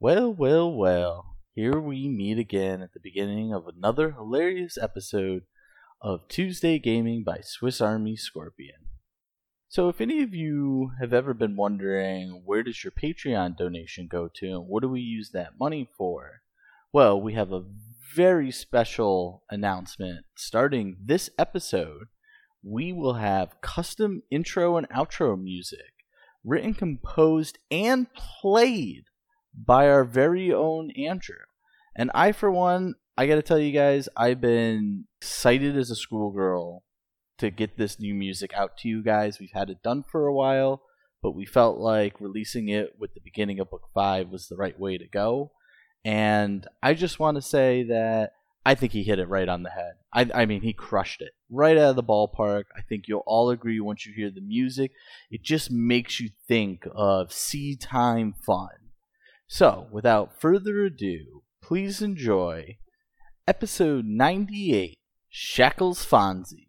Well, 0.00 0.32
well, 0.32 0.72
well. 0.72 1.34
Here 1.56 1.80
we 1.80 2.06
meet 2.06 2.38
again 2.38 2.82
at 2.82 2.92
the 2.92 3.00
beginning 3.00 3.52
of 3.52 3.66
another 3.66 4.12
hilarious 4.12 4.78
episode 4.80 5.42
of 6.00 6.28
Tuesday 6.28 6.78
Gaming 6.78 7.24
by 7.24 7.40
Swiss 7.42 7.80
Army 7.80 8.14
Scorpion. 8.14 8.76
So, 9.68 9.88
if 9.88 10.00
any 10.00 10.22
of 10.22 10.32
you 10.32 10.92
have 11.00 11.12
ever 11.12 11.34
been 11.34 11.56
wondering 11.56 12.42
where 12.44 12.62
does 12.62 12.84
your 12.84 12.92
Patreon 12.92 13.56
donation 13.56 14.06
go 14.06 14.30
to 14.36 14.46
and 14.46 14.68
what 14.68 14.82
do 14.82 14.88
we 14.88 15.00
use 15.00 15.30
that 15.32 15.58
money 15.58 15.88
for? 15.98 16.42
Well, 16.92 17.20
we 17.20 17.32
have 17.32 17.50
a 17.50 17.64
very 18.14 18.52
special 18.52 19.42
announcement 19.50 20.26
starting 20.36 20.96
this 21.04 21.28
episode. 21.36 22.06
We 22.62 22.92
will 22.92 23.14
have 23.14 23.60
custom 23.62 24.22
intro 24.30 24.76
and 24.76 24.88
outro 24.90 25.36
music 25.36 25.92
written, 26.44 26.74
composed, 26.74 27.58
and 27.68 28.06
played 28.14 29.02
by 29.64 29.88
our 29.88 30.04
very 30.04 30.52
own 30.52 30.90
Andrew. 30.92 31.36
And 31.96 32.10
I, 32.14 32.32
for 32.32 32.50
one, 32.50 32.94
I 33.16 33.26
got 33.26 33.36
to 33.36 33.42
tell 33.42 33.58
you 33.58 33.72
guys, 33.72 34.08
I've 34.16 34.40
been 34.40 35.06
excited 35.20 35.76
as 35.76 35.90
a 35.90 35.96
schoolgirl 35.96 36.84
to 37.38 37.50
get 37.50 37.76
this 37.76 37.98
new 37.98 38.14
music 38.14 38.52
out 38.54 38.76
to 38.78 38.88
you 38.88 39.02
guys. 39.02 39.38
We've 39.40 39.50
had 39.52 39.70
it 39.70 39.82
done 39.82 40.04
for 40.10 40.26
a 40.26 40.34
while, 40.34 40.82
but 41.22 41.32
we 41.32 41.44
felt 41.44 41.78
like 41.78 42.20
releasing 42.20 42.68
it 42.68 42.94
with 42.98 43.14
the 43.14 43.20
beginning 43.20 43.58
of 43.58 43.70
book 43.70 43.88
five 43.94 44.28
was 44.28 44.46
the 44.46 44.56
right 44.56 44.78
way 44.78 44.98
to 44.98 45.08
go. 45.08 45.52
And 46.04 46.66
I 46.82 46.94
just 46.94 47.18
want 47.18 47.36
to 47.36 47.42
say 47.42 47.82
that 47.84 48.32
I 48.64 48.74
think 48.74 48.92
he 48.92 49.02
hit 49.02 49.18
it 49.18 49.28
right 49.28 49.48
on 49.48 49.62
the 49.62 49.70
head. 49.70 49.94
I, 50.12 50.42
I 50.42 50.46
mean, 50.46 50.62
he 50.62 50.72
crushed 50.72 51.20
it 51.20 51.32
right 51.50 51.76
out 51.76 51.90
of 51.90 51.96
the 51.96 52.02
ballpark. 52.02 52.64
I 52.76 52.82
think 52.82 53.04
you'll 53.06 53.24
all 53.26 53.50
agree 53.50 53.80
once 53.80 54.06
you 54.06 54.12
hear 54.14 54.30
the 54.30 54.40
music. 54.40 54.92
It 55.30 55.42
just 55.42 55.70
makes 55.70 56.20
you 56.20 56.30
think 56.46 56.86
of 56.94 57.32
sea 57.32 57.76
time 57.76 58.34
fun. 58.46 58.68
So, 59.50 59.88
without 59.90 60.38
further 60.38 60.84
ado, 60.84 61.42
please 61.62 62.02
enjoy 62.02 62.76
episode 63.46 64.04
98 64.04 64.94
Shackles 65.30 66.04
Fonzie. 66.04 66.67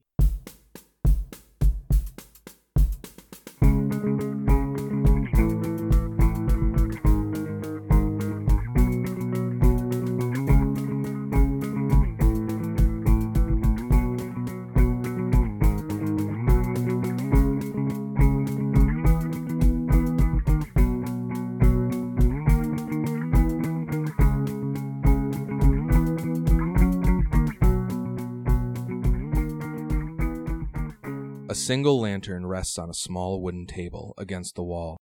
Single 31.70 32.02
lantern 32.02 32.48
rests 32.48 32.80
on 32.80 32.90
a 32.90 32.96
small 32.96 33.44
wooden 33.44 33.68
table 33.68 34.16
against 34.18 34.56
the 34.56 34.64
wall. 34.64 34.98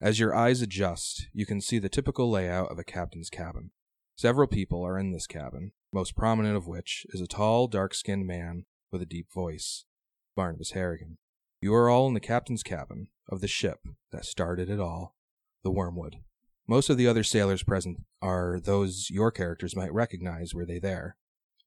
As 0.00 0.20
your 0.20 0.32
eyes 0.32 0.62
adjust, 0.62 1.26
you 1.32 1.44
can 1.44 1.60
see 1.60 1.80
the 1.80 1.88
typical 1.88 2.30
layout 2.30 2.70
of 2.70 2.78
a 2.78 2.84
captain's 2.84 3.28
cabin. 3.28 3.72
Several 4.16 4.46
people 4.46 4.86
are 4.86 4.96
in 4.96 5.10
this 5.10 5.26
cabin, 5.26 5.72
most 5.92 6.14
prominent 6.14 6.56
of 6.56 6.68
which 6.68 7.04
is 7.08 7.20
a 7.20 7.26
tall, 7.26 7.66
dark 7.66 7.94
skinned 7.94 8.28
man 8.28 8.64
with 8.92 9.02
a 9.02 9.06
deep 9.06 9.26
voice, 9.32 9.86
Barnabas 10.36 10.70
Harrigan. 10.70 11.18
You 11.60 11.74
are 11.74 11.90
all 11.90 12.06
in 12.06 12.14
the 12.14 12.20
captain's 12.20 12.62
cabin 12.62 13.08
of 13.28 13.40
the 13.40 13.48
ship 13.48 13.80
that 14.12 14.24
started 14.24 14.70
it 14.70 14.78
all, 14.78 15.16
the 15.64 15.72
Wormwood. 15.72 16.18
Most 16.68 16.90
of 16.90 16.96
the 16.96 17.08
other 17.08 17.24
sailors 17.24 17.64
present 17.64 18.04
are 18.22 18.60
those 18.60 19.10
your 19.10 19.32
characters 19.32 19.74
might 19.74 19.92
recognize 19.92 20.54
were 20.54 20.64
they 20.64 20.78
there. 20.78 21.16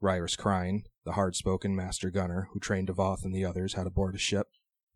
Ryrus 0.01 0.37
Crine, 0.37 0.83
the 1.07 1.13
hard 1.13 1.37
spoken 1.37 1.73
master 1.73 2.09
gunner 2.09 2.49
who 2.51 2.59
trained 2.59 2.87
Devoth 2.87 3.23
and 3.23 3.33
the 3.33 3.45
others 3.45 3.75
how 3.75 3.83
to 3.85 3.89
board 3.89 4.13
a 4.13 4.17
ship, 4.17 4.47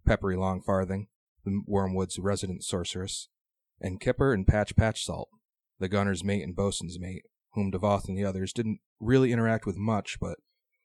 Peppery 0.06 0.36
Longfarthing, 0.36 1.08
the 1.46 1.62
Wormwood's 1.66 2.20
resident 2.20 2.66
sorceress, 2.66 3.30
and 3.80 4.02
Kipper 4.02 4.34
and 4.34 4.46
Patch 4.46 4.76
Patchsalt, 4.76 5.28
the 5.80 5.88
gunner's 5.88 6.22
mate 6.22 6.44
and 6.44 6.54
bosun's 6.54 7.00
mate, 7.00 7.24
whom 7.54 7.72
Devoth 7.72 8.10
and 8.10 8.18
the 8.18 8.26
others 8.26 8.52
didn't 8.52 8.82
really 9.00 9.32
interact 9.32 9.66
with 9.66 9.78
much, 9.78 10.18
but 10.20 10.40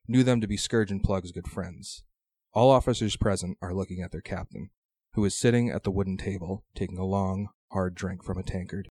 knew 0.07 0.23
them 0.23 0.41
to 0.41 0.47
be 0.47 0.57
Scourge 0.57 0.93
and 0.93 1.03
Plug's 1.03 1.33
good 1.33 1.49
friends. 1.49 2.05
All 2.53 2.71
officers 2.71 3.17
present 3.17 3.59
are 3.61 3.75
looking 3.75 4.01
at 4.01 4.13
their 4.13 4.21
captain, 4.21 4.71
who 5.15 5.25
is 5.25 5.37
sitting 5.37 5.71
at 5.71 5.83
the 5.83 5.91
wooden 5.91 6.17
table, 6.17 6.65
taking 6.77 6.99
a 6.99 7.05
long, 7.05 7.49
hard 7.73 7.97
drink 7.97 8.23
from 8.23 8.39
a 8.39 8.45
tankard. 8.45 8.89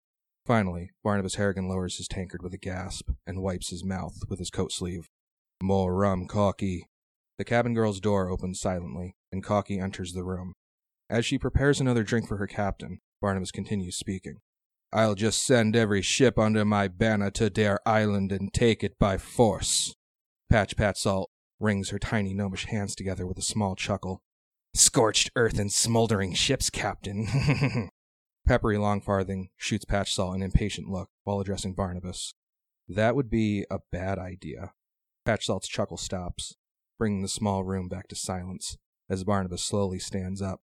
Finally, 0.48 0.90
Barnabas 1.04 1.36
Harrigan 1.36 1.70
lowers 1.70 1.98
his 1.98 2.08
tankard 2.08 2.42
with 2.42 2.56
a 2.56 2.58
gasp 2.58 3.12
and 3.28 3.44
wipes 3.44 3.70
his 3.70 3.84
mouth 3.84 4.18
with 4.28 4.40
his 4.40 4.50
coat 4.50 4.72
sleeve. 4.72 5.10
More 5.64 5.96
rum, 5.96 6.28
Cocky. 6.28 6.90
The 7.38 7.46
cabin 7.46 7.74
girl's 7.74 8.02
door 8.02 8.30
opens 8.30 8.60
silently, 8.60 9.16
and 9.32 9.42
Cocky 9.42 9.80
enters 9.80 10.12
the 10.12 10.26
room. 10.26 10.56
As 11.10 11.26
she 11.26 11.38
prepares 11.38 11.80
another 11.80 12.04
drink 12.04 12.28
for 12.28 12.36
her 12.36 12.48
captain, 12.48 13.00
Barnabas 13.22 13.50
continues 13.50 13.96
speaking. 13.96 14.42
I'll 14.92 15.16
just 15.16 15.46
send 15.46 15.74
every 15.74 16.02
ship 16.02 16.38
under 16.38 16.66
my 16.66 16.90
banner 16.90 17.32
to 17.32 17.50
their 17.50 17.80
island 17.88 18.34
and 18.34 18.54
take 18.54 18.84
it 18.84 19.00
by 19.00 19.18
force. 19.18 19.96
Patch 20.50 20.76
Pat 20.76 20.98
Salt 20.98 21.30
wrings 21.62 21.92
her 21.92 22.00
tiny 22.00 22.34
gnomish 22.34 22.66
hands 22.66 22.94
together 22.94 23.26
with 23.26 23.38
a 23.38 23.42
small 23.42 23.78
chuckle. 23.78 24.22
Scorched 24.74 25.32
earth 25.38 25.60
and 25.60 25.72
smoldering 25.72 26.34
ships, 26.34 26.70
Captain. 26.70 27.90
Peppery 28.46 28.76
Longfarthing 28.76 29.46
shoots 29.56 29.86
Patch 29.86 30.14
Salt 30.14 30.36
an 30.36 30.44
impatient 30.44 30.90
look 30.90 31.08
while 31.24 31.40
addressing 31.40 31.74
Barnabas. 31.74 32.34
That 32.90 33.16
would 33.16 33.30
be 33.30 33.66
a 33.72 33.80
bad 33.94 34.20
idea. 34.20 34.74
Patch 35.26 35.46
Salt's 35.46 35.68
chuckle 35.68 35.98
stops, 35.98 36.56
bringing 36.98 37.22
the 37.22 37.28
small 37.28 37.64
room 37.64 37.88
back 37.88 38.08
to 38.10 38.16
silence 38.16 38.78
as 39.10 39.24
Barnabas 39.24 39.64
slowly 39.64 40.00
stands 40.00 40.42
up, 40.42 40.62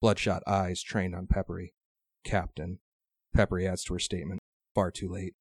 bloodshot 0.00 0.42
eyes 0.46 0.82
trained 0.82 1.14
on 1.14 1.26
Peppery. 1.26 1.74
Captain. 2.24 2.78
Peppery 3.34 3.66
adds 3.66 3.84
to 3.84 3.94
her 3.94 3.98
statement, 3.98 4.40
far 4.74 4.90
too 4.90 5.08
late. 5.08 5.34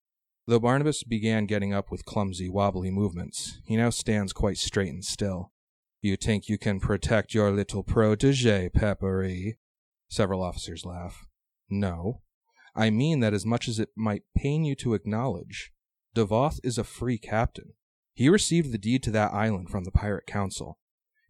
Though 0.45 0.59
Barnabas 0.59 1.03
began 1.03 1.45
getting 1.45 1.73
up 1.73 1.91
with 1.91 2.05
clumsy, 2.05 2.49
wobbly 2.49 2.91
movements, 2.91 3.59
he 3.65 3.77
now 3.77 3.89
stands 3.89 4.33
quite 4.33 4.57
straight 4.57 4.89
and 4.89 5.05
still. 5.05 5.51
You 6.01 6.15
think 6.15 6.47
you 6.47 6.57
can 6.57 6.79
protect 6.79 7.33
your 7.33 7.51
little 7.51 7.83
protege, 7.83 8.69
Peppery? 8.69 9.57
Several 10.09 10.41
officers 10.41 10.85
laugh. 10.85 11.27
No. 11.69 12.21
I 12.75 12.89
mean 12.89 13.19
that 13.19 13.33
as 13.33 13.45
much 13.45 13.67
as 13.67 13.79
it 13.79 13.89
might 13.95 14.23
pain 14.35 14.63
you 14.63 14.75
to 14.75 14.93
acknowledge, 14.93 15.71
Devoth 16.15 16.59
is 16.63 16.77
a 16.77 16.83
free 16.83 17.17
captain. 17.17 17.73
He 18.19 18.27
received 18.27 18.73
the 18.73 18.77
deed 18.77 19.01
to 19.03 19.11
that 19.11 19.33
island 19.33 19.69
from 19.69 19.85
the 19.85 19.93
Pirate 19.93 20.27
Council. 20.27 20.77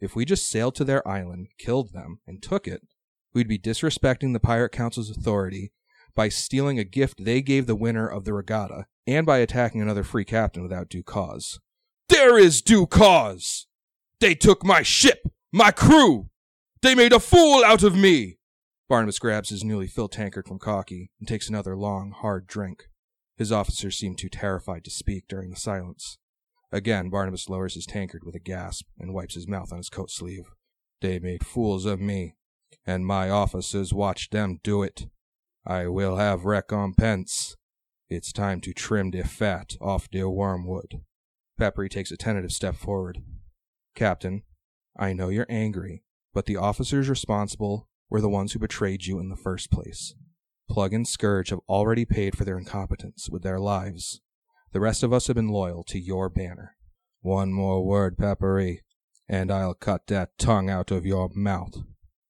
If 0.02 0.16
we 0.16 0.26
just 0.26 0.50
sailed 0.50 0.74
to 0.74 0.84
their 0.84 1.08
island, 1.08 1.50
killed 1.60 1.94
them, 1.94 2.22
and 2.26 2.42
took 2.42 2.68
it, 2.68 2.82
we'd 3.32 3.48
be 3.48 3.60
disrespecting 3.60 4.34
the 4.34 4.40
Pirate 4.40 4.72
Council's 4.72 5.12
authority 5.12 5.72
by 6.16 6.30
stealing 6.30 6.80
a 6.80 6.84
gift 6.84 7.24
they 7.24 7.44
gave 7.44 7.68
the 7.68 7.76
winner 7.76 8.08
of 8.08 8.26
the 8.26 8.34
regatta, 8.34 8.88
and 9.06 9.24
by 9.24 9.38
attacking 9.38 9.84
another 9.84 10.04
free 10.04 10.26
captain 10.26 10.64
without 10.64 10.90
due 10.90 11.04
cause. 11.04 11.60
There 12.08 12.40
is 12.40 12.60
due 12.60 12.88
cause! 12.88 13.68
They 14.20 14.34
took 14.34 14.66
my 14.66 14.82
ship, 14.82 15.28
my 15.52 15.70
crew! 15.70 16.32
They 16.82 16.96
made 16.96 17.14
a 17.14 17.20
fool 17.20 17.64
out 17.64 17.84
of 17.84 17.96
me! 17.96 18.40
Barnabas 18.88 19.20
grabs 19.20 19.50
his 19.50 19.64
newly 19.64 19.86
filled 19.86 20.14
tankard 20.14 20.48
from 20.48 20.58
Cocky 20.58 21.12
and 21.20 21.28
takes 21.28 21.50
another 21.50 21.78
long, 21.78 22.14
hard 22.18 22.48
drink. 22.48 22.86
His 23.38 23.52
officers 23.52 23.96
seem 23.96 24.16
too 24.16 24.30
terrified 24.30 24.84
to 24.86 24.90
speak 24.90 25.26
during 25.28 25.52
the 25.52 25.56
silence. 25.56 26.18
Again, 26.72 27.10
Barnabas 27.10 27.50
lowers 27.50 27.74
his 27.74 27.86
tankard 27.86 28.24
with 28.24 28.36
a 28.36 28.40
gasp 28.40 28.86
and 29.00 29.14
wipes 29.14 29.36
his 29.36 29.48
mouth 29.48 29.72
on 29.72 29.80
his 29.80 29.90
coat 29.90 30.12
sleeve. 30.12 30.52
They 31.02 31.20
made 31.20 31.46
fools 31.46 31.86
of 31.86 32.00
me, 32.00 32.36
and 32.86 33.06
my 33.06 33.30
officers 33.30 33.94
watched 33.94 34.32
them 34.32 34.60
do 34.64 34.84
it. 34.84 35.08
I 35.66 35.88
will 35.88 36.18
have 36.18 36.46
recompense. 36.46 37.56
It's 38.10 38.32
time 38.32 38.62
to 38.62 38.74
trim 38.74 39.12
the 39.12 39.24
fat 39.24 39.76
off 39.82 40.10
the 40.10 40.30
wormwood. 40.30 41.02
Peppery 41.58 41.90
takes 41.90 42.12
a 42.12 42.18
tentative 42.18 42.52
step 42.52 42.76
forward. 42.76 43.20
Captain, 43.96 44.44
I 44.98 45.14
know 45.14 45.30
you're 45.30 45.46
angry, 45.50 46.04
but 46.34 46.46
the 46.46 46.58
officers 46.58 47.10
responsible 47.10 47.88
were 48.10 48.22
the 48.22 48.30
ones 48.30 48.54
who 48.54 48.60
betrayed 48.60 49.06
you 49.06 49.20
in 49.20 49.30
the 49.30 49.36
first 49.36 49.72
place. 49.72 50.16
Plug 50.70 50.94
and 50.94 51.08
Scourge 51.08 51.50
have 51.50 51.60
already 51.68 52.06
paid 52.06 52.38
for 52.38 52.46
their 52.46 52.58
incompetence 52.58 53.30
with 53.30 53.44
their 53.44 53.60
lives. 53.60 54.22
The 54.72 54.80
rest 54.80 55.02
of 55.02 55.12
us 55.12 55.28
have 55.28 55.36
been 55.36 55.48
loyal 55.48 55.84
to 55.86 56.00
your 56.00 56.30
banner. 56.30 56.76
One 57.22 57.52
more 57.52 57.84
word, 57.84 58.18
Peppery, 58.18 58.84
and 59.28 59.52
I'll 59.52 59.74
cut 59.74 60.08
that 60.08 60.38
tongue 60.38 60.70
out 60.70 60.92
of 60.92 61.06
your 61.06 61.30
mouth. 61.34 61.76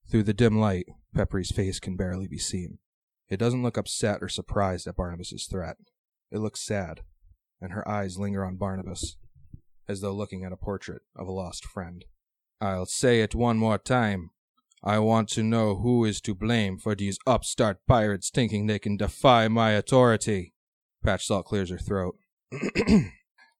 Through 0.09 0.23
the 0.23 0.33
dim 0.33 0.57
light, 0.57 0.85
Peppery's 1.13 1.51
face 1.51 1.79
can 1.79 1.97
barely 1.97 2.27
be 2.27 2.37
seen. 2.37 2.79
It 3.27 3.37
doesn't 3.37 3.61
look 3.61 3.77
upset 3.77 4.23
or 4.23 4.29
surprised 4.29 4.87
at 4.87 4.95
Barnabas's 4.95 5.47
threat. 5.47 5.77
It 6.31 6.39
looks 6.39 6.65
sad, 6.65 7.01
and 7.61 7.73
her 7.73 7.87
eyes 7.87 8.17
linger 8.17 8.45
on 8.45 8.55
Barnabas, 8.55 9.17
as 9.87 10.01
though 10.01 10.13
looking 10.13 10.45
at 10.45 10.53
a 10.53 10.57
portrait 10.57 11.01
of 11.15 11.27
a 11.27 11.31
lost 11.31 11.65
friend. 11.65 12.05
I'll 12.61 12.85
say 12.85 13.21
it 13.21 13.35
one 13.35 13.57
more 13.57 13.77
time. 13.77 14.31
I 14.81 14.99
want 14.99 15.27
to 15.29 15.43
know 15.43 15.75
who 15.75 16.05
is 16.05 16.21
to 16.21 16.33
blame 16.33 16.77
for 16.77 16.95
these 16.95 17.19
upstart 17.27 17.85
pirates 17.85 18.29
thinking 18.29 18.65
they 18.65 18.79
can 18.79 18.95
defy 18.95 19.49
my 19.49 19.71
authority. 19.71 20.53
Patch 21.03 21.25
Salt 21.25 21.45
clears 21.45 21.69
her 21.69 21.77
throat. 21.77 22.15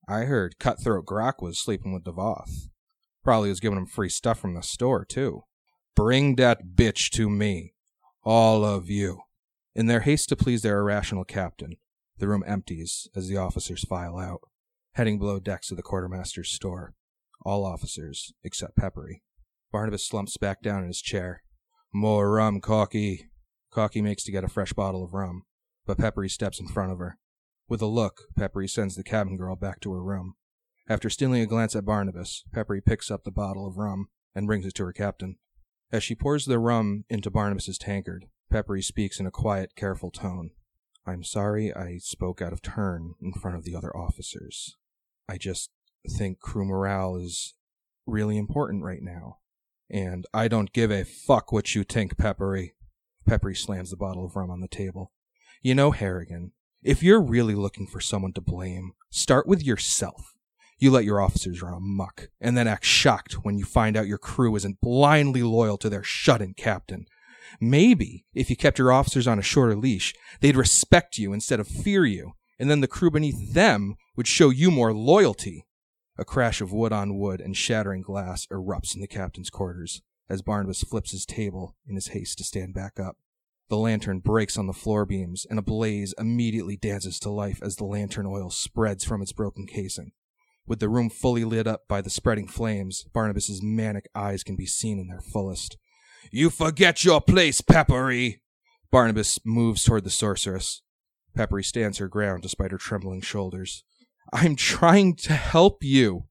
I 0.08 0.22
heard 0.22 0.58
Cutthroat 0.60 1.06
Grok 1.06 1.42
was 1.42 1.60
sleeping 1.60 1.94
with 1.94 2.04
Devoth. 2.04 2.70
Probably 3.24 3.50
was 3.50 3.60
giving 3.60 3.78
him 3.78 3.86
free 3.86 4.10
stuff 4.10 4.40
from 4.40 4.56
the 4.56 4.64
store, 4.64 5.06
too. 5.06 5.44
Bring 5.96 6.36
that 6.38 6.76
bitch 6.76 7.12
to 7.12 7.30
me. 7.30 7.74
All 8.24 8.66
of 8.66 8.90
you. 8.90 9.22
In 9.76 9.86
their 9.86 10.00
haste 10.02 10.30
to 10.30 10.36
please 10.36 10.64
their 10.64 10.80
irrational 10.80 11.24
captain, 11.24 11.78
the 12.18 12.28
room 12.28 12.44
empties 12.48 13.08
as 13.16 13.28
the 13.28 13.38
officers 13.38 13.86
file 13.86 14.18
out, 14.18 14.42
heading 14.94 15.20
below 15.20 15.40
decks 15.40 15.68
to 15.68 15.76
the 15.76 15.84
quartermaster's 15.84 16.52
store. 16.52 16.96
All 17.46 17.66
officers, 17.66 18.34
except 18.44 18.76
Peppery. 18.76 19.22
Barnabas 19.72 20.06
slumps 20.06 20.36
back 20.38 20.62
down 20.62 20.82
in 20.82 20.88
his 20.88 21.02
chair. 21.02 21.44
More 21.94 22.32
rum, 22.32 22.60
Cocky. 22.60 23.30
Cocky 23.72 24.02
makes 24.02 24.24
to 24.24 24.32
get 24.32 24.44
a 24.44 24.50
fresh 24.50 24.74
bottle 24.74 25.04
of 25.04 25.14
rum, 25.14 25.44
but 25.86 26.00
Peppery 26.00 26.30
steps 26.30 26.60
in 26.60 26.68
front 26.68 26.92
of 26.92 26.98
her. 27.00 27.18
With 27.70 27.84
a 27.84 27.86
look, 27.86 28.24
Peppery 28.36 28.68
sends 28.68 28.96
the 28.96 29.04
cabin 29.04 29.38
girl 29.38 29.56
back 29.56 29.80
to 29.82 29.94
her 29.94 30.04
room. 30.04 30.34
After 30.90 31.08
stealing 31.08 31.42
a 31.42 31.46
glance 31.46 31.76
at 31.76 31.86
Barnabas, 31.86 32.44
Peppery 32.52 32.82
picks 32.82 33.12
up 33.12 33.24
the 33.24 33.32
bottle 33.32 33.68
of 33.68 33.78
rum 33.78 34.08
and 34.34 34.48
brings 34.48 34.66
it 34.66 34.74
to 34.76 34.86
her 34.86 34.92
captain. 34.92 35.38
As 35.92 36.04
she 36.04 36.16
pours 36.16 36.46
the 36.46 36.58
rum 36.58 37.06
into 37.10 37.30
Barnabas's 37.30 37.78
tankard, 37.78 38.26
Peppery 38.50 38.82
speaks 38.82 39.20
in 39.20 39.28
a 39.28 39.32
quiet, 39.32 39.76
careful 39.76 40.10
tone. 40.10 40.50
I'm 41.06 41.24
sorry 41.24 41.72
I 41.72 41.98
spoke 42.00 42.42
out 42.42 42.54
of 42.54 42.64
turn 42.64 43.14
in 43.22 43.34
front 43.34 43.56
of 43.56 43.64
the 43.64 43.76
other 43.76 43.96
officers. 43.96 44.76
I 45.28 45.38
just 45.38 45.70
think 46.10 46.40
crew 46.40 46.66
morale 46.66 47.18
is 47.18 47.54
really 48.08 48.40
important 48.40 48.84
right 48.84 49.04
now. 49.04 49.38
And 49.92 50.26
I 50.34 50.48
don't 50.48 50.74
give 50.74 50.90
a 50.90 51.04
fuck 51.04 51.52
what 51.52 51.76
you 51.76 51.84
think, 51.84 52.18
Peppery. 52.18 52.74
Peppery 53.28 53.56
slams 53.56 53.92
the 53.92 53.98
bottle 53.98 54.26
of 54.26 54.36
rum 54.36 54.50
on 54.50 54.62
the 54.62 54.68
table. 54.68 55.12
You 55.62 55.76
know, 55.76 55.92
Harrigan, 55.92 56.54
if 56.82 57.04
you're 57.04 57.22
really 57.22 57.56
looking 57.56 57.88
for 57.88 58.00
someone 58.00 58.34
to 58.34 58.42
blame, 58.42 58.94
start 59.10 59.48
with 59.48 59.64
yourself. 59.64 60.34
You 60.78 60.92
let 60.92 61.04
your 61.04 61.20
officers 61.20 61.62
run 61.62 61.74
amok, 61.74 62.30
and 62.40 62.58
then 62.58 62.68
act 62.68 62.86
shocked 62.86 63.44
when 63.44 63.58
you 63.58 63.66
find 63.66 63.98
out 63.98 64.08
your 64.08 64.18
crew 64.18 64.56
isn't 64.56 64.80
blindly 64.80 65.44
loyal 65.44 65.78
to 65.78 65.90
their 65.90 66.04
shut 66.04 66.42
in 66.42 66.54
captain. 66.54 67.06
Maybe, 67.60 68.26
if 68.34 68.50
you 68.50 68.56
kept 68.56 68.80
your 68.80 68.94
officers 68.94 69.28
on 69.28 69.40
a 69.40 69.44
shorter 69.44 69.76
leash, 69.76 70.14
they'd 70.40 70.56
respect 70.56 71.18
you 71.18 71.34
instead 71.34 71.60
of 71.60 71.68
fear 71.68 72.06
you, 72.06 72.34
and 72.58 72.70
then 72.70 72.80
the 72.80 72.88
crew 72.88 73.12
beneath 73.12 73.54
them 73.54 73.96
would 74.16 74.28
show 74.28 74.50
you 74.50 74.72
more 74.72 74.94
loyalty. 74.94 75.66
A 76.18 76.24
crash 76.24 76.62
of 76.62 76.72
wood 76.72 76.94
on 76.94 77.18
wood 77.18 77.42
and 77.42 77.58
shattering 77.58 78.02
glass 78.02 78.46
erupts 78.48 78.96
in 78.96 79.02
the 79.02 79.08
captain's 79.08 79.50
quarters 79.50 80.02
as 80.30 80.42
Barnabas 80.42 80.84
flips 80.84 81.12
his 81.12 81.26
table 81.26 81.76
in 81.88 81.96
his 81.96 82.10
haste 82.10 82.38
to 82.38 82.44
stand 82.44 82.74
back 82.74 83.00
up. 83.00 83.18
The 83.70 83.78
lantern 83.78 84.20
breaks 84.20 84.58
on 84.58 84.66
the 84.66 84.74
floor 84.74 85.06
beams, 85.06 85.46
and 85.48 85.60
a 85.60 85.62
blaze 85.62 86.16
immediately 86.18 86.76
dances 86.76 87.20
to 87.20 87.30
life 87.30 87.60
as 87.62 87.76
the 87.76 87.86
lantern 87.86 88.26
oil 88.26 88.50
spreads 88.50 89.04
from 89.04 89.22
its 89.22 89.32
broken 89.32 89.68
casing. 89.68 90.12
With 90.66 90.80
the 90.80 90.90
room 90.90 91.10
fully 91.10 91.46
lit 91.46 91.68
up 91.68 91.88
by 91.88 92.02
the 92.02 92.10
spreading 92.10 92.48
flames, 92.48 93.06
Barnabas's 93.14 93.62
manic 93.62 94.10
eyes 94.16 94.44
can 94.44 94.56
be 94.56 94.66
seen 94.66 95.00
in 95.00 95.08
their 95.08 95.22
fullest. 95.22 95.78
You 96.32 96.50
forget 96.50 97.04
your 97.04 97.22
place, 97.22 97.62
Peppery! 97.62 98.42
Barnabas 98.92 99.40
moves 99.46 99.84
toward 99.84 100.04
the 100.04 100.10
sorceress. 100.10 100.82
Peppery 101.36 101.64
stands 101.64 102.00
her 102.00 102.08
ground 102.08 102.42
despite 102.42 102.72
her 102.72 102.78
trembling 102.78 103.22
shoulders. 103.22 103.84
I'm 104.34 104.56
trying 104.56 105.16
to 105.18 105.34
help 105.34 105.84
you. 105.84 106.26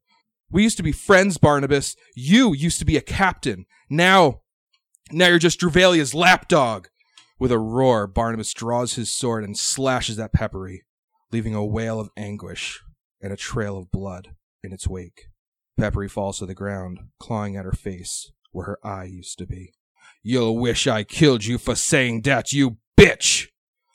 We 0.50 0.64
used 0.64 0.76
to 0.78 0.82
be 0.82 0.92
friends, 0.92 1.38
Barnabas. 1.38 1.94
You 2.16 2.52
used 2.52 2.80
to 2.80 2.84
be 2.84 2.96
a 2.96 3.00
captain. 3.00 3.66
Now, 3.88 4.40
now 5.12 5.28
you're 5.28 5.38
just 5.38 5.60
Druvalia's 5.60 6.14
lapdog. 6.14 6.88
With 7.38 7.52
a 7.52 7.58
roar, 7.58 8.06
Barnabas 8.08 8.52
draws 8.52 8.94
his 8.94 9.12
sword 9.12 9.44
and 9.44 9.56
slashes 9.56 10.18
at 10.18 10.32
Peppery, 10.32 10.84
leaving 11.30 11.54
a 11.54 11.64
wail 11.64 12.00
of 12.00 12.10
anguish 12.16 12.82
and 13.20 13.32
a 13.32 13.36
trail 13.36 13.78
of 13.78 13.90
blood 13.92 14.34
in 14.62 14.72
its 14.72 14.88
wake. 14.88 15.28
Peppery 15.76 16.08
falls 16.08 16.38
to 16.38 16.46
the 16.46 16.54
ground, 16.54 16.98
clawing 17.20 17.56
at 17.56 17.64
her 17.64 17.72
face 17.72 18.32
where 18.50 18.66
her 18.66 18.78
eye 18.82 19.04
used 19.04 19.38
to 19.38 19.46
be. 19.46 19.72
You'll 20.22 20.58
wish 20.58 20.88
I 20.88 21.04
killed 21.04 21.44
you 21.44 21.58
for 21.58 21.76
saying 21.76 22.22
that, 22.22 22.52
you 22.52 22.78
bitch! 22.98 23.46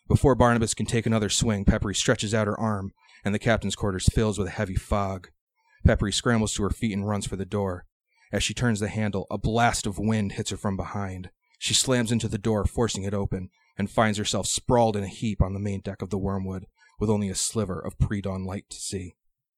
Before 0.07 0.35
Barnabas 0.35 0.73
can 0.73 0.85
take 0.85 1.05
another 1.05 1.29
swing, 1.29 1.65
Peppery 1.65 1.95
stretches 1.95 2.33
out 2.33 2.47
her 2.47 2.59
arm, 2.59 2.91
and 3.25 3.35
the 3.35 3.39
captain's 3.39 3.75
quarters 3.75 4.05
fills 4.05 4.37
with 4.37 4.47
a 4.47 4.51
heavy 4.51 4.75
fog. 4.75 5.29
Peppery 5.85 6.13
scrambles 6.13 6.53
to 6.53 6.63
her 6.63 6.69
feet 6.69 6.93
and 6.93 7.07
runs 7.07 7.27
for 7.27 7.35
the 7.35 7.45
door. 7.45 7.85
As 8.31 8.41
she 8.41 8.53
turns 8.53 8.79
the 8.79 8.87
handle, 8.87 9.27
a 9.29 9.37
blast 9.37 9.85
of 9.85 9.99
wind 9.99 10.33
hits 10.33 10.51
her 10.51 10.57
from 10.57 10.77
behind. 10.77 11.29
She 11.63 11.73
slams 11.73 12.11
into 12.11 12.27
the 12.27 12.37
door, 12.37 12.65
forcing 12.65 13.03
it 13.03 13.13
open, 13.13 13.49
and 13.77 13.89
finds 13.89 14.17
herself 14.17 14.47
sprawled 14.47 14.97
in 14.97 15.03
a 15.05 15.07
heap 15.07 15.41
on 15.41 15.53
the 15.53 15.61
main 15.61 15.79
deck 15.79 16.01
of 16.01 16.09
the 16.09 16.17
Wormwood, 16.17 16.65
with 16.99 17.09
only 17.09 17.29
a 17.29 17.35
sliver 17.35 17.79
of 17.79 17.97
pre 17.97 18.19
dawn 18.19 18.43
light 18.43 18.65
to 18.69 18.75
see. 18.75 19.15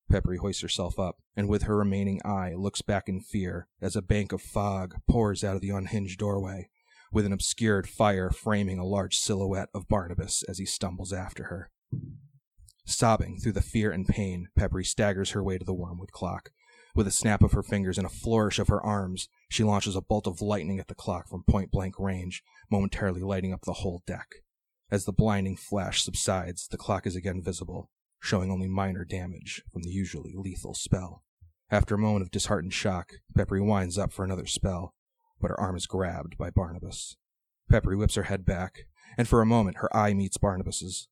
Peppery 0.08 0.38
hoists 0.38 0.62
herself 0.62 1.00
up, 1.00 1.18
and 1.36 1.50
with 1.50 1.64
her 1.64 1.76
remaining 1.76 2.22
eye 2.24 2.54
looks 2.54 2.84
back 2.84 3.10
in 3.10 3.22
fear 3.22 3.68
as 3.82 3.96
a 3.96 4.04
bank 4.04 4.32
of 4.32 4.44
fog 4.44 4.94
pours 5.10 5.44
out 5.44 5.56
of 5.56 5.62
the 5.62 5.72
unhinged 5.72 6.20
doorway, 6.20 6.70
with 7.12 7.26
an 7.26 7.34
obscured 7.34 7.90
fire 7.90 8.30
framing 8.30 8.78
a 8.78 8.86
large 8.86 9.18
silhouette 9.18 9.70
of 9.74 9.88
Barnabas 9.88 10.44
as 10.44 10.60
he 10.60 10.66
stumbles 10.68 11.12
after 11.12 11.46
her. 11.46 11.72
Sobbing 12.86 13.40
through 13.40 13.54
the 13.54 13.64
fear 13.64 13.90
and 13.90 14.08
pain, 14.08 14.50
Peppery 14.56 14.86
staggers 14.86 15.32
her 15.32 15.44
way 15.44 15.58
to 15.58 15.66
the 15.66 15.74
wormwood 15.74 16.12
clock. 16.12 16.52
With 16.96 17.08
a 17.08 17.12
snap 17.12 17.44
of 17.44 17.52
her 17.52 17.62
fingers 17.62 17.98
and 17.98 18.08
a 18.08 18.10
flourish 18.10 18.58
of 18.58 18.70
her 18.70 18.82
arms, 18.82 19.28
she 19.50 19.66
launches 19.66 19.98
a 19.98 20.02
bolt 20.02 20.28
of 20.28 20.42
lightning 20.42 20.80
at 20.80 20.88
the 20.88 20.96
clock 20.96 21.28
from 21.28 21.44
point 21.44 21.70
blank 21.70 22.00
range, 22.00 22.42
momentarily 22.72 23.22
lighting 23.22 23.52
up 23.52 23.66
the 23.66 23.74
whole 23.74 24.02
deck. 24.08 24.28
As 24.90 25.04
the 25.04 25.12
blinding 25.12 25.58
flash 25.58 26.02
subsides, 26.02 26.70
the 26.70 26.78
clock 26.78 27.06
is 27.06 27.14
again 27.14 27.42
visible, 27.44 27.90
showing 28.22 28.50
only 28.50 28.70
minor 28.70 29.04
damage 29.04 29.62
from 29.74 29.82
the 29.82 29.90
usually 29.90 30.36
lethal 30.38 30.74
spell. 30.74 31.24
After 31.70 31.96
a 31.96 32.00
moment 32.00 32.22
of 32.22 32.32
disheartened 32.32 32.74
shock, 32.74 33.12
Peppery 33.36 33.62
winds 33.62 33.98
up 33.98 34.14
for 34.14 34.24
another 34.24 34.46
spell, 34.46 34.94
but 35.42 35.50
her 35.50 35.60
arm 35.60 35.76
is 35.76 35.88
grabbed 35.88 36.38
by 36.38 36.50
Barnabas. 36.50 37.18
Peppery 37.70 37.98
whips 37.98 38.16
her 38.16 38.24
head 38.24 38.46
back, 38.46 38.88
and 39.18 39.28
for 39.28 39.42
a 39.42 39.46
moment 39.46 39.78
her 39.78 39.94
eye 39.94 40.14
meets 40.14 40.38
Barnabas's. 40.38 41.10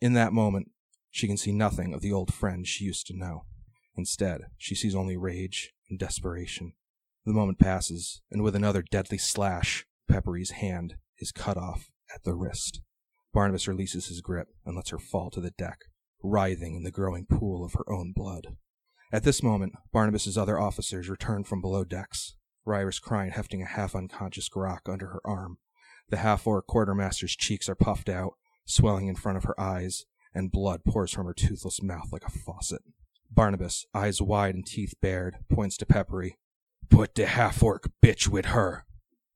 In 0.00 0.14
that 0.14 0.32
moment, 0.32 0.70
she 1.10 1.26
can 1.26 1.36
see 1.36 1.52
nothing 1.52 1.92
of 1.92 2.00
the 2.00 2.12
old 2.12 2.32
friend 2.32 2.66
she 2.66 2.86
used 2.86 3.06
to 3.08 3.16
know. 3.16 3.44
Instead, 3.96 4.42
she 4.56 4.74
sees 4.74 4.94
only 4.94 5.16
rage 5.16 5.72
and 5.88 5.98
desperation. 5.98 6.74
The 7.24 7.32
moment 7.32 7.58
passes, 7.58 8.20
and 8.30 8.42
with 8.42 8.54
another 8.54 8.82
deadly 8.82 9.18
slash, 9.18 9.86
Peppery's 10.08 10.52
hand 10.52 10.96
is 11.18 11.32
cut 11.32 11.56
off 11.56 11.90
at 12.14 12.24
the 12.24 12.34
wrist. 12.34 12.82
Barnabas 13.32 13.66
releases 13.66 14.06
his 14.06 14.20
grip 14.20 14.48
and 14.64 14.76
lets 14.76 14.90
her 14.90 14.98
fall 14.98 15.30
to 15.30 15.40
the 15.40 15.50
deck, 15.50 15.78
writhing 16.22 16.76
in 16.76 16.84
the 16.84 16.90
growing 16.90 17.26
pool 17.26 17.64
of 17.64 17.74
her 17.74 17.90
own 17.92 18.12
blood. 18.14 18.56
At 19.12 19.24
this 19.24 19.42
moment, 19.42 19.74
Barnabas's 19.92 20.38
other 20.38 20.58
officers 20.58 21.08
return 21.08 21.44
from 21.44 21.60
below 21.60 21.84
decks, 21.84 22.36
Ryrus 22.66 23.00
Crine 23.00 23.30
hefting 23.30 23.62
a 23.62 23.66
half 23.66 23.94
unconscious 23.94 24.48
Grok 24.48 24.88
under 24.92 25.08
her 25.08 25.20
arm. 25.24 25.58
The 26.08 26.18
half 26.18 26.46
orc 26.46 26.66
quartermaster's 26.66 27.36
cheeks 27.36 27.68
are 27.68 27.74
puffed 27.74 28.08
out, 28.08 28.34
swelling 28.64 29.06
in 29.06 29.16
front 29.16 29.38
of 29.38 29.44
her 29.44 29.58
eyes, 29.60 30.04
and 30.34 30.52
blood 30.52 30.84
pours 30.84 31.12
from 31.12 31.26
her 31.26 31.34
toothless 31.34 31.82
mouth 31.82 32.12
like 32.12 32.24
a 32.24 32.30
faucet. 32.30 32.82
Barnabas, 33.30 33.86
eyes 33.94 34.22
wide 34.22 34.54
and 34.54 34.66
teeth 34.66 34.94
bared, 35.00 35.36
points 35.48 35.76
to 35.78 35.86
Peppery. 35.86 36.38
Put 36.88 37.14
the 37.14 37.26
half 37.26 37.62
orc 37.62 37.90
bitch 38.02 38.28
with 38.28 38.46
her. 38.46 38.84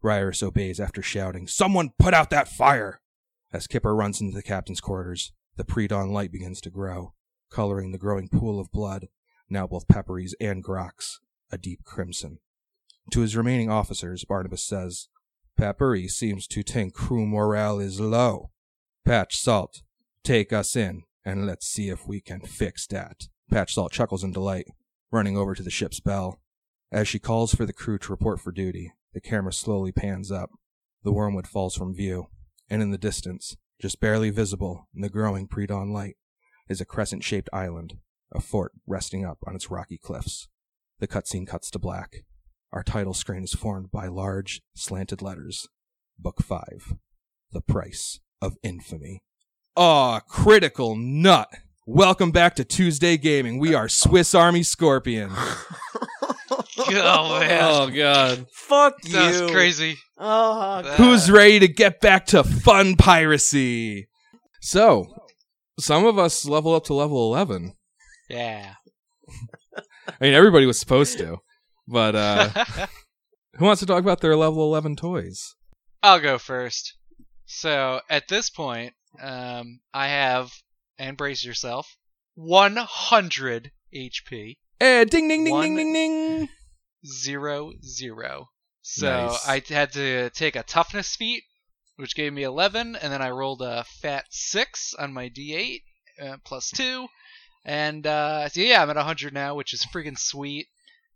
Ryerus 0.03 0.43
obeys 0.43 0.81
after 0.81 1.03
shouting, 1.03 1.47
Someone 1.47 1.93
put 1.99 2.15
out 2.15 2.31
that 2.31 2.49
fire! 2.49 3.01
As 3.53 3.67
Kipper 3.67 3.95
runs 3.95 4.21
into 4.21 4.35
the 4.35 4.43
captain's 4.43 4.81
quarters, 4.81 5.33
the 5.57 5.65
pre 5.65 5.87
dawn 5.87 6.11
light 6.11 6.33
begins 6.33 6.61
to 6.63 6.71
grow, 6.71 7.15
coloring 7.51 7.93
the 7.93 7.99
growing 7.99 8.29
pool 8.29 8.61
of 8.61 8.71
blood, 8.71 9.09
now 9.49 9.67
both 9.67 9.89
Peppery's 9.89 10.35
and 10.41 10.63
Grok's, 10.63 11.21
a 11.51 11.59
deep 11.59 11.85
crimson. 11.85 12.39
To 13.11 13.21
his 13.21 13.37
remaining 13.37 13.71
officers, 13.71 14.25
Barnabas 14.25 14.65
says, 14.65 15.09
Peppery 15.57 16.09
seems 16.09 16.47
to 16.47 16.63
think 16.63 16.95
crew 16.95 17.27
morale 17.27 17.81
is 17.81 18.01
low. 18.01 18.51
Patch 19.05 19.37
Salt, 19.37 19.83
Take 20.23 20.53
us 20.53 20.77
in, 20.77 21.03
and 21.25 21.47
let's 21.47 21.67
see 21.67 21.89
if 21.89 22.07
we 22.07 22.21
can 22.21 22.41
fix 22.41 22.87
that. 22.89 23.29
Patch 23.51 23.75
Salt 23.75 23.93
chuckles 23.93 24.25
in 24.25 24.33
delight, 24.33 24.67
running 25.11 25.37
over 25.37 25.55
to 25.55 25.63
the 25.63 25.71
ship's 25.71 26.01
bell. 26.01 26.41
As 26.93 27.09
she 27.09 27.19
calls 27.19 27.55
for 27.55 27.67
the 27.67 27.73
crew 27.73 27.99
to 27.99 28.13
report 28.13 28.41
for 28.41 28.53
duty, 28.53 28.93
the 29.13 29.21
camera 29.21 29.53
slowly 29.53 29.93
pans 29.93 30.31
up. 30.31 30.51
The 31.03 31.13
wormwood 31.13 31.47
falls 31.47 31.75
from 31.75 31.95
view, 31.95 32.29
and 32.69 32.83
in 32.83 32.91
the 32.91 32.99
distance, 32.99 33.57
just 33.81 34.01
barely 34.01 34.31
visible 34.31 34.89
in 34.95 35.01
the 35.01 35.09
growing 35.09 35.47
pre 35.47 35.67
dawn 35.67 35.93
light, 35.93 36.17
is 36.69 36.81
a 36.81 36.85
crescent 36.85 37.25
shaped 37.25 37.49
island, 37.53 37.99
a 38.33 38.41
fort 38.41 38.73
resting 38.87 39.25
up 39.25 39.39
on 39.47 39.55
its 39.55 39.71
rocky 39.71 39.99
cliffs. 39.99 40.49
The 41.01 41.09
cutscene 41.09 41.47
cuts 41.47 41.71
to 41.71 41.79
black. 41.79 42.25
Our 42.73 42.85
title 42.85 43.15
screen 43.15 43.43
is 43.43 43.55
formed 43.55 43.91
by 43.91 44.07
large, 44.07 44.63
slanted 44.75 45.23
letters. 45.23 45.67
Book 46.19 46.43
5 46.43 46.95
The 47.53 47.63
Price 47.63 48.21
of 48.41 48.57
Infamy. 48.63 49.23
Aw, 49.77 50.21
critical 50.21 50.95
nut. 50.95 51.49
Welcome 51.93 52.31
back 52.31 52.55
to 52.55 52.65
Tuesday 52.65 53.17
Gaming. 53.17 53.59
We 53.59 53.75
are 53.75 53.89
Swiss 53.89 54.33
Army 54.33 54.63
Scorpion. 54.63 55.31
Oh 56.93 57.39
man, 57.39 57.61
Oh 57.63 57.89
god. 57.91 58.47
Fuck 58.53 59.01
that's 59.03 59.41
you. 59.41 59.49
crazy. 59.51 59.97
Oh, 60.19 60.83
That- 60.83 60.97
Who's 60.97 61.31
ready 61.31 61.59
to 61.61 61.69
get 61.69 62.01
back 62.01 62.27
to 62.27 62.43
fun 62.43 62.97
piracy? 62.97 64.09
So, 64.61 65.07
some 65.79 66.05
of 66.07 66.19
us 66.19 66.45
level 66.47 66.75
up 66.75 66.85
to 66.85 66.95
level 66.95 67.33
11. 67.33 67.75
Yeah. 68.29 68.75
I 69.77 70.15
mean, 70.21 70.33
everybody 70.35 70.67
was 70.67 70.81
supposed 70.81 71.19
to. 71.19 71.39
But 71.87 72.17
uh, 72.17 72.49
who 73.57 73.67
wants 73.67 73.81
to 73.81 73.87
talk 73.87 74.01
about 74.01 74.21
their 74.21 74.37
level 74.37 74.65
11 74.65 74.97
toys? 74.97 75.55
I'll 76.03 76.21
go 76.21 76.39
first. 76.39 76.95
So 77.47 78.01
at 78.09 78.27
this 78.27 78.49
point, 78.51 78.95
um, 79.23 79.81
I 79.95 80.09
have, 80.09 80.51
and 81.01 81.17
brace 81.17 81.43
yourself, 81.43 81.97
100 82.35 83.73
HP. 83.93 84.57
Eh, 84.81 85.05
ding, 85.05 85.29
ding, 85.29 85.45
ding, 85.45 85.53
One- 85.55 85.63
ding, 85.75 85.77
ding, 85.77 85.93
ding. 85.93 86.49
Zero, 87.07 87.73
zero. 87.83 88.51
So 88.83 89.29
Nice. 89.29 89.49
I 89.49 89.63
had 89.73 89.93
to 89.95 90.31
take 90.31 90.57
a 90.57 90.63
toughness 90.63 91.17
feat, 91.17 91.43
which 91.97 92.15
gave 92.15 92.33
me 92.33 92.43
11, 92.43 92.97
and 92.97 93.13
then 93.13 93.23
I 93.23 93.31
rolled 93.31 93.63
a 93.63 93.85
fat 94.03 94.27
6 94.31 94.95
on 94.95 95.13
my 95.15 95.31
d8, 95.31 95.81
uh, 96.23 96.37
plus 96.45 96.71
2. 96.71 97.07
And 97.65 98.07
uh, 98.07 98.49
so 98.51 98.61
yeah, 98.61 98.83
I'm 98.83 98.91
at 98.91 98.97
100 98.97 99.33
now, 99.33 99.55
which 99.55 99.73
is 99.73 99.87
freaking 99.87 100.19
sweet. 100.19 100.67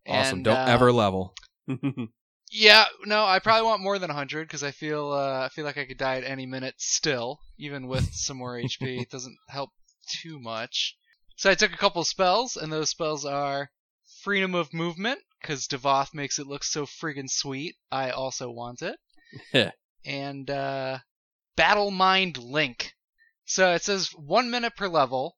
Awesome. 0.07 0.38
And, 0.38 0.45
Don't 0.47 0.57
uh, 0.57 0.67
ever 0.69 0.93
level. 0.93 1.35
Yeah, 2.50 2.84
no, 3.04 3.24
I 3.24 3.38
probably 3.40 3.66
want 3.66 3.82
more 3.82 3.98
than 3.98 4.08
100 4.08 4.46
because 4.46 4.62
I 4.62 4.70
feel 4.70 5.12
uh, 5.12 5.46
I 5.46 5.48
feel 5.48 5.64
like 5.64 5.78
I 5.78 5.86
could 5.86 5.98
die 5.98 6.16
at 6.16 6.24
any 6.24 6.46
minute 6.46 6.74
still, 6.78 7.40
even 7.58 7.86
with 7.86 8.08
some 8.14 8.36
more 8.36 8.56
HP. 8.56 9.02
It 9.02 9.10
doesn't 9.10 9.36
help 9.48 9.70
too 10.08 10.38
much. 10.38 10.96
So 11.36 11.50
I 11.50 11.54
took 11.54 11.72
a 11.72 11.78
couple 11.78 12.04
spells, 12.04 12.56
and 12.56 12.72
those 12.72 12.90
spells 12.90 13.24
are 13.24 13.70
freedom 14.22 14.54
of 14.54 14.72
movement 14.72 15.20
because 15.40 15.66
Devoth 15.66 16.14
makes 16.14 16.38
it 16.38 16.46
look 16.46 16.64
so 16.64 16.86
friggin' 16.86 17.28
sweet. 17.28 17.76
I 17.90 18.10
also 18.10 18.50
want 18.50 18.82
it. 18.82 18.96
And 20.04 20.48
uh, 20.48 20.98
Battle 21.56 21.90
Mind 21.90 22.38
Link. 22.38 22.94
So 23.46 23.74
it 23.74 23.82
says 23.82 24.10
one 24.16 24.50
minute 24.50 24.76
per 24.76 24.88
level. 24.88 25.36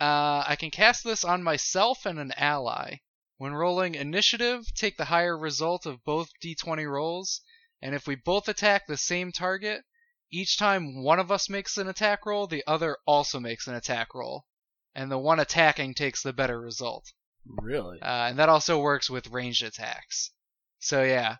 Uh, 0.00 0.44
I 0.46 0.56
can 0.58 0.70
cast 0.70 1.04
this 1.04 1.24
on 1.24 1.42
myself 1.42 2.04
and 2.04 2.18
an 2.18 2.32
ally. 2.36 2.96
When 3.38 3.52
rolling 3.52 3.94
initiative, 3.94 4.72
take 4.74 4.96
the 4.96 5.04
higher 5.04 5.36
result 5.36 5.84
of 5.84 6.02
both 6.04 6.30
d20 6.42 6.90
rolls, 6.90 7.42
and 7.82 7.94
if 7.94 8.06
we 8.06 8.14
both 8.14 8.48
attack 8.48 8.86
the 8.86 8.96
same 8.96 9.30
target, 9.30 9.84
each 10.30 10.56
time 10.56 11.02
one 11.02 11.18
of 11.18 11.30
us 11.30 11.48
makes 11.48 11.76
an 11.76 11.86
attack 11.88 12.24
roll, 12.24 12.46
the 12.46 12.64
other 12.66 12.98
also 13.06 13.38
makes 13.38 13.66
an 13.66 13.74
attack 13.74 14.14
roll. 14.14 14.46
And 14.94 15.10
the 15.10 15.18
one 15.18 15.38
attacking 15.38 15.94
takes 15.94 16.22
the 16.22 16.32
better 16.32 16.58
result. 16.58 17.12
Really? 17.44 18.00
Uh, 18.00 18.28
and 18.28 18.38
that 18.38 18.48
also 18.48 18.80
works 18.80 19.10
with 19.10 19.28
ranged 19.28 19.62
attacks. 19.62 20.30
So 20.78 21.02
yeah, 21.02 21.36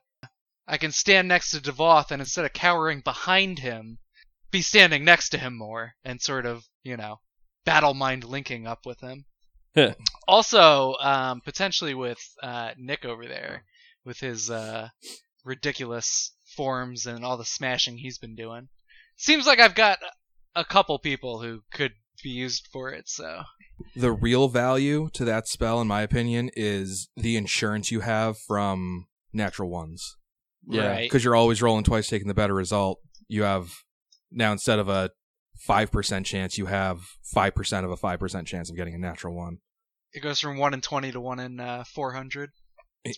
I 0.67 0.79
can 0.79 0.93
stand 0.93 1.29
next 1.29 1.50
to 1.50 1.61
Devoth 1.61 2.12
and 2.12 2.21
instead 2.21 2.45
of 2.45 2.53
cowering 2.53 3.00
behind 3.00 3.61
him, 3.61 3.99
be 4.50 4.62
standing 4.62 5.05
next 5.05 5.31
to 5.31 5.38
him 5.38 5.57
more 5.57 5.97
and 6.05 6.21
sort 6.21 6.47
of, 6.47 6.69
you 6.83 6.97
know, 6.97 7.21
battle 7.65 7.95
mind 7.95 8.25
linking 8.25 8.67
up 8.67 8.85
with 8.85 9.00
him. 9.00 9.25
also, 10.28 10.95
um, 11.00 11.40
potentially 11.40 11.95
with 11.95 12.18
uh, 12.42 12.71
Nick 12.78 13.04
over 13.04 13.26
there, 13.26 13.64
with 14.04 14.18
his 14.18 14.50
uh, 14.50 14.88
ridiculous 15.45 16.33
forms 16.56 17.06
and 17.06 17.25
all 17.25 17.37
the 17.37 17.45
smashing 17.45 17.99
he's 17.99 18.18
been 18.18 18.35
doing. 18.35 18.68
Seems 19.16 19.47
like 19.47 19.61
I've 19.61 19.75
got 19.75 19.99
a 20.54 20.64
couple 20.64 20.99
people 20.99 21.40
who 21.40 21.62
could 21.73 21.92
be 22.23 22.30
used 22.30 22.68
for 22.73 22.90
it. 22.90 23.09
So 23.09 23.42
The 23.95 24.12
real 24.12 24.49
value 24.49 25.11
to 25.14 25.25
that 25.25 25.49
spell, 25.49 25.80
in 25.80 25.88
my 25.88 26.02
opinion, 26.02 26.50
is 26.54 27.09
the 27.16 27.37
insurance 27.37 27.90
you 27.90 28.00
have 28.00 28.38
from 28.38 29.06
natural 29.33 29.71
ones. 29.71 30.16
Yeah. 30.66 30.88
right. 30.88 31.02
Because 31.02 31.23
you're 31.25 31.37
always 31.37 31.62
rolling 31.62 31.85
twice, 31.85 32.09
taking 32.09 32.28
the 32.28 32.35
better 32.35 32.54
result. 32.54 33.00
You 33.28 33.42
have 33.45 33.73
now 34.30 34.52
instead 34.52 34.78
of 34.78 34.88
a 34.88 35.11
five 35.59 35.90
percent 35.92 36.26
chance, 36.26 36.59
you 36.59 36.66
have 36.66 37.00
five 37.23 37.54
percent 37.54 37.85
of 37.85 37.92
a 37.92 37.97
five 37.97 38.18
percent 38.18 38.47
chance 38.49 38.71
of 38.71 38.76
getting 38.76 38.95
a 38.95 38.99
natural 38.99 39.35
one. 39.35 39.59
It 40.13 40.21
goes 40.21 40.41
from 40.41 40.57
one 40.57 40.75
in 40.75 40.81
twenty 40.81 41.13
to 41.13 41.21
one 41.21 41.41
in 41.41 41.61
uh, 41.61 41.85
four 41.95 42.13
hundred. 42.13 42.51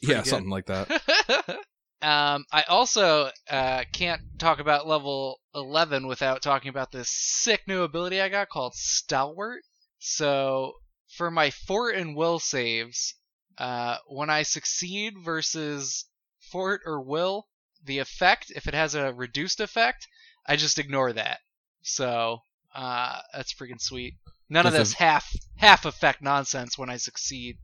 Yeah, 0.02 0.18
good. 0.18 0.26
something 0.26 0.50
like 0.50 0.66
that. 0.66 0.90
um, 2.02 2.44
I 2.52 2.64
also 2.68 3.30
uh, 3.50 3.84
can't 3.92 4.20
talk 4.38 4.60
about 4.60 4.86
level 4.86 5.40
11 5.54 6.06
without 6.06 6.42
talking 6.42 6.68
about 6.68 6.92
this 6.92 7.08
sick 7.10 7.62
new 7.66 7.82
ability 7.82 8.20
I 8.20 8.28
got 8.28 8.48
called 8.48 8.74
Stalwart. 8.74 9.62
So, 9.98 10.74
for 11.16 11.30
my 11.30 11.50
fort 11.50 11.96
and 11.96 12.14
will 12.14 12.38
saves, 12.38 13.14
uh, 13.56 13.96
when 14.06 14.30
I 14.30 14.42
succeed 14.42 15.14
versus 15.24 16.04
fort 16.52 16.82
or 16.84 17.00
will, 17.00 17.48
the 17.84 17.98
effect, 17.98 18.52
if 18.54 18.66
it 18.66 18.74
has 18.74 18.94
a 18.94 19.12
reduced 19.14 19.60
effect, 19.60 20.06
I 20.46 20.56
just 20.56 20.78
ignore 20.78 21.12
that. 21.14 21.40
So, 21.82 22.42
uh, 22.74 23.20
that's 23.32 23.54
freaking 23.54 23.80
sweet. 23.80 24.14
None 24.50 24.66
of 24.66 24.72
That's 24.72 24.90
this 24.90 24.98
half 24.98 25.30
half 25.56 25.84
effect 25.84 26.22
nonsense 26.22 26.78
when 26.78 26.90
I 26.90 26.96
succeed. 26.96 27.58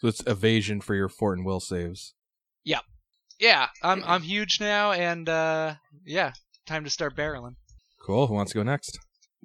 So 0.00 0.08
it's 0.08 0.22
evasion 0.26 0.80
for 0.80 0.94
your 0.94 1.08
fort 1.08 1.36
and 1.38 1.46
will 1.46 1.60
saves. 1.60 2.14
Yep. 2.64 2.82
Yeah, 3.38 3.68
I'm 3.82 4.02
I'm 4.06 4.22
huge 4.22 4.58
now, 4.60 4.92
and 4.92 5.28
uh, 5.28 5.74
yeah, 6.04 6.32
time 6.66 6.84
to 6.84 6.90
start 6.90 7.16
barreling. 7.16 7.56
Cool. 8.04 8.26
Who 8.26 8.34
wants 8.34 8.52
to 8.52 8.58
go 8.58 8.62
next? 8.62 8.98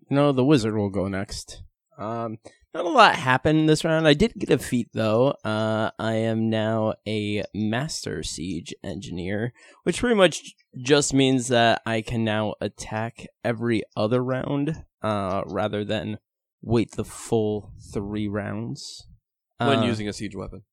No, 0.10 0.32
the 0.32 0.46
wizard 0.46 0.76
will 0.76 0.90
go 0.90 1.08
next. 1.08 1.62
Um, 1.98 2.38
not 2.74 2.86
a 2.86 2.90
lot 2.90 3.16
happened 3.16 3.70
this 3.70 3.86
round. 3.86 4.06
I 4.06 4.14
did 4.14 4.34
get 4.38 4.50
a 4.50 4.58
feat 4.58 4.90
though. 4.94 5.30
Uh, 5.46 5.92
I 5.98 6.14
am 6.16 6.50
now 6.50 6.96
a 7.08 7.44
master 7.54 8.22
siege 8.22 8.74
engineer, 8.84 9.54
which 9.84 10.00
pretty 10.00 10.16
much 10.16 10.56
just 10.78 11.14
means 11.14 11.48
that 11.48 11.82
I 11.86 12.02
can 12.02 12.26
now 12.26 12.56
attack 12.60 13.28
every 13.46 13.84
other 13.96 14.22
round, 14.22 14.84
uh, 15.02 15.44
rather 15.46 15.86
than 15.86 16.20
wait 16.66 16.92
the 16.92 17.06
full 17.06 17.72
three 17.94 18.28
rounds. 18.28 19.08
when 19.58 19.80
Uh, 19.80 19.86
using 19.86 20.08
a 20.10 20.12
siege 20.14 20.36
weapon. 20.36 20.64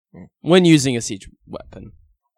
when 0.41 0.65
using 0.65 0.97
a 0.97 1.01
siege 1.01 1.29
weapon. 1.47 1.93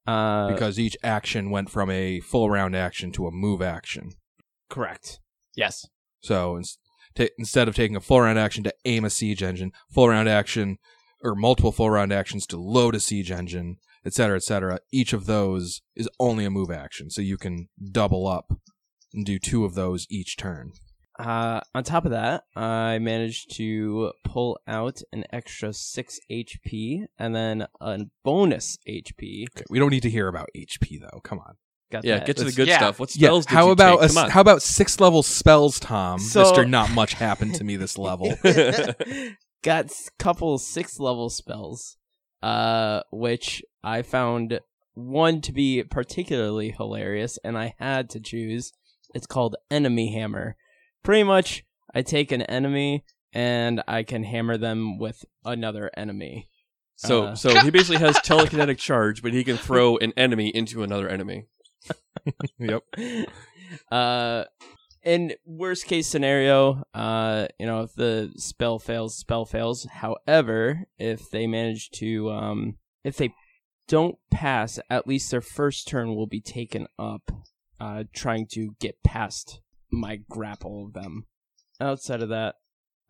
Uh, 0.07 0.53
Because 0.53 0.79
each 0.79 0.97
action 1.03 1.49
went 1.51 1.71
from 1.71 1.89
a 1.91 2.21
full 2.21 2.51
round 2.51 2.77
action 2.77 3.11
to 3.13 3.27
a 3.27 3.31
move 3.31 3.63
action. 3.63 4.11
correct. 4.69 5.21
Yes. 5.57 5.87
So 6.21 6.57
ins- 6.59 6.79
ta 7.15 7.25
instead 7.39 7.69
of 7.69 7.75
taking 7.75 7.97
a 7.97 8.01
full 8.01 8.21
round 8.21 8.39
action 8.39 8.63
to 8.65 8.75
aim 8.85 9.05
a 9.05 9.11
siege 9.11 9.43
engine, 9.43 9.73
full 9.91 10.09
round 10.09 10.29
action 10.29 10.77
or 11.23 11.35
multiple 11.35 11.73
full 11.73 11.89
round 11.91 12.13
actions 12.13 12.47
to 12.49 12.59
load 12.59 12.95
a 12.95 13.01
siege 13.01 13.31
engine, 13.31 13.77
et 14.05 14.13
cetera, 14.13 14.37
et 14.37 14.43
cetera, 14.43 14.81
each 14.93 15.13
of 15.15 15.25
those 15.27 15.81
is 15.97 16.09
only 16.21 16.45
a 16.45 16.51
move 16.51 16.71
action. 16.71 17.09
So 17.09 17.23
you 17.23 17.39
can 17.39 17.69
double 18.01 18.27
up 18.27 18.53
and 19.15 19.25
do 19.25 19.39
two 19.39 19.65
of 19.65 19.75
those 19.75 20.07
each 20.11 20.37
turn. 20.37 20.73
Uh, 21.19 21.61
on 21.75 21.85
top 21.85 22.05
of 22.05 22.11
that, 22.11 22.45
I 22.57 22.99
managed 22.99 23.55
to 23.57 24.13
pull 24.25 24.59
out 24.67 25.01
an 25.13 25.25
extra 25.33 25.73
6 25.73 26.21
HP 26.31 27.05
and 27.19 27.35
then 27.37 27.67
a 27.81 27.99
bonus 28.25 28.79
HP. 28.89 29.45
Okay, 29.55 29.65
we 29.71 29.79
don't 29.79 29.91
need 29.91 30.03
to 30.03 30.11
hear 30.11 30.27
about 30.29 30.49
HP 30.57 31.01
though. 31.01 31.21
Come 31.21 31.39
on. 31.39 31.55
Got 31.93 32.05
Yeah, 32.05 32.19
that. 32.19 32.27
get 32.27 32.37
to 32.39 32.43
the 32.43 32.47
Let's- 32.47 32.57
good 32.57 32.67
yeah. 32.69 32.79
stuff. 32.79 32.99
What 32.99 33.15
Yeah, 33.15 33.29
spells 33.29 33.47
did 33.47 33.55
how 33.55 33.67
you 33.67 33.73
about 33.73 34.01
take? 34.01 34.11
a, 34.11 34.15
Come 34.15 34.25
on. 34.25 34.31
how 34.31 34.41
about 34.41 34.63
six 34.63 34.99
level 34.99 35.23
spells, 35.23 35.79
Tom? 35.79 36.19
So- 36.19 36.41
Mister, 36.41 36.65
not 36.65 36.91
much 36.91 37.15
happened 37.15 37.55
to 37.57 37.65
me 37.65 37.77
this 37.77 37.97
level. 37.97 38.35
Got 39.63 39.87
a 39.91 40.11
couple 40.19 40.59
6 40.59 40.99
level 41.01 41.31
spells, 41.31 41.97
uh, 42.43 43.01
which 43.11 43.63
I 43.83 44.03
found 44.03 44.61
one 44.95 45.41
to 45.43 45.53
be 45.53 45.83
particularly 45.85 46.71
hilarious, 46.73 47.39
and 47.45 47.57
I 47.57 47.75
had 47.79 48.11
to 48.11 48.21
choose. 48.21 48.73
It's 49.15 49.27
called 49.27 49.57
Enemy 49.71 50.13
Hammer. 50.13 50.57
Pretty 51.05 51.23
much, 51.23 51.65
I 51.95 52.03
take 52.03 52.33
an 52.33 52.43
enemy 52.43 53.05
and 53.33 53.83
I 53.87 54.03
can 54.03 54.25
hammer 54.25 54.57
them 54.57 54.99
with 54.99 55.25
another 55.45 55.91
enemy. 55.97 56.49
So, 56.97 57.25
Uh, 57.25 57.35
so 57.37 57.61
he 57.61 57.71
basically 57.71 57.99
has 57.99 58.17
telekinetic 58.19 58.79
charge, 58.79 59.23
but 59.23 59.33
he 59.33 59.45
can 59.45 59.57
throw 59.57 59.97
an 59.99 60.13
enemy 60.17 60.49
into 60.49 60.83
another 60.83 61.09
enemy. 61.09 61.47
yep. 62.59 62.83
uh 63.93 64.45
in 65.03 65.33
worst 65.45 65.85
case 65.87 66.07
scenario 66.07 66.83
uh 66.95 67.47
you 67.59 67.67
know 67.67 67.83
if 67.83 67.93
the 67.95 68.33
spell 68.37 68.79
fails 68.79 69.17
spell 69.17 69.45
fails 69.45 69.87
however 69.91 70.85
if 70.99 71.31
they 71.31 71.47
manage 71.47 71.91
to 71.91 72.31
um 72.31 72.77
if 73.03 73.17
they 73.19 73.35
don't 73.87 74.17
pass 74.31 74.79
at 74.89 75.07
least 75.07 75.31
their 75.31 75.43
first 75.43 75.87
turn 75.87 76.15
will 76.15 76.27
be 76.27 76.41
taken 76.41 76.87
up 76.99 77.31
uh 77.81 78.05
trying 78.15 78.47
to 78.47 78.75
get 78.81 79.03
past 79.03 79.61
my 79.95 80.17
grapple 80.29 80.87
of 80.87 80.93
them 80.93 81.25
outside 81.81 82.23
of 82.23 82.29
that 82.29 82.55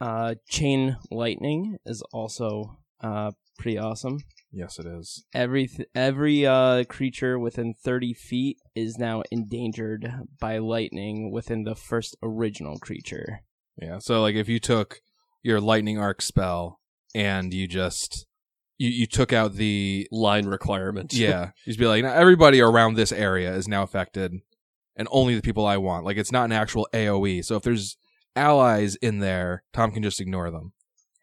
uh 0.01 0.35
chain 0.49 0.97
lightning 1.11 1.77
is 1.87 2.03
also 2.13 2.79
uh 3.01 3.31
pretty 3.59 3.79
awesome 3.79 4.19
Yes, 4.57 4.79
it 4.79 4.87
is. 4.87 5.25
every 5.35 5.67
th- 5.67 5.89
every 5.97 6.47
uh, 6.47 6.85
creature 6.85 7.41
within 7.41 7.75
30 7.75 8.15
feet 8.15 8.59
is 8.77 8.99
now 8.99 9.25
endangered 9.33 10.09
by 10.41 10.59
lightning 10.59 11.33
within 11.33 11.65
the 11.65 11.75
first 11.75 12.17
original 12.23 12.79
creature. 12.79 13.41
Yeah. 13.83 13.99
So 13.99 14.23
like 14.23 14.37
if 14.37 14.49
you 14.49 14.61
took 14.61 15.01
your 15.43 15.61
lightning 15.61 15.99
arc 15.99 16.23
spell 16.23 16.79
and 17.17 17.53
you 17.53 17.67
just 17.67 18.27
you, 18.79 18.91
you 18.91 19.07
took 19.09 19.33
out 19.33 19.55
the 19.55 20.07
Line 20.13 20.47
requirement. 20.47 21.13
yeah, 21.13 21.51
you'd 21.67 21.77
be 21.79 21.87
like 21.89 22.05
now 22.05 22.13
everybody 22.15 22.61
around 22.61 22.95
this 22.95 23.11
area 23.11 23.53
is 23.57 23.67
now 23.67 23.83
affected 23.83 24.35
and 24.97 25.09
only 25.11 25.35
the 25.35 25.43
people 25.43 25.67
I 25.67 25.77
want. 25.77 26.05
Like 26.05 26.17
it's 26.17 26.33
not 26.33 26.45
an 26.45 26.53
actual 26.53 26.89
AoE. 26.93 27.45
So 27.45 27.57
if 27.57 27.63
there's 27.63 27.97
allies 28.37 28.97
in 28.97 29.19
there, 29.19 29.65
Tom 29.73 29.91
can 29.93 30.03
just 30.03 30.21
ignore 30.21 30.51
them. 30.51 30.73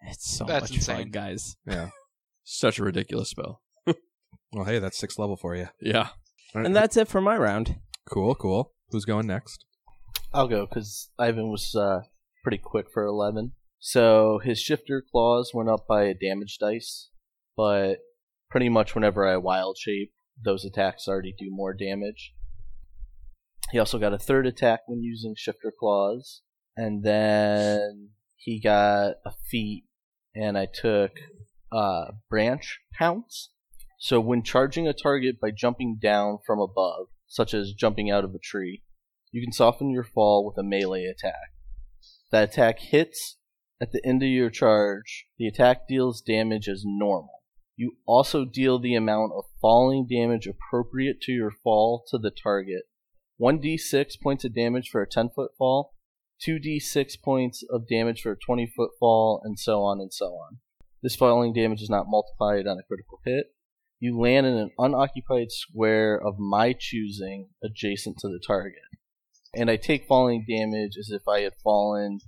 It's 0.08 0.38
so 0.38 0.46
That's 0.46 0.64
much 0.64 0.76
insane. 0.78 0.96
fun, 0.98 1.10
guys. 1.12 1.56
Yeah. 1.66 1.90
Such 2.44 2.80
a 2.80 2.84
ridiculous 2.84 3.30
spell. 3.30 3.62
Well, 4.54 4.66
hey, 4.66 4.80
that's 4.80 4.98
sixth 4.98 5.18
level 5.18 5.38
for 5.38 5.56
you. 5.56 5.70
Yeah. 5.80 6.10
And 6.54 6.76
that's 6.76 6.98
it 6.98 7.08
for 7.08 7.22
my 7.22 7.38
round. 7.38 7.78
Cool, 8.10 8.36
cool. 8.36 8.74
Who's 8.90 9.06
going 9.06 9.26
next? 9.28 9.64
I'll 10.34 10.50
go 10.50 10.66
because 10.66 11.10
Ivan 11.18 11.50
was 11.50 11.74
uh, 11.74 12.02
pretty 12.44 12.58
quick 12.58 12.88
for 12.94 13.06
11. 13.06 13.54
So 13.80 14.40
his 14.44 14.60
shifter 14.60 15.02
claws 15.10 15.52
went 15.54 15.70
up 15.70 15.88
by 15.88 16.04
a 16.04 16.14
damage 16.14 16.58
dice, 16.60 17.10
but 17.56 18.00
pretty 18.50 18.68
much 18.68 18.94
whenever 18.94 19.26
I 19.26 19.38
wild 19.38 19.78
shape, 19.78 20.12
those 20.44 20.66
attacks 20.66 21.08
already 21.08 21.34
do 21.38 21.48
more 21.50 21.74
damage. 21.74 22.34
He 23.72 23.80
also 23.80 24.00
got 24.00 24.14
a 24.14 24.20
third 24.20 24.48
attack 24.48 24.82
when 24.88 25.02
using 25.02 25.36
shifter 25.38 25.72
claws, 25.78 26.42
and 26.76 27.04
then 27.04 28.10
he 28.36 28.60
got 28.60 29.16
a 29.26 29.32
feat, 29.50 29.86
and 30.36 30.58
I 30.58 30.66
took 30.66 31.12
uh, 31.72 32.12
branch 32.30 32.80
pounce. 32.98 33.52
So 34.00 34.20
when 34.20 34.44
charging 34.44 34.88
a 34.88 34.94
target 34.94 35.40
by 35.40 35.52
jumping 35.52 36.00
down 36.02 36.40
from 36.46 36.60
above, 36.60 37.08
such 37.28 37.54
as 37.54 37.74
jumping 37.74 38.10
out 38.10 38.24
of 38.24 38.34
a 38.34 38.40
tree, 38.40 38.82
you 39.32 39.42
can 39.42 39.54
soften 39.54 39.92
your 39.92 40.04
fall 40.04 40.46
with 40.46 40.58
a 40.58 40.68
melee 40.68 41.06
attack. 41.06 41.54
That 42.32 42.50
attack 42.50 42.80
hits 42.80 43.38
at 43.82 43.92
the 43.92 44.06
end 44.06 44.24
of 44.24 44.30
your 44.30 44.50
charge. 44.50 45.28
The 45.38 45.48
attack 45.48 45.88
deals 45.88 46.22
damage 46.22 46.68
as 46.68 46.84
normal. 46.86 47.44
You 47.76 47.98
also 48.06 48.44
deal 48.44 48.80
the 48.80 48.96
amount 48.96 49.32
of 49.36 49.46
falling 49.62 50.08
damage 50.10 50.48
appropriate 50.48 51.22
to 51.22 51.32
your 51.32 51.52
fall 51.52 52.04
to 52.10 52.18
the 52.18 52.32
target. 52.32 52.84
1d6 53.42 54.22
points 54.22 54.46
of 54.46 54.54
damage 54.54 54.90
for 54.92 55.02
a 55.02 55.10
10 55.10 55.30
foot 55.36 55.52
fall, 55.58 55.94
2d6 56.48 57.22
points 57.24 57.64
of 57.70 57.88
damage 57.88 58.22
for 58.22 58.34
a 58.34 58.38
20 58.38 58.72
foot 58.76 58.92
fall, 59.00 59.42
and 59.44 59.58
so 59.58 59.82
on 59.82 60.00
and 60.00 60.14
so 60.14 60.28
on. 60.28 60.58
This 61.02 61.16
falling 61.16 61.54
damage 61.54 61.82
is 61.82 61.90
not 61.90 62.06
multiplied 62.08 62.68
on 62.68 62.78
a 62.78 62.84
critical 62.84 63.20
hit. 63.26 63.48
You 64.00 64.20
land 64.20 64.46
in 64.46 64.54
an 64.54 64.72
unoccupied 64.78 65.52
square 65.52 66.16
of 66.16 66.40
my 66.40 66.74
choosing 66.78 67.50
adjacent 67.64 68.18
to 68.20 68.28
the 68.28 68.42
target. 68.46 68.82
And 69.56 69.70
I 69.70 69.76
take 69.76 70.08
falling 70.08 70.46
damage 70.48 70.94
as 71.00 71.10
if 71.12 71.28
I 71.28 71.42
had 71.42 71.54
fallen 71.64 72.20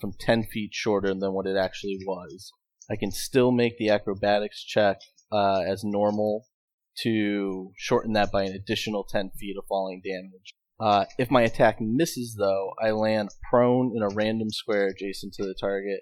from 0.00 0.12
10 0.18 0.44
feet 0.44 0.70
shorter 0.72 1.14
than 1.14 1.32
what 1.32 1.46
it 1.46 1.56
actually 1.56 1.98
was. 2.06 2.52
I 2.90 2.96
can 2.96 3.10
still 3.10 3.50
make 3.50 3.78
the 3.78 3.90
acrobatics 3.90 4.62
check 4.62 4.98
uh, 5.32 5.60
as 5.60 5.82
normal 5.84 6.44
to 7.02 7.72
shorten 7.76 8.12
that 8.12 8.30
by 8.32 8.44
an 8.44 8.52
additional 8.52 9.04
10 9.04 9.30
feet 9.38 9.56
of 9.58 9.64
falling 9.68 10.02
damage. 10.04 10.54
Uh, 10.80 11.04
if 11.18 11.30
my 11.30 11.42
attack 11.42 11.80
misses, 11.80 12.36
though, 12.38 12.72
I 12.82 12.90
land 12.90 13.30
prone 13.50 13.92
in 13.96 14.02
a 14.02 14.08
random 14.08 14.50
square 14.50 14.88
adjacent 14.88 15.34
to 15.34 15.44
the 15.44 15.54
target, 15.54 16.00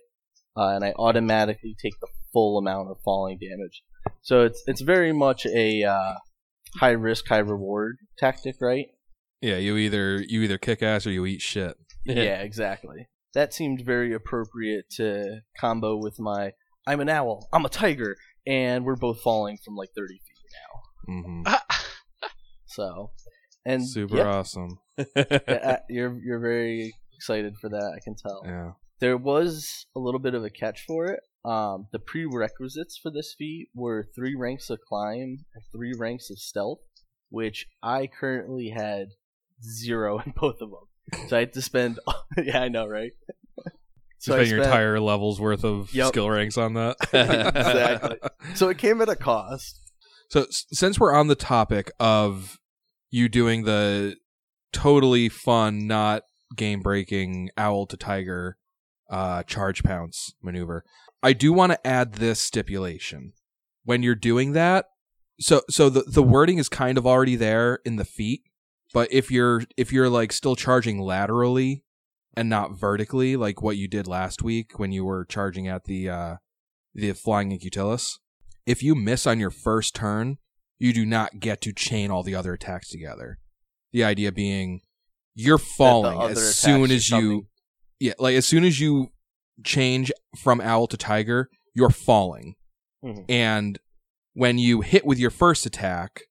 uh, 0.56 0.68
and 0.68 0.84
I 0.84 0.92
automatically 0.96 1.76
take 1.80 1.98
the 2.00 2.08
full 2.32 2.58
amount 2.58 2.90
of 2.90 2.96
falling 3.04 3.38
damage. 3.38 3.82
So 4.22 4.42
it's 4.42 4.62
it's 4.66 4.80
very 4.80 5.12
much 5.12 5.46
a 5.46 5.84
uh, 5.84 6.14
high 6.78 6.92
risk, 6.92 7.28
high 7.28 7.38
reward 7.38 7.98
tactic, 8.18 8.56
right? 8.60 8.86
Yeah, 9.40 9.56
you 9.56 9.76
either 9.76 10.22
you 10.26 10.42
either 10.42 10.58
kick 10.58 10.82
ass 10.82 11.06
or 11.06 11.10
you 11.10 11.26
eat 11.26 11.42
shit. 11.42 11.76
Yeah. 12.04 12.42
exactly. 12.42 13.06
That 13.32 13.54
seemed 13.54 13.86
very 13.86 14.12
appropriate 14.12 14.86
to 14.96 15.42
combo 15.56 15.96
with 15.96 16.18
my 16.18 16.50
I'm 16.84 16.98
an 16.98 17.08
owl, 17.08 17.48
I'm 17.52 17.64
a 17.64 17.68
tiger, 17.68 18.16
and 18.44 18.84
we're 18.84 18.96
both 18.96 19.20
falling 19.20 19.58
from 19.64 19.76
like 19.76 19.90
30 19.96 20.14
feet 20.14 20.31
hmm. 21.06 21.42
So, 22.66 23.10
and 23.66 23.86
Super 23.86 24.16
yep, 24.16 24.26
awesome. 24.26 24.78
you're 25.90 26.18
you're 26.24 26.40
very 26.40 26.94
excited 27.14 27.54
for 27.60 27.68
that, 27.68 27.92
I 27.96 28.00
can 28.02 28.14
tell. 28.16 28.42
Yeah. 28.46 28.70
There 29.00 29.16
was 29.18 29.86
a 29.94 30.00
little 30.00 30.20
bit 30.20 30.34
of 30.34 30.42
a 30.44 30.50
catch 30.50 30.84
for 30.86 31.06
it. 31.06 31.20
Um, 31.44 31.88
the 31.92 31.98
prerequisites 31.98 32.98
for 33.02 33.10
this 33.10 33.34
feat 33.36 33.68
were 33.74 34.08
three 34.14 34.34
ranks 34.36 34.70
of 34.70 34.78
climb 34.88 35.44
and 35.54 35.64
three 35.72 35.92
ranks 35.98 36.30
of 36.30 36.38
stealth, 36.38 36.78
which 37.28 37.66
I 37.82 38.06
currently 38.06 38.70
had 38.70 39.08
zero 39.62 40.18
in 40.24 40.32
both 40.36 40.60
of 40.60 40.70
them. 40.70 41.28
So 41.28 41.36
I 41.36 41.40
had 41.40 41.52
to 41.54 41.62
spend. 41.62 41.98
yeah, 42.42 42.62
I 42.62 42.68
know, 42.68 42.86
right? 42.86 43.12
So 44.18 44.34
I 44.34 44.44
spend 44.44 44.50
your 44.50 44.62
entire 44.62 45.00
level's 45.00 45.40
worth 45.40 45.64
of 45.64 45.92
Yep. 45.92 46.08
skill 46.08 46.30
ranks 46.30 46.56
on 46.56 46.74
that. 46.74 46.96
Exactly. 47.12 48.18
So 48.54 48.68
it 48.68 48.78
came 48.78 49.02
at 49.02 49.08
a 49.08 49.16
cost. 49.16 49.80
So 50.32 50.46
since 50.50 50.98
we're 50.98 51.12
on 51.12 51.26
the 51.26 51.34
topic 51.34 51.92
of 52.00 52.58
you 53.10 53.28
doing 53.28 53.64
the 53.64 54.16
totally 54.72 55.28
fun, 55.28 55.86
not 55.86 56.22
game 56.56 56.80
breaking 56.80 57.50
owl 57.58 57.84
to 57.88 57.98
tiger 57.98 58.56
uh, 59.10 59.42
charge 59.42 59.82
pounce 59.82 60.32
maneuver, 60.42 60.86
I 61.22 61.34
do 61.34 61.52
want 61.52 61.72
to 61.72 61.86
add 61.86 62.14
this 62.14 62.40
stipulation 62.40 63.34
when 63.84 64.02
you're 64.02 64.14
doing 64.14 64.52
that. 64.52 64.86
So 65.38 65.60
so 65.68 65.90
the 65.90 66.04
the 66.04 66.22
wording 66.22 66.56
is 66.56 66.70
kind 66.70 66.96
of 66.96 67.06
already 67.06 67.36
there 67.36 67.80
in 67.84 67.96
the 67.96 68.04
feat, 68.06 68.40
but 68.94 69.12
if 69.12 69.30
you're 69.30 69.64
if 69.76 69.92
you're 69.92 70.08
like 70.08 70.32
still 70.32 70.56
charging 70.56 70.98
laterally 70.98 71.84
and 72.34 72.48
not 72.48 72.72
vertically 72.72 73.36
like 73.36 73.60
what 73.60 73.76
you 73.76 73.86
did 73.86 74.06
last 74.06 74.42
week 74.42 74.78
when 74.78 74.92
you 74.92 75.04
were 75.04 75.26
charging 75.26 75.68
at 75.68 75.84
the 75.84 76.08
uh 76.08 76.36
the 76.94 77.12
flying 77.12 77.50
Incutilis, 77.50 78.16
if 78.66 78.82
you 78.82 78.94
miss 78.94 79.26
on 79.26 79.40
your 79.40 79.50
first 79.50 79.94
turn, 79.94 80.38
you 80.78 80.92
do 80.92 81.04
not 81.06 81.40
get 81.40 81.60
to 81.62 81.72
chain 81.72 82.10
all 82.10 82.22
the 82.22 82.34
other 82.34 82.52
attacks 82.52 82.88
together. 82.88 83.38
The 83.92 84.04
idea 84.04 84.32
being 84.32 84.80
you're 85.34 85.58
falling 85.58 86.30
as 86.30 86.54
soon 86.56 86.90
as 86.90 87.10
you 87.10 87.46
yeah, 88.00 88.14
like 88.18 88.34
as 88.34 88.46
soon 88.46 88.64
as 88.64 88.80
you 88.80 89.08
change 89.64 90.10
from 90.36 90.60
owl 90.60 90.86
to 90.88 90.96
tiger, 90.96 91.48
you're 91.74 91.90
falling. 91.90 92.56
Mhm. 93.04 93.24
And 93.28 93.78
when 94.34 94.58
you 94.58 94.80
hit 94.80 95.04
with 95.04 95.18
your 95.18 95.30
first 95.30 95.66
attack, 95.66 96.22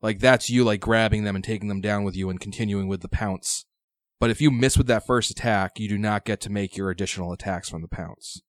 like 0.00 0.20
that's 0.20 0.48
you 0.48 0.64
like 0.64 0.80
grabbing 0.80 1.24
them 1.24 1.34
and 1.34 1.44
taking 1.44 1.68
them 1.68 1.80
down 1.80 2.04
with 2.04 2.16
you 2.16 2.30
and 2.30 2.40
continuing 2.40 2.88
with 2.88 3.02
the 3.02 3.08
pounce. 3.08 3.66
But 4.20 4.30
if 4.30 4.40
you 4.40 4.50
miss 4.50 4.76
with 4.76 4.86
that 4.88 5.06
first 5.06 5.30
attack, 5.30 5.78
you 5.78 5.88
do 5.88 5.98
not 5.98 6.24
get 6.24 6.40
to 6.42 6.50
make 6.50 6.76
your 6.76 6.90
additional 6.90 7.32
attacks 7.32 7.68
from 7.68 7.82
the 7.82 7.88
pounce. 7.88 8.42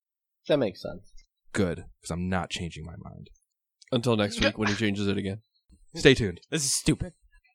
That 0.48 0.58
makes 0.58 0.82
sense. 0.82 1.09
Good, 1.52 1.84
because 2.00 2.10
I'm 2.10 2.28
not 2.28 2.50
changing 2.50 2.84
my 2.84 2.96
mind. 2.96 3.30
Until 3.92 4.16
next 4.16 4.40
week 4.40 4.56
when 4.56 4.68
he 4.68 4.74
changes 4.74 5.08
it 5.08 5.18
again. 5.18 5.42
Stay 5.96 6.14
tuned. 6.14 6.40
This 6.50 6.64
is 6.64 6.72
stupid. 6.72 7.12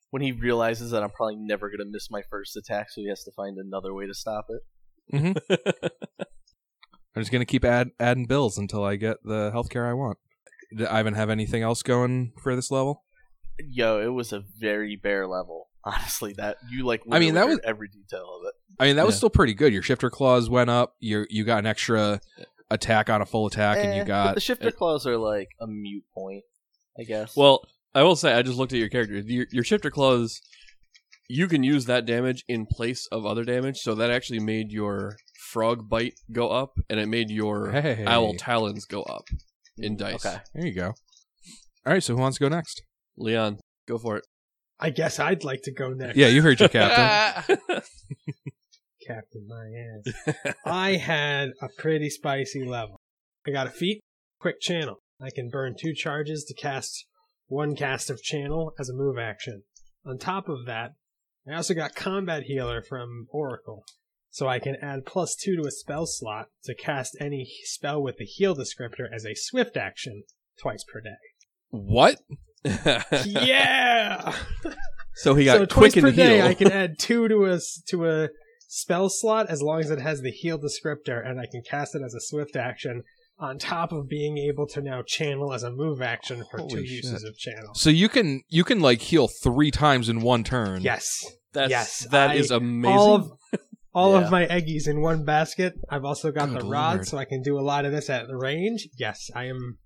When 0.09 0.21
he 0.21 0.31
realizes 0.31 0.91
that 0.91 1.03
I'm 1.03 1.09
probably 1.11 1.37
never 1.37 1.69
gonna 1.69 1.89
miss 1.89 2.09
my 2.11 2.21
first 2.29 2.55
attack, 2.57 2.87
so 2.91 3.01
he 3.01 3.07
has 3.07 3.23
to 3.23 3.31
find 3.35 3.57
another 3.57 3.93
way 3.93 4.05
to 4.07 4.13
stop 4.13 4.45
it. 4.49 5.15
Mm-hmm. 5.15 5.85
I'm 7.15 7.21
just 7.21 7.31
gonna 7.31 7.45
keep 7.45 7.63
add, 7.63 7.91
adding 7.99 8.25
bills 8.25 8.57
until 8.57 8.83
I 8.83 8.97
get 8.97 9.17
the 9.23 9.51
healthcare 9.53 9.89
I 9.89 9.93
want. 9.93 10.17
Did 10.75 10.87
Ivan 10.87 11.13
have 11.13 11.29
anything 11.29 11.63
else 11.63 11.81
going 11.83 12.33
for 12.41 12.55
this 12.55 12.71
level? 12.71 13.03
Yo, 13.59 14.01
it 14.01 14.13
was 14.13 14.33
a 14.33 14.43
very 14.59 14.97
bare 15.01 15.27
level. 15.27 15.69
Honestly, 15.85 16.33
that 16.37 16.57
you 16.69 16.83
like. 16.85 17.03
I 17.11 17.19
mean, 17.19 17.35
that 17.35 17.47
was- 17.47 17.59
every 17.63 17.87
detail 17.87 18.25
of 18.39 18.47
it. 18.47 18.53
I 18.77 18.87
mean, 18.87 18.97
that 18.97 19.05
was 19.05 19.15
still 19.15 19.29
pretty 19.29 19.53
good. 19.53 19.71
Your 19.71 19.83
shifter 19.83 20.09
claws 20.09 20.49
went 20.49 20.69
up. 20.69 20.95
You 20.99 21.25
you 21.29 21.45
got 21.45 21.59
an 21.59 21.65
extra 21.65 22.19
attack 22.69 23.09
on 23.09 23.21
a 23.21 23.25
full 23.25 23.47
attack, 23.47 23.77
and 23.77 23.93
Eh, 23.93 23.95
you 23.97 24.01
but 24.01 24.07
got 24.07 24.35
the 24.35 24.41
shifter 24.41 24.71
claws 24.71 25.05
are 25.05 25.17
like 25.17 25.49
a 25.59 25.67
mute 25.67 26.03
point, 26.13 26.43
I 26.99 27.03
guess. 27.03 27.35
well, 27.35 27.61
I 27.93 28.03
will 28.03 28.15
say 28.15 28.33
I 28.33 28.41
just 28.41 28.57
looked 28.57 28.73
at 28.73 28.79
your 28.79 28.89
character. 28.89 29.15
Your, 29.19 29.45
your 29.51 29.63
shifter 29.63 29.89
claws, 29.91 30.41
you 31.29 31.47
can 31.47 31.63
use 31.63 31.85
that 31.85 32.05
damage 32.05 32.43
in 32.47 32.65
place 32.65 33.07
of 33.11 33.25
other 33.25 33.43
damage, 33.43 33.77
so 33.77 33.95
that 33.95 34.09
actually 34.11 34.39
made 34.39 34.71
your 34.71 35.15
frog 35.51 35.87
bite 35.89 36.15
go 36.31 36.49
up, 36.49 36.73
and 36.89 36.99
it 36.99 37.07
made 37.07 37.29
your 37.29 37.71
Hey. 37.71 38.03
owl 38.05 38.33
talons 38.33 38.85
go 38.85 39.03
up 39.03 39.25
in 39.77 39.95
dice. 39.95 40.25
okay. 40.25 40.39
There 40.53 40.65
you 40.65 40.73
go. 40.73 40.87
All 41.85 41.93
right, 41.93 42.03
so 42.03 42.15
who 42.15 42.21
wants 42.21 42.37
to 42.39 42.43
go 42.43 42.49
next? 42.49 42.81
Leon, 43.17 43.59
go 43.87 43.97
for 43.97 44.17
it. 44.17 44.25
I 44.79 44.89
guess 44.89 45.19
I'd 45.19 45.43
like 45.45 45.61
to 45.63 45.71
go 45.71 45.89
next. 45.91 46.17
Yeah, 46.17 46.27
you 46.27 46.41
heard 46.41 46.59
your 46.59 46.67
captain. 46.67 47.57
Captain 49.05 49.47
my 49.47 49.71
ass. 50.33 50.55
I 50.65 50.95
had 50.95 51.49
a 51.61 51.69
pretty 51.77 52.09
spicy 52.09 52.63
level. 52.63 52.99
I 53.47 53.51
got 53.51 53.67
a 53.67 53.71
feat, 53.71 54.01
quick 54.39 54.59
channel. 54.59 55.01
I 55.21 55.29
can 55.33 55.49
burn 55.49 55.75
two 55.79 55.93
charges 55.93 56.43
to 56.45 56.53
cast 56.53 57.05
one 57.47 57.75
cast 57.75 58.09
of 58.09 58.21
channel 58.21 58.73
as 58.79 58.89
a 58.89 58.93
move 58.93 59.17
action. 59.17 59.63
On 60.05 60.17
top 60.17 60.49
of 60.49 60.65
that, 60.65 60.93
I 61.47 61.53
also 61.53 61.73
got 61.73 61.95
combat 61.95 62.43
healer 62.43 62.81
from 62.81 63.27
Oracle. 63.31 63.85
So 64.31 64.47
I 64.47 64.59
can 64.59 64.75
add 64.81 65.05
plus 65.05 65.35
two 65.35 65.55
to 65.55 65.67
a 65.67 65.71
spell 65.71 66.05
slot 66.05 66.47
to 66.65 66.75
cast 66.75 67.15
any 67.21 67.49
spell 67.63 68.01
with 68.03 68.17
the 68.17 68.25
heal 68.25 68.55
descriptor 68.55 69.07
as 69.13 69.25
a 69.25 69.33
swift 69.33 69.77
action 69.77 70.23
twice 70.59 70.83
per 70.83 70.99
day. 70.99 71.15
what? 71.69 72.19
yeah! 73.25 74.35
so 75.15 75.35
he 75.35 75.45
got 75.45 75.57
so 75.57 75.67
quick 75.67 75.93
twice 75.93 76.01
per 76.01 76.07
and 76.07 76.17
day. 76.17 76.41
I 76.41 76.53
can 76.53 76.71
add 76.71 76.99
two 76.99 77.27
to 77.29 77.45
a 77.45 77.59
to 77.87 78.07
a 78.07 78.29
spell 78.75 79.09
slot 79.09 79.47
as 79.49 79.61
long 79.61 79.79
as 79.79 79.89
it 79.89 79.99
has 80.01 80.21
the 80.21 80.31
heal 80.31 80.59
descriptor, 80.59 81.25
and 81.27 81.39
I 81.39 81.45
can 81.45 81.61
cast 81.69 81.95
it 81.95 82.01
as 82.05 82.13
a 82.13 82.19
swift 82.21 82.55
action. 82.55 83.03
On 83.37 83.57
top 83.59 83.91
of 83.91 84.07
being 84.07 84.37
able 84.37 84.65
to 84.67 84.81
now 84.81 85.01
channel 85.05 85.51
as 85.51 85.61
a 85.63 85.69
move 85.69 86.01
action 86.01 86.45
for 86.49 86.57
two 86.59 86.63
Holy 86.77 86.87
uses 86.87 87.25
of 87.25 87.37
channel. 87.37 87.73
So 87.75 87.89
you 87.89 88.07
can 88.07 88.41
you 88.47 88.63
can 88.63 88.79
like 88.79 89.01
heal 89.01 89.27
three 89.27 89.71
times 89.71 90.07
in 90.07 90.21
one 90.21 90.45
turn. 90.45 90.81
Yes, 90.81 91.21
That's, 91.51 91.69
yes, 91.69 92.07
that 92.11 92.29
I- 92.29 92.35
is 92.35 92.49
amazing. 92.49 92.97
all 92.97 93.13
of 93.15 93.31
all 93.93 94.13
Yeah. 94.13 94.23
of 94.25 94.31
my 94.31 94.45
eggies 94.45 94.87
in 94.87 95.01
one 95.01 95.25
basket. 95.25 95.73
I've 95.89 96.05
also 96.05 96.31
got 96.31 96.47
Good 96.49 96.61
the 96.61 96.65
rod, 96.65 96.93
lord. 96.95 97.07
so 97.07 97.17
I 97.17 97.25
can 97.25 97.41
do 97.41 97.59
a 97.59 97.61
lot 97.61 97.83
of 97.83 97.91
this 97.91 98.09
at 98.09 98.27
the 98.27 98.37
range. 98.37 98.87
Yes, 98.97 99.29
I 99.35 99.45
am. 99.47 99.79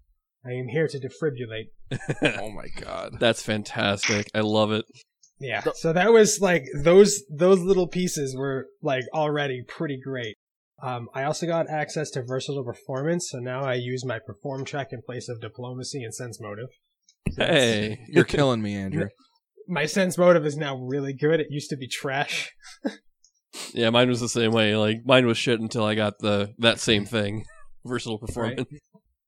I 0.46 0.52
am 0.52 0.68
here 0.68 0.88
to 0.88 1.00
defibrillate. 1.00 1.70
Oh 2.40 2.52
my 2.52 2.68
god. 2.80 3.18
That's 3.20 3.42
fantastic. 3.42 4.30
I 4.36 4.42
love 4.42 4.72
it. 4.72 4.86
Yeah. 5.40 5.62
The- 5.62 5.74
So 5.76 5.94
that 5.94 6.12
was 6.12 6.40
like 6.42 6.66
those 6.84 7.24
those 7.30 7.60
little 7.60 7.88
pieces 7.88 8.36
were 8.36 8.68
like 8.82 9.04
already 9.14 9.64
pretty 9.68 10.00
great. 10.04 10.36
Um, 10.82 11.10
I 11.14 11.24
also 11.24 11.46
got 11.46 11.70
access 11.70 12.10
to 12.12 12.24
versatile 12.24 12.64
performance, 12.64 13.30
so 13.30 13.40
now 13.40 13.64
I 13.64 13.74
use 13.74 14.06
my 14.06 14.18
perform 14.26 14.64
check 14.66 14.88
in 14.92 15.02
place 15.02 15.28
of 15.28 15.42
diplomacy 15.42 16.04
and 16.04 16.14
sense 16.16 16.40
motive. 16.40 16.70
Hey. 17.38 18.00
You're 18.08 18.24
killing 18.24 18.62
me, 18.62 18.76
Andrew. 18.76 19.08
My 19.72 19.86
sense 19.86 20.18
motive 20.18 20.48
is 20.48 20.58
now 20.58 20.78
really 20.78 21.14
good. 21.14 21.40
It 21.40 21.48
used 21.52 21.70
to 21.70 21.78
be 21.78 21.88
trash. 21.88 22.50
Yeah, 23.74 23.90
mine 23.90 24.10
was 24.10 24.20
the 24.20 24.30
same 24.30 24.52
way. 24.52 24.76
Like 24.76 24.98
mine 25.06 25.26
was 25.26 25.38
shit 25.38 25.60
until 25.60 25.84
I 25.84 25.96
got 25.96 26.14
the 26.20 26.54
that 26.60 26.80
same 26.80 27.06
thing. 27.06 27.46
Versatile 27.86 28.20
performance. 28.20 28.68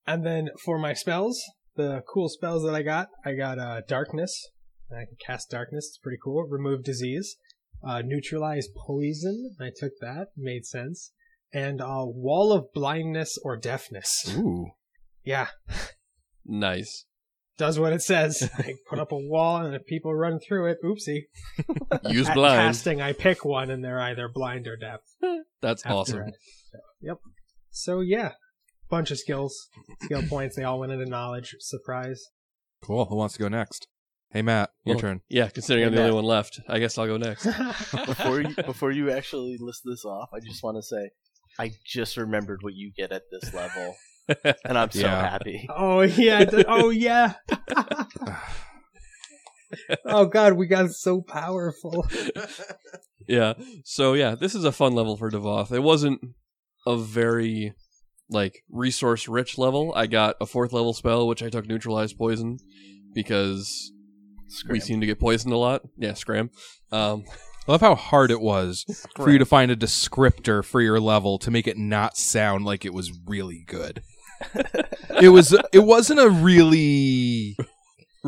And 0.06 0.26
then 0.26 0.50
for 0.64 0.78
my 0.78 0.94
spells, 0.94 1.42
the 1.76 2.02
cool 2.12 2.30
spells 2.30 2.64
that 2.64 2.76
I 2.76 2.82
got, 2.84 3.08
I 3.26 3.34
got 3.34 3.60
uh, 3.60 3.82
darkness. 3.88 4.50
I 4.94 5.06
can 5.06 5.18
cast 5.26 5.50
darkness. 5.50 5.88
It's 5.90 5.98
pretty 5.98 6.20
cool. 6.24 6.44
Remove 6.50 6.84
disease. 6.84 7.36
Uh, 7.88 8.02
neutralize 8.06 8.68
poison. 8.88 9.56
I 9.60 9.70
took 9.76 9.94
that. 10.02 10.28
Made 10.38 10.66
sense. 10.66 11.12
And 11.54 11.82
uh, 11.82 12.04
wall 12.06 12.54
of 12.54 12.72
blindness 12.74 13.38
or 13.44 13.58
deafness. 13.58 14.34
Ooh. 14.38 14.68
Yeah, 15.24 15.48
Nice. 16.46 17.06
does 17.58 17.78
what 17.80 17.94
it 17.94 18.02
says. 18.02 18.50
I 18.58 18.74
put 18.90 19.00
up 19.00 19.12
a 19.12 19.18
wall, 19.18 19.58
and 19.58 19.76
if 19.76 19.86
people 19.86 20.14
run 20.16 20.40
through 20.40 20.72
it, 20.72 20.78
oopsie. 20.84 21.24
Use 22.12 22.28
At 22.30 22.36
blind. 22.36 22.58
casting, 22.60 23.02
I 23.02 23.14
pick 23.14 23.46
one, 23.46 23.70
and 23.70 23.84
they're 23.84 24.00
either 24.02 24.28
blind 24.34 24.68
or 24.68 24.78
deaf. 24.78 25.02
That's 25.62 25.84
after 25.86 25.94
awesome. 25.96 26.20
it. 26.30 26.36
Yep. 27.02 27.18
So 27.70 28.00
yeah, 28.02 28.32
bunch 28.90 29.12
of 29.12 29.20
skills, 29.20 29.68
skill 30.02 30.24
points. 30.24 30.56
They 30.56 30.64
all 30.64 30.80
went 30.80 30.92
into 30.92 31.06
knowledge. 31.06 31.56
Surprise. 31.60 32.22
Cool. 32.84 33.06
Who 33.06 33.16
wants 33.18 33.36
to 33.36 33.40
go 33.42 33.48
next? 33.48 33.88
Hey 34.34 34.42
Matt, 34.42 34.70
your 34.86 34.96
Well, 34.96 35.02
turn. 35.02 35.22
Yeah, 35.30 35.50
considering 35.50 35.86
I'm 35.88 35.92
the 35.92 35.98
Hey, 35.98 36.04
only 36.04 36.16
one 36.16 36.24
left, 36.24 36.62
I 36.70 36.80
guess 36.80 36.98
I'll 36.98 37.06
go 37.08 37.18
next. 37.18 37.46
before 38.06 38.42
you 38.42 38.56
before 38.66 38.92
you 38.92 39.12
actually 39.12 39.58
list 39.60 39.82
this 39.84 40.06
off, 40.06 40.30
I 40.34 40.40
just 40.40 40.64
want 40.64 40.78
to 40.78 40.84
say 40.84 41.10
I 41.60 41.72
just 41.86 42.16
remembered 42.16 42.60
what 42.64 42.74
you 42.74 42.92
get 42.96 43.12
at 43.12 43.24
this 43.30 43.54
level, 43.54 43.96
and 44.66 44.78
I'm 44.78 44.92
so 44.92 45.00
Yeah. 45.02 45.30
happy. 45.30 45.68
Oh 45.70 46.02
yeah. 46.02 46.46
Oh 46.68 46.90
yeah. 46.92 47.34
oh 50.06 50.26
god, 50.26 50.54
we 50.54 50.68
got 50.68 50.92
so 50.92 51.22
powerful. 51.22 52.08
yeah. 53.28 53.54
So 53.84 54.14
yeah, 54.14 54.36
this 54.36 54.56
is 54.56 54.64
a 54.64 54.72
fun 54.72 54.94
level 54.96 55.18
for 55.18 55.30
Devoth. 55.30 55.74
It 55.74 55.84
wasn't 55.84 56.22
a 56.88 56.96
very 56.98 57.74
like 58.30 58.64
resource 58.70 59.28
rich 59.28 59.58
level. 59.58 59.92
I 59.94 60.08
got 60.08 60.38
a 60.40 60.46
fourth 60.46 60.72
level 60.72 60.94
spell 60.94 61.28
which 61.28 61.44
I 61.44 61.50
took 61.50 61.68
neutralize 61.68 62.14
poison 62.14 62.60
because 63.14 63.92
we 64.68 64.80
seem 64.80 65.02
to 65.02 65.08
get 65.08 65.20
poisoned 65.20 65.54
a 65.54 65.58
lot. 65.58 65.82
Yeah, 65.98 66.14
scram. 66.14 66.50
Um 66.92 67.24
I 67.68 67.74
love 67.74 67.82
how 67.82 67.96
hard 67.96 68.32
it 68.32 68.42
was 68.42 68.86
for 69.16 69.30
you 69.30 69.38
to 69.38 69.46
find 69.46 69.72
a 69.72 69.76
descriptor 69.76 70.64
for 70.64 70.82
your 70.82 71.00
level 71.00 71.38
to 71.40 71.52
make 71.52 71.68
it 71.68 71.78
not 71.78 72.18
sound 72.18 72.66
like 72.66 72.86
it 72.86 72.94
was 72.94 73.12
really 73.26 73.64
good. 73.68 74.02
it 75.22 75.30
was 75.30 75.56
it 75.72 75.84
wasn't 75.84 76.20
a 76.20 76.30
really 76.30 77.56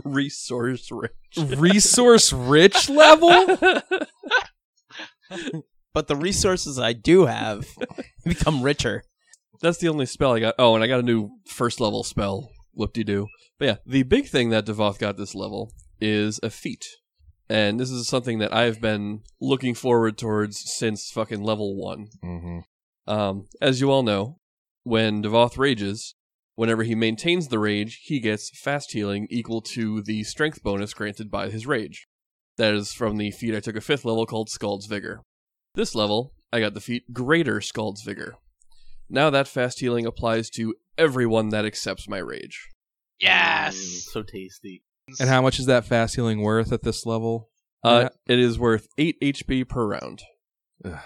resource 0.03 0.89
rich. 0.91 1.11
resource 1.57 2.31
rich 2.31 2.89
level. 2.89 3.57
But 5.93 6.07
the 6.07 6.15
resources 6.15 6.79
I 6.79 6.93
do 6.93 7.25
have 7.25 7.67
become 8.23 8.63
richer. 8.63 9.03
That's 9.61 9.77
the 9.77 9.89
only 9.89 10.05
spell 10.05 10.33
I 10.33 10.39
got. 10.39 10.55
Oh, 10.59 10.75
and 10.75 10.83
I 10.83 10.87
got 10.87 10.99
a 10.99 11.03
new 11.03 11.29
first 11.47 11.79
level 11.79 12.03
spell. 12.03 12.49
Whoop 12.73 12.93
de 12.93 13.03
doo. 13.03 13.27
But 13.59 13.65
yeah, 13.65 13.75
the 13.85 14.03
big 14.03 14.27
thing 14.27 14.49
that 14.49 14.65
Devoth 14.65 14.99
got 14.99 15.17
this 15.17 15.35
level 15.35 15.71
is 16.03 16.39
a 16.43 16.49
feat. 16.49 16.85
And 17.49 17.79
this 17.79 17.89
is 17.89 18.07
something 18.07 18.39
that 18.39 18.53
I've 18.53 18.81
been 18.81 19.21
looking 19.39 19.73
forward 19.73 20.17
towards 20.17 20.61
since 20.71 21.09
fucking 21.13 21.43
level 21.43 21.75
one. 21.75 22.07
Mm-hmm. 22.23 22.59
Um, 23.11 23.47
as 23.61 23.79
you 23.81 23.89
all 23.91 24.03
know, 24.03 24.39
when 24.83 25.21
Devoth 25.21 25.57
rages, 25.57 26.15
whenever 26.55 26.83
he 26.83 26.95
maintains 26.95 27.47
the 27.47 27.59
rage, 27.59 28.01
he 28.03 28.19
gets 28.19 28.49
fast 28.59 28.91
healing 28.91 29.27
equal 29.29 29.61
to 29.61 30.01
the 30.01 30.23
strength 30.23 30.61
bonus 30.63 30.93
granted 30.93 31.31
by 31.31 31.49
his 31.49 31.65
rage. 31.65 32.07
That 32.57 32.73
is 32.73 32.93
from 32.93 33.17
the 33.17 33.31
feat 33.31 33.55
I 33.55 33.59
took 33.59 33.75
a 33.75 33.81
fifth 33.81 34.05
level 34.05 34.25
called 34.25 34.49
Skald's 34.49 34.85
Vigor. 34.85 35.21
This 35.75 35.95
level, 35.95 36.33
I 36.51 36.59
got 36.59 36.73
the 36.75 36.81
feat 36.81 37.13
Greater 37.13 37.61
Skald's 37.61 38.03
Vigor. 38.03 38.35
Now 39.09 39.29
that 39.29 39.47
fast 39.47 39.79
healing 39.79 40.05
applies 40.05 40.49
to 40.51 40.75
everyone 40.97 41.49
that 41.49 41.65
accepts 41.65 42.07
my 42.07 42.19
rage. 42.19 42.67
Mm, 42.69 43.25
Yes. 43.25 44.07
so 44.11 44.21
tasty. 44.23 44.83
And 45.19 45.29
how 45.29 45.41
much 45.41 45.59
is 45.59 45.65
that 45.65 45.85
fast 45.85 46.15
healing 46.15 46.41
worth 46.41 46.71
at 46.71 46.83
this 46.83 47.05
level? 47.05 47.49
Uh, 47.83 48.09
it 48.25 48.39
is 48.39 48.57
worth 48.57 48.87
8 48.97 49.17
HP 49.21 49.67
per 49.67 49.85
round. 49.85 50.23
So 50.83 50.97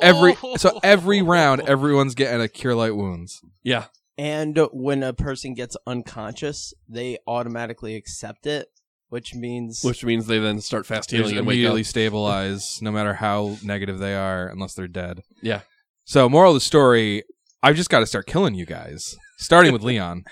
every 0.00 0.34
so 0.56 0.80
every 0.82 1.22
round, 1.22 1.62
everyone's 1.62 2.14
getting 2.14 2.40
a 2.40 2.48
cure 2.48 2.74
light 2.74 2.96
wounds. 2.96 3.40
Yeah, 3.62 3.86
And 4.18 4.58
when 4.72 5.02
a 5.02 5.12
person 5.12 5.54
gets 5.54 5.76
unconscious, 5.86 6.74
they 6.88 7.18
automatically 7.26 7.94
accept 7.94 8.46
it, 8.46 8.68
which 9.10 9.34
means 9.34 9.82
which 9.82 10.04
means 10.04 10.26
they 10.26 10.38
then 10.38 10.60
start 10.60 10.86
fast 10.86 11.10
Just 11.10 11.18
healing 11.22 11.38
and 11.38 11.46
wake 11.46 11.54
immediately 11.54 11.84
stabilize, 11.84 12.80
no 12.82 12.90
matter 12.90 13.14
how 13.14 13.56
negative 13.62 13.98
they 13.98 14.14
are, 14.14 14.48
unless 14.48 14.74
they're 14.74 14.88
dead. 14.88 15.22
Yeah. 15.40 15.60
So, 16.04 16.28
moral 16.28 16.50
of 16.50 16.56
the 16.56 16.60
story: 16.60 17.22
I've 17.62 17.76
just 17.76 17.90
got 17.90 18.00
to 18.00 18.06
start 18.06 18.26
killing 18.26 18.54
you 18.54 18.66
guys, 18.66 19.16
starting 19.38 19.72
with 19.72 19.82
Leon. 19.84 20.24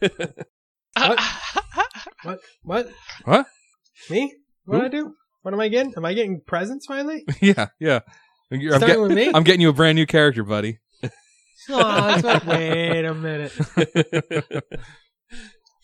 What? 2.26 2.40
What? 2.62 2.88
What? 3.24 3.46
Me? 4.10 4.34
What 4.64 4.74
Who? 4.76 4.80
do 4.80 4.86
I 4.86 4.88
do? 4.88 5.14
What 5.42 5.54
am 5.54 5.60
I 5.60 5.68
getting? 5.68 5.94
Am 5.96 6.04
I 6.04 6.12
getting 6.14 6.40
presents 6.46 6.86
finally? 6.86 7.24
yeah, 7.40 7.68
yeah. 7.80 8.00
I'm, 8.52 8.60
Starting 8.60 8.88
get- 8.88 9.00
with 9.00 9.12
me? 9.12 9.30
I'm 9.34 9.42
getting 9.44 9.60
you 9.60 9.68
a 9.70 9.72
brand 9.72 9.96
new 9.96 10.06
character, 10.06 10.42
buddy. 10.44 10.78
Aw, 11.70 12.14
it's 12.14 12.24
like, 12.24 12.46
wait 12.46 13.04
a 13.04 13.14
minute. 13.14 13.52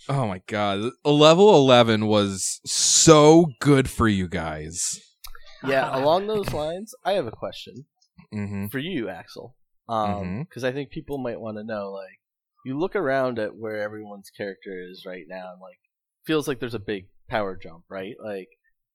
Oh 0.09 0.27
my 0.27 0.43
god, 0.49 0.91
level 1.05 1.55
eleven 1.55 2.07
was 2.09 2.61
so 2.67 3.47
good 3.61 3.89
for 3.89 4.09
you 4.09 4.27
guys. 4.27 4.99
Yeah, 5.65 5.97
along 5.97 6.27
those 6.27 6.53
lines, 6.53 6.93
I 7.05 7.13
have 7.13 7.27
a 7.29 7.31
question 7.31 7.87
Mm-hmm. 8.35 8.67
for 8.67 8.81
you, 8.81 9.09
Axel. 9.09 9.55
Um, 9.89 10.43
because 10.43 10.65
I 10.65 10.73
think 10.73 10.91
people 10.91 11.19
might 11.19 11.41
want 11.41 11.59
to 11.59 11.65
know, 11.65 11.93
like, 11.93 12.19
you 12.65 12.77
look 12.77 12.97
around 12.97 13.39
at 13.39 13.55
where 13.55 13.81
everyone's 13.81 14.31
character 14.37 14.73
is 14.91 15.05
right 15.07 15.25
now, 15.29 15.53
and 15.53 15.61
like, 15.61 15.79
feels 16.25 16.49
like 16.49 16.61
there's 16.61 16.75
a 16.75 16.79
big 16.79 17.07
power 17.29 17.59
jump, 17.61 17.85
right? 17.89 18.15
Like, 18.23 18.49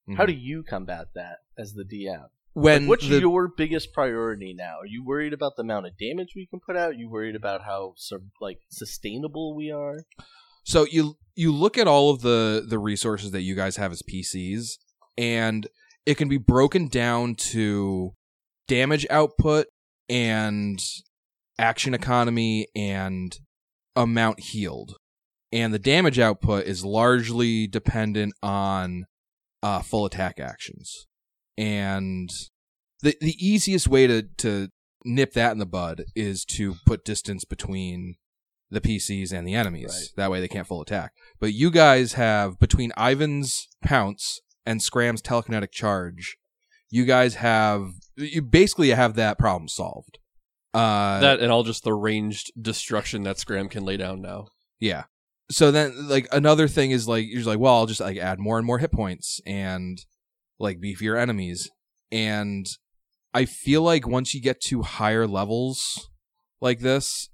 how 0.10 0.24
mm-hmm. 0.24 0.26
do 0.28 0.34
you 0.34 0.63
combat 0.63 1.08
that 1.16 1.38
as 1.58 1.74
the 1.74 1.84
DM? 1.84 2.28
when 2.58 2.84
Like, 2.84 2.90
what's 2.90 3.08
the- 3.08 3.20
your 3.20 3.48
biggest 3.48 3.94
priority 3.94 4.52
now? 4.52 4.80
Are 4.82 4.88
you 4.88 5.06
worried 5.06 5.32
about 5.32 5.56
the 5.56 5.62
amount 5.62 5.86
of 5.86 5.98
damage 5.98 6.30
we 6.36 6.48
can 6.48 6.60
put 6.60 6.76
out? 6.76 6.90
Are 6.90 6.94
you 6.94 7.08
worried 7.08 7.36
about 7.36 7.62
how 7.63 7.94
like 8.42 8.58
sustainable 8.72 9.56
we 9.56 9.72
are? 9.72 10.00
So 10.63 10.88
you 10.90 11.18
you 11.36 11.54
look 11.54 11.78
at 11.78 11.88
all 11.88 12.10
of 12.10 12.22
the 12.22 12.66
the 12.68 12.80
resources 12.80 13.30
that 13.32 13.42
you 13.42 13.54
guys 13.54 13.78
have 13.78 13.92
as 13.92 14.02
PCs, 14.02 14.80
and 15.20 15.68
it 16.08 16.16
can 16.16 16.30
be 16.30 16.38
broken 16.38 16.88
down 16.88 17.36
to 17.36 18.13
damage 18.68 19.06
output 19.12 19.68
and 20.10 20.80
action 21.60 21.94
economy 21.94 22.68
and 22.76 23.38
amount 23.96 24.40
healed. 24.40 24.96
And 25.52 25.74
the 25.74 25.80
damage 25.80 26.20
output 26.20 26.66
is 26.66 26.84
largely 26.84 27.68
dependent 27.68 28.34
on 28.44 29.06
uh, 29.64 29.82
full 29.82 30.06
attack 30.06 30.40
actions. 30.40 31.08
And 31.58 32.30
the 33.02 33.16
the 33.22 33.36
easiest 33.40 33.88
way 33.88 34.08
to 34.08 34.24
to 34.38 34.70
nip 35.06 35.34
that 35.34 35.52
in 35.54 35.58
the 35.58 35.66
bud 35.66 36.04
is 36.16 36.44
to 36.46 36.76
put 36.86 37.06
distance 37.06 37.46
between 37.46 38.16
the 38.70 38.82
PCs 38.82 39.32
and 39.32 39.48
the 39.48 39.56
enemies. 39.56 40.12
Right. 40.18 40.24
That 40.24 40.32
way 40.32 40.40
they 40.42 40.48
can't 40.48 40.68
full 40.68 40.82
attack. 40.82 41.14
But 41.40 41.54
you 41.54 41.72
guys 41.72 42.14
have 42.14 42.60
between 42.60 42.92
Ivan's 42.98 43.68
pounce 43.84 44.42
and 44.66 44.82
Scram's 44.82 45.22
telekinetic 45.22 45.72
charge, 45.72 46.36
you 46.90 47.06
guys 47.06 47.36
have 47.36 47.92
you 48.18 48.42
basically 48.42 48.90
have 48.90 49.16
that 49.16 49.38
problem 49.40 49.70
solved. 49.70 50.20
Uh 50.74 51.22
that 51.22 51.40
and 51.40 51.52
all 51.52 51.64
just 51.64 51.84
the 51.84 51.94
ranged 51.94 52.52
destruction 52.62 53.24
that 53.24 53.40
Scram 53.40 53.70
can 53.70 53.86
lay 53.86 53.98
down 53.98 54.22
now. 54.22 54.48
yeah. 54.80 55.06
So 55.50 55.72
then 55.72 56.08
like 56.08 56.28
another 56.32 56.68
thing 56.68 56.92
is 56.92 57.08
like 57.08 57.26
you're 57.26 57.38
just 57.38 57.48
like, 57.48 57.60
well, 57.60 57.76
I'll 57.76 57.86
just 57.86 58.02
like 58.02 58.18
add 58.18 58.40
more 58.40 58.58
and 58.58 58.68
more 58.68 58.80
hit 58.80 58.92
points 58.92 59.40
and 59.46 59.98
like 60.60 60.82
beefier 60.82 61.20
enemies. 61.20 61.70
And 62.12 62.66
I 63.34 63.46
feel 63.46 63.82
like 63.82 64.08
once 64.08 64.34
you 64.34 64.42
get 64.42 64.62
to 64.62 64.82
higher 64.82 65.28
levels 65.28 66.10
like 66.60 66.80
this, 66.80 67.30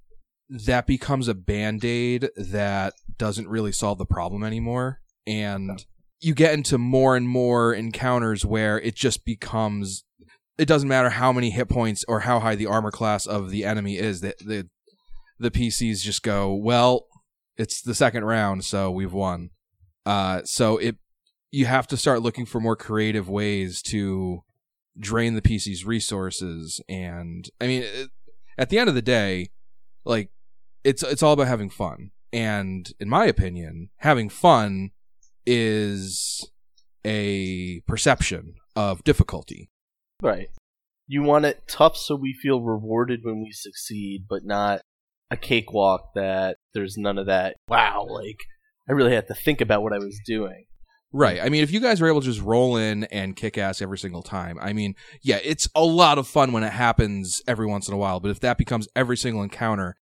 that 0.50 0.86
becomes 0.86 1.28
a 1.28 1.34
band-aid 1.34 2.30
that 2.36 2.94
doesn't 3.18 3.48
really 3.48 3.72
solve 3.72 3.98
the 3.98 4.06
problem 4.06 4.44
anymore. 4.44 5.00
And 5.26 5.84
you 6.20 6.34
get 6.34 6.54
into 6.54 6.78
more 6.78 7.16
and 7.16 7.28
more 7.28 7.74
encounters 7.74 8.46
where 8.46 8.80
it 8.80 8.96
just 8.96 9.26
becomes 9.26 10.04
it 10.58 10.68
doesn't 10.68 10.90
matter 10.90 11.10
how 11.10 11.34
many 11.34 11.50
hit 11.50 11.68
points 11.68 12.06
or 12.08 12.22
how 12.22 12.40
high 12.40 12.56
the 12.56 12.68
armor 12.68 12.92
class 12.92 13.26
of 13.26 13.50
the 13.50 13.66
enemy 13.66 13.98
is. 13.98 14.22
that 14.22 14.38
the 14.40 14.70
the 15.40 15.52
PCs 15.52 16.02
just 16.02 16.24
go 16.24 16.54
well. 16.54 17.08
It's 17.58 17.82
the 17.82 17.96
second 17.96 18.26
round, 18.26 18.66
so 18.66 18.90
we've 18.92 19.14
won. 19.14 19.52
Uh, 20.06 20.42
so 20.44 20.78
it 20.78 20.98
you 21.52 21.66
have 21.68 21.88
to 21.88 21.98
start 21.98 22.22
looking 22.22 22.46
for 22.46 22.60
more 22.60 22.76
creative 22.76 23.30
ways 23.30 23.82
to 23.84 24.44
drain 24.98 25.36
the 25.36 25.42
PC's 25.42 25.86
resources. 25.86 26.82
And 26.90 27.48
I 27.62 27.68
mean, 27.68 27.84
it, 27.84 28.10
at 28.58 28.70
the 28.70 28.80
end 28.80 28.90
of 28.90 28.96
the 28.96 29.02
day, 29.02 29.50
like 30.04 30.30
it's 30.84 31.04
it's 31.04 31.24
all 31.24 31.34
about 31.34 31.48
having 31.48 31.70
fun. 31.70 32.12
And 32.32 32.92
in 33.00 33.08
my 33.08 33.26
opinion, 33.26 33.90
having 33.98 34.30
fun 34.30 34.90
is 35.46 36.50
a 37.06 37.82
perception 37.82 38.56
of 38.76 39.04
difficulty. 39.04 39.70
Right. 40.22 40.50
You 41.06 41.22
want 41.22 41.46
it 41.46 41.68
tough 41.68 41.98
so 41.98 42.16
we 42.16 42.34
feel 42.34 42.62
rewarded 42.62 43.20
when 43.24 43.44
we 43.44 43.52
succeed, 43.52 44.26
but 44.28 44.44
not 44.44 44.82
a 45.34 45.38
cakewalk 45.38 46.12
that 46.16 46.58
there's 46.74 46.96
none 46.98 47.18
of 47.18 47.26
that. 47.28 47.56
Wow, 47.68 48.06
like 48.10 48.38
I 48.88 48.94
really 48.94 49.14
had 49.14 49.28
to 49.28 49.34
think 49.34 49.62
about 49.62 49.84
what 49.84 49.94
I 49.94 49.98
was 50.00 50.20
doing. 50.26 50.66
Right. 51.16 51.40
I 51.42 51.50
mean, 51.50 51.62
if 51.62 51.72
you 51.72 51.80
guys 51.80 52.02
are 52.02 52.08
able 52.08 52.22
to 52.22 52.26
just 52.26 52.42
roll 52.42 52.76
in 52.76 53.04
and 53.06 53.36
kick 53.36 53.58
ass 53.58 53.82
every 53.84 54.00
single 54.00 54.24
time, 54.24 54.58
I 54.60 54.74
mean, 54.74 54.96
yeah, 55.22 55.40
it's 55.44 55.70
a 55.76 55.84
lot 55.84 56.18
of 56.18 56.28
fun 56.28 56.52
when 56.54 56.64
it 56.64 56.72
happens 56.74 57.42
every 57.48 57.68
once 57.68 57.88
in 57.88 57.94
a 57.94 57.98
while. 57.98 58.20
But 58.20 58.32
if 58.32 58.40
that 58.40 58.58
becomes 58.58 58.88
every 58.96 59.16
single 59.18 59.44
encounter, 59.44 59.96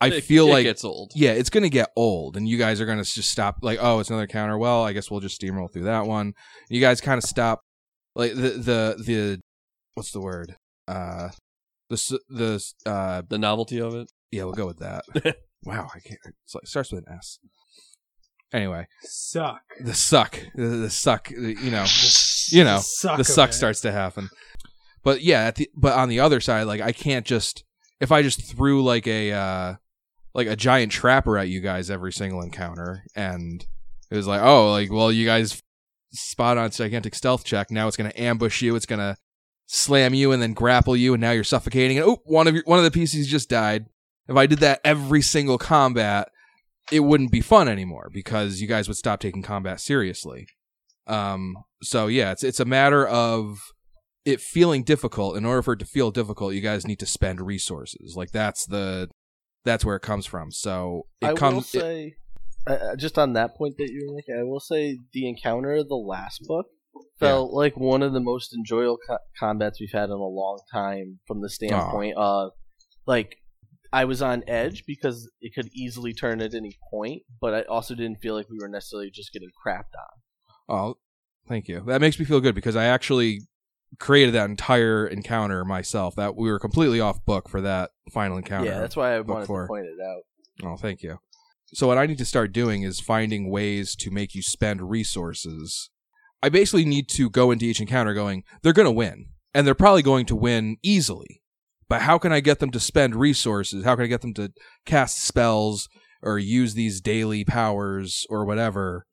I 0.00 0.08
It- 0.08 0.24
feel 0.24 0.46
it 0.48 0.52
like 0.52 0.64
gets 0.64 0.84
old. 0.84 1.12
yeah, 1.16 1.32
it's 1.32 1.50
gonna 1.50 1.68
get 1.68 1.90
old, 1.96 2.36
and 2.36 2.48
you 2.48 2.58
guys 2.58 2.80
are 2.80 2.86
gonna 2.86 3.04
just 3.04 3.30
stop. 3.30 3.56
Like, 3.62 3.78
oh, 3.80 3.98
it's 4.00 4.08
another 4.10 4.26
counter. 4.28 4.56
Well, 4.58 4.84
I 4.84 4.92
guess 4.92 5.10
we'll 5.10 5.20
just 5.20 5.40
steamroll 5.40 5.72
through 5.72 5.84
that 5.84 6.06
one. 6.06 6.32
You 6.68 6.80
guys 6.80 7.00
kind 7.00 7.18
of 7.18 7.24
stop. 7.24 7.60
Like 8.14 8.34
the 8.34 8.50
the 8.50 8.96
the 9.04 9.40
what's 9.94 10.12
the 10.12 10.20
word? 10.20 10.54
Uh, 10.88 11.30
the 11.88 12.18
the 12.28 12.64
uh 12.86 13.22
The 13.28 13.38
novelty 13.38 13.80
of 13.80 13.94
it. 13.94 14.08
Yeah, 14.32 14.44
we'll 14.44 14.54
go 14.54 14.66
with 14.66 14.78
that. 14.78 15.04
wow, 15.64 15.88
I 15.94 16.00
can't. 16.00 16.18
It's 16.44 16.54
like, 16.54 16.64
it 16.64 16.68
starts 16.68 16.90
with 16.90 17.06
an 17.06 17.14
S. 17.16 17.38
Anyway, 18.52 18.86
Suck. 19.02 19.62
the 19.80 19.94
suck, 19.94 20.38
the, 20.54 20.66
the 20.66 20.90
suck. 20.90 21.30
You 21.30 21.70
know, 21.70 21.86
you 22.48 22.64
know, 22.64 22.80
suck 22.82 23.16
the 23.16 23.20
of 23.20 23.26
suck 23.26 23.50
it. 23.50 23.54
starts 23.54 23.80
to 23.82 23.92
happen. 23.92 24.28
But 25.02 25.22
yeah, 25.22 25.44
at 25.44 25.56
the, 25.56 25.70
but 25.74 25.96
on 25.96 26.08
the 26.08 26.20
other 26.20 26.40
side, 26.40 26.64
like 26.64 26.80
I 26.80 26.92
can't 26.92 27.24
just 27.24 27.64
if 28.00 28.12
I 28.12 28.22
just 28.22 28.42
threw 28.42 28.82
like 28.82 29.06
a 29.06 29.32
uh 29.32 29.74
like 30.34 30.48
a 30.48 30.56
giant 30.56 30.92
trapper 30.92 31.38
at 31.38 31.48
you 31.48 31.60
guys 31.60 31.90
every 31.90 32.12
single 32.12 32.42
encounter, 32.42 33.04
and 33.14 33.64
it 34.10 34.16
was 34.16 34.26
like, 34.26 34.42
oh, 34.42 34.70
like 34.70 34.90
well, 34.92 35.12
you 35.12 35.24
guys 35.24 35.62
spot 36.12 36.58
on 36.58 36.70
gigantic 36.70 37.14
stealth 37.14 37.44
check. 37.44 37.70
Now 37.70 37.88
it's 37.88 37.96
gonna 37.96 38.12
ambush 38.16 38.60
you. 38.60 38.74
It's 38.76 38.86
gonna 38.86 39.16
slam 39.66 40.12
you 40.14 40.32
and 40.32 40.42
then 40.42 40.52
grapple 40.52 40.96
you, 40.96 41.14
and 41.14 41.20
now 41.20 41.30
you're 41.30 41.44
suffocating. 41.44 41.98
And 41.98 42.06
oh, 42.06 42.20
one 42.24 42.46
of 42.46 42.54
your 42.54 42.64
one 42.66 42.78
of 42.78 42.90
the 42.90 43.00
PCs 43.00 43.26
just 43.26 43.48
died. 43.48 43.86
If 44.28 44.36
I 44.36 44.46
did 44.46 44.60
that 44.60 44.80
every 44.84 45.22
single 45.22 45.58
combat, 45.58 46.28
it 46.90 47.00
wouldn't 47.00 47.32
be 47.32 47.40
fun 47.40 47.68
anymore 47.68 48.08
because 48.12 48.60
you 48.60 48.68
guys 48.68 48.88
would 48.88 48.96
stop 48.96 49.20
taking 49.20 49.42
combat 49.42 49.80
seriously. 49.80 50.46
Um, 51.06 51.56
so 51.82 52.06
yeah, 52.06 52.32
it's 52.32 52.44
it's 52.44 52.60
a 52.60 52.64
matter 52.64 53.06
of 53.06 53.58
it 54.24 54.40
feeling 54.40 54.84
difficult. 54.84 55.36
In 55.36 55.44
order 55.44 55.62
for 55.62 55.74
it 55.74 55.78
to 55.80 55.86
feel 55.86 56.10
difficult, 56.10 56.54
you 56.54 56.60
guys 56.60 56.86
need 56.86 57.00
to 57.00 57.06
spend 57.06 57.40
resources. 57.40 58.14
Like 58.16 58.30
that's 58.30 58.66
the 58.66 59.08
that's 59.64 59.84
where 59.84 59.96
it 59.96 60.02
comes 60.02 60.26
from. 60.26 60.50
So 60.52 61.06
it 61.20 61.26
I 61.26 61.34
comes. 61.34 61.54
will 61.54 61.62
say, 61.62 62.14
uh, 62.68 62.72
uh, 62.72 62.96
just 62.96 63.18
on 63.18 63.32
that 63.34 63.56
point 63.56 63.76
that 63.78 63.88
you're 63.90 64.14
making, 64.14 64.36
I 64.38 64.44
will 64.44 64.60
say 64.60 64.98
the 65.12 65.28
encounter 65.28 65.72
of 65.74 65.88
the 65.88 65.96
last 65.96 66.42
book 66.46 66.66
felt 67.18 67.52
like 67.52 67.76
one 67.76 68.02
of 68.02 68.12
the 68.12 68.20
most 68.20 68.54
enjoyable 68.54 68.98
co- 69.08 69.18
combats 69.38 69.80
we've 69.80 69.92
had 69.92 70.04
in 70.04 70.10
a 70.10 70.16
long 70.16 70.60
time. 70.72 71.20
From 71.26 71.40
the 71.40 71.48
standpoint 71.48 72.16
of, 72.16 72.50
like, 73.06 73.36
I 73.92 74.04
was 74.04 74.22
on 74.22 74.42
edge 74.46 74.84
because 74.86 75.28
it 75.40 75.54
could 75.54 75.68
easily 75.74 76.12
turn 76.14 76.40
at 76.40 76.54
any 76.54 76.76
point, 76.90 77.22
but 77.40 77.54
I 77.54 77.62
also 77.62 77.94
didn't 77.94 78.20
feel 78.20 78.34
like 78.34 78.48
we 78.48 78.58
were 78.58 78.68
necessarily 78.68 79.10
just 79.10 79.32
getting 79.32 79.50
crapped 79.64 79.94
on. 79.98 80.74
oh, 80.76 80.98
thank 81.48 81.68
you. 81.68 81.82
That 81.86 82.00
makes 82.00 82.18
me 82.18 82.24
feel 82.24 82.40
good 82.40 82.54
because 82.54 82.76
I 82.76 82.84
actually 82.84 83.42
created 83.98 84.32
that 84.34 84.48
entire 84.48 85.06
encounter 85.06 85.64
myself. 85.64 86.14
That 86.16 86.36
we 86.36 86.50
were 86.50 86.58
completely 86.58 87.00
off 87.00 87.24
book 87.24 87.48
for 87.48 87.60
that 87.60 87.90
final 88.12 88.38
encounter. 88.38 88.70
yeah, 88.70 88.80
that's 88.80 88.96
why 88.96 89.14
I 89.14 89.20
wanted 89.20 89.46
to 89.46 89.66
point 89.66 89.86
it 89.86 89.98
out. 90.02 90.22
Oh, 90.64 90.76
thank 90.76 91.02
you. 91.02 91.18
So 91.74 91.86
what 91.86 91.98
I 91.98 92.06
need 92.06 92.18
to 92.18 92.24
start 92.24 92.52
doing 92.52 92.82
is 92.82 93.00
finding 93.00 93.50
ways 93.50 93.96
to 93.96 94.10
make 94.10 94.34
you 94.34 94.42
spend 94.42 94.90
resources. 94.90 95.90
I 96.42 96.48
basically 96.48 96.84
need 96.84 97.08
to 97.10 97.30
go 97.30 97.50
into 97.50 97.64
each 97.64 97.80
encounter 97.80 98.14
going, 98.14 98.44
they're 98.62 98.72
going 98.72 98.86
to 98.86 98.90
win, 98.92 99.26
and 99.54 99.66
they're 99.66 99.74
probably 99.74 100.02
going 100.02 100.26
to 100.26 100.36
win 100.36 100.76
easily. 100.82 101.41
But 101.92 102.00
how 102.00 102.16
can 102.16 102.32
I 102.32 102.40
get 102.40 102.58
them 102.58 102.70
to 102.70 102.80
spend 102.80 103.14
resources? 103.14 103.84
How 103.84 103.96
can 103.96 104.04
I 104.04 104.08
get 104.08 104.22
them 104.22 104.32
to 104.32 104.50
cast 104.86 105.22
spells 105.22 105.90
or 106.22 106.38
use 106.38 106.72
these 106.72 107.02
daily 107.02 107.44
powers 107.44 108.24
or 108.30 108.46
whatever? 108.46 109.04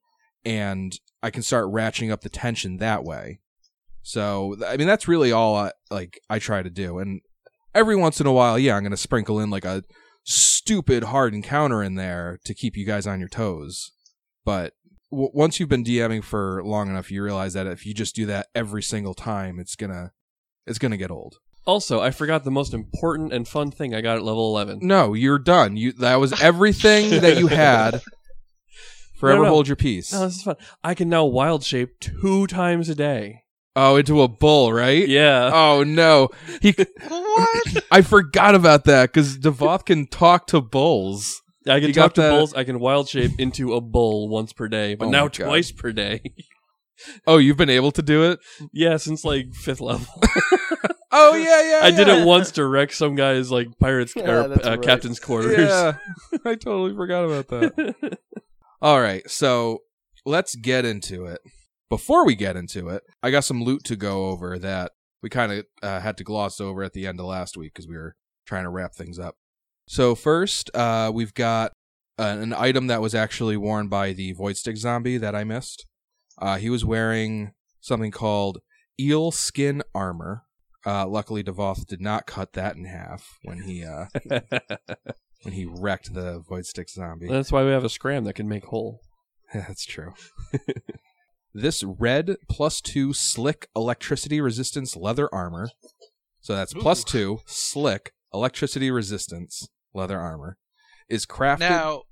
And 0.45 0.97
I 1.21 1.29
can 1.29 1.43
start 1.43 1.65
ratcheting 1.65 2.09
up 2.09 2.21
the 2.21 2.29
tension 2.29 2.77
that 2.77 3.03
way. 3.03 3.41
So, 4.01 4.55
I 4.65 4.77
mean, 4.77 4.87
that's 4.87 5.09
really 5.09 5.33
all 5.33 5.57
I, 5.57 5.73
like 5.91 6.21
I 6.29 6.39
try 6.39 6.63
to 6.63 6.69
do. 6.69 6.99
And 6.99 7.19
every 7.75 7.97
once 7.97 8.21
in 8.21 8.27
a 8.27 8.31
while, 8.31 8.57
yeah, 8.57 8.77
I'm 8.77 8.83
going 8.83 8.91
to 8.91 8.97
sprinkle 8.97 9.41
in 9.41 9.49
like 9.49 9.65
a 9.65 9.83
stupid 10.23 11.03
hard 11.03 11.33
encounter 11.33 11.83
in 11.83 11.95
there 11.95 12.39
to 12.45 12.53
keep 12.53 12.77
you 12.77 12.85
guys 12.85 13.05
on 13.05 13.19
your 13.19 13.27
toes. 13.27 13.91
But 14.45 14.71
w- 15.11 15.31
once 15.33 15.59
you've 15.59 15.67
been 15.67 15.83
DMing 15.83 16.23
for 16.23 16.63
long 16.63 16.87
enough, 16.87 17.11
you 17.11 17.21
realize 17.21 17.51
that 17.55 17.67
if 17.67 17.85
you 17.85 17.93
just 17.93 18.15
do 18.15 18.25
that 18.27 18.47
every 18.55 18.83
single 18.83 19.15
time, 19.15 19.59
it's 19.59 19.75
gonna 19.75 20.13
it's 20.65 20.79
gonna 20.79 20.95
get 20.95 21.11
old. 21.11 21.39
Also, 21.69 22.01
I 22.01 22.09
forgot 22.09 22.43
the 22.43 22.49
most 22.51 22.73
important 22.73 23.31
and 23.31 23.47
fun 23.47 23.69
thing 23.69 23.93
I 23.93 24.01
got 24.01 24.17
at 24.17 24.23
level 24.23 24.49
11. 24.57 24.79
No, 24.81 25.13
you're 25.13 25.37
done. 25.37 25.77
You 25.77 25.91
that 25.93 26.15
was 26.15 26.41
everything 26.41 27.21
that 27.21 27.37
you 27.37 27.45
had. 27.45 28.01
Forever 29.19 29.39
No, 29.39 29.43
no. 29.45 29.49
hold 29.51 29.67
your 29.67 29.75
peace. 29.75 30.11
No, 30.11 30.21
this 30.21 30.37
is 30.37 30.41
fun. 30.41 30.55
I 30.83 30.95
can 30.95 31.09
now 31.09 31.25
wild 31.25 31.63
shape 31.63 31.99
two 31.99 32.47
times 32.47 32.89
a 32.89 32.95
day. 32.95 33.43
Oh, 33.75 33.97
into 33.97 34.23
a 34.23 34.27
bull, 34.27 34.73
right? 34.73 35.07
Yeah. 35.07 35.51
Oh 35.53 35.83
no, 35.83 36.29
he. 36.59 36.73
What? 37.07 37.83
I 37.91 38.01
forgot 38.01 38.55
about 38.55 38.85
that 38.85 39.13
because 39.13 39.37
Devoth 39.37 39.85
can 39.85 40.07
talk 40.07 40.47
to 40.47 40.61
bulls. 40.61 41.39
I 41.67 41.79
can 41.79 41.89
You 41.89 41.93
talk 41.93 42.03
got 42.03 42.15
to 42.15 42.21
that- 42.21 42.29
bulls. 42.31 42.53
I 42.55 42.63
can 42.63 42.79
wild 42.79 43.09
shape 43.09 43.33
into 43.37 43.73
a 43.75 43.81
bull 43.81 44.27
once 44.27 44.53
per 44.53 44.67
day, 44.67 44.95
but 44.95 45.05
Oh 45.05 45.11
now 45.11 45.25
my 45.25 45.29
God. 45.29 45.45
twice 45.45 45.71
per 45.71 45.91
day. 45.91 46.21
Oh, 47.27 47.37
you've 47.37 47.55
been 47.57 47.69
able 47.69 47.91
to 47.91 48.01
do 48.01 48.23
it. 48.31 48.39
yeah, 48.73 48.97
since 48.97 49.23
like 49.23 49.53
fifth 49.53 49.79
level. 49.81 50.07
Oh 51.11 51.35
yeah, 51.35 51.61
yeah. 51.69 51.79
I 51.83 51.91
did 51.91 52.07
yeah. 52.07 52.21
it 52.21 52.25
once 52.25 52.51
to 52.51 52.65
wreck 52.65 52.91
some 52.91 53.15
guy's 53.15 53.51
like 53.51 53.77
pirates 53.79 54.13
Yeah, 54.15 54.29
or 54.29 54.39
uh, 54.43 54.57
right. 54.63 54.81
captain's 54.81 55.19
quarters. 55.19 55.57
Yeah, 55.57 55.97
I 56.45 56.55
totally 56.55 56.95
forgot 56.95 57.25
about 57.25 57.47
that. 57.47 58.19
All 58.81 59.01
right, 59.01 59.27
so 59.29 59.79
let's 60.25 60.55
get 60.55 60.85
into 60.85 61.25
it. 61.25 61.41
Before 61.89 62.25
we 62.25 62.35
get 62.35 62.55
into 62.55 62.89
it, 62.89 63.03
I 63.23 63.31
got 63.31 63.43
some 63.43 63.63
loot 63.63 63.83
to 63.85 63.95
go 63.95 64.29
over 64.29 64.59
that 64.59 64.91
we 65.21 65.29
kind 65.29 65.51
of 65.51 65.65
uh, 65.81 65.99
had 65.99 66.17
to 66.17 66.23
gloss 66.23 66.61
over 66.61 66.83
at 66.83 66.93
the 66.93 67.07
end 67.07 67.19
of 67.19 67.25
last 67.25 67.57
week 67.57 67.73
because 67.73 67.87
we 67.87 67.97
were 67.97 68.15
trying 68.45 68.63
to 68.63 68.69
wrap 68.69 68.93
things 68.93 69.17
up. 69.19 69.35
So 69.87 70.13
first, 70.13 70.69
uh, 70.75 71.11
we've 71.13 71.33
got 71.33 71.71
uh, 72.19 72.37
an 72.39 72.53
item 72.53 72.87
that 72.87 73.01
was 73.01 73.15
actually 73.15 73.57
worn 73.57 73.87
by 73.87 74.13
the 74.13 74.33
Void 74.33 74.55
Stick 74.57 74.77
zombie 74.77 75.17
that 75.17 75.35
I 75.35 75.43
missed. 75.43 75.87
Uh, 76.39 76.57
he 76.57 76.69
was 76.69 76.85
wearing 76.85 77.51
something 77.81 78.11
called 78.11 78.59
eel 78.99 79.31
skin 79.31 79.81
armor. 79.95 80.43
Uh, 80.85 81.07
luckily, 81.07 81.43
Devoth 81.43 81.87
did 81.87 82.01
not 82.01 82.25
cut 82.25 82.53
that 82.53 82.75
in 82.75 82.85
half 82.85 83.37
when 83.43 83.63
he 83.63 83.83
uh, 83.83 84.05
when 85.43 85.53
he 85.53 85.65
wrecked 85.65 86.13
the 86.13 86.39
Void 86.39 86.65
Stick 86.65 86.89
zombie. 86.89 87.27
That's 87.27 87.51
why 87.51 87.63
we 87.63 87.71
have 87.71 87.83
a 87.83 87.89
scram 87.89 88.23
that 88.25 88.33
can 88.33 88.47
make 88.47 88.65
whole. 88.65 89.01
That's 89.53 89.85
true. 89.85 90.13
this 91.53 91.83
red 91.83 92.37
plus 92.49 92.81
two 92.81 93.13
slick 93.13 93.67
electricity 93.75 94.39
resistance 94.39 94.95
leather 94.95 95.33
armor. 95.33 95.69
So 96.41 96.55
that's 96.55 96.73
plus 96.73 97.03
two 97.03 97.39
slick 97.45 98.13
electricity 98.33 98.91
resistance 98.91 99.67
leather 99.93 100.17
armor 100.17 100.57
is 101.09 101.25
crafted. 101.25 101.59
Now, 101.59 102.03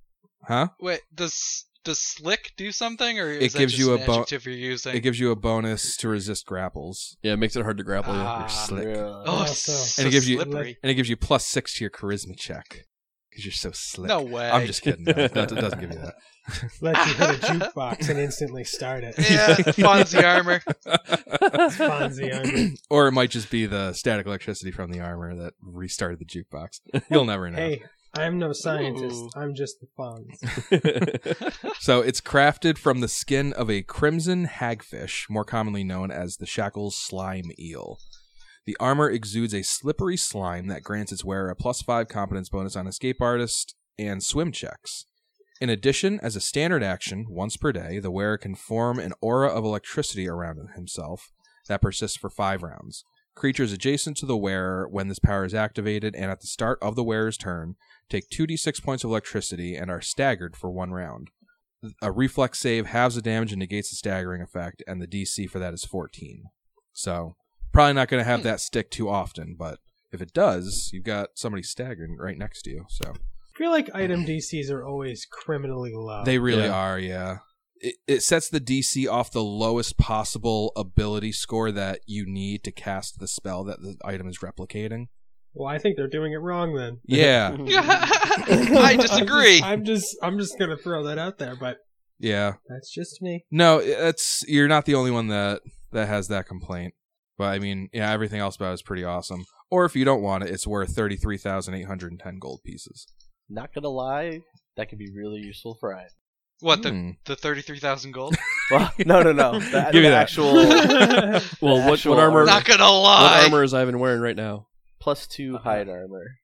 huh? 0.47 0.69
wait, 0.81 1.01
does 1.13 1.65
does 1.87 1.99
slick 1.99 2.51
do 2.57 2.71
something, 2.71 3.19
or 3.19 3.31
is 3.31 3.37
It 3.43 3.53
that 3.53 3.59
gives 3.59 3.73
just 3.73 3.87
you 3.87 3.95
an 3.95 4.03
a 4.03 4.05
bo- 4.05 4.13
adjective 4.13 4.45
you're 4.45 4.53
using? 4.55 4.95
It 4.95 4.99
gives 5.01 5.19
you 5.19 5.31
a 5.31 5.35
bonus 5.35 5.97
to 5.97 6.07
resist 6.09 6.45
grapples, 6.45 7.17
Yeah, 7.23 7.33
it 7.33 7.37
makes 7.37 7.55
it 7.55 7.63
hard 7.63 7.77
to 7.77 7.83
grapple 7.83 8.13
you. 8.13 8.19
Ah, 8.19 8.45
slick. 8.47 8.85
Really? 8.85 8.99
oh, 8.99 9.23
Also- 9.25 9.71
so 9.71 10.01
And 10.01 10.07
it 10.07 10.11
gives 10.11 10.29
you- 10.29 10.41
and 10.41 10.53
it 10.83 10.93
gives 10.93 11.09
you 11.09 11.17
plus 11.17 11.45
six 11.45 11.75
to 11.77 11.83
your 11.83 11.89
charisma 11.91 12.37
check 12.37 12.85
because 13.29 13.43
you're 13.45 13.51
so 13.51 13.71
slick. 13.73 14.07
No 14.09 14.21
way. 14.21 14.49
I'm 14.49 14.65
just 14.67 14.81
kidding. 14.83 15.03
No, 15.05 15.13
it 15.15 15.33
doesn't 15.33 15.79
give 15.79 15.91
you 15.91 15.99
that. 15.99 16.13
Let 16.81 16.95
you 17.07 17.13
hit 17.13 17.29
a 17.29 17.33
jukebox 17.47 18.09
and 18.09 18.17
instantly 18.19 18.63
start 18.63 19.03
it. 19.03 19.15
Yeah, 19.17 19.55
Fonzie 19.57 20.23
armor. 20.23 20.61
Fonzie 21.71 22.33
armor. 22.33 22.69
or 22.89 23.07
it 23.07 23.11
might 23.11 23.29
just 23.29 23.49
be 23.49 23.65
the 23.65 23.93
static 23.93 24.25
electricity 24.25 24.71
from 24.71 24.91
the 24.91 24.99
armor 24.99 25.35
that 25.35 25.53
restarted 25.61 26.19
the 26.19 26.25
jukebox. 26.25 26.79
You'll 27.09 27.25
never 27.25 27.49
know. 27.49 27.57
Hey, 27.57 27.83
I'm 28.17 28.39
no 28.39 28.51
scientist. 28.51 29.15
Ooh. 29.15 29.29
I'm 29.35 29.53
just 29.53 29.77
the 29.79 29.87
Fonz. 29.97 31.73
So 31.79 32.01
it's 32.01 32.19
crafted 32.19 32.77
from 32.77 32.99
the 32.99 33.07
skin 33.07 33.53
of 33.53 33.69
a 33.69 33.81
crimson 33.81 34.47
hagfish, 34.47 35.29
more 35.29 35.45
commonly 35.45 35.83
known 35.83 36.11
as 36.11 36.37
the 36.37 36.45
Shackles 36.45 36.97
slime 36.97 37.51
eel. 37.57 37.99
The 38.65 38.75
armor 38.79 39.09
exudes 39.09 39.53
a 39.53 39.63
slippery 39.63 40.17
slime 40.17 40.67
that 40.67 40.83
grants 40.83 41.11
its 41.11 41.23
wearer 41.23 41.49
a 41.49 41.55
plus 41.55 41.81
5 41.81 42.09
competence 42.09 42.49
bonus 42.49 42.75
on 42.75 42.87
escape 42.87 43.21
artist 43.21 43.75
and 43.97 44.21
swim 44.21 44.51
checks. 44.51 45.05
In 45.61 45.69
addition, 45.69 46.19
as 46.21 46.35
a 46.35 46.41
standard 46.41 46.83
action, 46.83 47.27
once 47.29 47.55
per 47.55 47.71
day, 47.71 47.99
the 47.99 48.11
wearer 48.11 48.37
can 48.37 48.55
form 48.55 48.99
an 48.99 49.13
aura 49.21 49.47
of 49.47 49.63
electricity 49.63 50.27
around 50.27 50.59
himself 50.75 51.31
that 51.67 51.81
persists 51.81 52.17
for 52.17 52.29
5 52.29 52.63
rounds. 52.63 53.05
Creatures 53.37 53.71
adjacent 53.71 54.17
to 54.17 54.25
the 54.25 54.35
wearer 54.35 54.87
when 54.89 55.09
this 55.09 55.19
power 55.19 55.45
is 55.45 55.53
activated 55.53 56.15
and 56.15 56.31
at 56.31 56.41
the 56.41 56.47
start 56.47 56.79
of 56.81 56.95
the 56.95 57.03
wearer's 57.03 57.37
turn 57.37 57.75
take 58.09 58.27
2d6 58.31 58.81
points 58.81 59.03
of 59.03 59.11
electricity 59.11 59.75
and 59.75 59.91
are 59.91 60.01
staggered 60.01 60.55
for 60.55 60.71
one 60.71 60.89
round. 60.91 61.29
A 62.01 62.11
reflex 62.11 62.57
save 62.57 62.87
halves 62.87 63.13
the 63.13 63.21
damage 63.21 63.51
and 63.51 63.59
negates 63.59 63.91
the 63.91 63.95
staggering 63.95 64.41
effect, 64.41 64.81
and 64.87 64.99
the 64.99 65.05
DC 65.05 65.47
for 65.51 65.59
that 65.59 65.75
is 65.75 65.85
14. 65.85 66.45
So, 66.93 67.35
probably 67.71 67.93
not 67.93 68.07
going 68.07 68.21
to 68.21 68.27
have 68.27 68.39
hmm. 68.39 68.45
that 68.45 68.59
stick 68.59 68.89
too 68.89 69.07
often, 69.07 69.55
but 69.55 69.77
if 70.11 70.19
it 70.19 70.33
does, 70.33 70.89
you've 70.91 71.03
got 71.03 71.29
somebody 71.35 71.61
staggering 71.61 72.17
right 72.17 72.39
next 72.39 72.63
to 72.63 72.71
you. 72.71 72.85
So, 72.89 73.13
I 73.13 73.57
feel 73.57 73.69
like 73.69 73.93
item 73.93 74.25
DCs 74.25 74.71
are 74.71 74.83
always 74.83 75.27
criminally 75.29 75.93
low. 75.93 76.23
they 76.23 76.39
really 76.39 76.63
Yeah. 76.63 76.73
are, 76.73 76.97
yeah. 76.97 77.37
It, 77.79 77.95
it 78.07 78.23
sets 78.23 78.49
the 78.49 78.59
DC 78.59 79.09
off 79.09 79.31
the 79.31 79.43
lowest 79.43 79.97
possible 79.97 80.71
ability 80.75 81.31
score 81.31 81.71
that 81.71 82.01
you 82.05 82.25
need 82.25 82.63
to 82.63 82.71
cast 82.71 83.19
the 83.19 83.27
spell 83.27 83.63
that 83.65 83.81
the 83.81 83.97
item 84.03 84.27
is 84.27 84.39
replicating. 84.39 85.07
well, 85.53 85.67
I 85.67 85.77
think 85.77 85.97
they're 85.97 86.07
doing 86.07 86.33
it 86.33 86.37
wrong 86.37 86.73
then. 86.73 86.99
Yeah, 87.05 87.55
I 87.59 88.97
disagree. 88.99 89.61
I'm 89.61 89.83
just, 89.83 90.17
I'm 90.21 90.37
just, 90.37 90.57
gonna 90.57 90.77
throw 90.77 91.03
that 91.03 91.17
out 91.17 91.37
there, 91.37 91.55
but 91.55 91.77
yeah. 92.19 92.53
that's 92.67 92.91
just 92.91 93.21
me. 93.21 93.45
No, 93.51 93.79
it's 93.79 94.43
you're 94.47 94.67
not 94.67 94.85
the 94.85 94.95
only 94.95 95.11
one 95.11 95.27
that 95.27 95.61
that 95.91 96.07
has 96.07 96.27
that 96.27 96.47
complaint. 96.47 96.93
But 97.37 97.53
I 97.53 97.59
mean, 97.59 97.89
yeah, 97.93 98.11
everything 98.11 98.39
else 98.39 98.55
about 98.55 98.71
it 98.71 98.75
is 98.75 98.81
pretty 98.81 99.03
awesome. 99.03 99.45
Or 99.69 99.85
if 99.85 99.95
you 99.95 100.05
don't 100.05 100.21
want 100.21 100.43
it, 100.43 100.49
it's 100.49 100.65
worth 100.65 100.95
thirty 100.95 101.15
three 101.15 101.37
thousand 101.37 101.75
eight 101.75 101.85
hundred 101.85 102.11
and 102.11 102.19
ten 102.19 102.39
gold 102.39 102.61
pieces. 102.63 103.07
Not 103.49 103.73
gonna 103.73 103.89
lie, 103.89 104.41
that 104.75 104.89
could 104.89 104.99
be 104.99 105.11
really 105.13 105.39
useful 105.39 105.75
for 105.79 105.93
Ivan. 105.93 106.09
What 106.59 106.81
the 106.83 106.89
Hmm. 106.89 107.09
the 107.25 107.35
thirty 107.35 107.61
three 107.61 107.79
thousand 107.79 108.11
gold? 108.13 108.35
Well, 108.71 108.91
no, 109.05 109.21
no, 109.23 109.31
no. 109.31 109.59
The, 109.71 109.89
Give 109.93 110.01
me 110.03 110.09
the 110.09 110.09
that. 110.09 110.23
actual 110.23 110.53
Well, 111.61 111.79
what, 111.85 111.93
actual 111.93 112.15
what 112.15 112.19
armor? 112.23 112.39
armor. 112.39 112.45
Not 112.45 112.65
gonna 112.65 112.83
lie. 112.83 113.21
What 113.23 113.31
lie. 113.31 113.43
armor 113.45 113.63
is 113.63 113.73
Ivan 113.73 113.99
wearing 113.99 114.21
right 114.21 114.35
now? 114.35 114.67
plus 114.99 115.25
two 115.27 115.57
hide 115.57 115.87
armor. 115.87 116.35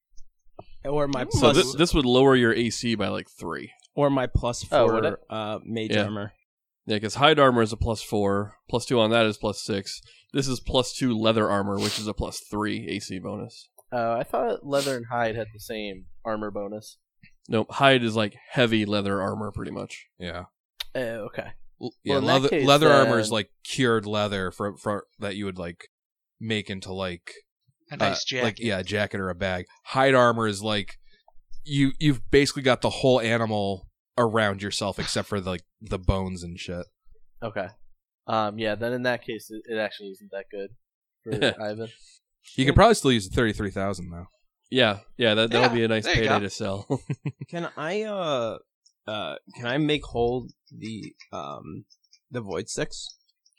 or 0.85 1.07
my 1.07 1.23
So 1.31 1.39
plus, 1.39 1.55
this, 1.57 1.75
this 1.75 1.93
would 1.93 2.05
lower 2.05 2.35
your 2.35 2.53
AC 2.53 2.95
by 2.95 3.09
like 3.09 3.27
three. 3.29 3.71
or 3.95 4.09
my 4.09 4.27
plus 4.27 4.63
Oh, 4.71 4.85
four 4.85 4.93
would 4.93 5.05
it? 5.05 5.19
uh, 5.29 5.59
mage 5.65 5.91
Yeah. 5.91 6.03
armor. 6.03 6.31
Yeah, 6.85 6.95
because 6.97 7.15
hide 7.15 7.39
armor 7.39 7.61
is 7.61 7.73
a 7.73 7.77
plus 7.77 8.01
four. 8.01 8.55
Plus 8.69 8.85
two 8.85 8.99
on 8.99 9.09
that 9.11 9.25
is 9.25 9.37
plus 9.37 9.61
six. 9.61 10.01
This 10.33 10.47
is 10.47 10.59
plus 10.61 10.93
two 10.93 11.17
leather 11.17 11.49
armor, 11.49 11.77
which 11.77 11.99
is 11.99 12.07
a 12.07 12.13
plus 12.13 12.39
three 12.49 12.87
AC 12.87 13.19
bonus. 13.19 13.67
Uh, 13.91 14.15
I 14.19 14.23
thought 14.23 14.65
leather 14.65 14.95
and 14.95 15.07
hide 15.11 15.35
had 15.35 15.47
the 15.53 15.59
same 15.59 16.05
armor 16.23 16.51
bonus. 16.51 16.97
Nope, 17.49 17.71
hide 17.71 18.03
is 18.03 18.15
like 18.15 18.35
heavy 18.51 18.85
leather 18.85 19.21
armor, 19.21 19.51
pretty 19.51 19.71
much. 19.71 20.07
Yeah, 20.17 20.45
Uh, 20.95 21.27
okay. 21.27 21.47
L- 21.47 21.51
Well, 21.79 21.91
yeah. 22.03 22.17
in 22.19 22.23
leather 22.25 22.49
case, 22.49 22.65
leather 22.65 22.89
armor 22.91 23.19
is 23.19 23.31
like 23.31 23.49
cured 23.63 24.05
leather 24.05 24.51
for 24.51 24.77
for 24.77 25.05
that 25.19 25.35
you 25.35 25.45
would 25.45 25.57
like 25.57 25.89
make 26.39 26.69
into 26.69 26.93
like 26.93 27.31
A 27.91 27.97
nice 27.97 28.21
uh, 28.21 28.25
jacket. 28.27 28.43
like 28.43 28.59
yeah, 28.59 28.79
a 28.79 28.83
jacket 28.83 29.19
or 29.19 29.29
a 29.29 29.35
bag. 29.35 29.65
Hide 29.85 30.13
armor 30.15 30.47
is 30.47 30.61
like 30.63 30.97
you 31.65 31.91
you've 31.99 32.21
basically 32.31 32.61
got 32.61 32.81
the 32.81 32.89
whole 32.89 33.19
animal 33.19 33.89
around 34.17 34.61
yourself 34.61 34.99
except 34.99 35.27
for 35.27 35.41
like 35.41 35.63
the 35.81 35.99
bones 35.99 36.43
and 36.43 36.57
shit. 36.59 36.85
Okay. 37.41 37.67
Um, 38.27 38.57
yeah, 38.57 38.75
then 38.75 38.93
in 38.93 39.03
that 39.03 39.25
case, 39.25 39.49
it, 39.49 39.63
it 39.65 39.77
actually 39.77 40.09
isn't 40.09 40.31
that 40.31 40.45
good 40.49 40.69
for 41.23 41.61
Ivan. 41.61 41.89
You 42.55 42.65
could 42.65 42.75
probably 42.75 42.95
still 42.95 43.11
use 43.11 43.27
the 43.27 43.35
thirty 43.35 43.51
three 43.51 43.71
thousand 43.71 44.11
though. 44.11 44.27
Yeah, 44.73 44.99
yeah, 45.17 45.35
that 45.35 45.51
that'll 45.51 45.67
Yeah, 45.67 45.73
be 45.73 45.83
a 45.83 45.87
nice 45.87 46.03
there 46.05 46.15
you 46.15 46.21
payday 46.21 46.39
go. 46.39 46.39
to 46.39 46.49
sell. 46.49 47.01
Can 47.47 47.69
I 47.77 48.01
uh 48.03 48.57
uh 49.05 49.35
can 49.55 49.67
I 49.67 49.77
make 49.77 50.03
whole 50.03 50.47
the 50.75 51.13
um 51.31 51.85
the 52.31 52.41
void 52.41 52.69
sticks? 52.69 53.07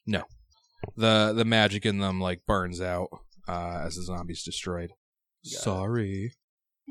No. 0.07 0.24
The 0.96 1.33
the 1.33 1.44
magic 1.44 1.87
in 1.87 1.98
them 1.98 2.20
like 2.20 2.44
burns 2.46 2.81
out 2.81 3.11
uh, 3.46 3.83
as 3.87 3.94
the 3.94 4.03
zombie's 4.03 4.42
destroyed. 4.42 4.90
Got 4.90 5.53
it. 5.53 5.59
Sorry. 5.62 6.33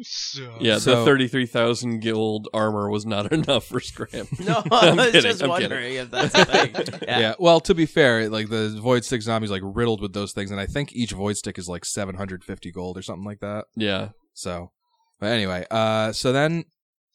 So- 0.01 0.57
yeah, 0.59 0.79
So- 0.79 0.99
the 0.99 1.05
thirty-three 1.05 1.45
thousand 1.45 1.99
guild 1.99 2.47
armor 2.53 2.89
was 2.89 3.05
not 3.05 3.31
enough 3.31 3.65
for 3.65 3.79
Scram. 3.79 4.27
No, 4.39 4.63
I'm 4.71 4.71
I 4.99 5.03
was 5.03 5.05
kidding, 5.11 5.21
just 5.21 5.43
I'm 5.43 5.49
kidding. 5.51 5.69
wondering 5.69 5.93
if 5.95 6.11
that's 6.11 6.35
a 6.35 6.45
thing. 6.45 6.99
Yeah. 7.03 7.19
Yeah. 7.19 7.33
Well, 7.39 7.59
to 7.61 7.75
be 7.75 7.85
fair, 7.85 8.27
like 8.29 8.49
the 8.49 8.69
void 8.81 9.05
stick 9.05 9.21
zombies 9.21 9.51
like 9.51 9.61
riddled 9.63 10.01
with 10.01 10.13
those 10.13 10.33
things, 10.33 10.49
and 10.51 10.59
I 10.59 10.65
think 10.65 10.93
each 10.93 11.11
void 11.11 11.37
stick 11.37 11.57
is 11.59 11.69
like 11.69 11.85
seven 11.85 12.15
hundred 12.15 12.43
fifty 12.43 12.71
gold 12.71 12.97
or 12.97 13.01
something 13.03 13.25
like 13.25 13.39
that. 13.41 13.65
Yeah, 13.75 14.09
So, 14.33 14.71
but 15.19 15.27
anyway, 15.27 15.65
uh, 15.69 16.11
so 16.11 16.31
then 16.33 16.65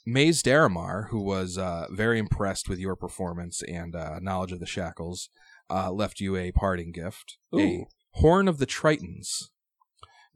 Mase 0.07 0.43
Darimar, 0.43 1.09
who 1.11 1.21
was 1.21 1.59
uh, 1.59 1.87
very 1.91 2.19
impressed 2.19 2.69
with 2.69 2.79
your 2.79 2.95
performance 2.97 3.61
and 3.65 3.95
uh, 3.97 4.21
knowledge 4.21 4.53
of 4.53 4.61
the 4.61 4.67
shackles, 4.67 5.29
uh, 5.69 5.91
left 5.91 6.21
you 6.21 6.37
a 6.37 6.53
parting 6.53 6.93
gift: 6.93 7.37
a 7.55 7.85
horn 8.13 8.47
of 8.49 8.59
the 8.59 8.67
Tritons. 8.67 9.49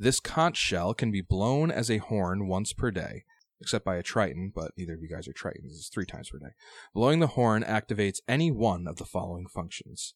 This 0.03 0.19
conch 0.19 0.57
shell 0.57 0.95
can 0.95 1.13
be 1.13 1.21
blown 1.21 1.71
as 1.71 1.89
a 1.89 1.99
horn 1.99 2.49
once 2.49 2.73
per 2.73 2.91
day, 2.91 3.23
except 3.61 3.85
by 3.85 3.95
a 3.95 4.03
Triton, 4.03 4.51
but 4.53 4.73
neither 4.77 4.95
of 4.95 5.01
you 5.01 5.09
guys 5.09 5.29
are 5.29 5.33
Tritons. 5.33 5.67
It's 5.67 5.89
three 5.89 6.07
times 6.07 6.29
per 6.29 6.41
day. 6.41 6.55
Blowing 6.93 7.21
the 7.21 7.29
horn 7.29 7.63
activates 7.63 8.19
any 8.27 8.51
one 8.51 8.89
of 8.89 8.97
the 8.97 9.05
following 9.05 9.47
functions. 9.47 10.15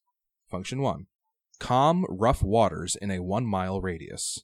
Function 0.50 0.82
1 0.82 1.06
Calm 1.60 2.04
rough 2.08 2.42
waters 2.42 2.96
in 2.96 3.12
a 3.12 3.22
one 3.22 3.46
mile 3.46 3.80
radius. 3.80 4.42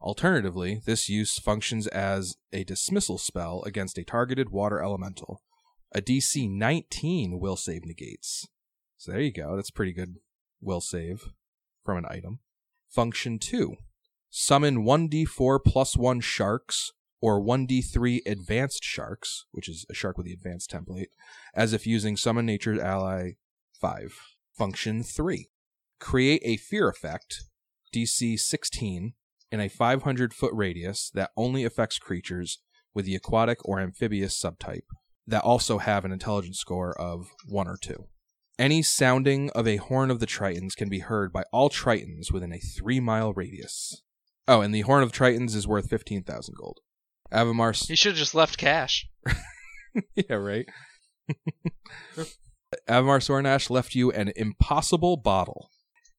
Alternatively, 0.00 0.80
this 0.84 1.08
use 1.08 1.38
functions 1.38 1.86
as 1.86 2.34
a 2.52 2.64
dismissal 2.64 3.16
spell 3.16 3.62
against 3.64 3.96
a 3.96 4.02
targeted 4.02 4.50
water 4.50 4.82
elemental. 4.82 5.40
A 5.94 6.02
DC 6.02 6.50
19 6.50 7.38
will 7.38 7.54
save 7.54 7.84
negates. 7.84 8.48
So 8.96 9.12
there 9.12 9.20
you 9.20 9.32
go. 9.32 9.54
That's 9.54 9.70
pretty 9.70 9.92
good 9.92 10.16
will 10.60 10.80
save 10.80 11.26
from 11.84 11.98
an 11.98 12.06
item. 12.10 12.40
Function 12.88 13.38
2 13.38 13.76
Summon 14.30 14.84
1d4 14.84 15.58
plus 15.64 15.96
1 15.96 16.20
sharks 16.20 16.92
or 17.20 17.42
1d3 17.42 18.20
advanced 18.26 18.82
sharks, 18.82 19.44
which 19.50 19.68
is 19.68 19.84
a 19.90 19.94
shark 19.94 20.16
with 20.16 20.26
the 20.26 20.32
advanced 20.32 20.70
template, 20.70 21.08
as 21.54 21.72
if 21.72 21.86
using 21.86 22.16
Summon 22.16 22.46
Nature's 22.46 22.78
Ally 22.78 23.32
5. 23.80 24.14
Function 24.56 25.02
3 25.02 25.48
Create 25.98 26.42
a 26.44 26.56
fear 26.56 26.88
effect, 26.88 27.44
DC 27.94 28.38
16, 28.38 29.14
in 29.50 29.60
a 29.60 29.68
500 29.68 30.32
foot 30.32 30.52
radius 30.54 31.10
that 31.10 31.30
only 31.36 31.64
affects 31.64 31.98
creatures 31.98 32.58
with 32.94 33.06
the 33.06 33.16
aquatic 33.16 33.58
or 33.64 33.80
amphibious 33.80 34.40
subtype 34.40 34.86
that 35.26 35.42
also 35.42 35.78
have 35.78 36.04
an 36.04 36.12
intelligence 36.12 36.58
score 36.58 36.98
of 36.98 37.30
1 37.48 37.66
or 37.66 37.76
2. 37.76 38.06
Any 38.58 38.82
sounding 38.82 39.50
of 39.50 39.66
a 39.66 39.76
horn 39.76 40.10
of 40.10 40.20
the 40.20 40.26
Tritons 40.26 40.76
can 40.76 40.88
be 40.88 40.98
heard 41.00 41.32
by 41.32 41.44
all 41.52 41.70
Tritons 41.70 42.30
within 42.30 42.52
a 42.52 42.58
3 42.58 43.00
mile 43.00 43.32
radius. 43.32 44.02
Oh, 44.50 44.62
and 44.62 44.74
the 44.74 44.80
horn 44.80 45.04
of 45.04 45.12
Tritons 45.12 45.54
is 45.54 45.68
worth 45.68 45.88
15,000 45.88 46.56
gold. 46.56 46.80
Avimar. 47.32 47.86
He 47.86 47.94
should 47.94 48.12
have 48.12 48.18
just 48.18 48.34
left 48.34 48.58
cash. 48.58 49.06
yeah, 50.16 50.34
right. 50.34 50.66
Avimar 52.88 53.20
Sorrinash 53.20 53.70
left 53.70 53.94
you 53.94 54.10
an 54.10 54.32
impossible 54.34 55.16
bottle. 55.16 55.70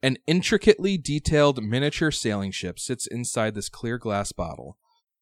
An 0.02 0.16
intricately 0.28 0.98
detailed 0.98 1.62
miniature 1.62 2.10
sailing 2.10 2.52
ship 2.52 2.80
sits 2.80 3.06
inside 3.06 3.54
this 3.54 3.68
clear 3.68 3.98
glass 3.98 4.32
bottle. 4.32 4.78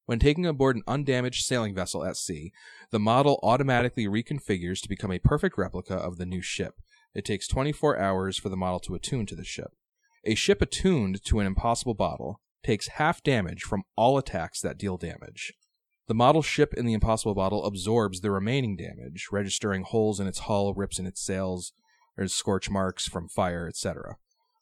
When 0.05 0.19
taking 0.19 0.45
aboard 0.45 0.75
an 0.75 0.83
undamaged 0.87 1.43
sailing 1.43 1.73
vessel 1.73 2.05
at 2.05 2.15
sea, 2.15 2.51
the 2.91 2.99
model 2.99 3.39
automatically 3.41 4.05
reconfigures 4.05 4.81
to 4.81 4.89
become 4.89 5.11
a 5.11 5.17
perfect 5.17 5.57
replica 5.57 5.95
of 5.95 6.17
the 6.17 6.27
new 6.27 6.43
ship. 6.43 6.75
It 7.15 7.25
takes 7.25 7.47
24 7.47 7.97
hours 7.97 8.37
for 8.37 8.49
the 8.49 8.55
model 8.55 8.79
to 8.81 8.93
attune 8.93 9.25
to 9.25 9.35
the 9.35 9.43
ship. 9.43 9.71
A 10.25 10.35
ship 10.35 10.61
attuned 10.61 11.23
to 11.25 11.39
an 11.39 11.47
impossible 11.47 11.95
bottle 11.95 12.39
takes 12.63 12.87
half 12.89 13.23
damage 13.23 13.63
from 13.63 13.83
all 13.95 14.17
attacks 14.17 14.61
that 14.61 14.77
deal 14.77 14.97
damage. 14.97 15.53
The 16.07 16.15
model 16.15 16.41
ship 16.41 16.73
in 16.73 16.85
the 16.85 16.93
Impossible 16.93 17.35
Bottle 17.35 17.65
absorbs 17.65 18.21
the 18.21 18.31
remaining 18.31 18.75
damage, 18.75 19.27
registering 19.31 19.83
holes 19.83 20.19
in 20.19 20.27
its 20.27 20.39
hull, 20.39 20.73
rips 20.73 20.97
in 20.97 21.05
its 21.05 21.21
sails, 21.21 21.71
or 22.17 22.27
scorch 22.27 22.69
marks 22.69 23.07
from 23.07 23.27
fire, 23.27 23.67
etc. 23.67 24.17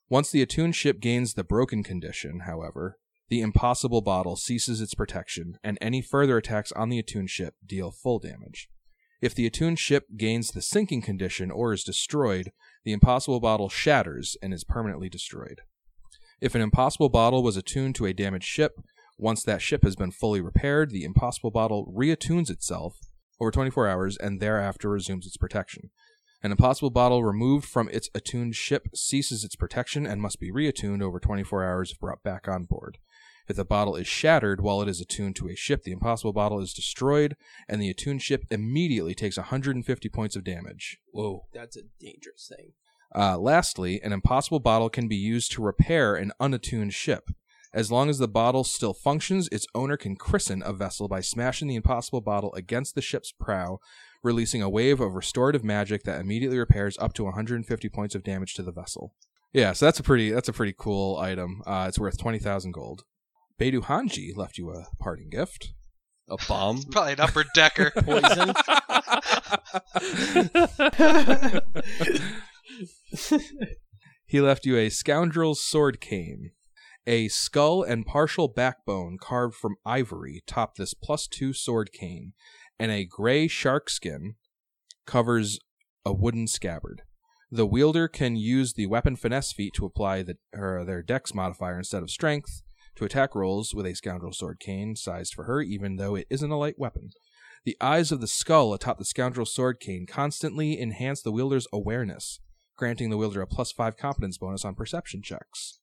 Once 0.10 0.30
the 0.30 0.42
attuned 0.42 0.76
ship 0.76 1.00
gains 1.00 1.34
the 1.34 1.44
broken 1.44 1.84
condition, 1.84 2.42
however, 2.42 2.98
the 3.30 3.42
Impossible 3.42 4.02
Bottle 4.02 4.36
ceases 4.36 4.80
its 4.80 4.94
protection, 4.94 5.58
and 5.64 5.78
any 5.82 6.02
further 6.02 6.38
attacks 6.38 6.72
on 6.74 6.90
the 6.90 7.00
attuned 7.00 7.30
ship 7.30 7.56
deal 7.66 7.92
full 7.92 8.20
damage. 8.20 8.70
If 9.22 9.34
the 9.34 9.48
attuned 9.48 9.80
ship 9.80 10.06
gains 10.16 10.52
the 10.52 10.62
sinking 10.62 11.02
condition 11.02 11.50
or 11.50 11.74
is 11.74 11.84
destroyed, 11.84 12.52
the 12.84 12.94
Impossible 12.94 13.40
Bottle 13.40 13.70
shatters 13.70 14.38
and 14.42 14.54
is 14.54 14.64
permanently 14.64 15.10
destroyed. 15.10 15.62
If 16.40 16.54
an 16.54 16.62
Impossible 16.62 17.10
Bottle 17.10 17.42
was 17.42 17.58
attuned 17.58 17.96
to 17.96 18.06
a 18.06 18.14
damaged 18.14 18.46
ship, 18.46 18.80
once 19.18 19.42
that 19.44 19.62
ship 19.62 19.84
has 19.84 19.96
been 19.96 20.12
fully 20.12 20.40
repaired, 20.40 20.92
the 20.92 21.04
Impossible 21.04 21.50
Bottle 21.50 21.92
reattunes 21.96 22.52
itself 22.52 23.00
over 23.40 23.50
24 23.50 23.88
hours 23.88 24.18
and 24.18 24.40
thereafter 24.40 24.90
resumes 24.90 25.26
its 25.26 25.38
protection. 25.38 25.90
An 26.44 26.52
Impossible 26.52 26.92
Bottle 26.92 27.24
removed 27.24 27.68
from 27.68 27.90
its 27.90 28.10
attuned 28.14 28.56
ship 28.56 28.88
ceases 28.94 29.44
its 29.44 29.56
protection 29.56 30.06
and 30.06 30.22
must 30.22 30.40
be 30.40 30.52
reattuned 30.52 31.02
over 31.02 31.20
24 31.20 31.64
hours 31.64 31.92
if 31.92 32.00
brought 32.00 32.22
back 32.22 32.48
on 32.48 32.66
board. 32.66 33.00
If 33.48 33.56
the 33.56 33.66
bottle 33.66 33.96
is 33.96 34.08
shattered 34.08 34.62
while 34.62 34.82
it 34.82 34.90
is 34.90 35.02
attuned 35.02 35.38
to 35.38 35.50
a 35.50 35.56
ship, 35.56 35.84
the 35.84 35.92
impossible 35.92 36.34
bottle 36.34 36.60
is 36.60 36.74
destroyed, 36.74 37.36
and 37.68 37.82
the 37.82 37.90
attuned 37.90 38.22
ship 38.22 38.44
immediately 38.52 39.16
takes 39.16 39.38
150 39.38 40.10
points 40.10 40.36
of 40.36 40.44
damage. 40.44 41.00
Whoa. 41.12 41.46
That's 41.54 41.78
a 41.78 41.84
dangerous 42.00 42.52
thing. 42.56 42.74
Uh, 43.16 43.38
lastly, 43.38 44.02
an 44.02 44.14
impossible 44.14 44.60
bottle 44.60 44.90
can 44.90 45.08
be 45.08 45.16
used 45.16 45.52
to 45.52 45.62
repair 45.62 46.16
an 46.16 46.32
unattuned 46.40 46.94
ship. 46.94 47.30
As 47.74 47.92
long 47.92 48.10
as 48.10 48.18
the 48.18 48.28
bottle 48.28 48.64
still 48.64 48.94
functions, 48.94 49.50
its 49.52 49.68
owner 49.76 49.98
can 49.98 50.16
christen 50.16 50.64
a 50.66 50.74
vessel 50.74 51.08
by 51.08 51.22
smashing 51.22 51.68
the 51.68 51.76
impossible 51.76 52.22
bottle 52.22 52.54
against 52.54 52.96
the 52.96 53.02
ship's 53.02 53.32
prow, 53.32 53.80
releasing 54.24 54.62
a 54.62 54.70
wave 54.70 55.00
of 55.00 55.14
restorative 55.16 55.64
magic 55.64 56.04
that 56.04 56.20
immediately 56.20 56.58
repairs 56.58 56.98
up 57.00 57.14
to 57.14 57.24
150 57.26 57.90
points 57.90 58.16
of 58.16 58.24
damage 58.24 58.54
to 58.56 58.64
the 58.64 58.72
vessel. 58.72 59.14
Yeah, 59.54 59.74
so 59.74 59.86
that's 59.86 60.00
a 60.00 60.04
pretty 60.04 60.32
that's 60.32 60.50
a 60.50 60.54
pretty 60.54 60.74
cool 60.78 61.18
item. 61.18 61.62
Uh, 61.66 61.86
it's 61.88 62.00
worth 62.00 62.18
20,000 62.18 62.72
gold. 62.72 63.04
Beidou 63.60 63.84
Hanji 63.84 64.36
left 64.36 64.58
you 64.58 64.72
a 64.72 64.86
parting 65.00 65.30
gift. 65.30 65.74
A 66.30 66.38
bomb? 66.48 66.84
Probably 66.92 67.14
an 67.14 67.20
upper 67.20 67.46
decker. 67.54 67.92
Poison. 67.96 68.54
He 74.30 74.42
left 74.42 74.66
you 74.66 74.76
a 74.76 74.90
scoundrel's 74.90 75.64
sword 75.64 76.02
cane. 76.02 76.52
A 77.08 77.30
skull 77.30 77.82
and 77.82 78.06
partial 78.06 78.50
backbone 78.50 79.18
carved 79.18 79.56
from 79.56 79.78
ivory 79.86 80.44
top 80.46 80.76
this 80.76 80.94
plus 80.94 81.28
two 81.28 81.54
sword 81.54 81.94
cane, 81.94 82.34
and 82.78 82.92
a 82.92 83.06
gray 83.06 83.48
shark 83.48 83.90
skin 83.90 84.36
covers 85.06 85.60
a 86.06 86.12
wooden 86.12 86.46
scabbard. 86.46 87.04
The 87.50 87.66
wielder 87.66 88.10
can 88.10 88.36
use 88.36 88.74
the 88.74 88.88
weapon 88.88 89.16
finesse 89.16 89.54
feat 89.54 89.74
to 89.76 89.86
apply 89.86 90.24
the, 90.24 90.36
her, 90.52 90.84
their 90.84 91.02
dex 91.02 91.34
modifier 91.34 91.78
instead 91.78 92.04
of 92.04 92.12
strength 92.12 92.62
to 92.98 93.06
attack 93.06 93.34
rolls 93.34 93.74
with 93.74 93.86
a 93.86 93.96
scoundrel 93.96 94.34
sword 94.34 94.60
cane 94.60 94.98
sized 94.98 95.34
for 95.34 95.46
her, 95.46 95.62
even 95.62 95.96
though 95.96 96.16
it 96.16 96.28
isn't 96.30 96.52
a 96.52 96.58
light 96.58 96.78
weapon. 96.78 97.12
The 97.64 97.78
eyes 97.80 98.12
of 98.12 98.20
the 98.20 98.28
skull 98.28 98.74
atop 98.74 98.98
the 98.98 99.06
scoundrel 99.06 99.46
sword 99.46 99.80
cane 99.80 100.06
constantly 100.06 100.82
enhance 100.82 101.22
the 101.22 101.32
wielder's 101.32 101.68
awareness, 101.72 102.42
granting 102.78 103.10
the 103.10 103.18
wielder 103.18 103.42
a 103.42 103.48
plus 103.48 103.72
five 103.72 103.98
competence 103.98 104.38
bonus 104.38 104.64
on 104.64 104.76
perception 104.76 105.22
checks. 105.22 105.80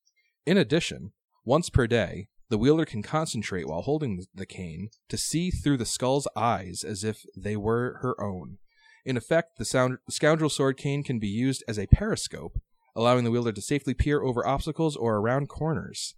In 0.46 0.56
addition, 0.56 1.12
once 1.44 1.68
per 1.68 1.86
day, 1.86 2.28
the 2.48 2.58
wielder 2.58 2.84
can 2.84 3.02
concentrate 3.02 3.66
while 3.66 3.82
holding 3.82 4.24
the 4.34 4.46
cane 4.46 4.88
to 5.08 5.16
see 5.16 5.50
through 5.50 5.76
the 5.76 5.86
skull's 5.86 6.28
eyes 6.36 6.84
as 6.84 7.02
if 7.02 7.24
they 7.36 7.56
were 7.56 7.98
her 8.00 8.18
own. 8.20 8.58
In 9.04 9.16
effect, 9.16 9.58
the 9.58 9.64
sound- 9.64 9.98
scoundrel 10.08 10.50
sword 10.50 10.76
cane 10.76 11.02
can 11.02 11.18
be 11.18 11.28
used 11.28 11.64
as 11.68 11.78
a 11.78 11.86
periscope, 11.86 12.58
allowing 12.94 13.24
the 13.24 13.30
wielder 13.30 13.52
to 13.52 13.60
safely 13.60 13.92
peer 13.92 14.22
over 14.22 14.46
obstacles 14.46 14.96
or 14.96 15.16
around 15.16 15.48
corners. 15.48 16.14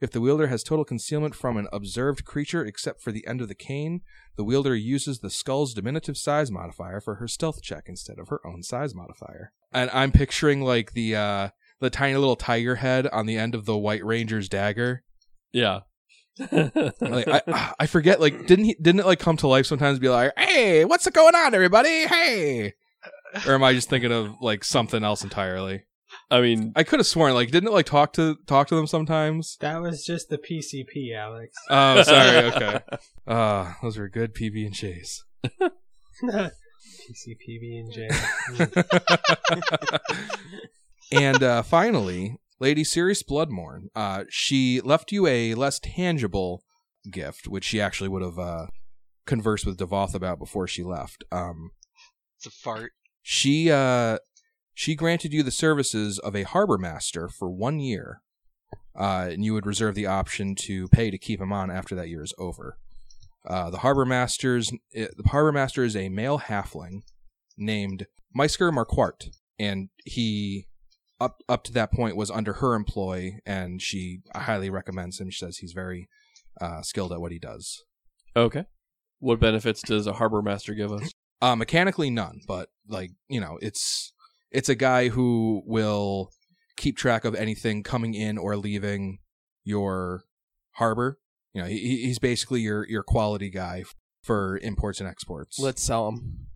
If 0.00 0.10
the 0.10 0.20
wielder 0.20 0.48
has 0.48 0.62
total 0.62 0.84
concealment 0.84 1.34
from 1.34 1.56
an 1.56 1.68
observed 1.72 2.26
creature 2.26 2.64
except 2.64 3.00
for 3.00 3.12
the 3.12 3.26
end 3.26 3.40
of 3.40 3.48
the 3.48 3.54
cane, 3.54 4.02
the 4.36 4.44
wielder 4.44 4.74
uses 4.74 5.20
the 5.20 5.30
skull's 5.30 5.72
diminutive 5.72 6.18
size 6.18 6.50
modifier 6.50 7.00
for 7.00 7.14
her 7.14 7.28
stealth 7.28 7.62
check 7.62 7.84
instead 7.86 8.18
of 8.18 8.28
her 8.28 8.46
own 8.46 8.62
size 8.62 8.94
modifier. 8.94 9.52
And 9.76 9.90
I'm 9.92 10.10
picturing 10.10 10.62
like 10.62 10.92
the 10.94 11.16
uh 11.16 11.48
the 11.80 11.90
tiny 11.90 12.16
little 12.16 12.36
tiger 12.36 12.76
head 12.76 13.06
on 13.08 13.26
the 13.26 13.36
end 13.36 13.54
of 13.54 13.66
the 13.66 13.76
White 13.76 14.04
Ranger's 14.04 14.48
dagger. 14.48 15.02
Yeah. 15.52 15.80
Like 16.50 17.28
I 17.28 17.74
I 17.78 17.86
forget 17.86 18.20
like 18.20 18.46
didn't 18.46 18.64
he 18.64 18.76
didn't 18.80 19.00
it 19.00 19.06
like 19.06 19.18
come 19.18 19.36
to 19.38 19.46
life 19.46 19.66
sometimes 19.66 19.98
be 19.98 20.08
like, 20.08 20.32
"Hey, 20.38 20.84
what's 20.84 21.08
going 21.08 21.34
on 21.34 21.54
everybody? 21.54 22.06
Hey." 22.06 22.74
Or 23.46 23.54
am 23.54 23.62
I 23.62 23.74
just 23.74 23.90
thinking 23.90 24.12
of 24.12 24.34
like 24.40 24.64
something 24.64 25.04
else 25.04 25.22
entirely? 25.22 25.82
I 26.30 26.40
mean, 26.40 26.72
I 26.74 26.82
could 26.82 26.98
have 26.98 27.06
sworn 27.06 27.34
like 27.34 27.50
didn't 27.50 27.68
it 27.68 27.72
like 27.72 27.86
talk 27.86 28.14
to 28.14 28.36
talk 28.46 28.68
to 28.68 28.76
them 28.76 28.86
sometimes? 28.86 29.58
That 29.60 29.82
was 29.82 30.04
just 30.04 30.30
the 30.30 30.38
PCP, 30.38 31.14
Alex. 31.14 31.54
Oh, 31.68 32.02
sorry. 32.02 32.36
Okay. 32.46 32.80
Uh, 33.26 33.72
those 33.82 33.98
were 33.98 34.08
good 34.08 34.34
PB 34.34 34.66
and 34.66 34.74
J's. 34.74 35.24
PCPB 37.10 37.80
and 37.80 37.92
J. 37.92 38.08
and 41.12 41.42
uh, 41.42 41.62
finally, 41.62 42.36
Lady 42.60 42.84
Sirius 42.84 43.22
Bloodmourn. 43.22 43.88
Uh, 43.94 44.24
she 44.28 44.80
left 44.80 45.12
you 45.12 45.26
a 45.26 45.54
less 45.54 45.78
tangible 45.78 46.62
gift, 47.10 47.46
which 47.48 47.64
she 47.64 47.80
actually 47.80 48.08
would 48.08 48.22
have 48.22 48.38
uh, 48.38 48.66
conversed 49.26 49.66
with 49.66 49.76
Devoth 49.78 50.14
about 50.14 50.38
before 50.38 50.66
she 50.66 50.82
left. 50.82 51.24
Um, 51.30 51.70
It's 52.38 52.46
a 52.46 52.50
fart. 52.50 52.92
she 53.22 53.70
uh, 53.70 54.18
she 54.74 54.94
granted 54.94 55.32
you 55.32 55.42
the 55.42 55.50
services 55.50 56.18
of 56.18 56.34
a 56.34 56.42
harbor 56.42 56.78
master 56.78 57.28
for 57.28 57.48
one 57.50 57.78
year, 57.80 58.20
uh, 58.98 59.28
and 59.30 59.44
you 59.44 59.54
would 59.54 59.66
reserve 59.66 59.94
the 59.94 60.06
option 60.06 60.54
to 60.56 60.88
pay 60.88 61.10
to 61.10 61.18
keep 61.18 61.40
him 61.40 61.52
on 61.52 61.70
after 61.70 61.94
that 61.94 62.08
year 62.08 62.22
is 62.22 62.34
over. 62.38 62.78
Uh, 63.46 63.70
the 63.70 63.78
harbor 63.78 64.04
master's 64.04 64.72
uh, 64.72 65.06
the 65.16 65.28
harbor 65.28 65.52
master 65.52 65.84
is 65.84 65.94
a 65.94 66.08
male 66.08 66.38
halfling 66.38 67.02
named 67.56 68.06
Meisker 68.36 68.72
Marquardt, 68.72 69.28
and 69.58 69.88
he 70.04 70.66
up 71.20 71.36
up 71.48 71.64
to 71.64 71.72
that 71.72 71.92
point 71.92 72.16
was 72.16 72.30
under 72.30 72.54
her 72.54 72.74
employ, 72.74 73.38
and 73.46 73.80
she 73.80 74.20
highly 74.34 74.70
recommends 74.70 75.20
him. 75.20 75.30
She 75.30 75.44
says 75.44 75.58
he's 75.58 75.72
very 75.72 76.08
uh, 76.60 76.82
skilled 76.82 77.12
at 77.12 77.20
what 77.20 77.32
he 77.32 77.38
does. 77.38 77.84
okay. 78.36 78.64
What 79.18 79.40
benefits 79.40 79.80
does 79.80 80.06
a 80.06 80.12
harbor 80.12 80.42
master 80.42 80.74
give 80.74 80.92
us? 80.92 81.10
Uh, 81.40 81.56
mechanically, 81.56 82.10
none, 82.10 82.40
but 82.46 82.68
like 82.88 83.12
you 83.28 83.40
know, 83.40 83.58
it's 83.62 84.12
it's 84.50 84.68
a 84.68 84.74
guy 84.74 85.08
who 85.08 85.62
will 85.66 86.30
keep 86.76 86.96
track 86.96 87.24
of 87.24 87.34
anything 87.34 87.82
coming 87.82 88.14
in 88.14 88.36
or 88.36 88.56
leaving 88.56 89.18
your 89.64 90.24
harbor. 90.72 91.18
You 91.56 91.62
know, 91.62 91.68
he, 91.68 92.02
he's 92.04 92.18
basically 92.18 92.60
your 92.60 92.86
your 92.86 93.02
quality 93.02 93.48
guy 93.48 93.84
for 94.22 94.58
imports 94.58 95.00
and 95.00 95.08
exports. 95.08 95.58
Let's 95.58 95.82
sell 95.82 96.08
him. 96.08 96.48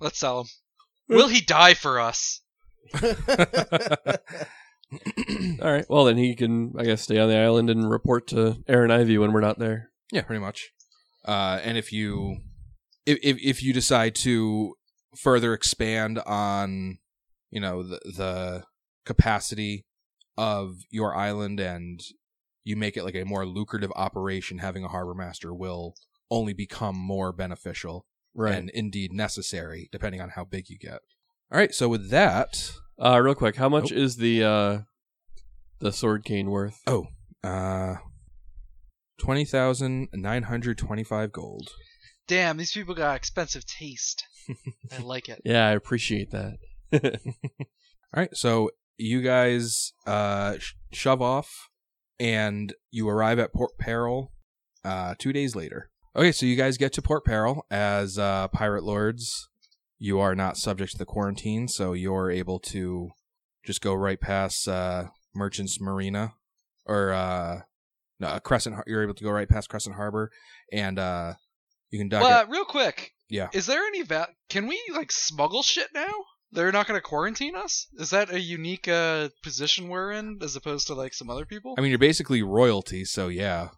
Let's 0.00 0.18
sell 0.18 0.40
him. 0.40 0.46
Will 1.08 1.28
he 1.28 1.40
die 1.40 1.72
for 1.72 1.98
us? 1.98 2.42
All 3.02 3.08
right. 5.62 5.86
Well, 5.88 6.04
then 6.04 6.18
he 6.18 6.34
can, 6.34 6.74
I 6.78 6.84
guess, 6.84 7.00
stay 7.00 7.18
on 7.18 7.30
the 7.30 7.38
island 7.38 7.70
and 7.70 7.90
report 7.90 8.26
to 8.28 8.62
Aaron 8.68 8.90
Ivy 8.90 9.16
when 9.16 9.32
we're 9.32 9.40
not 9.40 9.58
there. 9.58 9.92
Yeah, 10.12 10.20
pretty 10.22 10.40
much. 10.40 10.72
Uh, 11.24 11.60
and 11.62 11.78
if 11.78 11.90
you 11.90 12.36
if, 13.06 13.18
if 13.22 13.38
if 13.42 13.62
you 13.62 13.72
decide 13.72 14.14
to 14.16 14.74
further 15.16 15.54
expand 15.54 16.18
on, 16.26 16.98
you 17.50 17.62
know, 17.62 17.82
the 17.82 18.00
the 18.04 18.64
capacity 19.06 19.86
of 20.36 20.74
your 20.90 21.16
island 21.16 21.60
and 21.60 22.02
you 22.68 22.76
make 22.76 22.96
it 22.96 23.04
like 23.04 23.14
a 23.16 23.24
more 23.24 23.44
lucrative 23.46 23.92
operation, 23.96 24.58
having 24.58 24.84
a 24.84 24.88
harbor 24.88 25.14
master 25.14 25.54
will 25.54 25.94
only 26.30 26.52
become 26.52 26.96
more 26.96 27.32
beneficial 27.32 28.04
and 28.36 28.70
indeed 28.70 29.12
necessary, 29.12 29.88
depending 29.90 30.20
on 30.20 30.30
how 30.36 30.44
big 30.44 30.68
you 30.68 30.78
get. 30.78 31.00
All 31.50 31.58
right, 31.58 31.74
so 31.74 31.88
with 31.88 32.10
that, 32.10 32.72
Uh, 33.02 33.18
real 33.20 33.34
quick, 33.34 33.56
how 33.56 33.68
much 33.68 33.90
is 33.90 34.16
the 34.16 34.44
uh, 34.44 34.78
the 35.80 35.92
sword 35.92 36.24
cane 36.24 36.50
worth? 36.50 36.78
oh, 36.86 37.06
uh, 37.42 37.96
twenty 39.18 39.44
thousand 39.44 40.08
nine 40.12 40.42
hundred 40.44 40.76
twenty-five 40.78 41.32
gold. 41.32 41.68
Damn, 42.26 42.56
these 42.58 42.72
people 42.72 42.94
got 42.94 43.16
expensive 43.16 43.64
taste. 43.64 44.24
I 44.92 44.98
like 45.02 45.28
it. 45.28 45.40
Yeah, 45.44 45.66
I 45.66 45.72
appreciate 45.72 46.30
that. 46.32 46.56
All 46.92 48.20
right, 48.22 48.36
so 48.36 48.70
you 48.96 49.22
guys 49.22 49.92
uh, 50.06 50.58
sh- 50.58 50.74
shove 50.92 51.22
off, 51.22 51.68
and 52.20 52.72
you 52.90 53.08
arrive 53.08 53.38
at 53.38 53.52
Port 53.52 53.78
Peril 53.78 54.32
uh, 54.84 55.14
two 55.18 55.32
days 55.32 55.54
later. 55.56 55.90
Okay, 56.16 56.32
so 56.32 56.46
you 56.46 56.56
guys 56.56 56.76
get 56.78 56.92
to 56.94 57.02
Port 57.02 57.24
Peril 57.24 57.64
as 57.70 58.18
uh, 58.18 58.48
pirate 58.48 58.82
lords. 58.84 59.48
You 59.98 60.18
are 60.20 60.34
not 60.34 60.56
subject 60.56 60.92
to 60.92 60.98
the 60.98 61.04
quarantine, 61.04 61.68
so 61.68 61.92
you're 61.92 62.30
able 62.30 62.58
to 62.60 63.10
just 63.64 63.80
go 63.80 63.94
right 63.94 64.20
past 64.20 64.66
uh, 64.68 65.04
Merchants 65.34 65.80
Marina, 65.80 66.34
or 66.86 67.12
uh, 67.12 67.60
no, 68.20 68.38
Crescent. 68.40 68.76
Har- 68.76 68.84
You're 68.86 69.02
able 69.02 69.14
to 69.14 69.24
go 69.24 69.30
right 69.30 69.48
past 69.48 69.68
Crescent 69.68 69.96
Harbor, 69.96 70.30
and 70.72 70.98
uh, 70.98 71.34
you 71.90 71.98
can 71.98 72.08
dock 72.08 72.22
Well, 72.22 72.42
it. 72.42 72.48
real 72.48 72.64
quick, 72.64 73.12
Yeah. 73.28 73.48
is 73.52 73.66
there 73.66 73.84
any 73.86 74.02
va- 74.02 74.28
Can 74.48 74.66
we 74.66 74.80
like 74.92 75.12
smuggle 75.12 75.62
shit 75.62 75.88
now? 75.94 76.12
They're 76.50 76.72
not 76.72 76.86
going 76.86 76.98
to 76.98 77.02
quarantine 77.02 77.54
us. 77.54 77.88
Is 77.98 78.10
that 78.10 78.32
a 78.32 78.40
unique 78.40 78.88
uh, 78.88 79.28
position 79.42 79.88
we're 79.88 80.12
in 80.12 80.38
as 80.42 80.56
opposed 80.56 80.86
to 80.86 80.94
like 80.94 81.12
some 81.12 81.28
other 81.28 81.44
people? 81.44 81.74
I 81.76 81.82
mean, 81.82 81.90
you're 81.90 81.98
basically 81.98 82.42
royalty, 82.42 83.04
so 83.04 83.28
yeah. 83.28 83.68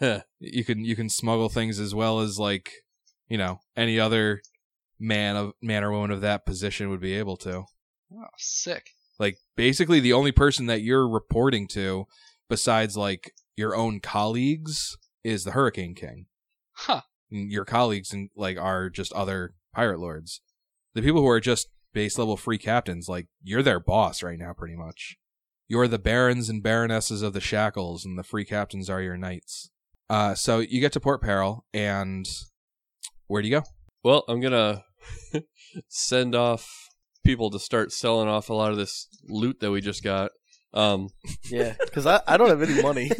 You 0.40 0.64
can 0.64 0.84
you 0.84 0.96
can 0.96 1.08
smuggle 1.08 1.48
things 1.48 1.78
as 1.78 1.94
well 1.94 2.18
as 2.18 2.36
like 2.36 2.72
you 3.28 3.38
know 3.38 3.60
any 3.76 4.00
other 4.00 4.42
man 4.98 5.36
of 5.36 5.52
man 5.60 5.82
or 5.82 5.90
woman 5.90 6.10
of 6.10 6.20
that 6.20 6.44
position 6.46 6.90
would 6.90 7.00
be 7.00 7.14
able 7.14 7.36
to 7.36 7.64
oh, 8.14 8.26
sick. 8.36 8.90
like 9.18 9.36
basically 9.56 10.00
the 10.00 10.12
only 10.12 10.30
person 10.30 10.66
that 10.66 10.82
you're 10.82 11.08
reporting 11.08 11.66
to 11.66 12.06
besides 12.48 12.96
like 12.96 13.32
your 13.56 13.74
own 13.74 14.00
colleagues 14.00 14.96
is 15.24 15.44
the 15.44 15.52
hurricane 15.52 15.94
king 15.94 16.26
Huh. 16.74 17.02
Your 17.30 17.64
colleagues 17.64 18.12
and 18.12 18.30
like 18.36 18.58
are 18.58 18.90
just 18.90 19.12
other 19.12 19.54
pirate 19.74 19.98
lords 19.98 20.40
the 20.94 21.02
people 21.02 21.20
who 21.20 21.28
are 21.28 21.40
just 21.40 21.68
base 21.92 22.16
level 22.18 22.36
free 22.36 22.58
captains 22.58 23.08
like 23.08 23.26
you're 23.42 23.62
their 23.62 23.80
boss 23.80 24.22
right 24.22 24.38
now 24.38 24.52
pretty 24.52 24.74
much 24.76 25.16
You're 25.68 25.88
the 25.88 25.98
barons 25.98 26.48
and 26.48 26.62
baronesses 26.62 27.22
of 27.22 27.32
the 27.32 27.40
shackles, 27.40 28.04
and 28.04 28.18
the 28.18 28.22
free 28.24 28.44
captains 28.44 28.88
are 28.90 29.00
your 29.02 29.16
knights. 29.16 29.70
Uh, 30.10 30.34
so 30.34 30.58
you 30.58 30.80
get 30.80 30.92
to 30.92 31.00
Port 31.00 31.22
Peril, 31.22 31.64
and 31.72 32.26
where 33.28 33.40
do 33.42 33.48
you 33.48 33.60
go? 33.60 33.64
Well, 34.04 34.24
I'm 34.28 34.40
gonna 34.40 34.84
send 35.88 36.34
off 36.34 36.88
people 37.24 37.50
to 37.50 37.58
start 37.58 37.92
selling 37.92 38.28
off 38.28 38.50
a 38.50 38.54
lot 38.54 38.72
of 38.72 38.76
this 38.76 39.08
loot 39.28 39.60
that 39.60 39.70
we 39.70 39.80
just 39.80 40.02
got. 40.02 40.30
Um, 40.74 41.08
Yeah, 41.50 41.74
because 41.84 42.06
I, 42.06 42.20
I 42.26 42.36
don't 42.36 42.48
have 42.48 42.62
any 42.62 42.82
money. 42.82 43.10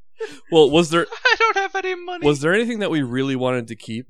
well, 0.52 0.70
was 0.70 0.90
there 0.90 1.06
I 1.24 1.36
don't 1.38 1.56
have 1.56 1.74
any 1.76 1.94
money. 1.94 2.26
was 2.26 2.40
there 2.40 2.54
anything 2.54 2.78
that 2.80 2.90
we 2.90 3.02
really 3.02 3.36
wanted 3.36 3.68
to 3.68 3.76
keep? 3.76 4.06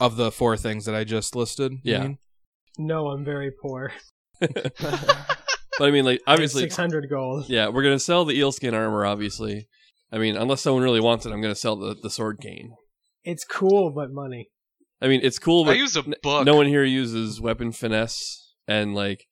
Of 0.00 0.16
the 0.16 0.32
four 0.32 0.56
things 0.56 0.84
that 0.86 0.96
I 0.96 1.04
just 1.04 1.36
listed, 1.36 1.72
you 1.84 1.92
Yeah. 1.92 2.00
mean? 2.02 2.18
No, 2.78 3.08
I'm 3.08 3.24
very 3.24 3.50
poor. 3.62 3.92
But 5.78 5.88
I 5.88 5.90
mean, 5.90 6.04
like 6.04 6.20
obviously, 6.26 6.62
six 6.62 6.76
hundred 6.76 7.08
gold. 7.08 7.48
yeah, 7.48 7.68
we're 7.68 7.82
gonna 7.82 7.98
sell 7.98 8.24
the 8.24 8.34
eel 8.38 8.52
skin 8.52 8.74
armor. 8.74 9.06
Obviously, 9.06 9.68
I 10.12 10.18
mean, 10.18 10.36
unless 10.36 10.60
someone 10.60 10.82
really 10.82 11.00
wants 11.00 11.24
it, 11.24 11.32
I'm 11.32 11.40
gonna 11.40 11.54
sell 11.54 11.76
the 11.76 11.96
the 12.00 12.10
sword 12.10 12.40
cane. 12.40 12.74
It's 13.24 13.44
cool, 13.44 13.90
but 13.90 14.12
money. 14.12 14.48
I 15.00 15.08
mean, 15.08 15.20
it's 15.22 15.38
cool, 15.38 15.64
I 15.64 15.68
but 15.68 15.76
use 15.78 15.96
a 15.96 16.00
n- 16.00 16.14
book. 16.22 16.44
no 16.44 16.56
one 16.56 16.66
here 16.66 16.84
uses 16.84 17.40
weapon 17.40 17.72
finesse, 17.72 18.52
and 18.68 18.94
like, 18.94 19.24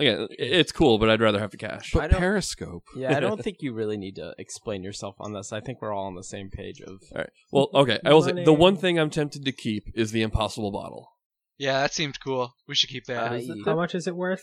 again, 0.00 0.28
it's 0.30 0.72
cool, 0.72 0.98
but 0.98 1.10
I'd 1.10 1.20
rather 1.20 1.38
have 1.38 1.50
the 1.50 1.58
cash. 1.58 1.90
But 1.92 2.10
Periscope. 2.10 2.84
Yeah, 2.96 3.14
I 3.16 3.20
don't 3.20 3.40
think 3.44 3.58
you 3.60 3.74
really 3.74 3.98
need 3.98 4.16
to 4.16 4.34
explain 4.38 4.82
yourself 4.82 5.14
on 5.20 5.34
this. 5.34 5.52
I 5.52 5.60
think 5.60 5.82
we're 5.82 5.92
all 5.92 6.06
on 6.06 6.14
the 6.14 6.24
same 6.24 6.48
page 6.50 6.80
of 6.80 7.00
All 7.14 7.18
right. 7.18 7.30
Well, 7.52 7.68
okay. 7.74 8.00
I 8.04 8.12
will 8.14 8.22
say 8.22 8.44
the 8.44 8.52
one 8.54 8.76
thing 8.76 8.98
I'm 8.98 9.10
tempted 9.10 9.44
to 9.44 9.52
keep 9.52 9.84
is 9.94 10.10
the 10.10 10.22
impossible 10.22 10.72
bottle. 10.72 11.10
Yeah, 11.58 11.80
that 11.82 11.92
seemed 11.94 12.18
cool. 12.24 12.54
We 12.66 12.74
should 12.74 12.90
keep 12.90 13.04
that. 13.06 13.32
Uh, 13.32 13.34
is 13.36 13.48
it 13.48 13.58
How 13.64 13.76
much 13.76 13.94
is 13.94 14.06
it 14.06 14.16
worth? 14.16 14.42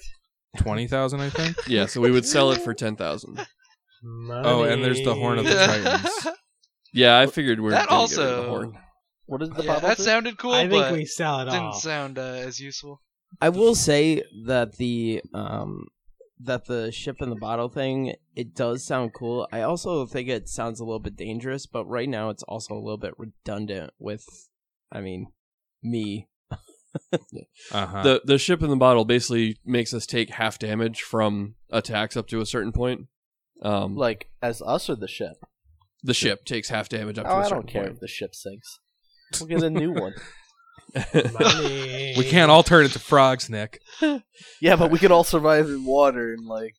Twenty 0.58 0.88
thousand, 0.88 1.20
I 1.22 1.30
think. 1.30 1.56
Yeah, 1.68 1.86
so 1.86 2.02
we 2.02 2.12
would 2.12 2.26
sell 2.26 2.52
it 2.52 2.62
for 2.62 2.74
ten 2.74 2.96
thousand. 2.96 3.46
Oh, 4.32 4.64
and 4.64 4.84
there's 4.84 5.02
the 5.04 5.14
Horn 5.14 5.40
of 5.40 5.46
the 5.46 5.54
Titans. 5.56 6.28
Yeah, 6.94 7.20
I 7.20 7.28
figured 7.28 7.60
we 7.60 7.68
are 7.68 7.72
That 7.72 7.90
gonna 7.90 8.08
get 8.08 8.18
rid 8.18 8.28
of 8.30 8.36
the 8.36 8.38
also- 8.42 8.50
horn. 8.50 8.78
what 9.26 9.42
is 9.44 9.50
the 9.50 9.64
yeah, 9.64 9.74
bottle? 9.74 9.90
that 9.90 9.98
do? 9.98 10.04
sounded 10.04 10.38
cool, 10.38 10.54
I 10.54 10.62
think 10.62 10.72
but 10.72 10.94
we 10.94 11.06
sell 11.06 11.42
it 11.42 11.46
didn't 11.46 11.60
all. 11.66 11.74
sound 11.74 12.18
uh, 12.18 12.22
as 12.22 12.60
useful. 12.60 13.02
I 13.42 13.50
will 13.50 13.76
say 13.76 14.24
that 14.48 14.78
the 14.78 15.22
um 15.34 15.88
that 16.42 16.66
the 16.66 16.92
ship 16.92 17.18
in 17.20 17.30
the 17.30 17.36
bottle 17.36 17.70
thing 17.70 18.16
it 18.36 18.56
does 18.56 18.86
sound 18.86 19.14
cool. 19.14 19.48
I 19.52 19.62
also 19.62 20.06
think 20.08 20.30
it 20.30 20.48
sounds 20.50 20.80
a 20.80 20.84
little 20.86 21.00
bit 21.00 21.16
dangerous, 21.16 21.66
but 21.68 21.86
right 21.86 22.10
now 22.10 22.30
it's 22.30 22.44
also 22.44 22.74
a 22.74 22.80
little 22.82 22.98
bit 22.98 23.14
redundant 23.20 23.92
with 24.00 24.26
I 24.92 25.02
mean 25.02 25.28
me. 25.84 26.28
Uh-huh. 27.72 28.04
The 28.04 28.22
the 28.26 28.38
ship 28.38 28.62
in 28.64 28.70
the 28.70 28.76
bottle 28.76 29.06
basically 29.06 29.58
makes 29.66 29.94
us 29.94 30.06
take 30.06 30.30
half 30.32 30.58
damage 30.58 31.02
from 31.02 31.56
attacks 31.72 32.18
up 32.18 32.28
to 32.30 32.42
a 32.42 32.46
certain 32.46 32.72
point. 32.72 33.02
Um, 33.62 33.96
like 33.96 34.30
as 34.42 34.62
us 34.62 34.90
or 34.90 34.96
the 34.96 35.08
ship? 35.08 35.34
the 36.02 36.14
ship 36.14 36.46
takes 36.46 36.70
half 36.70 36.88
damage 36.90 37.20
up 37.20 37.26
Oh, 37.28 37.30
to 37.30 37.36
a 37.36 37.40
I 37.40 37.44
certain 37.44 37.58
don't 37.58 37.68
care 37.68 37.82
point. 37.84 37.96
if 37.96 38.00
the 38.00 38.08
ship 38.08 38.34
sinks. 38.34 38.80
We'll 39.40 39.48
get 39.48 39.62
a 39.64 39.70
new 39.70 39.92
one. 39.94 40.14
We 42.18 42.24
can't 42.26 42.50
all 42.50 42.64
turn 42.64 42.86
into 42.86 43.00
frogs, 43.00 43.50
Nick. 43.50 43.80
Yeah, 44.62 44.76
but 44.76 44.90
we 44.92 44.98
could 44.98 45.12
all 45.12 45.24
survive 45.24 45.68
in 45.68 45.86
water 45.86 46.34
and 46.34 46.46
like. 46.48 46.74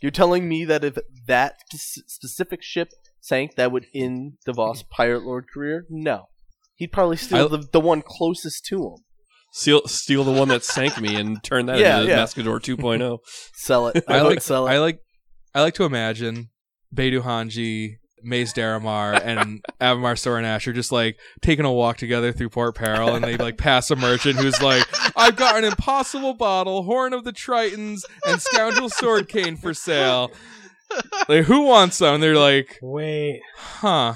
You're 0.00 0.10
telling 0.10 0.48
me 0.48 0.64
that 0.64 0.82
if 0.82 0.98
that 1.28 1.54
spe- 1.72 2.08
specific 2.08 2.60
ship 2.62 2.88
sank, 3.20 3.54
that 3.54 3.70
would 3.70 3.86
end 3.94 4.38
Devoth's 4.44 4.82
pirate 4.82 5.22
lord 5.22 5.44
career? 5.52 5.86
No, 5.88 6.28
he'd 6.74 6.90
probably 6.92 7.16
steal 7.18 7.44
I- 7.44 7.56
the 7.56 7.68
the 7.72 7.78
one 7.80 8.02
closest 8.02 8.64
to 8.66 8.84
him. 8.84 9.04
Steal 9.54 9.86
steal 9.86 10.24
the 10.24 10.32
one 10.32 10.48
that 10.48 10.64
sank 10.64 10.98
me 10.98 11.14
and 11.14 11.42
turn 11.44 11.66
that 11.66 11.78
Yeah, 11.78 12.00
into 12.00 12.10
yeah. 12.10 12.24
Mascador 12.24 12.58
2.0. 12.58 13.18
Sell 13.54 13.88
it. 13.88 14.02
I, 14.08 14.18
I 14.18 14.22
like 14.22 14.40
sell 14.40 14.66
it. 14.66 14.70
I 14.72 14.78
like 14.78 14.98
I 15.54 15.60
like 15.60 15.74
to 15.74 15.84
imagine 15.84 16.48
Beidou 16.94 17.20
Hanji, 17.22 17.96
Mase 18.22 18.54
Darimar, 18.54 19.20
and 19.22 19.62
Avimar 19.80 20.14
Sorrinash 20.14 20.66
are 20.66 20.72
just 20.72 20.90
like 20.90 21.18
taking 21.42 21.66
a 21.66 21.72
walk 21.72 21.98
together 21.98 22.32
through 22.32 22.48
Port 22.48 22.74
Peril, 22.74 23.14
and 23.14 23.22
they 23.22 23.36
like 23.36 23.58
pass 23.58 23.90
a 23.90 23.96
merchant 23.96 24.36
who's 24.36 24.60
like, 24.62 24.86
"I've 25.16 25.36
got 25.36 25.58
an 25.58 25.64
impossible 25.64 26.32
bottle, 26.32 26.84
Horn 26.84 27.12
of 27.12 27.24
the 27.24 27.32
Tritons, 27.32 28.04
and 28.26 28.40
Scoundrel 28.40 28.88
Sword 28.88 29.28
Cane 29.28 29.56
for 29.56 29.74
sale. 29.74 30.30
Like, 31.28 31.44
who 31.44 31.62
wants 31.66 31.98
them? 31.98 32.14
And 32.14 32.22
they're 32.22 32.36
like, 32.38 32.78
Wait, 32.80 33.40
"Huh." 33.56 34.14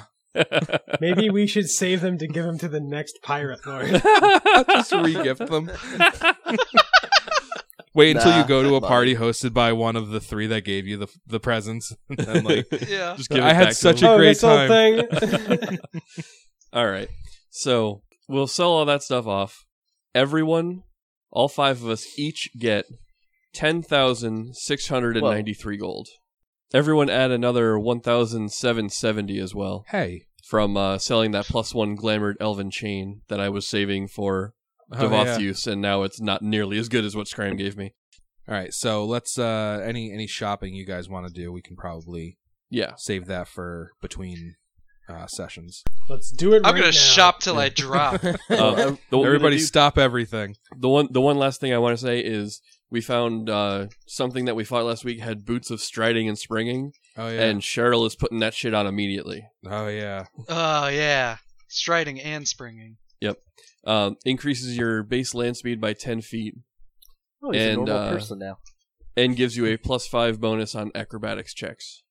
Maybe 1.00 1.30
we 1.30 1.46
should 1.52 1.70
save 1.70 2.00
them 2.00 2.18
to 2.18 2.26
give 2.26 2.44
them 2.44 2.58
to 2.58 2.66
the 2.68 2.80
next 2.80 3.20
pirate 3.22 3.64
lord. 3.66 3.88
just 4.68 4.90
re-gift 4.92 5.46
them. 5.46 5.70
Wait 7.94 8.14
until 8.16 8.32
Nah, 8.32 8.40
you 8.42 8.46
go 8.46 8.62
to 8.62 8.76
a 8.76 8.80
nah. 8.80 8.86
party 8.88 9.16
hosted 9.16 9.54
by 9.54 9.72
one 9.72 9.96
of 9.96 10.10
the 10.10 10.20
three 10.20 10.46
that 10.48 10.66
gave 10.66 10.86
you 10.86 10.98
the 10.98 11.06
the 11.26 11.40
presents, 11.40 11.94
and 12.10 12.18
then, 12.18 12.44
like 12.44 12.66
Yeah. 12.86 13.14
Just 13.16 13.30
give 13.30 13.42
I 13.42 13.54
had 13.54 13.60
back 13.64 13.68
to 13.70 13.74
such 13.74 14.00
them. 14.00 14.10
a 14.10 14.12
oh, 14.12 14.16
great 14.18 14.38
this 14.38 14.42
whole 14.42 14.68
time. 14.68 15.06
thing. 15.08 15.78
All 16.74 16.86
right. 16.86 17.08
So 17.50 18.02
we'll 18.28 18.46
sell 18.48 18.70
all 18.70 18.84
that 18.84 19.02
stuff 19.02 19.26
off. 19.26 19.64
Everyone, 20.14 20.82
all 21.30 21.48
five 21.48 21.82
of 21.82 21.88
us, 21.88 22.06
each 22.18 22.50
get 22.58 22.84
10,693 23.54 25.76
gold. 25.78 26.08
Everyone 26.74 27.08
add 27.08 27.30
another 27.30 27.78
1,770 27.78 29.38
as 29.38 29.54
well 29.54 29.84
hey, 29.90 30.26
from 30.44 30.76
uh, 30.76 30.98
selling 30.98 31.30
that 31.32 31.46
plus 31.46 31.74
one 31.74 31.96
glamored 31.96 32.34
elven 32.40 32.70
chain 32.70 33.22
that 33.28 33.40
I 33.40 33.48
was 33.48 33.66
saving 33.66 34.08
for 34.08 34.52
Oh, 34.92 35.00
Devoth 35.00 35.26
yeah. 35.26 35.38
use, 35.38 35.66
and 35.66 35.82
now 35.82 36.02
it's 36.04 36.20
not 36.20 36.42
nearly 36.42 36.78
as 36.78 36.88
good 36.88 37.04
as 37.04 37.16
what 37.16 37.26
Scram 37.26 37.56
gave 37.56 37.76
me. 37.76 37.92
All 38.48 38.54
right, 38.54 38.72
so 38.72 39.04
let's 39.04 39.36
uh 39.36 39.82
any 39.84 40.12
any 40.12 40.28
shopping 40.28 40.74
you 40.74 40.86
guys 40.86 41.08
want 41.08 41.26
to 41.26 41.32
do, 41.32 41.50
we 41.52 41.60
can 41.60 41.74
probably 41.74 42.38
Yeah. 42.70 42.92
save 42.96 43.26
that 43.26 43.48
for 43.48 43.90
between 44.00 44.54
uh 45.08 45.26
sessions. 45.26 45.82
Let's 46.08 46.30
do 46.30 46.52
it. 46.52 46.58
I'm 46.64 46.74
right 46.74 46.80
gonna 46.80 46.84
now. 46.86 46.90
shop 46.92 47.40
till 47.40 47.58
I 47.58 47.68
drop. 47.68 48.22
Uh, 48.48 48.94
the, 49.10 49.18
Everybody 49.18 49.56
do- 49.56 49.62
stop 49.62 49.98
everything. 49.98 50.54
the 50.78 50.88
one 50.88 51.08
the 51.10 51.20
one 51.20 51.36
last 51.36 51.60
thing 51.60 51.72
I 51.74 51.78
want 51.78 51.98
to 51.98 52.02
say 52.04 52.20
is 52.20 52.60
we 52.90 53.00
found 53.00 53.50
uh, 53.50 53.86
something 54.06 54.44
that 54.44 54.54
we 54.56 54.64
fought 54.64 54.84
last 54.84 55.04
week 55.04 55.20
had 55.20 55.44
boots 55.44 55.70
of 55.70 55.80
striding 55.80 56.28
and 56.28 56.38
springing, 56.38 56.92
Oh 57.16 57.28
yeah. 57.28 57.42
and 57.44 57.60
Cheryl 57.60 58.06
is 58.06 58.14
putting 58.16 58.38
that 58.40 58.54
shit 58.54 58.74
on 58.74 58.86
immediately. 58.86 59.44
oh 59.66 59.88
yeah. 59.88 60.24
oh 60.48 60.88
yeah, 60.88 61.36
striding 61.68 62.20
and 62.20 62.46
springing. 62.46 62.96
Yep. 63.20 63.38
Um, 63.86 64.16
increases 64.24 64.76
your 64.76 65.02
base 65.02 65.34
land 65.34 65.56
speed 65.56 65.80
by 65.80 65.92
10 65.94 66.20
feet 66.20 66.54
Oh, 67.42 67.52
he's 67.52 67.62
a 67.62 67.68
and, 67.70 67.76
normal 67.84 67.96
uh, 67.96 68.10
person 68.10 68.38
now. 68.40 68.58
and 69.16 69.36
gives 69.36 69.56
you 69.56 69.66
a 69.66 69.76
plus 69.76 70.06
5 70.08 70.40
bonus 70.40 70.74
on 70.74 70.90
acrobatics 70.94 71.54
checks. 71.54 72.02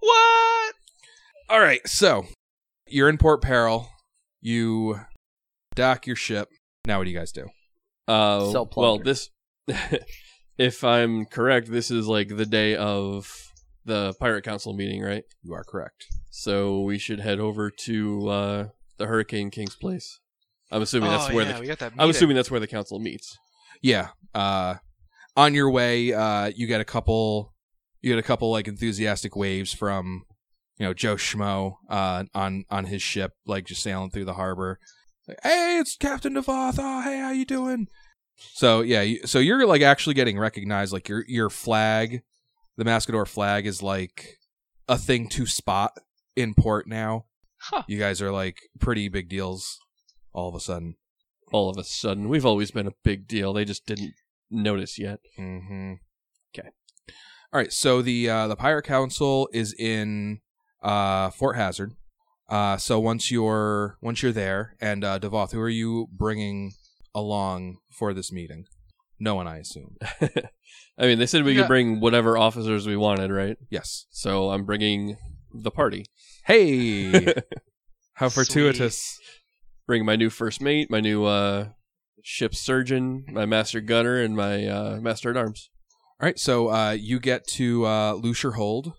What? 0.00 0.74
All 1.48 1.60
right, 1.60 1.86
so 1.86 2.26
you're 2.86 3.08
in 3.08 3.18
Port 3.18 3.42
Peril. 3.42 3.88
You 4.40 5.00
dock 5.74 6.06
your 6.06 6.16
ship. 6.16 6.48
Now 6.86 6.98
what 6.98 7.04
do 7.04 7.10
you 7.10 7.18
guys 7.18 7.32
do? 7.32 7.46
Uh, 8.06 8.50
Sell 8.52 8.68
well, 8.76 8.98
this, 8.98 9.30
if 10.58 10.84
I'm 10.84 11.24
correct, 11.26 11.70
this 11.70 11.90
is 11.90 12.06
like 12.06 12.28
the 12.28 12.46
day 12.46 12.76
of 12.76 13.52
the 13.84 14.14
Pirate 14.20 14.44
Council 14.44 14.72
meeting, 14.72 15.02
right? 15.02 15.24
You 15.42 15.54
are 15.54 15.64
correct. 15.64 16.06
So 16.30 16.80
we 16.80 16.98
should 16.98 17.20
head 17.20 17.38
over 17.38 17.70
to 17.70 18.28
uh, 18.28 18.68
the 18.98 19.06
Hurricane 19.06 19.50
King's 19.50 19.76
place. 19.76 20.20
I'm 20.70 20.82
assuming 20.82 21.10
that's 21.10 21.30
oh, 21.30 21.34
where 21.34 21.44
yeah, 21.44 21.52
the 21.52 21.60
we 21.60 21.66
got 21.66 21.78
that. 21.80 21.92
I'm 21.92 21.98
meeting. 21.98 22.10
assuming 22.10 22.36
that's 22.36 22.50
where 22.50 22.60
the 22.60 22.66
council 22.66 22.98
meets. 22.98 23.38
Yeah. 23.82 24.08
Uh 24.34 24.76
on 25.36 25.54
your 25.54 25.70
way, 25.70 26.12
uh 26.12 26.50
you 26.56 26.66
get 26.66 26.80
a 26.80 26.84
couple 26.84 27.54
you 28.00 28.10
get 28.10 28.18
a 28.18 28.22
couple 28.22 28.50
like 28.50 28.66
enthusiastic 28.66 29.36
waves 29.36 29.72
from 29.72 30.24
you 30.78 30.86
know 30.86 30.94
Joe 30.94 31.16
Schmo 31.16 31.76
uh 31.88 32.24
on 32.34 32.64
on 32.70 32.86
his 32.86 33.02
ship 33.02 33.32
like 33.46 33.66
just 33.66 33.82
sailing 33.82 34.10
through 34.10 34.24
the 34.24 34.34
harbor. 34.34 34.78
Like, 35.28 35.38
hey, 35.42 35.78
it's 35.78 35.96
Captain 35.96 36.34
Devoth. 36.34 36.78
Oh, 36.78 37.02
hey, 37.02 37.18
how 37.18 37.30
you 37.30 37.44
doing? 37.44 37.86
So, 38.36 38.80
yeah, 38.80 39.04
so 39.24 39.38
you're 39.38 39.66
like 39.66 39.82
actually 39.82 40.14
getting 40.14 40.38
recognized 40.38 40.92
like 40.92 41.08
your 41.08 41.24
your 41.26 41.50
flag, 41.50 42.22
the 42.76 42.84
Mascador 42.84 43.26
flag 43.26 43.66
is 43.66 43.82
like 43.82 44.38
a 44.88 44.98
thing 44.98 45.28
to 45.30 45.46
spot 45.46 45.98
in 46.36 46.54
port 46.54 46.86
now. 46.86 47.26
Huh. 47.58 47.82
You 47.88 47.98
guys 47.98 48.20
are 48.20 48.30
like 48.30 48.58
pretty 48.78 49.08
big 49.08 49.28
deals 49.28 49.78
all 50.32 50.48
of 50.48 50.54
a 50.54 50.60
sudden. 50.60 50.96
All 51.52 51.70
of 51.70 51.78
a 51.78 51.84
sudden, 51.84 52.28
we've 52.28 52.44
always 52.44 52.70
been 52.70 52.86
a 52.86 52.94
big 53.04 53.28
deal. 53.28 53.52
They 53.52 53.64
just 53.64 53.86
didn't 53.86 54.14
notice 54.50 54.98
yet. 54.98 55.20
Mm-hmm. 55.38 55.94
Okay. 56.56 56.68
All 57.52 57.60
right. 57.60 57.72
So 57.72 58.02
the 58.02 58.28
uh, 58.28 58.48
the 58.48 58.56
Pirate 58.56 58.84
Council 58.84 59.48
is 59.52 59.72
in 59.72 60.40
uh, 60.82 61.30
Fort 61.30 61.56
Hazard. 61.56 61.92
Uh, 62.48 62.76
so 62.76 62.98
once 62.98 63.30
you're 63.30 63.96
once 64.02 64.22
you're 64.22 64.32
there, 64.32 64.76
and 64.80 65.04
uh, 65.04 65.18
Devoth, 65.18 65.52
who 65.52 65.60
are 65.60 65.68
you 65.68 66.08
bringing 66.12 66.72
along 67.14 67.78
for 67.90 68.12
this 68.14 68.32
meeting? 68.32 68.66
No 69.18 69.34
one, 69.36 69.46
I 69.46 69.58
assume. 69.58 69.96
I 70.98 71.06
mean, 71.06 71.18
they 71.18 71.26
said 71.26 71.44
we 71.44 71.52
Yeah. 71.52 71.62
could 71.62 71.68
bring 71.68 72.00
whatever 72.00 72.36
officers 72.36 72.86
we 72.86 72.96
wanted, 72.96 73.30
right? 73.30 73.56
Yes. 73.70 74.06
So 74.10 74.50
I'm 74.50 74.64
bringing 74.64 75.16
the 75.52 75.70
party. 75.70 76.04
Hey, 76.46 77.10
how 78.14 78.28
Sweet. 78.28 78.46
fortuitous. 78.46 79.18
Bring 79.86 80.04
my 80.04 80.16
new 80.16 80.30
first 80.30 80.60
mate, 80.60 80.90
my 80.90 81.00
new 81.00 81.24
uh, 81.24 81.68
ship 82.22 82.54
surgeon, 82.54 83.24
my 83.30 83.44
master 83.46 83.80
gunner, 83.80 84.20
and 84.20 84.34
my 84.36 84.66
uh, 84.66 84.98
master 85.00 85.30
at 85.30 85.36
arms. 85.36 85.70
All 86.20 86.26
right. 86.26 86.38
So 86.38 86.68
uh, 86.70 86.92
you 86.92 87.20
get 87.20 87.46
to 87.54 87.84
uh, 87.84 88.14
Lucrehold 88.14 88.94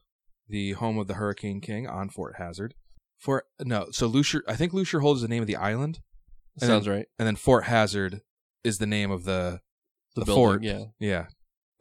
the 0.48 0.74
home 0.74 0.98
of 1.00 1.08
the 1.08 1.16
Hurricane 1.16 1.60
King 1.60 1.88
on 1.88 2.10
Fort 2.10 2.36
Hazard. 2.38 2.76
For 3.18 3.46
no, 3.62 3.88
so 3.92 4.06
Lucier, 4.06 4.44
I 4.48 4.56
think 4.56 4.74
Lucrehold 4.74 5.16
is 5.16 5.22
the 5.24 5.28
name 5.28 5.42
of 5.42 5.48
the 5.48 5.56
island, 5.56 6.02
And 6.62 6.68
Sounds 6.68 6.88
right. 6.88 7.06
and 7.20 7.28
then 7.28 7.36
Fort 7.36 7.66
Hazard 7.66 8.22
is 8.64 8.78
the 8.78 8.88
name 8.88 9.12
of 9.12 9.24
the 9.26 9.60
The, 10.16 10.22
the 10.22 10.26
building, 10.26 10.44
fort. 10.44 10.64
yeah. 10.64 10.84
yeah, 11.00 11.26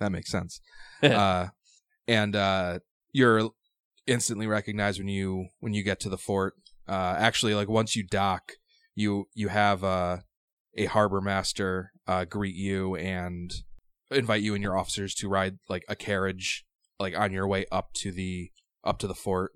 that 0.01 0.11
makes 0.13 0.31
sense. 0.31 0.61
uh, 1.03 1.49
and 2.09 2.35
uh, 2.37 2.79
you're 3.13 3.51
instantly 4.07 4.47
recognized 4.47 4.99
when 4.99 5.09
you 5.09 5.47
when 5.61 5.73
you 5.75 5.83
get 5.83 6.01
to 6.01 6.09
the 6.09 6.19
fort. 6.19 6.55
Uh, 6.89 7.15
actually, 7.19 7.55
like 7.55 7.69
once 7.69 7.95
you 7.97 8.03
dock, 8.07 8.53
you 8.95 9.27
you 9.35 9.49
have 9.49 9.83
uh, 9.85 10.19
a 10.77 10.87
harbor 10.87 11.21
master 11.21 11.93
uh, 12.07 12.25
greet 12.25 12.57
you 12.57 12.97
and 12.97 13.53
invite 14.11 14.43
you 14.43 14.55
and 14.55 14.63
your 14.63 14.77
officers 14.77 15.15
to 15.15 15.29
ride 15.29 15.59
like 15.69 15.85
a 15.89 15.97
carriage 15.97 16.65
like 17.01 17.17
on 17.17 17.33
your 17.33 17.47
way 17.49 17.65
up 17.73 17.93
to 17.95 18.13
the 18.13 18.51
up 18.85 18.99
to 18.99 19.07
the 19.07 19.15
fort. 19.15 19.53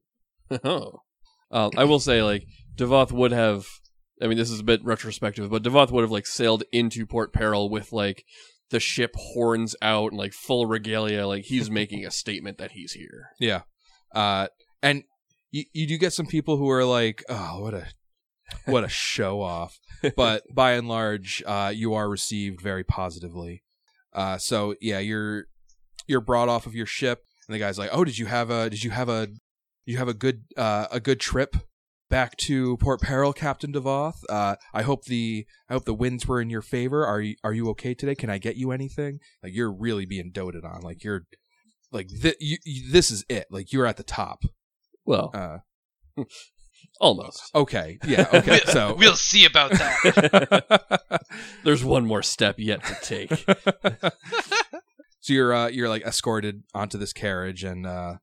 Oh. 0.65 1.01
Uh, 1.51 1.71
I 1.79 1.85
will 1.85 2.01
say, 2.01 2.23
like, 2.23 2.45
Devoth 2.75 3.11
would 3.11 3.33
have. 3.33 3.67
I 4.23 4.27
mean, 4.27 4.39
this 4.39 4.51
is 4.51 4.61
a 4.61 4.65
bit 4.65 4.85
retrospective, 4.85 5.51
but 5.51 5.63
Devoth 5.63 5.91
would 5.93 6.03
have, 6.03 6.11
like, 6.11 6.27
sailed 6.27 6.65
into 6.73 7.07
Port 7.07 7.33
Peril 7.33 7.71
with, 7.71 7.93
like, 7.93 8.25
the 8.71 8.81
ship 8.81 9.15
horns 9.17 9.77
out 9.81 10.13
and, 10.13 10.19
like, 10.19 10.33
full 10.33 10.67
regalia. 10.67 11.27
Like, 11.27 11.45
he's 11.45 11.71
making 11.71 12.05
a 12.05 12.11
statement 12.11 12.59
that 12.59 12.73
he's 12.73 12.93
here. 12.93 13.31
Yeah. 13.39 13.63
Uh, 14.15 14.49
and 14.83 15.05
you, 15.51 15.65
you 15.73 15.87
do 15.87 15.99
get 15.99 16.13
some 16.13 16.27
people 16.27 16.57
who 16.57 16.69
are 16.71 16.85
like, 16.85 17.25
oh, 17.29 17.61
what 17.61 17.75
a 17.75 17.87
what 18.65 18.85
a 18.85 18.89
show 18.89 19.41
off. 19.41 19.79
But 20.17 20.45
by 20.55 20.75
and 20.75 20.89
large, 20.89 21.43
uh, 21.45 21.73
you 21.75 21.95
are 21.95 22.09
received 22.09 22.61
very 22.61 22.85
positively. 22.85 23.65
Uh, 24.13 24.39
so 24.39 24.77
yeah, 24.81 25.01
you're 25.01 25.47
you're 26.07 26.21
brought 26.21 26.49
off 26.49 26.67
of 26.67 26.75
your 26.77 26.87
ship, 26.87 27.25
and 27.49 27.55
the 27.55 27.59
guy's 27.59 27.81
like, 27.81 27.91
oh, 27.93 28.05
did 28.05 28.17
you 28.17 28.27
have 28.27 28.49
a 28.49 28.71
did 28.71 28.85
you 28.85 28.91
have 28.91 29.09
a 29.09 29.29
you 29.87 29.99
have 29.99 30.07
a 30.07 30.15
good 30.15 30.45
uh, 30.57 30.87
a 30.93 31.01
good 31.01 31.19
trip 31.19 31.57
back 32.11 32.37
to 32.39 32.77
Port 32.79 33.01
Peril, 33.01 33.33
Captain 33.33 33.71
Devoth? 33.73 34.23
Uh, 34.29 34.57
I 34.73 34.83
hope 34.83 35.05
the 35.05 35.47
I 35.69 35.75
hope 35.75 35.85
the 35.85 35.95
winds 35.95 36.27
were 36.27 36.41
in 36.41 36.51
your 36.51 36.63
favor. 36.63 37.05
Are 37.07 37.21
you 37.21 37.37
are 37.45 37.53
you 37.53 37.69
okay 37.71 37.95
today? 37.95 38.15
Can 38.15 38.31
I 38.31 38.39
get 38.39 38.57
you 38.57 38.71
anything? 38.73 39.19
Like 39.43 39.55
you're 39.55 39.73
really 39.73 40.07
being 40.07 40.31
doted 40.33 40.65
on. 40.65 40.81
Like 40.83 41.05
you're 41.05 41.23
like 41.93 42.09
th- 42.09 42.37
you, 42.41 42.59
you, 42.65 42.91
this 42.93 43.11
is 43.11 43.25
it. 43.29 43.47
Like 43.51 43.73
you're 43.73 43.87
at 43.87 43.97
the 43.97 44.03
top. 44.03 44.43
Well, 45.05 45.31
Uh, 45.35 45.59
almost. 47.01 47.43
okay, 47.55 47.99
yeah, 48.05 48.29
okay. 48.33 48.61
We'll- 48.65 48.73
So 48.75 48.95
we'll 48.99 49.15
see 49.17 49.45
about 49.47 49.71
that. 49.73 51.23
There's 51.65 51.85
one 51.85 52.07
more 52.07 52.23
step 52.23 52.57
yet 52.59 52.85
to 52.85 52.97
take. 53.03 53.31
so 55.21 55.33
you're 55.33 55.53
uh, 55.55 55.69
you're 55.69 55.89
like 55.89 56.03
escorted 56.03 56.63
onto 56.75 56.99
this 56.99 57.13
carriage, 57.13 57.65
and 57.65 57.87
uh, 57.87 58.17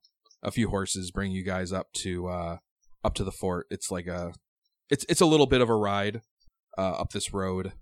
a 0.44 0.52
few 0.52 0.70
horses 0.70 1.12
bring 1.12 1.32
you 1.32 1.44
guys 1.44 1.72
up 1.72 1.88
to 1.94 2.28
uh, 2.28 2.58
up 3.06 3.14
to 3.14 3.24
the 3.24 3.32
fort. 3.32 3.68
It's 3.70 3.92
like 3.92 4.08
a 4.08 4.34
it's 4.90 5.06
it's 5.08 5.22
a 5.22 5.26
little 5.26 5.46
bit 5.46 5.62
of 5.62 5.70
a 5.70 5.76
ride 5.76 6.22
uh, 6.78 6.94
up 7.02 7.12
this 7.12 7.34
road. 7.34 7.74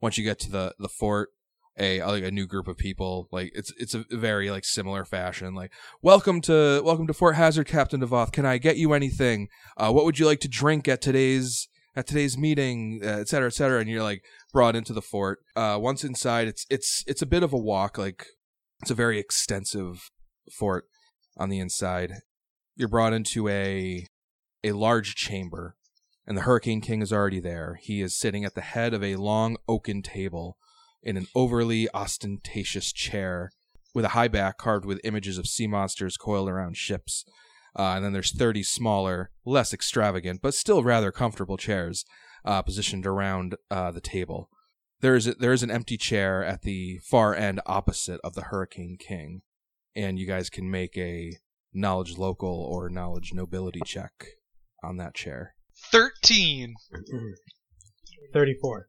Once 0.00 0.16
you 0.16 0.24
get 0.24 0.38
to 0.40 0.50
the 0.50 0.74
the 0.78 0.88
fort, 0.88 1.30
a 1.78 2.02
like 2.04 2.22
a 2.22 2.30
new 2.30 2.46
group 2.46 2.68
of 2.68 2.76
people 2.76 3.28
like 3.32 3.50
it's 3.54 3.72
it's 3.76 3.94
a 3.94 4.04
very 4.10 4.50
like 4.50 4.64
similar 4.64 5.04
fashion. 5.04 5.54
Like 5.54 5.72
welcome 6.00 6.40
to 6.42 6.80
welcome 6.84 7.08
to 7.08 7.12
Fort 7.12 7.34
Hazard, 7.34 7.66
Captain 7.66 8.00
Devoth. 8.00 8.30
Can 8.30 8.46
I 8.46 8.58
get 8.58 8.76
you 8.76 8.92
anything? 8.92 9.48
Uh, 9.76 9.90
what 9.90 10.04
would 10.04 10.18
you 10.18 10.26
like 10.26 10.40
to 10.40 10.48
drink 10.48 10.86
at 10.86 11.02
today's 11.02 11.68
at 11.96 12.06
today's 12.06 12.38
meeting, 12.38 13.00
uh, 13.02 13.18
et 13.20 13.28
cetera, 13.28 13.48
et 13.48 13.54
cetera? 13.54 13.80
And 13.80 13.90
you're 13.90 14.02
like 14.02 14.22
brought 14.52 14.76
into 14.76 14.92
the 14.92 15.02
fort. 15.02 15.40
Uh, 15.56 15.78
once 15.80 16.04
inside, 16.04 16.46
it's 16.46 16.64
it's 16.70 17.02
it's 17.08 17.22
a 17.22 17.26
bit 17.26 17.42
of 17.42 17.52
a 17.52 17.58
walk. 17.58 17.98
Like 17.98 18.26
it's 18.82 18.92
a 18.92 18.94
very 18.94 19.18
extensive 19.18 20.10
fort 20.56 20.84
on 21.36 21.48
the 21.48 21.58
inside. 21.58 22.12
You're 22.76 22.88
brought 22.88 23.12
into 23.12 23.48
a 23.48 24.06
a 24.64 24.72
large 24.72 25.14
chamber, 25.14 25.76
and 26.26 26.36
the 26.36 26.42
Hurricane 26.42 26.80
King 26.80 27.02
is 27.02 27.12
already 27.12 27.40
there. 27.40 27.78
He 27.80 28.02
is 28.02 28.14
sitting 28.14 28.44
at 28.44 28.54
the 28.54 28.60
head 28.60 28.92
of 28.92 29.02
a 29.02 29.16
long 29.16 29.56
oaken 29.68 30.02
table 30.02 30.56
in 31.02 31.16
an 31.16 31.26
overly 31.34 31.88
ostentatious 31.94 32.92
chair 32.92 33.50
with 33.94 34.04
a 34.04 34.08
high 34.08 34.28
back 34.28 34.58
carved 34.58 34.84
with 34.84 35.00
images 35.04 35.38
of 35.38 35.46
sea 35.46 35.66
monsters 35.66 36.16
coiled 36.16 36.48
around 36.48 36.76
ships. 36.76 37.24
Uh, 37.76 37.94
and 37.94 38.04
then 38.04 38.12
there's 38.12 38.32
30 38.32 38.62
smaller, 38.62 39.30
less 39.44 39.72
extravagant, 39.72 40.40
but 40.42 40.54
still 40.54 40.82
rather 40.82 41.12
comfortable 41.12 41.56
chairs 41.56 42.04
uh, 42.44 42.62
positioned 42.62 43.06
around 43.06 43.56
uh, 43.70 43.90
the 43.90 44.00
table. 44.00 44.50
There 45.00 45.14
is 45.14 45.28
a, 45.28 45.34
there 45.34 45.52
is 45.52 45.62
an 45.62 45.70
empty 45.70 45.96
chair 45.96 46.44
at 46.44 46.62
the 46.62 46.98
far 46.98 47.34
end 47.34 47.60
opposite 47.66 48.20
of 48.24 48.34
the 48.34 48.42
Hurricane 48.42 48.96
King, 48.98 49.42
and 49.94 50.18
you 50.18 50.26
guys 50.26 50.50
can 50.50 50.70
make 50.70 50.96
a 50.96 51.38
knowledge 51.72 52.18
local 52.18 52.48
or 52.48 52.88
knowledge 52.88 53.32
nobility 53.32 53.80
check 53.84 54.37
on 54.82 54.96
that 54.96 55.14
chair. 55.14 55.54
Thirteen. 55.90 56.74
34. 58.32 58.88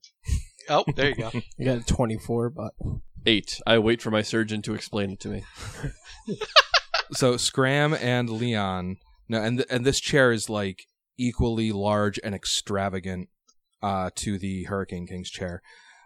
Oh, 0.70 0.84
there 0.96 1.10
you 1.10 1.16
go. 1.16 1.32
You 1.58 1.66
got 1.66 1.78
a 1.78 1.86
24, 1.86 2.50
but 2.50 2.74
Eight. 3.26 3.60
I 3.68 3.80
wait 3.80 4.02
for 4.02 4.12
my 4.12 4.22
surgeon 4.22 4.62
to 4.64 4.74
explain 4.74 5.12
it 5.12 5.20
to 5.22 5.30
me. 5.30 5.44
so 7.12 7.38
Scram 7.38 7.94
and 7.94 8.30
Leon, 8.30 8.98
no, 9.28 9.42
and 9.42 9.58
th- 9.60 9.68
and 9.70 9.86
this 9.86 10.00
chair 10.00 10.32
is 10.32 10.50
like 10.50 10.84
equally 11.18 11.72
large 11.72 12.20
and 12.24 12.34
extravagant 12.34 13.28
uh, 13.84 14.10
to 14.16 14.38
the 14.38 14.64
Hurricane 14.64 15.06
King's 15.06 15.30
chair. 15.30 15.62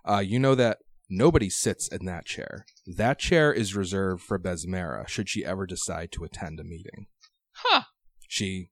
Uh, 0.09 0.19
you 0.19 0.39
know 0.39 0.55
that 0.55 0.79
nobody 1.09 1.49
sits 1.49 1.87
in 1.87 2.05
that 2.05 2.25
chair. 2.25 2.65
That 2.87 3.19
chair 3.19 3.53
is 3.53 3.75
reserved 3.75 4.23
for 4.23 4.39
Besmara 4.39 5.07
should 5.07 5.29
she 5.29 5.45
ever 5.45 5.67
decide 5.67 6.11
to 6.13 6.23
attend 6.23 6.59
a 6.59 6.63
meeting. 6.63 7.07
Huh. 7.51 7.83
She 8.27 8.69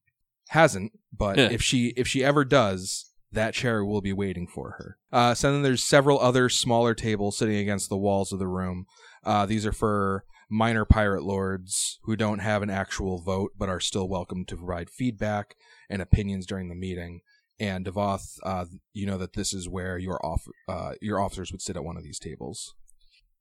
hasn't, 0.52 0.91
but 1.18 1.38
Yeah. 1.38 1.49
if 1.49 1.62
she 1.62 1.93
if 1.97 2.08
she 2.08 2.24
ever 2.24 2.43
does, 2.45 3.10
that 3.32 3.54
chair 3.54 3.86
will 3.86 4.02
be 4.02 4.12
waiting 4.14 4.47
for 4.47 4.72
her. 4.72 4.97
Uh, 5.12 5.34
so 5.34 5.52
then 5.52 5.62
there's 5.62 5.84
several 5.84 6.20
other 6.20 6.49
smaller 6.49 6.93
tables 6.93 7.38
sitting 7.38 7.56
against 7.56 7.88
the 7.89 7.97
walls 7.97 8.32
of 8.34 8.39
the 8.39 8.47
room. 8.47 8.86
Uh, 9.24 9.45
these 9.45 9.66
are 9.66 9.72
for 9.72 10.26
minor 10.49 10.84
pirate 10.84 11.24
lords 11.24 11.99
who 12.04 12.18
don't 12.18 12.39
have 12.39 12.62
an 12.62 12.70
actual 12.70 13.22
vote 13.22 13.52
but 13.58 13.70
are 13.70 13.80
still 13.80 14.10
welcome 14.10 14.43
to 14.45 14.58
provide 14.58 14.89
feedback 14.89 15.56
and 15.89 16.02
opinions 16.02 16.45
during 16.45 16.68
the 16.68 16.76
meeting. 16.76 17.22
And 17.58 17.86
Devoth, 17.86 18.36
uh, 18.43 18.66
you 18.91 19.06
know 19.06 19.18
that 19.20 19.34
this 19.34 19.54
is 19.54 19.70
where 19.70 19.97
your 19.97 20.20
off 20.26 20.43
uh, 20.68 20.93
your 20.99 21.22
officers 21.22 21.52
would 21.54 21.62
sit 21.62 21.78
at 21.78 21.84
one 21.86 21.95
of 21.95 22.04
these 22.04 22.20
tables. 22.20 22.76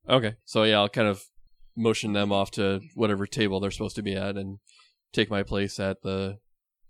Okay. 0.09 0.37
So, 0.45 0.63
yeah, 0.63 0.79
I'll 0.79 0.89
kind 0.89 1.09
of 1.09 1.25
motion 1.77 2.13
them 2.13 2.31
off 2.31 2.51
to 2.53 2.81
whatever 2.95 3.27
table 3.27 3.59
they're 3.59 3.71
supposed 3.71 3.97
to 3.97 4.03
be 4.03 4.15
at 4.15 4.37
and 4.37 4.59
take 5.13 5.29
my 5.31 5.43
place 5.43 5.81
at 5.81 6.03
the 6.03 6.39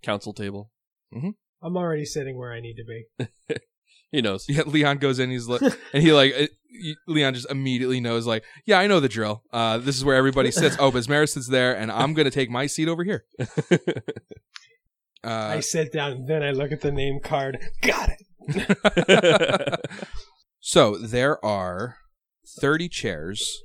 council 0.01 0.33
table. 0.33 0.71
I'm 1.13 1.77
already 1.77 2.05
sitting 2.05 2.37
where 2.37 2.51
I 2.53 2.59
need 2.59 2.75
to 2.75 2.83
be. 2.85 3.55
He 4.11 4.21
knows. 4.21 4.43
Yeah, 4.49 4.63
Leon 4.65 4.97
goes 4.97 5.19
in. 5.19 5.29
He's 5.29 5.47
like, 5.47 5.61
and 5.93 6.03
he 6.03 6.11
like, 6.11 6.33
y- 6.35 6.95
Leon 7.07 7.33
just 7.33 7.49
immediately 7.49 8.01
knows, 8.01 8.27
like, 8.27 8.43
yeah, 8.65 8.77
I 8.77 8.85
know 8.87 8.99
the 8.99 9.07
drill. 9.07 9.41
Uh, 9.53 9.77
this 9.77 9.95
is 9.95 10.03
where 10.03 10.17
everybody 10.17 10.51
sits. 10.61 10.75
Oh, 10.79 10.91
Besmara 10.91 11.29
sits 11.29 11.47
there, 11.47 11.73
and 11.77 11.89
I'm 11.89 12.13
gonna 12.13 12.29
take 12.29 12.49
my 12.49 12.65
seat 12.67 12.89
over 12.89 13.05
here. 13.05 13.23
Uh, 15.23 15.27
I 15.55 15.59
sit 15.61 15.93
down, 15.93 16.11
and 16.11 16.27
then 16.27 16.43
I 16.43 16.51
look 16.51 16.73
at 16.73 16.81
the 16.81 16.91
name 16.91 17.19
card. 17.23 17.57
Got 17.81 18.09
it. 18.49 19.79
so 20.59 20.97
there 20.97 21.43
are 21.45 21.95
thirty 22.59 22.89
chairs 22.89 23.61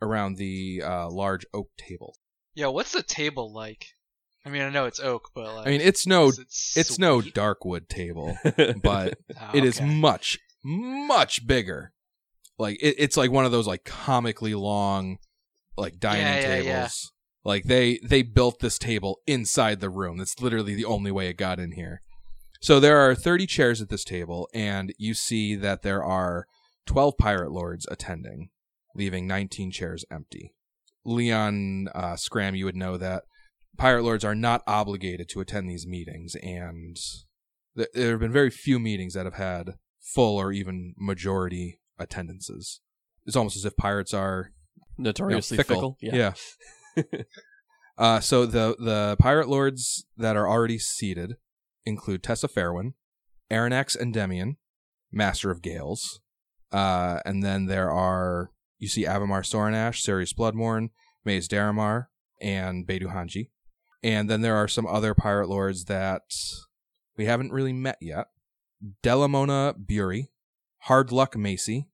around 0.00 0.36
the 0.36 0.80
uh, 0.84 1.10
large 1.10 1.44
oak 1.52 1.70
table. 1.76 2.14
Yeah, 2.54 2.66
what's 2.68 2.92
the 2.92 3.02
table 3.02 3.52
like? 3.52 3.86
I 4.48 4.50
mean, 4.50 4.62
I 4.62 4.70
know 4.70 4.86
it's 4.86 5.00
oak, 5.00 5.30
but 5.34 5.54
like, 5.54 5.66
I 5.66 5.70
mean, 5.70 5.80
it's 5.82 6.06
no, 6.06 6.28
is 6.28 6.38
it 6.38 6.46
it's 6.76 6.98
no 6.98 7.20
sweet? 7.20 7.34
dark 7.34 7.64
wood 7.66 7.88
table, 7.88 8.36
but 8.82 9.18
Oh, 9.38 9.50
it 9.52 9.62
is 9.64 9.76
okay. 9.78 9.86
much, 9.86 10.38
much 10.64 11.46
bigger. 11.46 11.92
Like 12.58 12.78
it, 12.82 12.94
it's 12.98 13.16
like 13.16 13.30
one 13.30 13.44
of 13.44 13.52
those 13.52 13.66
like 13.66 13.84
comically 13.84 14.54
long, 14.54 15.18
like 15.76 16.00
dining 16.00 16.22
Yeah, 16.26 16.34
yeah, 16.40 16.46
tables. 16.62 16.66
yeah. 16.66 16.88
Like 17.44 17.64
they 17.64 17.98
they 18.02 18.22
built 18.22 18.60
this 18.60 18.78
table 18.78 19.20
inside 19.26 19.80
the 19.80 19.90
room. 19.90 20.16
That's 20.18 20.40
literally 20.40 20.74
the 20.74 20.84
only 20.86 21.10
way 21.12 21.28
it 21.28 21.36
got 21.36 21.60
in 21.60 21.72
here. 21.72 22.00
So 22.60 22.80
there 22.80 22.98
are 22.98 23.14
30 23.14 23.46
chairs 23.46 23.80
at 23.82 23.88
this 23.90 24.02
table, 24.02 24.48
and 24.54 24.92
you 24.98 25.14
see 25.14 25.54
that 25.56 25.82
there 25.82 26.02
are 26.02 26.46
12 26.86 27.16
pirate 27.18 27.52
lords 27.52 27.86
attending, 27.90 28.48
leaving 28.94 29.26
19 29.28 29.70
chairs 29.70 30.04
empty. 30.10 30.54
Leon 31.04 31.88
uh, 31.94 32.16
Scram, 32.16 32.54
you 32.56 32.64
would 32.64 32.74
know 32.76 32.96
that 32.96 33.22
pirate 33.78 34.02
lords 34.02 34.24
are 34.24 34.34
not 34.34 34.62
obligated 34.66 35.28
to 35.30 35.40
attend 35.40 35.70
these 35.70 35.86
meetings, 35.86 36.34
and 36.42 36.98
th- 37.76 37.88
there 37.94 38.10
have 38.10 38.20
been 38.20 38.32
very 38.32 38.50
few 38.50 38.78
meetings 38.78 39.14
that 39.14 39.24
have 39.24 39.34
had 39.34 39.74
full 40.00 40.36
or 40.36 40.52
even 40.52 40.94
majority 40.98 41.80
attendances. 41.98 42.80
It's 43.24 43.36
almost 43.36 43.56
as 43.56 43.64
if 43.64 43.76
pirates 43.76 44.12
are 44.12 44.52
you 44.76 45.04
know, 45.04 45.08
Notoriously 45.10 45.56
fickle. 45.56 45.96
fickle. 46.00 46.18
Yeah. 46.18 46.34
uh, 47.98 48.20
so 48.20 48.46
the 48.46 48.76
the 48.78 49.16
pirate 49.18 49.48
lords 49.48 50.04
that 50.16 50.36
are 50.36 50.48
already 50.48 50.78
seated 50.78 51.36
include 51.84 52.22
Tessa 52.22 52.48
Fairwind, 52.48 52.94
Arronax 53.50 53.96
Endymion, 53.96 54.56
Master 55.12 55.50
of 55.50 55.62
Gales, 55.62 56.20
uh, 56.72 57.20
and 57.24 57.42
then 57.42 57.66
there 57.66 57.90
are 57.90 58.50
you 58.78 58.88
see 58.88 59.04
Avimar 59.04 59.42
Sorrinash, 59.42 60.00
Sirius 60.00 60.32
Bloodmourn, 60.32 60.90
Mase 61.24 61.48
Darimar, 61.48 62.06
and 62.40 62.86
Bedu 62.86 63.12
Hanji. 63.14 63.50
And 64.02 64.30
then 64.30 64.42
there 64.42 64.56
are 64.56 64.68
some 64.68 64.86
other 64.86 65.14
pirate 65.14 65.48
lords 65.48 65.86
that 65.86 66.22
we 67.16 67.26
haven't 67.26 67.52
really 67.52 67.72
met 67.72 67.98
yet. 68.00 68.28
Delamona 69.02 69.74
Bury, 69.76 70.30
Hard 70.82 71.10
Luck 71.10 71.36
Macy, 71.36 71.88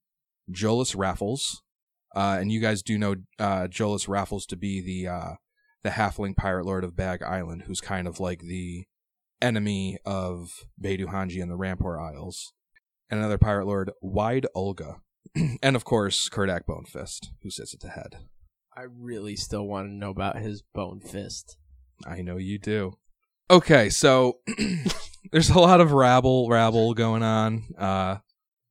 Jolus 0.50 0.94
Raffles, 0.94 1.62
uh, 2.14 2.36
and 2.38 2.52
you 2.52 2.61
guys 2.61 2.82
do 2.82 2.98
know 2.98 3.16
uh, 3.38 3.66
Jolus 3.66 4.07
Raffles 4.07 4.46
to 4.46 4.57
be 4.57 4.80
the 4.80 5.09
uh, 5.11 5.34
the 5.82 5.90
halfling 5.90 6.36
pirate 6.36 6.66
lord 6.66 6.84
of 6.84 6.96
Bag 6.96 7.22
Island, 7.22 7.64
who's 7.66 7.80
kind 7.80 8.07
of 8.07 8.20
like 8.20 8.40
the 8.40 8.84
enemy 9.40 9.98
of 10.05 10.66
Beidou 10.82 11.07
Hanji 11.07 11.42
and 11.42 11.50
the 11.50 11.59
Rampore 11.59 12.00
Isles. 12.00 12.52
And 13.11 13.20
another 13.20 13.38
pirate 13.38 13.66
lord, 13.66 13.90
Wide 14.00 14.46
Olga, 14.55 15.00
and 15.62 15.76
of 15.76 15.84
course 15.84 16.28
Kerdak 16.28 16.62
Bonefist, 16.66 17.28
who 17.42 17.50
sits 17.50 17.74
at 17.74 17.80
the 17.80 17.90
head. 17.90 18.16
I 18.76 18.82
really 18.82 19.36
still 19.36 19.66
want 19.66 19.88
to 19.88 19.92
know 19.92 20.11
about 20.11 20.38
his 20.38 20.62
bone 20.74 21.00
fist. 21.00 21.57
I 22.07 22.22
know 22.22 22.36
you 22.36 22.59
do. 22.59 22.98
Okay, 23.50 23.90
so 23.90 24.38
there's 25.32 25.50
a 25.50 25.59
lot 25.59 25.80
of 25.80 25.92
rabble 25.92 26.48
rabble 26.48 26.94
going 26.94 27.22
on. 27.22 27.64
Uh 27.78 28.18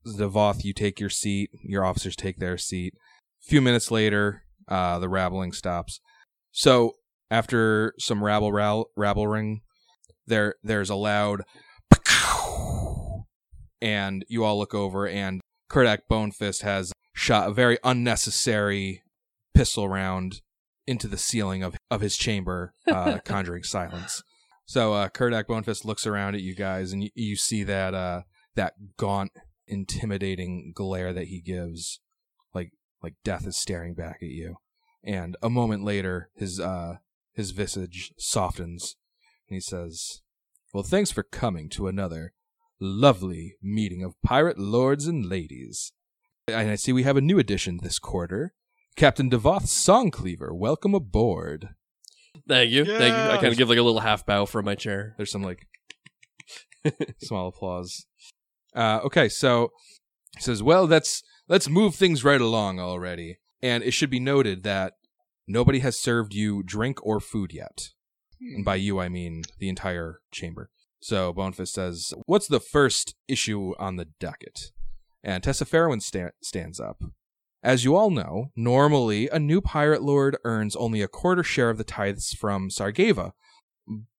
Devoth, 0.05 0.65
you 0.65 0.73
take 0.73 0.99
your 0.99 1.09
seat, 1.09 1.49
your 1.63 1.85
officers 1.85 2.15
take 2.15 2.37
their 2.37 2.57
seat. 2.57 2.93
A 3.41 3.47
few 3.47 3.61
minutes 3.61 3.91
later, 3.91 4.43
uh 4.67 4.99
the 4.99 5.09
rabbling 5.09 5.53
stops. 5.53 5.99
So 6.51 6.93
after 7.31 7.93
some 7.99 8.23
rabble 8.23 8.51
rabble 8.51 8.89
rabbling, 8.95 9.61
there 10.27 10.55
there's 10.63 10.89
a 10.89 10.95
loud 10.95 11.43
and 13.81 14.25
you 14.27 14.43
all 14.43 14.57
look 14.57 14.73
over 14.73 15.07
and 15.07 15.41
Kerdak 15.69 15.99
Bonefist 16.09 16.61
has 16.61 16.91
shot 17.13 17.49
a 17.49 17.53
very 17.53 17.77
unnecessary 17.83 19.01
pistol 19.53 19.89
round 19.89 20.41
into 20.85 21.07
the 21.07 21.17
ceiling 21.17 21.63
of, 21.63 21.75
of 21.89 22.01
his 22.01 22.17
chamber, 22.17 22.73
uh, 22.87 23.19
conjuring 23.23 23.63
silence. 23.63 24.23
So 24.65 24.93
uh, 24.93 25.09
Kerdak 25.09 25.45
Bonefist 25.45 25.85
looks 25.85 26.07
around 26.07 26.35
at 26.35 26.41
you 26.41 26.55
guys, 26.55 26.93
and 26.93 27.03
you, 27.03 27.09
you 27.15 27.35
see 27.35 27.63
that 27.63 27.93
uh, 27.93 28.21
that 28.55 28.73
gaunt, 28.97 29.31
intimidating 29.67 30.71
glare 30.75 31.13
that 31.13 31.27
he 31.27 31.41
gives, 31.41 31.99
like 32.53 32.71
like 33.01 33.15
death 33.23 33.45
is 33.45 33.57
staring 33.57 33.93
back 33.93 34.17
at 34.21 34.29
you. 34.29 34.57
And 35.03 35.35
a 35.41 35.49
moment 35.49 35.83
later, 35.83 36.29
his 36.35 36.59
uh, 36.59 36.97
his 37.33 37.51
visage 37.51 38.13
softens, 38.17 38.95
and 39.49 39.55
he 39.55 39.59
says, 39.59 40.21
"Well, 40.73 40.83
thanks 40.83 41.11
for 41.11 41.23
coming 41.23 41.69
to 41.71 41.87
another 41.87 42.33
lovely 42.79 43.55
meeting 43.61 44.03
of 44.03 44.21
pirate 44.21 44.57
lords 44.57 45.07
and 45.07 45.25
ladies. 45.25 45.93
And 46.47 46.69
I 46.69 46.75
see 46.75 46.91
we 46.91 47.03
have 47.03 47.17
a 47.17 47.21
new 47.21 47.37
addition 47.37 47.79
this 47.81 47.99
quarter." 47.99 48.53
Captain 48.95 49.29
Devoth 49.29 49.65
Songcleaver, 49.65 50.53
welcome 50.53 50.93
aboard. 50.93 51.69
Thank 52.47 52.71
you. 52.71 52.85
Thank 52.85 53.15
you. 53.15 53.31
I 53.31 53.37
kind 53.37 53.47
of 53.47 53.57
give 53.57 53.69
like 53.69 53.77
a 53.77 53.83
little 53.83 54.01
half 54.01 54.25
bow 54.25 54.45
from 54.45 54.65
my 54.65 54.75
chair. 54.75 55.13
There's 55.17 55.31
some 55.31 55.43
like 55.43 55.67
small 57.21 57.47
applause. 57.47 58.05
Uh, 58.75 58.99
okay, 59.05 59.29
so 59.29 59.71
he 60.35 60.41
says, 60.41 60.61
"Well, 60.61 60.85
let's 60.85 61.23
let's 61.47 61.69
move 61.69 61.95
things 61.95 62.23
right 62.23 62.41
along 62.41 62.79
already." 62.79 63.39
And 63.61 63.83
it 63.83 63.91
should 63.91 64.09
be 64.09 64.19
noted 64.19 64.63
that 64.63 64.93
nobody 65.47 65.79
has 65.79 65.97
served 65.97 66.33
you 66.33 66.63
drink 66.63 67.03
or 67.05 67.19
food 67.19 67.53
yet. 67.53 67.89
And 68.41 68.65
by 68.65 68.75
you, 68.75 68.99
I 68.99 69.07
mean 69.07 69.43
the 69.59 69.69
entire 69.69 70.19
chamber. 70.31 70.69
So 71.01 71.33
Bonefist 71.33 71.69
says, 71.69 72.13
"What's 72.25 72.47
the 72.47 72.59
first 72.59 73.15
issue 73.27 73.73
on 73.79 73.95
the 73.95 74.09
docket?" 74.19 74.71
And 75.23 75.41
Tessa 75.41 75.65
Fairwind 75.65 76.01
sta- 76.01 76.31
stands 76.41 76.79
up. 76.79 77.01
As 77.63 77.85
you 77.85 77.95
all 77.95 78.09
know, 78.09 78.51
normally 78.57 79.29
a 79.29 79.39
new 79.39 79.61
pirate 79.61 80.01
lord 80.01 80.37
earns 80.43 80.75
only 80.75 81.01
a 81.01 81.07
quarter 81.07 81.43
share 81.43 81.69
of 81.69 81.77
the 81.77 81.85
tithes 81.85 82.33
from 82.33 82.69
Sargava. 82.69 83.31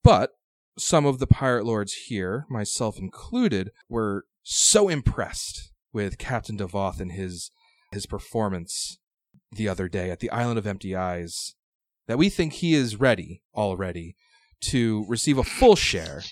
But 0.03 0.30
some 0.78 1.05
of 1.05 1.18
the 1.18 1.26
pirate 1.26 1.66
lords 1.66 1.92
here, 2.09 2.47
myself 2.49 2.99
included, 2.99 3.70
were 3.88 4.24
so 4.42 4.88
impressed 4.88 5.70
with 5.92 6.18
Captain 6.18 6.57
Devoth 6.57 7.01
and 7.01 7.12
his 7.12 7.51
his 7.92 8.07
performance 8.07 8.99
the 9.53 9.68
other 9.68 9.88
day 9.88 10.11
at 10.11 10.20
the 10.20 10.30
Island 10.30 10.59
of 10.59 10.66
Empty 10.66 10.97
Eyes 10.97 11.55
that 12.09 12.18
we 12.18 12.28
think 12.28 12.55
he 12.55 12.74
is 12.74 12.99
ready 12.99 13.42
already 13.55 14.16
to 14.62 15.05
receive 15.09 15.38
a 15.38 15.45
full 15.45 15.76
share 15.76 16.22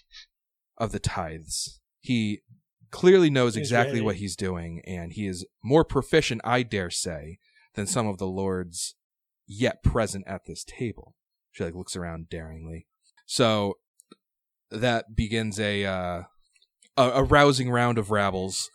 of 0.79 0.93
the 0.93 0.99
tithes. 0.99 1.81
He 2.01 2.41
clearly 2.93 3.31
knows 3.31 3.55
He's 3.57 3.63
exactly 3.63 3.95
ready. 3.95 4.05
what 4.05 4.17
he's 4.17 4.37
doing, 4.37 4.81
and 4.87 5.13
he 5.13 5.27
is 5.27 5.45
more 5.65 5.85
proficient, 5.85 6.41
I 6.45 6.63
dare 6.63 6.91
say, 6.91 7.39
than 7.75 7.87
some 7.87 8.07
of 8.07 8.19
the 8.19 8.27
lords 8.27 8.95
yet 9.47 9.83
present 9.83 10.25
at 10.29 10.43
this 10.47 10.63
table. 10.63 11.17
She 11.51 11.65
like 11.65 11.75
looks 11.75 11.97
around 11.97 12.29
daringly. 12.29 12.87
So 13.27 13.79
that 14.71 15.17
begins 15.17 15.59
a 15.59 15.85
uh, 15.85 16.23
a, 16.97 17.03
a 17.11 17.23
rousing 17.25 17.71
round 17.71 17.99
of 17.99 18.11
rabbles, 18.11 18.71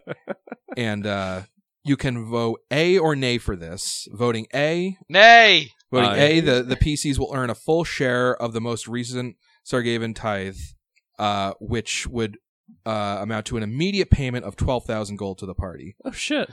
and 0.76 1.06
uh, 1.06 1.42
you 1.84 1.96
can 1.96 2.28
vote 2.28 2.60
A 2.70 2.98
or 2.98 3.16
nay 3.16 3.38
for 3.38 3.56
this. 3.56 4.06
Voting 4.12 4.46
A, 4.54 4.96
Nay! 5.08 5.70
voting 5.90 6.10
Aye. 6.10 6.16
A, 6.16 6.40
the 6.40 6.62
the 6.62 6.76
PCs 6.76 7.18
will 7.18 7.32
earn 7.34 7.50
a 7.50 7.54
full 7.54 7.84
share 7.84 8.36
of 8.36 8.52
the 8.52 8.60
most 8.60 8.86
recent 8.88 9.36
Sargavan 9.64 10.14
tithe, 10.14 10.56
uh, 11.18 11.54
which 11.60 12.06
would 12.06 12.38
uh, 12.84 13.18
amount 13.20 13.46
to 13.46 13.56
an 13.56 13.62
immediate 13.62 14.10
payment 14.10 14.44
of 14.44 14.56
twelve 14.56 14.84
thousand 14.84 15.16
gold 15.16 15.38
to 15.38 15.46
the 15.46 15.54
party. 15.54 15.96
oh 16.04 16.10
shit. 16.12 16.50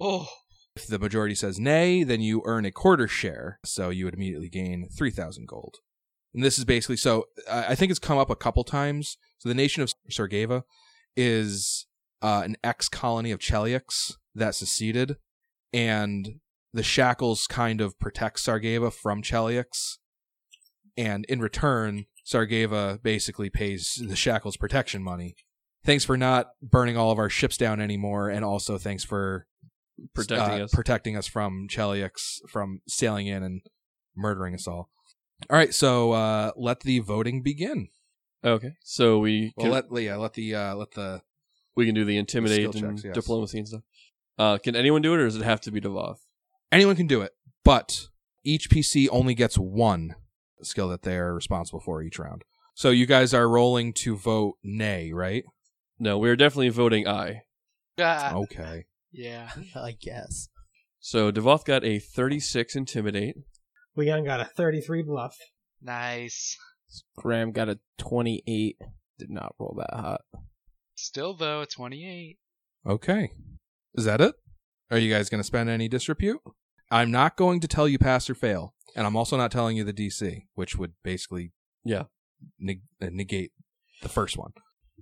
Oh, 0.00 0.28
If 0.76 0.86
the 0.86 0.98
majority 0.98 1.34
says 1.34 1.58
nay, 1.58 2.04
then 2.04 2.20
you 2.20 2.42
earn 2.44 2.64
a 2.64 2.70
quarter 2.70 3.08
share, 3.08 3.58
so 3.64 3.90
you 3.90 4.04
would 4.04 4.14
immediately 4.14 4.48
gain 4.48 4.88
3,000 4.96 5.48
gold. 5.48 5.78
And 6.32 6.44
this 6.44 6.56
is 6.58 6.64
basically 6.64 6.98
so 6.98 7.24
I 7.50 7.68
I 7.70 7.74
think 7.74 7.90
it's 7.90 7.98
come 7.98 8.18
up 8.18 8.30
a 8.30 8.36
couple 8.36 8.62
times. 8.62 9.16
So 9.38 9.48
the 9.48 9.54
nation 9.56 9.82
of 9.82 9.92
Sargava 10.10 10.62
is 11.16 11.86
uh, 12.22 12.42
an 12.44 12.56
ex 12.62 12.88
colony 12.88 13.32
of 13.32 13.40
Cheliax 13.40 14.12
that 14.36 14.54
seceded, 14.54 15.16
and 15.72 16.40
the 16.72 16.82
shackles 16.84 17.46
kind 17.48 17.80
of 17.80 17.98
protect 17.98 18.38
Sargava 18.38 18.92
from 18.92 19.22
Cheliax. 19.22 19.96
And 20.96 21.24
in 21.26 21.40
return, 21.40 22.06
Sargava 22.30 23.02
basically 23.02 23.48
pays 23.50 24.02
the 24.06 24.16
shackles 24.16 24.56
protection 24.56 25.02
money. 25.02 25.34
Thanks 25.84 26.04
for 26.04 26.16
not 26.16 26.48
burning 26.60 26.96
all 26.96 27.10
of 27.10 27.18
our 27.18 27.30
ships 27.30 27.56
down 27.56 27.80
anymore, 27.80 28.28
and 28.28 28.44
also 28.44 28.76
thanks 28.78 29.04
for 29.04 29.46
Protecting 30.14 30.60
uh, 30.60 30.64
us. 30.64 30.74
protecting 30.74 31.16
us 31.16 31.26
from 31.26 31.66
Cheliax 31.68 32.38
from 32.48 32.80
sailing 32.86 33.26
in 33.26 33.42
and 33.42 33.62
murdering 34.16 34.54
us 34.54 34.68
all. 34.68 34.90
All 35.50 35.56
right, 35.56 35.72
so 35.74 36.12
uh, 36.12 36.52
let 36.56 36.80
the 36.80 36.98
voting 37.00 37.42
begin. 37.42 37.88
okay. 38.44 38.74
So 38.84 39.18
we 39.18 39.52
Well, 39.56 39.64
can, 39.80 39.90
let 39.90 40.02
yeah, 40.02 40.16
let 40.16 40.34
the 40.34 40.54
uh, 40.54 40.74
let 40.76 40.92
the 40.92 41.22
we 41.76 41.86
can 41.86 41.94
do 41.94 42.04
the 42.04 42.16
intimidate 42.18 42.72
skill 42.72 42.88
and 42.88 42.96
checks, 42.98 43.04
yes. 43.06 43.14
diplomacy 43.14 43.58
and 43.58 43.68
stuff. 43.68 43.82
Uh, 44.38 44.58
can 44.58 44.76
anyone 44.76 45.02
do 45.02 45.14
it, 45.14 45.18
or 45.20 45.24
does 45.24 45.36
it 45.36 45.42
have 45.42 45.60
to 45.62 45.70
be 45.72 45.80
Devoth? 45.80 46.24
anyone 46.70 46.94
can 46.96 47.06
do 47.06 47.20
it, 47.22 47.32
but 47.64 48.08
each 48.44 48.68
PC 48.70 49.08
only 49.10 49.34
gets 49.34 49.56
one 49.56 50.14
skill 50.62 50.88
that 50.88 51.02
they 51.02 51.16
are 51.16 51.34
responsible 51.34 51.80
for 51.80 52.02
each 52.02 52.18
round. 52.18 52.44
So 52.74 52.90
you 52.90 53.06
guys 53.06 53.34
are 53.34 53.48
rolling 53.48 53.92
to 53.94 54.16
vote 54.16 54.56
nay, 54.62 55.12
right? 55.12 55.44
No, 55.98 56.18
we're 56.18 56.36
definitely 56.36 56.68
voting 56.68 57.08
aye. 57.08 57.42
God. 57.96 58.34
Okay. 58.34 58.84
Yeah. 59.12 59.50
I 59.74 59.96
guess. 60.00 60.48
So 61.00 61.30
Devoth 61.30 61.64
got 61.64 61.84
a 61.84 61.98
36 61.98 62.76
intimidate. 62.76 63.36
Leon 63.96 64.24
got 64.24 64.40
a 64.40 64.44
33 64.44 65.02
bluff. 65.02 65.36
Nice. 65.82 66.56
Graham 67.16 67.52
got 67.52 67.68
a 67.68 67.78
28. 67.98 68.76
Did 69.18 69.30
not 69.30 69.54
roll 69.58 69.76
that 69.78 69.98
hot. 69.98 70.20
Still, 70.94 71.34
though, 71.34 71.62
a 71.62 71.66
28. 71.66 72.38
Okay. 72.86 73.30
Is 73.94 74.04
that 74.04 74.20
it? 74.20 74.34
Are 74.90 74.98
you 74.98 75.12
guys 75.12 75.28
going 75.28 75.40
to 75.40 75.46
spend 75.46 75.68
any 75.68 75.88
disrepute? 75.88 76.40
I'm 76.90 77.10
not 77.10 77.36
going 77.36 77.60
to 77.60 77.68
tell 77.68 77.88
you 77.88 77.98
pass 77.98 78.30
or 78.30 78.34
fail, 78.34 78.74
and 78.96 79.06
I'm 79.06 79.16
also 79.16 79.36
not 79.36 79.50
telling 79.52 79.76
you 79.76 79.84
the 79.84 79.92
DC, 79.92 80.42
which 80.54 80.76
would 80.76 80.92
basically 81.02 81.52
Yeah. 81.84 82.04
neg- 82.58 82.82
uh, 83.02 83.08
negate 83.12 83.52
the 84.02 84.08
first 84.08 84.36
one. 84.36 84.52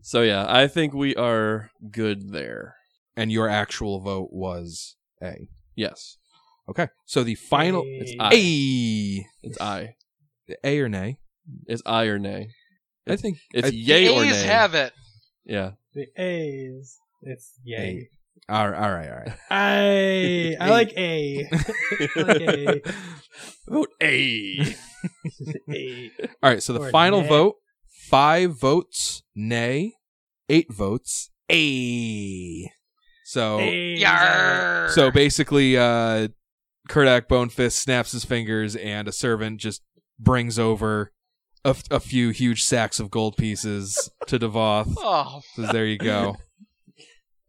So 0.03 0.23
yeah, 0.23 0.45
I 0.49 0.69
think 0.69 0.93
we 0.95 1.15
are 1.17 1.71
good 1.91 2.31
there. 2.33 2.77
And 3.17 3.33
your 3.33 3.49
actual 3.49 4.01
vote 4.01 4.29
was 4.33 4.97
A. 5.23 5.49
Yes, 5.75 6.19
Okay. 6.69 6.89
So 7.07 7.23
the 7.23 7.37
final 7.37 7.83
It's 7.87 8.13
aye. 8.19 8.35
A. 8.35 9.27
it's 9.43 9.61
aye. 9.61 9.95
A 10.65 10.81
or 10.81 10.89
nay? 10.89 11.19
It's 11.67 11.81
I 11.87 12.05
or 12.07 12.19
nay. 12.19 12.49
I 13.09 13.15
think 13.17 13.39
It's 13.55 13.69
I- 13.69 13.71
yay 13.71 14.07
the 14.09 14.15
or 14.15 14.25
A's 14.25 14.33
nay. 14.43 14.47
have 14.49 14.75
it. 14.75 14.93
Yeah. 15.45 15.71
The 15.95 16.07
A's. 16.21 16.99
It's 17.23 17.53
yay. 17.65 18.09
all 18.49 18.69
right, 18.69 18.77
all 18.83 18.93
right, 18.93 19.09
all 19.11 19.17
right. 19.19 19.37
I 19.51 20.57
I 20.61 20.71
like 20.79 20.93
A. 20.97 21.49
I 22.17 22.23
like 22.23 22.41
A. 22.43 22.83
Vote 23.69 23.91
A. 24.03 24.59
A. 25.71 26.11
All 26.43 26.51
right, 26.51 26.63
so 26.63 26.73
the 26.73 26.81
Or 26.81 26.91
final 26.91 27.23
nay. 27.23 27.29
vote, 27.29 27.55
five 28.09 28.59
votes 28.59 29.23
nay, 29.35 29.95
eight 30.49 30.73
votes 30.73 31.31
A. 31.51 32.71
So 33.25 33.59
A's. 33.61 34.01
Yarr. 34.03 34.91
so 34.91 35.11
basically 35.11 35.77
uh 35.77 36.29
Kerdak 36.89 37.27
Bonefist 37.27 37.73
snaps 37.73 38.13
his 38.13 38.25
fingers 38.25 38.77
and 38.77 39.09
a 39.09 39.13
servant 39.13 39.61
just 39.61 39.83
brings 40.21 40.59
over 40.59 41.13
a, 41.65 41.71
f- 41.71 41.83
a 41.91 41.99
few 41.99 42.31
huge 42.31 42.63
sacks 42.63 43.01
of 43.01 43.11
gold 43.11 43.37
pieces 43.37 44.09
to 44.29 44.39
Devoth. 44.39 44.95
Oh, 44.99 45.41
Says, 45.57 45.71
there 45.73 45.85
you 45.87 45.99
go. 45.99 46.37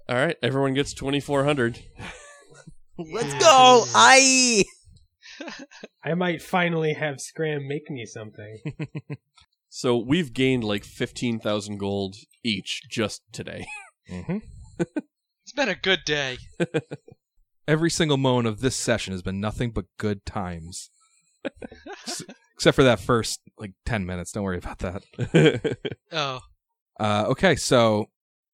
All 0.09 0.15
right, 0.15 0.35
everyone 0.41 0.73
gets 0.73 0.93
2400. 0.95 1.79
Let's 2.97 3.33
go! 3.35 3.83
I. 3.93 4.63
I 6.03 6.13
might 6.13 6.41
finally 6.41 6.93
have 6.93 7.19
Scram 7.21 7.67
make 7.67 7.89
me 7.89 8.05
something. 8.05 8.59
So 9.69 9.97
we've 9.97 10.31
gained 10.33 10.63
like 10.63 10.85
15,000 10.85 11.77
gold 11.77 12.15
each 12.43 12.83
just 12.89 13.21
today. 13.33 13.67
Mm-hmm. 14.09 14.37
it's 14.79 15.51
been 15.55 15.67
a 15.67 15.75
good 15.75 15.99
day. 16.05 16.37
Every 17.67 17.89
single 17.91 18.15
moment 18.17 18.47
of 18.47 18.61
this 18.61 18.77
session 18.77 19.11
has 19.11 19.21
been 19.21 19.41
nothing 19.41 19.71
but 19.71 19.85
good 19.99 20.25
times. 20.25 20.89
S- 22.07 22.23
Except 22.55 22.75
for 22.75 22.83
that 22.85 23.01
first 23.01 23.41
like 23.59 23.73
10 23.85 24.05
minutes. 24.05 24.31
Don't 24.31 24.43
worry 24.45 24.57
about 24.57 24.79
that. 24.79 25.77
Oh, 26.13 26.39
Uh, 26.97 27.25
okay, 27.27 27.55
so 27.57 28.05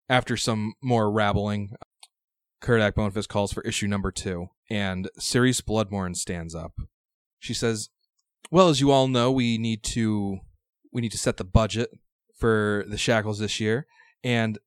after 0.10 0.36
some 0.36 0.74
more 0.82 1.12
rabbling, 1.12 1.76
Kerdak 2.62 2.94
Bonefist 2.94 3.28
calls 3.30 3.54
for 3.54 3.62
issue 3.62 3.88
number 3.88 4.12
two, 4.12 4.48
and 4.70 5.10
Ceres 5.18 5.62
Bloodmourn 5.62 6.16
stands 6.16 6.56
up. 6.56 6.74
She 7.40 7.54
says, 7.54 7.90
"Well, 8.52 8.70
as 8.70 8.82
you 8.82 8.92
all 8.92 9.08
know, 9.08 9.32
we 9.32 9.58
need 9.58 9.84
to 9.84 10.40
we 10.92 11.02
need 11.02 11.12
to 11.12 11.18
set 11.18 11.38
the 11.38 11.44
budget 11.44 11.92
for 12.38 12.86
the 12.88 12.98
shackles 12.98 13.40
this 13.40 13.60
year, 13.60 13.88
and 14.24 14.60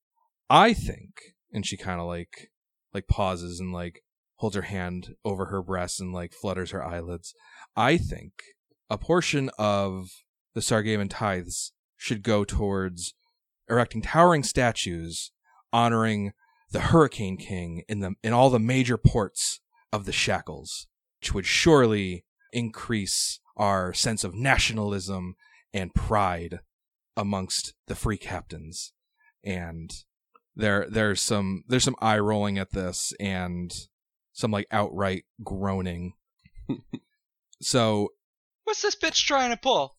I 0.51 0.75
think." 0.75 1.35
And 1.53 1.65
she 1.65 1.77
kind 1.77 2.01
of 2.01 2.07
like 2.07 2.51
like 2.93 3.09
pauses 3.09 3.61
and 3.61 3.73
like 3.73 4.03
holds 4.37 4.57
her 4.57 4.63
hand 4.63 5.15
over 5.25 5.47
her 5.47 5.63
breast 5.63 6.01
and 6.01 6.13
like 6.13 6.33
flutters 6.33 6.71
her 6.71 6.85
eyelids. 6.85 7.35
I 7.75 7.97
think 7.97 8.33
a 8.91 8.99
portion 8.99 9.51
of 9.59 10.09
the 10.55 10.61
Sargavan 10.61 11.09
tithes 11.09 11.73
should 11.97 12.23
go 12.23 12.45
towards 12.45 13.15
erecting 13.69 14.03
towering 14.03 14.43
statues 14.43 15.33
honoring 15.73 16.33
the 16.71 16.81
Hurricane 16.81 17.37
King 17.37 17.83
in 17.89 18.01
the 18.01 18.15
in 18.23 18.33
all 18.33 18.51
the 18.51 18.59
major 18.59 18.97
ports 18.97 19.61
of 19.93 20.05
the 20.05 20.13
Shackles, 20.13 20.87
which 21.21 21.35
would 21.35 21.47
surely 21.47 22.25
increase 22.53 23.41
our 23.57 23.93
sense 23.95 24.25
of 24.25 24.35
nationalism 24.35 25.35
and 25.73 25.95
pride 25.95 26.61
amongst 27.17 27.75
the 27.87 27.95
free 27.95 28.19
captains. 28.19 28.93
And 29.45 29.91
there 30.55 30.87
there's 30.91 31.21
some 31.21 31.65
there's 31.69 31.85
some 31.85 31.97
eye 32.01 32.19
rolling 32.19 32.59
at 32.59 32.73
this 32.73 33.13
and 33.21 33.73
some 34.33 34.51
like 34.51 34.67
outright 34.71 35.25
groaning. 35.45 36.15
so 37.61 38.11
what's 38.65 38.83
this 38.83 38.97
bitch 38.97 39.25
trying 39.25 39.51
to 39.51 39.57
pull? 39.57 39.95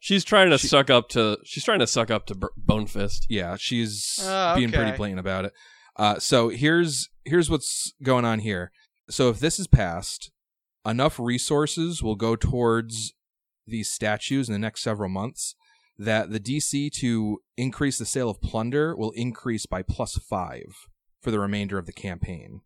she's 0.00 0.24
trying 0.24 0.50
to 0.50 0.58
She- 0.58 0.68
suck 0.68 0.90
up 0.90 1.08
to 1.10 1.38
she's 1.44 1.64
trying 1.64 1.78
to 1.78 1.86
suck 1.86 2.10
up 2.10 2.26
to 2.26 2.34
B- 2.34 2.46
Bonefist. 2.62 3.20
yeah, 3.28 3.56
she's 3.58 4.18
Oh, 4.22 4.54
being 4.56 4.70
pretty 4.72 4.96
blatant 4.96 5.20
about 5.20 5.46
it. 5.46 5.52
Uh, 5.96 6.18
so 6.18 6.48
here's 6.48 7.08
here's 7.24 7.50
what's 7.50 7.92
going 8.02 8.24
on 8.24 8.40
here. 8.40 8.72
So 9.10 9.28
if 9.28 9.40
this 9.40 9.58
is 9.58 9.66
passed, 9.66 10.30
enough 10.86 11.18
resources 11.18 12.02
will 12.02 12.16
go 12.16 12.36
towards 12.36 13.12
these 13.66 13.90
statues 13.90 14.48
in 14.48 14.52
the 14.52 14.58
next 14.58 14.82
several 14.82 15.08
months 15.08 15.54
that 15.98 16.30
the 16.30 16.40
DC 16.40 16.90
to 16.92 17.40
increase 17.56 17.98
the 17.98 18.06
sale 18.06 18.30
of 18.30 18.40
plunder 18.40 18.96
will 18.96 19.10
increase 19.12 19.66
by 19.66 19.82
plus 19.82 20.16
five 20.16 20.88
for 21.20 21.30
the 21.30 21.38
remainder 21.38 21.76
of 21.76 21.84
the 21.84 21.92
campaign, 21.92 22.62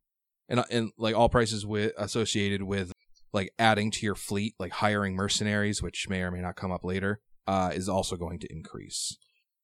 and 0.48 0.64
and 0.70 0.92
like 0.96 1.16
all 1.16 1.28
prices 1.28 1.66
with 1.66 1.92
associated 1.98 2.62
with 2.62 2.92
like 3.32 3.52
adding 3.58 3.90
to 3.90 4.06
your 4.06 4.14
fleet, 4.14 4.54
like 4.60 4.70
hiring 4.72 5.16
mercenaries, 5.16 5.82
which 5.82 6.08
may 6.08 6.22
or 6.22 6.30
may 6.30 6.40
not 6.40 6.54
come 6.54 6.70
up 6.70 6.84
later, 6.84 7.20
uh, 7.48 7.72
is 7.74 7.88
also 7.88 8.16
going 8.16 8.38
to 8.38 8.52
increase. 8.52 9.16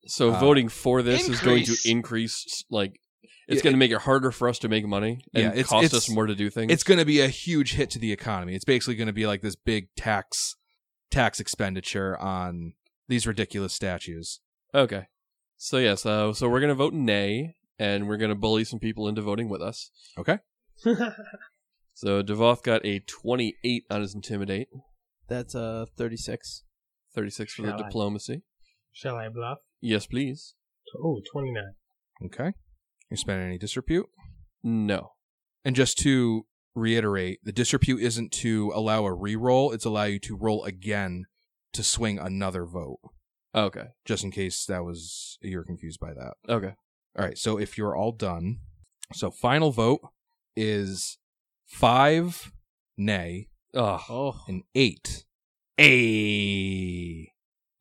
So 0.07 0.33
Uh, 0.33 0.41
voting 0.41 0.69
for 0.69 1.03
this 1.03 1.29
is 1.29 1.41
going 1.41 1.65
to 1.65 1.77
increase 1.85 2.65
like 2.71 3.01
it's 3.49 3.59
Yeah, 3.59 3.63
going 3.65 3.75
to 3.75 3.79
make 3.79 3.91
it 3.91 3.99
harder 3.99 4.31
for 4.31 4.49
us 4.49 4.59
to 4.61 4.69
make 4.69 4.87
money 4.87 5.21
and 5.35 5.43
Yeah, 5.45 5.51
it's- 5.51 5.67
cost 5.69 5.87
it's- 5.87 6.09
us 6.09 6.11
more 6.11 6.27
to 6.27 6.35
do 6.35 6.51
things. 6.51 6.73
it's 6.73 6.83
going 6.85 6.99
to 6.99 7.05
be 7.05 7.21
a 7.21 7.29
huge 7.29 7.75
hit 7.75 7.91
to 7.91 7.99
the 7.99 8.13
economy. 8.13 8.55
It's 8.55 8.65
basically 8.65 8.95
going 8.97 9.07
to 9.09 9.13
be 9.13 9.27
like 9.27 9.43
this 9.43 9.57
big 9.57 9.89
tax 9.97 10.57
tax 11.11 11.41
expenditure 11.41 12.17
on 12.19 12.75
these 13.09 13.27
ridiculous 13.27 13.73
statues. 13.75 14.41
okay. 14.75 15.07
So 15.57 15.77
yeah, 15.79 15.95
so 15.97 16.33
so 16.33 16.49
we're 16.49 16.61
going 16.61 16.69
to 16.71 16.75
vote 16.75 16.95
nay 16.95 17.57
and 17.79 18.09
we're 18.09 18.17
going 18.17 18.31
to 18.31 18.35
bully 18.35 18.65
some 18.65 18.79
people 18.79 19.09
into 19.09 19.21
voting 19.23 19.49
with 19.49 19.61
us. 19.63 19.91
Okay. 20.19 20.39
So 21.95 22.23
Devoth 22.23 22.63
got 22.63 22.85
a 22.87 23.01
28 23.01 23.85
on 23.91 24.01
his 24.01 24.15
intimidate, 24.15 24.69
That's 25.29 25.55
uh 25.55 25.85
36. 25.99 26.65
36 27.15 27.53
for 27.55 27.63
the 27.63 27.69
Shall 27.69 27.79
I? 27.79 27.83
diplomacy. 27.83 28.43
Shall 28.93 29.17
I 29.17 29.29
bluff? 29.29 29.59
Yes, 29.83 30.07
please. 30.07 30.55
Oh, 30.99 31.21
29. 31.31 31.63
Okay. 32.27 32.53
You 33.11 33.17
spending 33.17 33.47
any 33.47 33.59
disrepute? 33.59 34.07
No. 34.63 35.13
And 35.65 35.75
just 35.77 35.99
to 35.99 36.47
reiterate, 36.75 37.41
the 37.43 37.53
disrepute 37.53 38.01
isn't 38.03 38.33
to 38.33 38.73
allow 38.75 39.05
a 39.05 39.13
re-roll, 39.13 39.73
it's 39.73 39.85
allow 39.85 40.05
you 40.05 40.19
to 40.21 40.37
roll 40.37 40.65
again 40.65 41.25
to 41.73 41.83
swing 41.83 42.19
another 42.19 42.65
vote. 42.65 43.01
Okay. 43.55 43.89
Just 44.05 44.23
in 44.25 44.31
case 44.31 44.65
that 44.67 44.85
was 44.85 45.39
you're 45.43 45.65
confused 45.65 45.99
by 46.01 46.15
that. 46.15 46.35
Okay. 46.49 46.75
All 47.19 47.25
right, 47.25 47.37
so 47.37 47.59
if 47.59 47.77
you're 47.77 47.97
all 47.97 48.13
done, 48.13 48.59
so 49.13 49.31
final 49.33 49.73
vote 49.73 50.01
is 50.57 51.19
five 51.67 52.53
nay 52.97 53.49
Oh. 53.75 54.01
Oh. 54.09 54.41
and 54.47 54.63
eight. 54.75 55.25
A. 55.79 57.33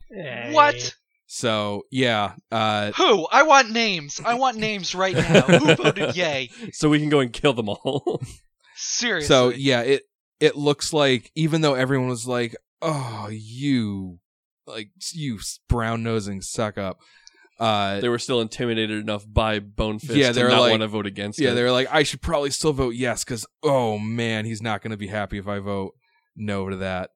Hey. 0.10 0.50
What? 0.52 0.96
So 1.32 1.84
yeah, 1.92 2.34
uh, 2.52 2.92
Who? 2.94 3.28
I 3.32 3.44
want 3.44 3.70
names. 3.70 4.20
I 4.26 4.34
want 4.34 4.58
names 4.58 4.96
right 4.96 5.16
now. 5.16 5.42
Who 5.42 5.76
voted 5.76 6.16
yay? 6.16 6.50
So 6.72 6.90
we 6.90 6.98
can 7.00 7.10
go 7.10 7.20
and 7.20 7.32
kill 7.32 7.54
them 7.54 7.70
all. 7.70 8.20
Seriously. 8.76 9.28
so 9.28 9.50
yeah, 9.50 9.82
it 9.82 10.04
it 10.40 10.56
looks 10.56 10.92
like 10.92 11.32
even 11.36 11.62
though 11.62 11.76
everyone 11.76 12.10
was 12.10 12.28
like, 12.28 12.56
"Oh, 12.82 13.28
you 13.32 14.18
like 14.66 14.90
you 15.14 15.38
brown 15.68 16.02
nosing 16.02 16.42
suck 16.42 16.80
up," 16.80 16.98
uh, 17.60 18.00
they 18.00 18.10
were 18.10 18.18
still 18.18 18.42
intimidated 18.42 19.00
enough 19.00 19.24
by 19.32 19.60
Bonefist 19.60 20.16
Yeah, 20.16 20.30
to 20.30 20.34
they're 20.34 20.50
not 20.50 20.62
like- 20.62 20.72
want 20.72 20.82
to 20.82 20.88
vote 20.88 21.06
against 21.06 21.38
yeah, 21.40 21.52
it. 21.52 21.54
they 21.54 21.62
were 21.64 21.72
like, 21.72 21.90
"I 21.92 22.02
should 22.02 22.24
probably 22.24 22.50
still 22.50 22.74
vote 22.74 22.96
yes," 22.96 23.24
because 23.24 23.46
oh 23.62 24.00
man, 24.00 24.46
he's 24.46 24.64
not 24.64 24.82
going 24.82 24.92
to 24.92 24.98
be 24.98 25.08
happy 25.08 25.38
if 25.38 25.48
I 25.48 25.60
vote 25.60 25.94
no 26.36 26.70
to 26.70 26.78
that. 26.78 27.12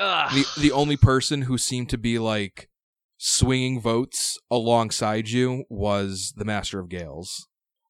Ugh. 0.00 0.32
the 0.56 0.60
the 0.62 0.72
only 0.72 0.96
person 0.96 1.42
who 1.42 1.56
seemed 1.58 1.90
to 1.90 1.98
be 1.98 2.18
like 2.18 2.68
swinging 3.24 3.80
votes 3.80 4.36
alongside 4.50 5.28
you 5.28 5.62
was 5.70 6.34
the 6.36 6.44
Master 6.44 6.80
of 6.80 6.88
Gales. 6.88 7.46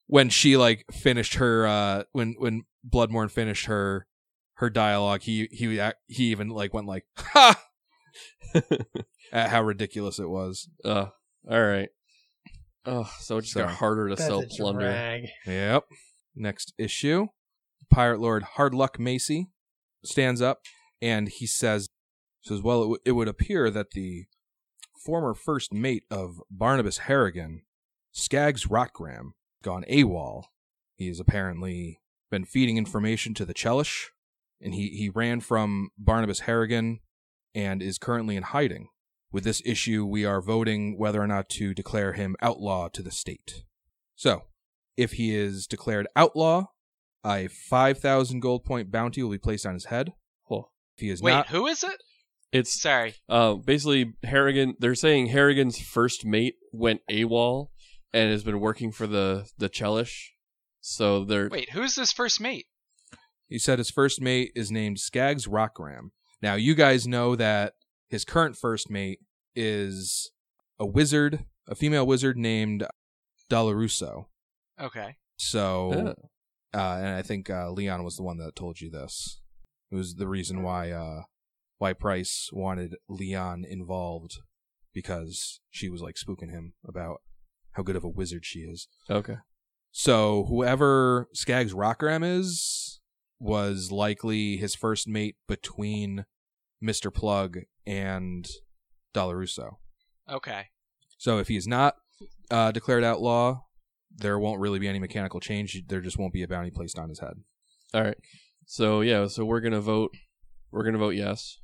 When 0.06 0.28
she 0.28 0.58
like 0.58 0.84
finished 0.92 1.34
her 1.36 1.66
uh 1.66 2.02
when 2.12 2.34
when 2.38 2.64
Bloodmourn 2.86 3.30
finished 3.30 3.64
her 3.64 4.06
her 4.56 4.68
dialogue, 4.68 5.22
he 5.22 5.48
he 5.50 5.78
ac- 5.78 5.94
he 6.06 6.24
even 6.24 6.50
like 6.50 6.74
went 6.74 6.86
like 6.86 7.06
ha 7.16 7.58
at 9.32 9.48
how 9.48 9.62
ridiculous 9.62 10.18
it 10.18 10.28
was. 10.28 10.68
Uh, 10.84 11.06
all 11.50 11.62
right. 11.62 11.88
Oh, 12.84 13.08
so 13.20 13.38
it 13.38 13.42
just 13.42 13.54
got 13.54 13.70
harder 13.70 14.10
to 14.10 14.16
sell 14.18 14.44
plunder. 14.58 14.80
drag. 14.80 15.28
Yep. 15.46 15.84
Next 16.34 16.74
issue, 16.76 17.28
Pirate 17.90 18.20
Lord 18.20 18.44
Hardluck 18.58 18.98
Macy 18.98 19.48
stands 20.04 20.42
up 20.42 20.60
and 21.00 21.28
he 21.28 21.46
says, 21.46 21.88
says, 22.42 22.60
well, 22.60 22.80
it, 22.80 22.84
w- 22.84 22.98
it 23.06 23.12
would 23.12 23.28
appear 23.28 23.70
that 23.70 23.92
the 23.92 24.24
former 25.04 25.34
first 25.34 25.72
mate 25.72 26.04
of 26.10 26.40
Barnabas 26.50 26.98
Harrigan, 26.98 27.62
Skaggs 28.12 28.66
Rockgram, 28.66 29.32
gone 29.62 29.84
AWOL. 29.88 30.44
He 30.96 31.08
has 31.08 31.18
apparently 31.18 32.00
been 32.30 32.44
feeding 32.44 32.78
information 32.78 33.34
to 33.34 33.44
the 33.44 33.54
Chelish, 33.54 34.08
and 34.60 34.74
he, 34.74 34.88
he 34.88 35.08
ran 35.08 35.40
from 35.40 35.90
Barnabas 35.98 36.40
Harrigan 36.40 37.00
and 37.54 37.82
is 37.82 37.98
currently 37.98 38.36
in 38.36 38.42
hiding. 38.42 38.88
With 39.32 39.44
this 39.44 39.62
issue, 39.64 40.04
we 40.04 40.24
are 40.24 40.42
voting 40.42 40.98
whether 40.98 41.20
or 41.20 41.26
not 41.26 41.48
to 41.50 41.74
declare 41.74 42.12
him 42.12 42.36
outlaw 42.40 42.88
to 42.88 43.02
the 43.02 43.10
state. 43.10 43.64
So, 44.14 44.44
if 44.96 45.12
he 45.12 45.34
is 45.34 45.66
declared 45.66 46.06
outlaw, 46.14 46.66
a 47.24 47.48
5,000 47.48 48.40
gold 48.40 48.64
point 48.64 48.90
bounty 48.90 49.22
will 49.22 49.30
be 49.30 49.38
placed 49.38 49.64
on 49.64 49.74
his 49.74 49.86
head. 49.86 50.12
Oh. 50.50 50.68
If 50.96 51.02
he 51.02 51.10
is 51.10 51.22
Wait, 51.22 51.32
not, 51.32 51.48
who 51.48 51.66
is 51.66 51.82
it? 51.82 52.02
It's 52.52 52.80
Sorry. 52.80 53.14
uh, 53.28 53.54
basically 53.54 54.12
Harrigan. 54.22 54.74
They're 54.78 54.94
saying 54.94 55.28
Harrigan's 55.28 55.78
first 55.80 56.24
mate 56.24 56.56
went 56.72 57.00
AWOL 57.10 57.68
and 58.12 58.30
has 58.30 58.44
been 58.44 58.60
working 58.60 58.92
for 58.92 59.06
the 59.06 59.46
the 59.58 59.68
Chelish. 59.68 60.28
So 60.80 61.24
they're 61.24 61.48
Wait, 61.48 61.70
who's 61.70 61.94
this 61.94 62.12
first 62.12 62.40
mate? 62.40 62.66
he 63.48 63.58
said 63.58 63.78
his 63.78 63.90
first 63.90 64.20
mate 64.20 64.50
is 64.54 64.70
named 64.70 64.98
Skaggs 64.98 65.46
Rockram. 65.46 66.10
Now, 66.40 66.54
you 66.54 66.74
guys 66.74 67.06
know 67.06 67.36
that 67.36 67.74
his 68.08 68.24
current 68.24 68.56
first 68.56 68.90
mate 68.90 69.20
is 69.54 70.32
a 70.78 70.86
wizard, 70.86 71.44
a 71.68 71.74
female 71.74 72.06
wizard 72.06 72.36
named 72.36 72.86
Dolarusso. 73.50 74.26
Okay. 74.80 75.16
So, 75.36 76.14
uh, 76.74 76.96
and 76.98 77.08
I 77.08 77.22
think 77.22 77.50
uh, 77.50 77.70
Leon 77.70 78.04
was 78.04 78.16
the 78.16 78.22
one 78.22 78.38
that 78.38 78.56
told 78.56 78.80
you 78.80 78.90
this. 78.90 79.40
It 79.90 79.96
was 79.96 80.14
the 80.14 80.26
reason 80.26 80.62
why 80.62 80.90
uh, 80.90 81.22
why 81.82 81.92
Price 81.92 82.48
wanted 82.52 82.94
Leon 83.08 83.64
involved 83.68 84.38
because 84.94 85.58
she 85.68 85.88
was 85.88 86.00
like 86.00 86.14
spooking 86.14 86.52
him 86.52 86.74
about 86.86 87.22
how 87.72 87.82
good 87.82 87.96
of 87.96 88.04
a 88.04 88.08
wizard 88.08 88.46
she 88.46 88.60
is. 88.60 88.86
Okay. 89.10 89.38
So 89.90 90.44
whoever 90.48 91.28
Skaggs 91.34 91.74
Rockram 91.74 92.24
is 92.24 93.00
was 93.40 93.90
likely 93.90 94.58
his 94.58 94.76
first 94.76 95.08
mate 95.08 95.34
between 95.48 96.24
Mr. 96.80 97.12
Plugg 97.12 97.64
and 97.84 98.48
Dolarusso. 99.12 99.78
Okay. 100.30 100.66
So 101.18 101.40
if 101.40 101.48
he's 101.48 101.66
not 101.66 101.96
uh, 102.48 102.70
declared 102.70 103.02
outlaw, 103.02 103.62
there 104.08 104.38
won't 104.38 104.60
really 104.60 104.78
be 104.78 104.86
any 104.86 105.00
mechanical 105.00 105.40
change. 105.40 105.82
There 105.88 106.00
just 106.00 106.16
won't 106.16 106.32
be 106.32 106.44
a 106.44 106.48
bounty 106.48 106.70
placed 106.70 106.96
on 106.96 107.08
his 107.08 107.18
head. 107.18 107.34
All 107.92 108.04
right. 108.04 108.18
So 108.66 109.00
yeah, 109.00 109.26
so 109.26 109.44
we're 109.44 109.60
gonna 109.60 109.80
vote. 109.80 110.12
We're 110.70 110.84
gonna 110.84 110.98
vote 110.98 111.16
yes. 111.16 111.58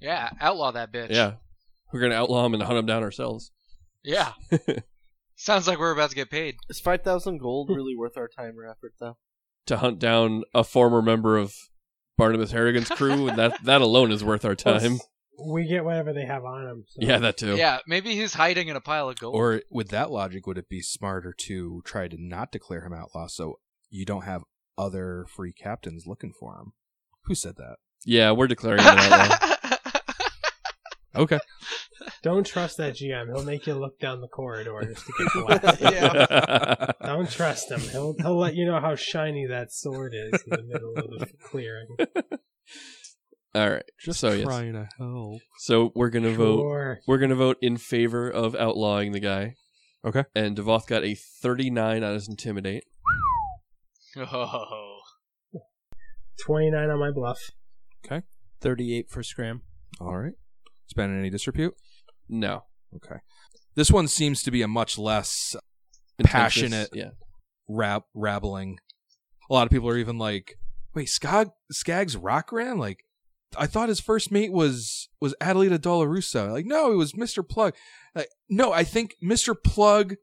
Yeah, 0.00 0.30
outlaw 0.40 0.72
that 0.72 0.92
bitch. 0.92 1.10
Yeah, 1.10 1.34
we're 1.92 2.00
gonna 2.00 2.14
outlaw 2.14 2.46
him 2.46 2.54
and 2.54 2.62
hunt 2.62 2.78
him 2.78 2.86
down 2.86 3.02
ourselves. 3.02 3.52
Yeah. 4.02 4.32
Sounds 5.36 5.66
like 5.66 5.78
we're 5.78 5.92
about 5.92 6.10
to 6.10 6.16
get 6.16 6.30
paid. 6.30 6.56
Is 6.68 6.80
five 6.80 7.02
thousand 7.02 7.38
gold 7.38 7.70
really 7.70 7.96
worth 7.96 8.16
our 8.16 8.28
time 8.28 8.58
or 8.58 8.66
effort, 8.66 8.94
though? 9.00 9.16
to 9.66 9.78
hunt 9.78 9.98
down 9.98 10.42
a 10.54 10.64
former 10.64 11.02
member 11.02 11.36
of 11.36 11.54
Barnabas 12.16 12.52
Harrigan's 12.52 12.88
crew, 12.88 13.30
that 13.30 13.56
that 13.64 13.80
alone 13.80 14.12
is 14.12 14.22
worth 14.22 14.44
our 14.44 14.54
time. 14.54 14.98
We 15.44 15.66
get 15.66 15.84
whatever 15.84 16.12
they 16.12 16.26
have 16.26 16.44
on 16.44 16.66
him. 16.66 16.84
So. 16.88 17.00
Yeah, 17.02 17.18
that 17.18 17.36
too. 17.36 17.56
Yeah, 17.56 17.78
maybe 17.88 18.14
he's 18.14 18.34
hiding 18.34 18.68
in 18.68 18.76
a 18.76 18.80
pile 18.80 19.08
of 19.08 19.18
gold. 19.18 19.34
Or 19.34 19.62
with 19.68 19.88
that 19.88 20.12
logic, 20.12 20.46
would 20.46 20.58
it 20.58 20.68
be 20.68 20.80
smarter 20.80 21.34
to 21.38 21.82
try 21.84 22.06
to 22.06 22.16
not 22.18 22.52
declare 22.52 22.86
him 22.86 22.92
outlaw 22.92 23.26
so 23.26 23.58
you 23.90 24.04
don't 24.04 24.24
have 24.24 24.44
other 24.78 25.26
free 25.34 25.52
captains 25.52 26.04
looking 26.06 26.32
for 26.38 26.54
him? 26.56 26.72
Who 27.24 27.34
said 27.34 27.56
that? 27.56 27.76
Yeah, 28.04 28.30
we're 28.30 28.46
declaring 28.46 28.82
him 28.82 28.96
outlaw. 28.96 29.48
Okay. 31.16 31.38
Don't 32.22 32.46
trust 32.46 32.78
that 32.78 32.94
GM. 32.94 33.26
He'll 33.34 33.44
make 33.44 33.66
you 33.66 33.74
look 33.74 33.98
down 34.00 34.20
the 34.20 34.28
corridor 34.28 34.80
just 34.82 35.06
to 35.06 35.12
get 35.18 35.32
the 35.34 35.44
last. 35.44 35.80
Yeah. 35.80 36.92
Don't 37.06 37.30
trust 37.30 37.70
him. 37.70 37.80
He'll 37.80 38.14
he'll 38.18 38.38
let 38.38 38.54
you 38.54 38.66
know 38.66 38.80
how 38.80 38.96
shiny 38.96 39.46
that 39.46 39.72
sword 39.72 40.14
is 40.14 40.42
in 40.42 40.50
the 40.50 40.62
middle 40.62 40.92
of 40.96 41.20
the 41.20 41.28
clearing. 41.42 41.88
All 43.54 43.70
right. 43.70 43.84
so 44.00 44.32
yes. 44.32 44.48
to 44.48 44.88
help. 44.98 45.40
So 45.58 45.92
we're 45.94 46.10
gonna 46.10 46.32
vote. 46.34 46.98
We're 47.06 47.18
gonna 47.18 47.36
vote 47.36 47.58
in 47.62 47.76
favor 47.76 48.28
of 48.28 48.56
outlawing 48.56 49.12
the 49.12 49.20
guy. 49.20 49.54
Okay. 50.04 50.24
And 50.34 50.56
Devoth 50.56 50.86
got 50.86 51.04
a 51.04 51.14
39 51.14 52.02
on 52.02 52.14
his 52.14 52.28
intimidate. 52.28 52.84
oh. 54.18 54.98
Twenty 56.44 56.70
nine 56.70 56.90
on 56.90 56.98
my 56.98 57.10
bluff. 57.12 57.38
Okay. 58.04 58.22
38 58.60 59.08
for 59.08 59.22
Scram. 59.22 59.62
All 60.00 60.16
right. 60.16 60.32
Spend 60.86 61.18
any 61.18 61.30
disrepute? 61.30 61.74
No. 62.28 62.64
Okay. 62.96 63.16
This 63.74 63.90
one 63.90 64.06
seems 64.08 64.42
to 64.44 64.50
be 64.50 64.62
a 64.62 64.68
much 64.68 64.98
less 64.98 65.56
Passionate. 66.22 66.90
Yeah. 66.92 67.10
rab- 67.68 68.04
rabbling. 68.14 68.78
A 69.50 69.52
lot 69.52 69.66
of 69.66 69.70
people 69.70 69.88
are 69.88 69.96
even 69.96 70.16
like, 70.18 70.54
"Wait, 70.94 71.08
Skag 71.08 71.48
Skaggs 71.72 72.16
Rockram? 72.16 72.78
Like, 72.78 73.00
I 73.56 73.66
thought 73.66 73.88
his 73.88 74.00
first 74.00 74.30
mate 74.30 74.52
was 74.52 75.08
was 75.20 75.34
Adelita 75.40 75.78
Dolarusso. 75.78 76.52
Like, 76.52 76.66
no, 76.66 76.92
it 76.92 76.96
was 76.96 77.12
Mr. 77.12 77.42
Plugg. 77.46 77.72
Like, 78.14 78.28
no, 78.48 78.72
I 78.72 78.84
think 78.84 79.14
Mr. 79.22 79.54
Plugg. 79.54 80.16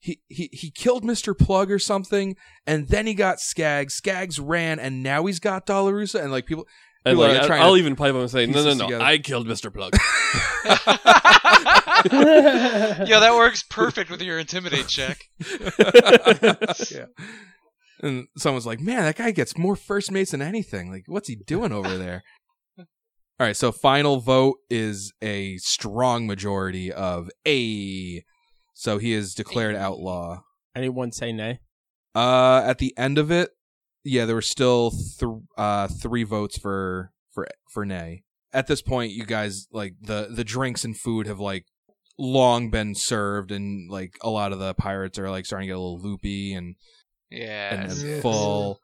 He, 0.00 0.20
he 0.28 0.50
he 0.52 0.70
killed 0.70 1.02
Mr. 1.02 1.34
Plugg 1.34 1.70
or 1.70 1.78
something, 1.78 2.36
and 2.66 2.88
then 2.88 3.06
he 3.06 3.14
got 3.14 3.40
Skaggs. 3.40 3.94
Skaggs 3.94 4.38
ran, 4.38 4.78
and 4.78 5.02
now 5.02 5.24
he's 5.24 5.40
got 5.40 5.66
Dolarusso. 5.66 6.20
And 6.22 6.30
like 6.30 6.44
people, 6.46 6.66
And 7.06 7.18
People 7.18 7.34
like, 7.34 7.50
I, 7.50 7.58
I'll 7.58 7.74
to 7.74 7.78
even 7.78 7.96
pipe 7.96 8.14
up 8.14 8.20
and 8.20 8.30
say, 8.30 8.46
piece 8.46 8.54
no, 8.54 8.62
no, 8.62 8.68
this 8.70 8.78
no, 8.78 8.84
together. 8.86 9.04
I 9.04 9.18
killed 9.18 9.46
Mr. 9.46 9.70
Plugg. 9.70 9.92
Yeah, 12.04 13.20
that 13.20 13.34
works 13.34 13.62
perfect 13.70 14.10
with 14.10 14.20
your 14.20 14.38
intimidate 14.38 14.88
check. 14.88 15.24
yeah. 16.90 17.06
And 18.00 18.26
someone's 18.36 18.66
like, 18.66 18.80
man, 18.80 19.04
that 19.04 19.16
guy 19.16 19.30
gets 19.30 19.56
more 19.56 19.76
first 19.76 20.10
mates 20.10 20.32
than 20.32 20.42
anything. 20.42 20.90
Like, 20.90 21.04
what's 21.06 21.28
he 21.28 21.36
doing 21.36 21.72
over 21.72 21.96
there? 21.96 22.22
All 22.78 23.46
right, 23.46 23.56
so 23.56 23.72
final 23.72 24.20
vote 24.20 24.58
is 24.70 25.12
a 25.22 25.56
strong 25.58 26.26
majority 26.26 26.92
of 26.92 27.30
A. 27.46 28.22
So 28.74 28.98
he 28.98 29.12
is 29.12 29.34
declared 29.34 29.74
outlaw. 29.74 30.42
Anyone 30.76 31.10
say 31.12 31.32
nay? 31.32 31.60
Uh, 32.14 32.62
at 32.64 32.78
the 32.78 32.96
end 32.96 33.18
of 33.18 33.30
it, 33.30 33.50
yeah, 34.04 34.24
there 34.26 34.34
were 34.36 34.42
still 34.42 34.90
th- 34.90 35.30
uh 35.56 35.88
three 35.88 36.24
votes 36.24 36.58
for 36.58 37.12
for 37.32 37.46
for 37.72 37.84
nay. 37.84 38.22
At 38.52 38.66
this 38.68 38.82
point, 38.82 39.12
you 39.12 39.24
guys 39.24 39.66
like 39.72 39.94
the 40.00 40.28
the 40.30 40.44
drinks 40.44 40.84
and 40.84 40.96
food 40.96 41.26
have 41.26 41.40
like 41.40 41.64
long 42.18 42.70
been 42.70 42.94
served, 42.94 43.50
and 43.50 43.90
like 43.90 44.12
a 44.22 44.30
lot 44.30 44.52
of 44.52 44.58
the 44.60 44.74
pirates 44.74 45.18
are 45.18 45.30
like 45.30 45.46
starting 45.46 45.66
to 45.68 45.72
get 45.72 45.76
a 45.76 45.80
little 45.80 46.00
loopy 46.00 46.52
and 46.54 46.76
Yeah. 47.30 47.74
and, 47.74 47.90
and 47.90 48.00
Yes. 48.00 48.22
full. 48.22 48.78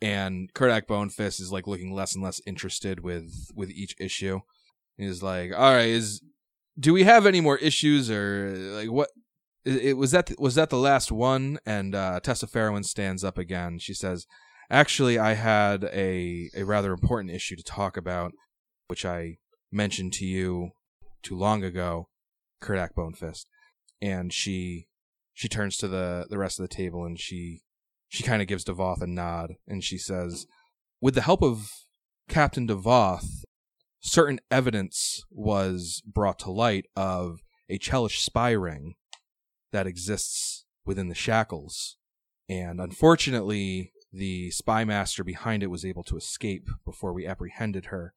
And 0.00 0.52
Kerdak 0.52 0.86
Bonefist 0.88 1.40
is 1.40 1.52
like 1.52 1.68
looking 1.68 1.92
less 1.94 2.14
and 2.16 2.24
less 2.24 2.40
interested 2.46 3.00
with 3.04 3.30
with 3.54 3.70
each 3.70 3.94
issue. 4.00 4.40
He's 4.96 5.22
like, 5.22 5.52
all 5.54 5.72
right, 5.74 5.88
is 5.88 6.20
do 6.78 6.92
we 6.92 7.04
have 7.04 7.24
any 7.26 7.40
more 7.40 7.58
issues 7.58 8.10
or 8.10 8.52
like 8.56 8.90
what? 8.90 9.10
It, 9.64 9.76
it 9.76 9.92
was 9.96 10.10
that 10.10 10.32
was 10.40 10.56
that 10.56 10.70
the 10.70 10.76
last 10.78 11.12
one? 11.12 11.58
And 11.64 11.94
uh, 11.94 12.18
Tessa 12.18 12.48
Fairwind 12.48 12.84
stands 12.86 13.22
up 13.22 13.38
again. 13.38 13.78
She 13.78 13.94
says, 13.94 14.26
"Actually, 14.72 15.18
I 15.18 15.34
had 15.34 15.84
a 15.84 16.50
a 16.54 16.64
rather 16.64 16.92
important 16.92 17.30
issue 17.30 17.56
to 17.56 17.62
talk 17.62 17.98
about, 17.98 18.32
which 18.88 19.04
I 19.04 19.36
mentioned 19.70 20.14
to 20.14 20.24
you 20.24 20.70
too 21.22 21.36
long 21.36 21.62
ago, 21.62 22.08
Kerdak 22.62 22.94
Bonefist." 22.94 23.44
And 24.00 24.32
she 24.32 24.88
she 25.34 25.46
turns 25.46 25.76
to 25.76 25.88
the 25.88 26.26
the 26.30 26.38
rest 26.38 26.58
of 26.58 26.66
the 26.66 26.74
table 26.74 27.04
and 27.04 27.20
she 27.20 27.62
she 28.08 28.22
kind 28.22 28.40
of 28.40 28.48
gives 28.48 28.64
Devoth 28.64 29.02
a 29.02 29.06
nod 29.06 29.56
and 29.68 29.84
she 29.84 29.98
says, 29.98 30.46
"With 31.02 31.14
the 31.14 31.20
help 31.20 31.42
of 31.42 31.70
Captain 32.30 32.64
Devoth, 32.64 33.44
certain 34.00 34.40
evidence 34.50 35.22
was 35.30 36.02
brought 36.06 36.38
to 36.40 36.50
light 36.50 36.86
of 36.96 37.40
a 37.68 37.78
Chelish 37.78 38.20
spy 38.22 38.52
ring 38.52 38.94
that 39.70 39.86
exists 39.86 40.64
within 40.86 41.08
the 41.08 41.14
shackles. 41.14 41.98
And 42.48 42.80
unfortunately, 42.80 43.92
the 44.12 44.50
spy 44.50 44.84
master 44.84 45.24
behind 45.24 45.62
it 45.62 45.70
was 45.70 45.84
able 45.84 46.04
to 46.04 46.16
escape 46.16 46.68
before 46.84 47.12
we 47.12 47.26
apprehended 47.26 47.86
her. 47.86 48.12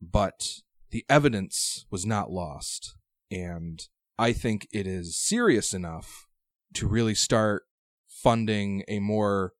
But 0.00 0.46
the 0.90 1.04
evidence 1.08 1.86
was 1.90 2.04
not 2.04 2.30
lost. 2.30 2.96
And 3.30 3.86
I 4.18 4.32
think 4.32 4.68
it 4.72 4.86
is 4.86 5.18
serious 5.18 5.72
enough 5.72 6.26
to 6.74 6.86
really 6.86 7.14
start 7.14 7.64
funding 8.06 8.84
a 8.88 8.98
more 8.98 9.52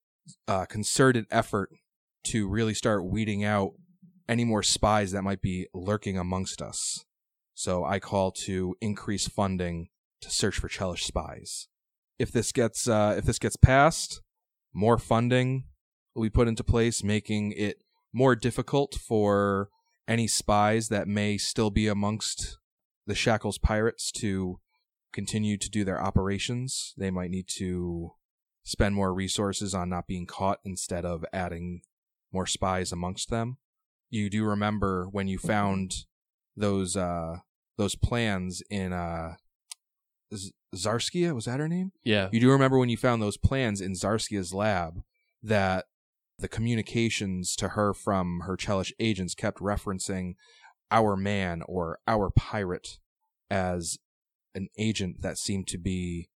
uh, 0.47 0.67
concerted 0.67 1.27
effort 1.31 1.71
to 2.25 2.49
really 2.49 2.75
start 2.75 3.05
weeding 3.05 3.45
out 3.45 3.73
any 4.29 4.45
more 4.45 4.63
spies 4.63 5.13
that 5.13 5.23
might 5.23 5.41
be 5.41 5.67
lurking 5.73 6.19
amongst 6.19 6.61
us. 6.61 7.05
So 7.55 7.85
I 7.85 7.99
call 7.99 8.31
to 8.45 8.77
increase 8.81 9.27
funding 9.27 9.89
to 10.21 10.31
search 10.31 10.59
for 10.59 10.69
Chelish 10.69 11.05
spies. 11.05 11.69
If 12.19 12.31
this 12.31 12.53
gets 12.53 12.89
uh, 12.89 13.15
if 13.17 13.25
this 13.25 13.39
gets 13.39 13.57
passed, 13.57 14.21
more 14.73 14.99
funding 14.99 15.65
be 16.23 16.31
put 16.31 16.49
into 16.49 16.65
place, 16.65 17.03
making 17.03 17.53
it 17.53 17.83
more 18.13 18.35
difficult 18.35 18.95
for 18.95 19.69
any 20.07 20.27
spies 20.27 20.89
that 20.89 21.07
may 21.07 21.37
still 21.37 21.71
be 21.71 21.87
amongst 21.87 22.59
the 23.07 23.15
Shackles 23.15 23.59
pirates 23.59 24.11
to 24.13 24.61
continue 25.13 25.57
to 25.57 25.71
do 25.71 25.85
their 25.85 26.03
operations. 26.03 26.95
They 26.97 27.11
might 27.11 27.31
need 27.31 27.49
to 27.57 28.13
spend 28.65 28.95
more 28.95 29.15
resources 29.15 29.75
on 29.75 29.89
not 29.89 30.07
being 30.07 30.27
caught 30.27 30.59
instead 30.65 31.05
of 31.05 31.25
adding 31.33 31.83
more 32.33 32.47
spies 32.47 32.93
amongst 32.93 33.31
them. 33.31 33.57
You 34.11 34.29
do 34.31 34.45
remember 34.45 35.07
when 35.11 35.29
you 35.29 35.39
found 35.39 36.05
those 36.57 36.97
uh 36.97 37.37
those 37.77 37.95
plans 37.95 38.63
in 38.71 38.93
uh 38.93 39.37
Z- 40.35 40.53
Zarskia, 40.75 41.35
was 41.35 41.47
that 41.47 41.61
her 41.61 41.69
name? 41.69 41.93
Yeah. 42.05 42.29
You 42.31 42.41
do 42.41 42.51
remember 42.51 42.79
when 42.79 42.91
you 42.91 42.97
found 42.97 43.23
those 43.23 43.39
plans 43.39 43.81
in 43.81 43.93
Zarskia's 43.93 44.53
lab 44.53 45.03
that 45.43 45.87
the 46.39 46.49
communications 46.49 47.57
to 47.57 47.71
her 47.71 47.93
from 47.93 48.43
her 48.47 48.57
Chelish 48.57 48.93
agents 49.01 49.35
kept 49.35 49.59
referencing 49.59 50.35
our 50.91 51.17
man 51.17 51.63
or 51.67 51.99
our 52.07 52.31
pirate 52.31 52.99
as 53.51 53.99
an 54.55 54.69
agent 54.79 55.23
that 55.23 55.39
seemed 55.39 55.67
to 55.69 55.79
be 55.79 56.29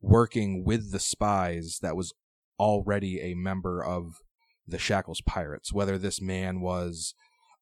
working 0.00 0.64
with 0.64 0.92
the 0.92 0.98
spies 1.00 1.78
that 1.82 1.96
was 1.96 2.12
already 2.58 3.20
a 3.20 3.34
member 3.34 3.84
of 3.84 4.20
the 4.66 4.78
Shackles 4.78 5.20
pirates. 5.20 5.72
Whether 5.72 5.98
this 5.98 6.20
man 6.20 6.60
was 6.60 7.14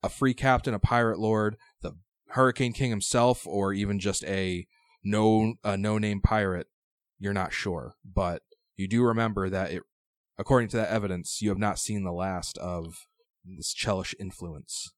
a 0.03 0.09
free 0.09 0.35
captain, 0.35 0.75
a 0.75 0.79
pirate 0.79 1.19
lord, 1.19 1.57
the 1.83 1.93
Hurricane 2.31 2.73
King 2.73 2.91
himself, 2.91 3.47
or 3.47 3.73
even 3.73 3.99
just 3.99 4.25
a 4.25 4.67
no 5.03 5.55
a 5.65 5.77
no 5.77 5.99
name 5.99 6.21
pirate, 6.21 6.69
you're 7.19 7.33
not 7.33 7.53
sure. 7.53 7.95
But 8.05 8.43
you 8.77 8.87
do 8.87 9.03
remember 9.03 9.49
that 9.49 9.73
it 9.73 9.83
according 10.39 10.69
to 10.71 10.77
that 10.77 10.91
evidence, 10.91 11.41
you 11.43 11.49
have 11.51 11.59
not 11.59 11.79
seen 11.79 12.05
the 12.05 12.13
last 12.13 12.57
of 12.59 13.07
this 13.45 13.75
Chelish 13.75 14.15
influence. 14.21 14.93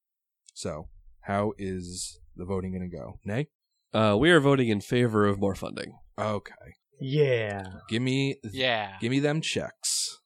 So 0.55 0.89
how 1.23 1.53
is 1.59 2.19
the 2.37 2.45
voting 2.45 2.73
going 2.73 2.89
to 2.91 2.97
go? 2.97 3.19
Nay? 3.25 3.49
Uh, 3.93 4.17
we 4.19 4.31
are 4.31 4.41
voting 4.41 4.69
in 4.69 4.81
favor 4.81 5.27
of 5.27 5.39
more 5.41 5.55
funding. 5.55 5.93
Okay. 6.19 6.53
Yeah. 7.01 7.65
Give 7.89 8.03
me 8.03 8.37
Yeah. 8.53 8.97
give 9.01 9.11
me 9.11 9.21
them 9.21 9.41
checks. 9.41 10.19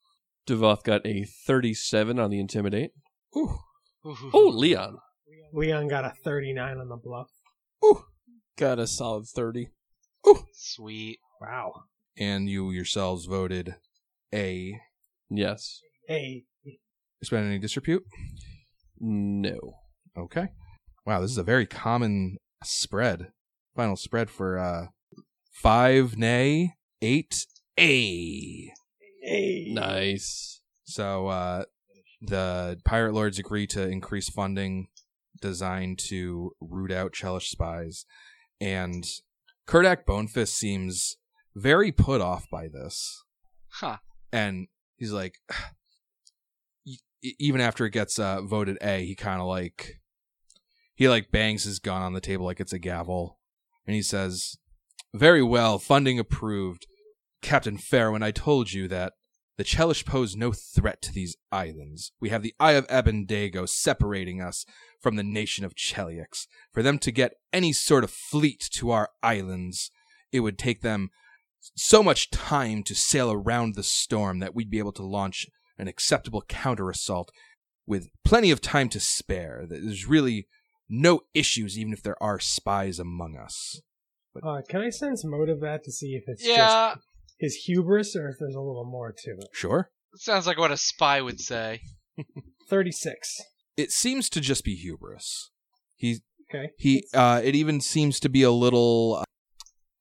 Devoth 0.45 0.83
got 0.83 1.05
a 1.05 1.23
37 1.23 2.19
on 2.19 2.29
the 2.29 2.39
Intimidate. 2.39 2.91
Ooh. 3.35 3.57
Oh, 4.33 4.51
Leon. 4.53 4.97
Leon 5.53 5.87
got 5.87 6.05
a 6.05 6.13
39 6.23 6.77
on 6.77 6.89
the 6.89 6.97
bluff. 6.97 7.31
Ooh. 7.83 8.03
Got 8.57 8.77
a 8.77 8.85
solid 8.87 9.25
30. 9.27 9.69
Sweet. 10.53 11.19
Wow. 11.41 11.73
And 12.17 12.49
you 12.49 12.71
yourselves 12.71 13.25
voted 13.25 13.75
A. 14.33 14.79
Yes. 15.29 15.81
Hey. 16.07 16.43
Is 17.21 17.29
there 17.29 17.39
any 17.39 17.59
disrepute? 17.59 18.03
No. 18.99 19.57
Okay. 20.17 20.49
Wow, 21.05 21.21
this 21.21 21.31
is 21.31 21.37
a 21.37 21.43
very 21.43 21.65
common 21.65 22.37
spread. 22.63 23.31
Final 23.75 23.95
spread 23.95 24.29
for 24.29 24.57
uh 24.57 24.87
five 25.51 26.17
nay, 26.17 26.75
eight 27.01 27.45
A. 27.79 28.71
Hey. 29.23 29.67
Nice. 29.73 30.61
So 30.85 31.27
uh 31.27 31.63
the 32.21 32.77
pirate 32.85 33.13
lords 33.13 33.39
agree 33.39 33.67
to 33.67 33.87
increase 33.87 34.29
funding 34.29 34.87
designed 35.41 35.99
to 35.99 36.51
root 36.61 36.91
out 36.91 37.11
Chelish 37.13 37.49
spies, 37.49 38.05
and 38.61 39.05
Kerdak 39.67 40.05
Bonefist 40.05 40.53
seems 40.53 41.17
very 41.55 41.91
put 41.91 42.21
off 42.21 42.45
by 42.49 42.67
this. 42.67 43.23
Huh. 43.69 43.97
and 44.31 44.67
he's 45.05 45.13
like 45.13 45.39
even 47.39 47.61
after 47.61 47.85
it 47.85 47.91
gets 47.91 48.19
uh, 48.19 48.41
voted 48.41 48.77
A, 48.81 49.05
he 49.05 49.15
kind 49.15 49.41
of 49.41 49.47
like 49.47 49.99
he 50.95 51.09
like 51.09 51.31
bangs 51.31 51.63
his 51.63 51.79
gun 51.79 52.01
on 52.01 52.13
the 52.13 52.21
table 52.21 52.45
like 52.45 52.59
it's 52.59 52.73
a 52.73 52.79
gavel, 52.79 53.39
and 53.85 53.95
he 53.95 54.01
says, 54.01 54.57
"Very 55.13 55.43
well, 55.43 55.79
funding 55.79 56.19
approved, 56.19 56.85
Captain 57.41 57.77
Fairwind. 57.77 58.23
I 58.23 58.31
told 58.31 58.73
you 58.73 58.87
that 58.89 59.13
the 59.57 59.63
Chelish 59.63 60.05
pose 60.05 60.35
no 60.35 60.51
threat 60.51 61.01
to 61.03 61.13
these 61.13 61.37
islands. 61.51 62.11
We 62.19 62.29
have 62.29 62.43
the 62.43 62.53
Eye 62.59 62.73
of 62.73 62.87
Abendego 62.87 63.67
separating 63.67 64.41
us 64.41 64.65
from 65.01 65.15
the 65.15 65.23
nation 65.23 65.63
of 65.65 65.75
Cheliax. 65.75 66.47
For 66.71 66.83
them 66.83 66.99
to 66.99 67.11
get 67.11 67.35
any 67.53 67.73
sort 67.73 68.03
of 68.03 68.11
fleet 68.11 68.69
to 68.73 68.91
our 68.91 69.09
islands, 69.23 69.91
it 70.31 70.41
would 70.41 70.57
take 70.57 70.81
them." 70.81 71.09
So 71.75 72.03
much 72.03 72.29
time 72.31 72.83
to 72.83 72.95
sail 72.95 73.31
around 73.31 73.75
the 73.75 73.83
storm 73.83 74.39
that 74.39 74.53
we'd 74.55 74.69
be 74.69 74.79
able 74.79 74.91
to 74.93 75.03
launch 75.05 75.47
an 75.77 75.87
acceptable 75.87 76.41
counter 76.47 76.89
assault 76.89 77.31
with 77.85 78.09
plenty 78.23 78.51
of 78.51 78.61
time 78.61 78.89
to 78.89 78.99
spare. 78.99 79.65
There's 79.67 80.05
really 80.07 80.47
no 80.89 81.21
issues, 81.33 81.77
even 81.77 81.93
if 81.93 82.01
there 82.03 82.21
are 82.21 82.39
spies 82.39 82.99
among 82.99 83.37
us. 83.37 83.81
Uh, 84.43 84.61
can 84.69 84.81
I 84.81 84.89
sense 84.89 85.23
motive 85.25 85.59
that 85.61 85.83
to 85.85 85.91
see 85.91 86.15
if 86.15 86.23
it's 86.27 86.45
Yeah. 86.45 86.57
just 86.95 87.05
his 87.39 87.55
hubris 87.65 88.15
or 88.15 88.29
if 88.29 88.35
there's 88.39 88.55
a 88.55 88.59
little 88.61 88.85
more 88.85 89.11
to 89.17 89.31
it? 89.31 89.47
Sure. 89.53 89.89
Sounds 90.15 90.45
like 90.47 90.57
what 90.57 90.71
a 90.71 90.77
spy 90.77 91.21
would 91.21 91.39
say. 91.39 91.81
36. 92.69 93.41
It 93.77 93.91
seems 93.91 94.29
to 94.29 94.41
just 94.41 94.63
be 94.63 94.75
hubris. 94.75 95.51
He 95.95 96.19
Okay. 96.49 96.69
he 96.77 97.05
uh 97.13 97.41
it 97.43 97.55
even 97.55 97.81
seems 97.81 98.19
to 98.21 98.29
be 98.29 98.43
a 98.43 98.51
little 98.51 99.17
uh, 99.21 99.23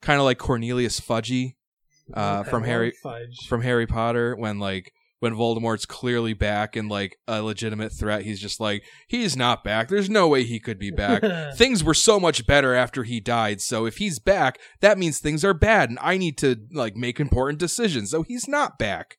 kind 0.05 0.20
of 0.20 0.24
like 0.24 0.38
Cornelius 0.38 1.00
Fudgy 1.00 1.55
uh 2.14 2.40
Okay, 2.40 2.50
from 2.50 2.64
Harry 2.64 2.92
Fudge. 3.02 3.46
from 3.48 3.62
Harry 3.62 3.86
Potter 3.86 4.36
when 4.36 4.59
like 4.59 4.92
when 5.20 5.34
Voldemort's 5.34 5.86
clearly 5.86 6.34
back 6.34 6.76
and 6.76 6.90
like 6.90 7.16
a 7.26 7.40
legitimate 7.42 7.92
threat 7.92 8.22
he's 8.22 8.38
just 8.40 8.61
like 8.61 8.82
he's 9.09 9.36
not 9.36 9.64
back. 9.64 9.88
There's 9.88 10.11
no 10.11 10.28
way 10.28 10.44
he 10.44 10.61
could 10.61 10.78
be 10.78 10.90
back. 10.90 11.22
Things 11.57 11.82
were 11.82 11.94
so 11.94 12.20
much 12.20 12.46
better 12.46 12.74
after 12.74 13.05
he 13.05 13.20
died 13.20 13.62
so 13.62 13.86
if 13.86 13.96
he's 13.96 14.18
back 14.18 14.59
that 14.80 14.98
means 14.98 15.18
things 15.18 15.44
are 15.44 15.55
bad 15.55 15.88
and 15.88 15.98
I 16.02 16.18
need 16.18 16.36
to 16.38 16.57
like 16.72 16.94
make 16.94 17.18
important 17.18 17.59
decisions. 17.59 18.11
So 18.11 18.22
he's 18.22 18.46
not 18.46 18.78
back. 18.78 19.16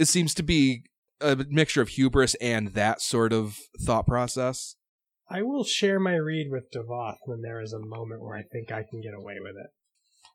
It 0.00 0.06
seems 0.06 0.32
to 0.34 0.42
be 0.42 0.84
a 1.20 1.36
mixture 1.50 1.82
of 1.82 1.88
hubris 1.90 2.34
and 2.36 2.68
that 2.68 3.02
sort 3.02 3.32
of 3.32 3.58
thought 3.84 4.06
process. 4.06 4.76
I 5.30 5.42
will 5.42 5.64
share 5.64 6.00
my 6.00 6.14
read 6.16 6.48
with 6.50 6.70
Devoth 6.72 7.18
when 7.26 7.42
there 7.42 7.60
is 7.60 7.72
a 7.72 7.78
moment 7.78 8.22
where 8.22 8.36
I 8.36 8.42
think 8.42 8.72
I 8.72 8.82
can 8.88 9.00
get 9.00 9.14
away 9.14 9.36
with 9.40 9.54
it. 9.56 9.70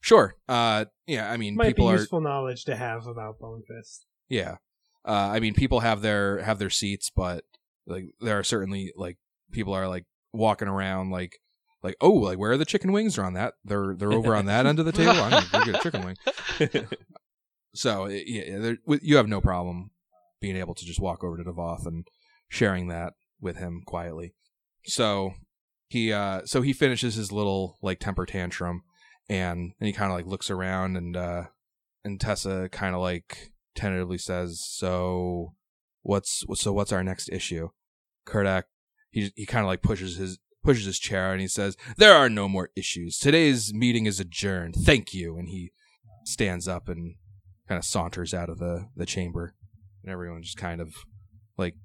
Sure 0.02 0.36
uh 0.48 0.86
yeah 1.06 1.32
I 1.32 1.38
mean 1.38 1.56
Might 1.56 1.68
people 1.68 1.88
be 1.88 1.94
are 1.94 1.98
useful 1.98 2.22
knowledge 2.22 2.66
to 2.66 2.76
have 2.76 3.08
about 3.08 3.40
Bone 3.40 3.64
Fist. 3.68 4.06
Yeah. 4.30 4.58
Uh, 5.06 5.32
I 5.32 5.40
mean, 5.40 5.54
people 5.54 5.80
have 5.80 6.02
their 6.02 6.42
have 6.42 6.60
their 6.60 6.70
seats, 6.70 7.10
but 7.10 7.46
like 7.86 8.06
there 8.20 8.38
are 8.38 8.44
certainly 8.44 8.92
like 8.98 9.18
people 9.52 9.74
are 9.74 9.88
like 9.88 10.04
walking 10.34 10.68
around 10.68 11.12
like 11.12 11.40
like 11.82 11.96
oh 12.02 12.12
like 12.12 12.38
where 12.38 12.52
are 12.52 12.58
the 12.58 12.66
chicken 12.66 12.92
wings? 12.92 13.18
Are 13.18 13.24
on 13.24 13.34
that 13.34 13.54
they're 13.64 13.96
they're 13.96 14.12
over 14.12 14.36
on 14.36 14.48
that 14.48 14.66
end 14.66 14.80
of 14.80 14.86
the 14.86 14.92
table. 14.92 15.14
Go 15.14 15.64
get 15.64 15.76
a 15.76 15.80
chicken 15.80 16.04
wing. 16.04 16.88
So 17.76 18.08
yeah, 18.08 18.74
you 18.88 19.18
have 19.18 19.28
no 19.28 19.40
problem 19.40 19.92
being 20.42 20.56
able 20.56 20.74
to 20.74 20.84
just 20.86 21.00
walk 21.00 21.24
over 21.24 21.38
to 21.38 21.44
Devoth 21.44 21.86
and 21.86 22.08
sharing 22.50 22.88
that 22.88 23.14
with 23.40 23.58
him 23.58 23.84
quietly. 23.86 24.34
So 24.86 25.34
he 25.88 26.12
uh 26.12 26.42
so 26.46 26.64
he 26.64 26.74
finishes 26.74 27.16
his 27.16 27.32
little 27.32 27.78
like 27.84 28.00
temper 28.00 28.26
tantrum 28.26 28.82
and 29.30 29.74
then 29.80 29.88
he 29.88 29.94
kind 29.94 30.12
of 30.12 30.18
like 30.18 30.26
looks 30.26 30.50
around 30.50 30.96
and 30.96 31.16
uh 31.16 31.44
and 32.04 32.20
Tessa 32.20 32.70
kind 32.72 32.96
of 32.96 33.02
like 33.02 33.52
tentatively 33.76 34.18
says, 34.18 34.64
"So 34.66 35.54
what's 36.02 36.44
so 36.56 36.74
what's 36.74 36.92
our 36.92 37.04
next 37.04 37.30
issue?" 37.30 37.70
Kerdak 38.26 38.64
he 39.12 39.32
he 39.36 39.46
kind 39.46 39.64
of 39.64 39.68
like 39.68 39.82
pushes 39.82 40.18
his 40.18 40.40
pushes 40.64 40.86
his 40.86 41.00
chair 41.00 41.32
and 41.32 41.42
he 41.42 41.48
says, 41.48 41.78
"There 41.98 42.14
are 42.14 42.30
no 42.30 42.48
more 42.48 42.70
issues. 42.76 43.18
Today's 43.18 43.74
meeting 43.74 44.06
is 44.06 44.20
adjourned. 44.20 44.76
Thank 44.76 45.14
you." 45.14 45.38
And 45.38 45.50
he 45.50 45.72
stands 46.26 46.68
up 46.68 46.90
and 46.90 47.16
kind 47.68 47.78
of 47.80 47.86
saunters 47.86 48.34
out 48.34 48.50
of 48.50 48.60
the 48.60 48.88
the 48.96 49.06
chamber, 49.06 49.56
and 50.04 50.12
everyone 50.12 50.44
just 50.44 50.58
kind 50.58 50.82
of 50.82 50.94
like 51.58 51.76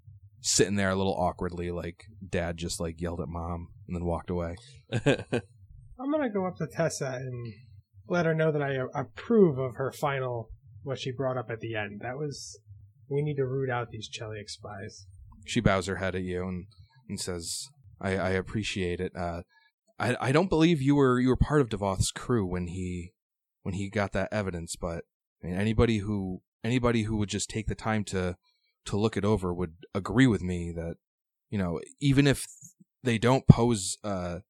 sitting 0.40 0.76
there 0.76 0.90
a 0.90 0.96
little 0.96 1.14
awkwardly, 1.14 1.70
like 1.70 2.06
Dad 2.26 2.56
just 2.56 2.80
like 2.80 3.00
yelled 3.00 3.20
at 3.20 3.28
Mom 3.28 3.68
and 3.86 3.96
then 3.96 4.04
walked 4.04 4.30
away. 4.30 4.56
I'm 6.02 6.10
gonna 6.10 6.30
go 6.30 6.46
up 6.46 6.56
to 6.56 6.66
Tessa 6.66 7.12
and 7.14 7.52
let 8.08 8.26
her 8.26 8.34
know 8.34 8.50
that 8.50 8.62
I 8.62 8.76
approve 8.94 9.58
of 9.58 9.76
her 9.76 9.92
final 9.92 10.48
what 10.82 10.98
she 10.98 11.12
brought 11.12 11.36
up 11.36 11.48
at 11.48 11.60
the 11.60 11.76
end. 11.76 12.00
That 12.02 12.18
was 12.18 12.58
we 13.08 13.22
need 13.22 13.36
to 13.36 13.46
root 13.46 13.70
out 13.70 13.90
these 13.90 14.08
Cheliax 14.08 14.50
spies. 14.50 15.06
she 15.46 15.60
bows 15.60 15.86
her 15.86 15.96
head 15.96 16.14
at 16.14 16.22
you 16.22 16.42
and, 16.42 16.66
and 17.08 17.20
says, 17.20 17.68
I, 18.00 18.16
I 18.16 18.30
appreciate 18.30 19.00
it. 19.00 19.12
Uh, 19.14 19.42
I, 19.98 20.16
I 20.20 20.32
don't 20.32 20.48
believe 20.48 20.82
you 20.82 20.96
were 20.96 21.20
you 21.20 21.28
were 21.28 21.36
part 21.36 21.60
of 21.60 21.68
Devoth's 21.68 22.10
crew 22.10 22.46
when 22.46 22.68
he 22.68 23.12
when 23.62 23.74
he 23.74 23.88
got 23.88 24.12
that 24.12 24.32
evidence, 24.32 24.74
but 24.74 25.04
I 25.42 25.46
mean, 25.46 25.56
anybody 25.56 25.98
who 25.98 26.42
anybody 26.64 27.02
who 27.04 27.16
would 27.18 27.28
just 27.28 27.48
take 27.48 27.66
the 27.66 27.74
time 27.74 28.02
to 28.04 28.36
to 28.86 28.96
look 28.96 29.16
it 29.16 29.24
over 29.24 29.54
would 29.54 29.74
agree 29.94 30.26
with 30.26 30.42
me 30.42 30.72
that 30.72 30.96
you 31.50 31.58
know 31.58 31.80
even 32.00 32.26
if 32.26 32.46
they 33.04 33.18
don't 33.18 33.46
pose 33.46 33.98
uh, 34.02 34.40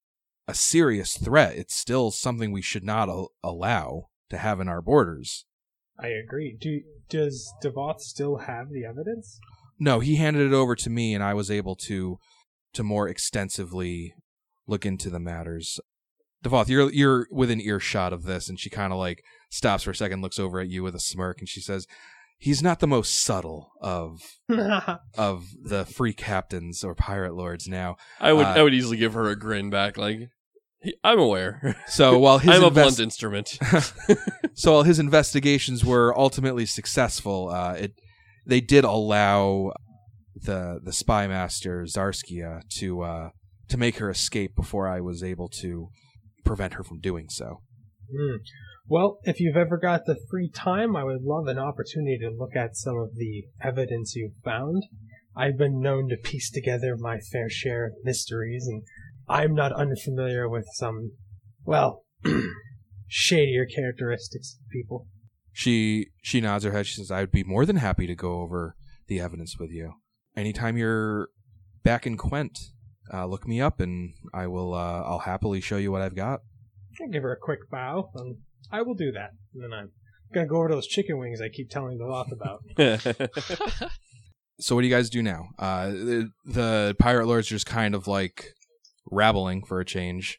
a 0.53 0.55
serious 0.55 1.17
threat, 1.17 1.57
it's 1.57 1.75
still 1.75 2.11
something 2.11 2.53
we 2.53 2.63
should 2.63 2.85
not 2.85 3.09
al- 3.09 3.31
allow 3.43 4.09
to 4.31 4.37
have 4.39 4.61
in 4.61 4.69
our 4.69 4.83
borders. 4.83 5.47
I 5.99 6.09
agree. 6.09 6.57
Do 6.61 6.81
does 7.09 7.53
Devoth 7.63 8.01
still 8.01 8.39
have 8.39 8.71
the 8.71 8.85
evidence? 8.85 9.39
No, 9.79 10.01
he 10.01 10.17
handed 10.17 10.47
it 10.47 10.55
over 10.55 10.75
to 10.77 10.91
me, 10.91 11.15
and 11.15 11.23
I 11.25 11.35
was 11.35 11.51
able 11.51 11.77
to 11.89 12.19
to 12.75 12.83
more 12.83 13.09
extensively 13.09 14.15
look 14.67 14.87
into 14.87 15.11
the 15.11 15.21
matters. 15.21 15.81
Devoth, 16.43 16.69
you're 16.69 16.91
you're 16.93 17.27
within 17.31 17.61
earshot 17.61 18.13
of 18.13 18.25
this, 18.25 18.49
and 18.49 18.59
she 18.59 18.69
kind 18.71 18.93
of 18.93 18.99
like 18.99 19.23
stops 19.51 19.85
for 19.85 19.91
a 19.93 19.95
second, 19.95 20.23
looks 20.23 20.39
over 20.39 20.61
at 20.61 20.69
you 20.69 20.83
with 20.83 20.95
a 20.95 21.01
smirk, 21.01 21.39
and 21.41 21.49
she 21.49 21.61
says, 21.61 21.87
"He's 22.39 22.63
not 22.63 22.81
the 22.81 22.87
most 22.87 23.23
subtle 23.23 23.71
of 23.81 24.21
of 25.17 25.45
the 25.63 25.85
free 25.85 26.13
captains 26.15 26.83
or 26.83 26.95
pirate 26.95 27.35
lords 27.35 27.69
now. 27.69 27.97
I 28.21 28.33
would 28.33 28.47
Uh, 28.47 28.55
I 28.57 28.63
would 28.63 28.75
easily 28.75 28.97
give 28.97 29.13
her 29.15 29.29
a 29.29 29.37
grin 29.37 29.71
back, 29.71 29.97
like 29.97 30.19
"He- 30.19 30.29
I'm 31.05 31.19
aware. 31.19 31.77
So 31.87 32.19
while 32.19 32.39
his 32.39 32.51
I'm 32.55 32.65
a 32.65 32.71
blunt 32.71 32.99
instrument. 32.99 33.59
so 34.55 34.73
while 34.73 34.83
his 34.83 34.99
investigations 34.99 35.85
were 35.85 36.19
ultimately 36.19 36.67
successful, 36.67 37.51
uh, 37.51 37.75
it 37.75 37.93
they 38.47 38.61
did 38.61 38.85
allow 38.85 39.73
the 40.35 40.81
the 40.83 40.93
spy 40.93 41.27
master 41.27 41.85
Zarskia 41.85 42.63
to 42.79 43.03
uh, 43.03 43.31
to 43.69 43.77
make 43.77 43.99
her 43.99 44.11
escape 44.11 44.55
before 44.57 44.89
I 44.89 45.01
was 45.01 45.23
able 45.23 45.49
to 45.61 45.89
prevent 46.45 46.75
her 46.75 46.85
from 46.85 47.01
doing 47.01 47.29
so. 47.29 47.61
Hmm. 48.11 48.37
Well, 48.89 49.21
if 49.23 49.41
you've 49.41 49.57
ever 49.57 49.79
got 49.79 50.07
the 50.07 50.19
free 50.29 50.51
time, 50.51 50.97
I 50.97 51.05
would 51.05 51.23
love 51.23 51.47
an 51.47 51.59
opportunity 51.59 52.19
to 52.19 52.31
look 52.37 52.57
at 52.57 52.77
some 52.77 52.99
of 52.99 53.15
the 53.15 53.45
evidence 53.63 54.17
you've 54.17 54.37
found. 54.45 54.83
I've 55.37 55.57
been 55.57 55.81
known 55.81 56.09
to 56.11 56.17
piece 56.17 56.51
together 56.51 56.97
my 56.99 57.19
fair 57.19 57.49
share 57.49 57.87
of 57.87 57.93
mysteries, 58.05 58.67
and 58.67 58.83
I'm 59.29 59.55
not 59.55 59.73
unfamiliar 59.73 60.49
with 60.49 60.67
some, 60.75 61.13
well, 61.65 62.05
shadier 63.09 63.67
characteristics 63.67 64.57
of 64.61 64.71
people. 64.71 65.07
She 65.53 66.07
she 66.23 66.41
nods 66.41 66.65
her 66.65 66.73
head. 66.73 66.87
She 66.87 66.97
says, 66.97 67.11
"I 67.11 67.21
would 67.21 67.31
be 67.31 67.45
more 67.45 67.67
than 67.67 67.77
happy 67.77 68.07
to 68.07 68.15
go 68.15 68.41
over 68.41 68.75
the 69.07 69.21
evidence 69.21 69.59
with 69.59 69.71
you 69.71 69.93
anytime 70.35 70.79
you're 70.79 71.29
back 71.83 72.07
in 72.07 72.17
Quent. 72.17 72.59
uh, 73.13 73.27
look 73.27 73.47
me 73.47 73.61
up, 73.61 73.79
and 73.81 74.15
I 74.33 74.47
will. 74.47 74.73
Uh, 74.73 75.03
I'll 75.03 75.19
happily 75.21 75.61
show 75.61 75.77
you 75.77 75.93
what 75.93 76.01
I've 76.01 76.17
got. 76.17 76.41
I 77.03 77.09
give 77.13 77.23
her 77.23 77.33
a 77.33 77.39
quick 77.39 77.71
bow. 77.71 78.11
Um, 78.19 78.39
I 78.71 78.81
will 78.83 78.95
do 78.95 79.13
that. 79.13 79.31
And 79.55 79.63
then 79.63 79.73
I'm 79.73 79.91
gonna 80.33 80.47
go 80.47 80.57
over 80.57 80.69
to 80.69 80.75
those 80.77 80.87
chicken 80.87 81.19
wings 81.19 81.41
I 81.43 81.49
keep 81.51 81.69
telling 81.69 81.99
the 81.99 82.05
off 82.05 82.33
about. 82.33 82.63
So 84.61 84.77
what 84.77 84.83
do 84.83 84.87
you 84.87 84.95
guys 84.95 85.11
do 85.11 85.23
now? 85.23 85.49
Uh, 85.59 85.89
the, 85.89 86.31
the 86.45 86.97
pirate 87.01 87.27
lords 87.27 87.49
just 87.49 87.67
kind 87.67 87.97
of 87.97 88.07
like 88.07 88.53
rabbling 89.11 89.65
for 89.65 89.81
a 89.81 89.85
change 89.85 90.39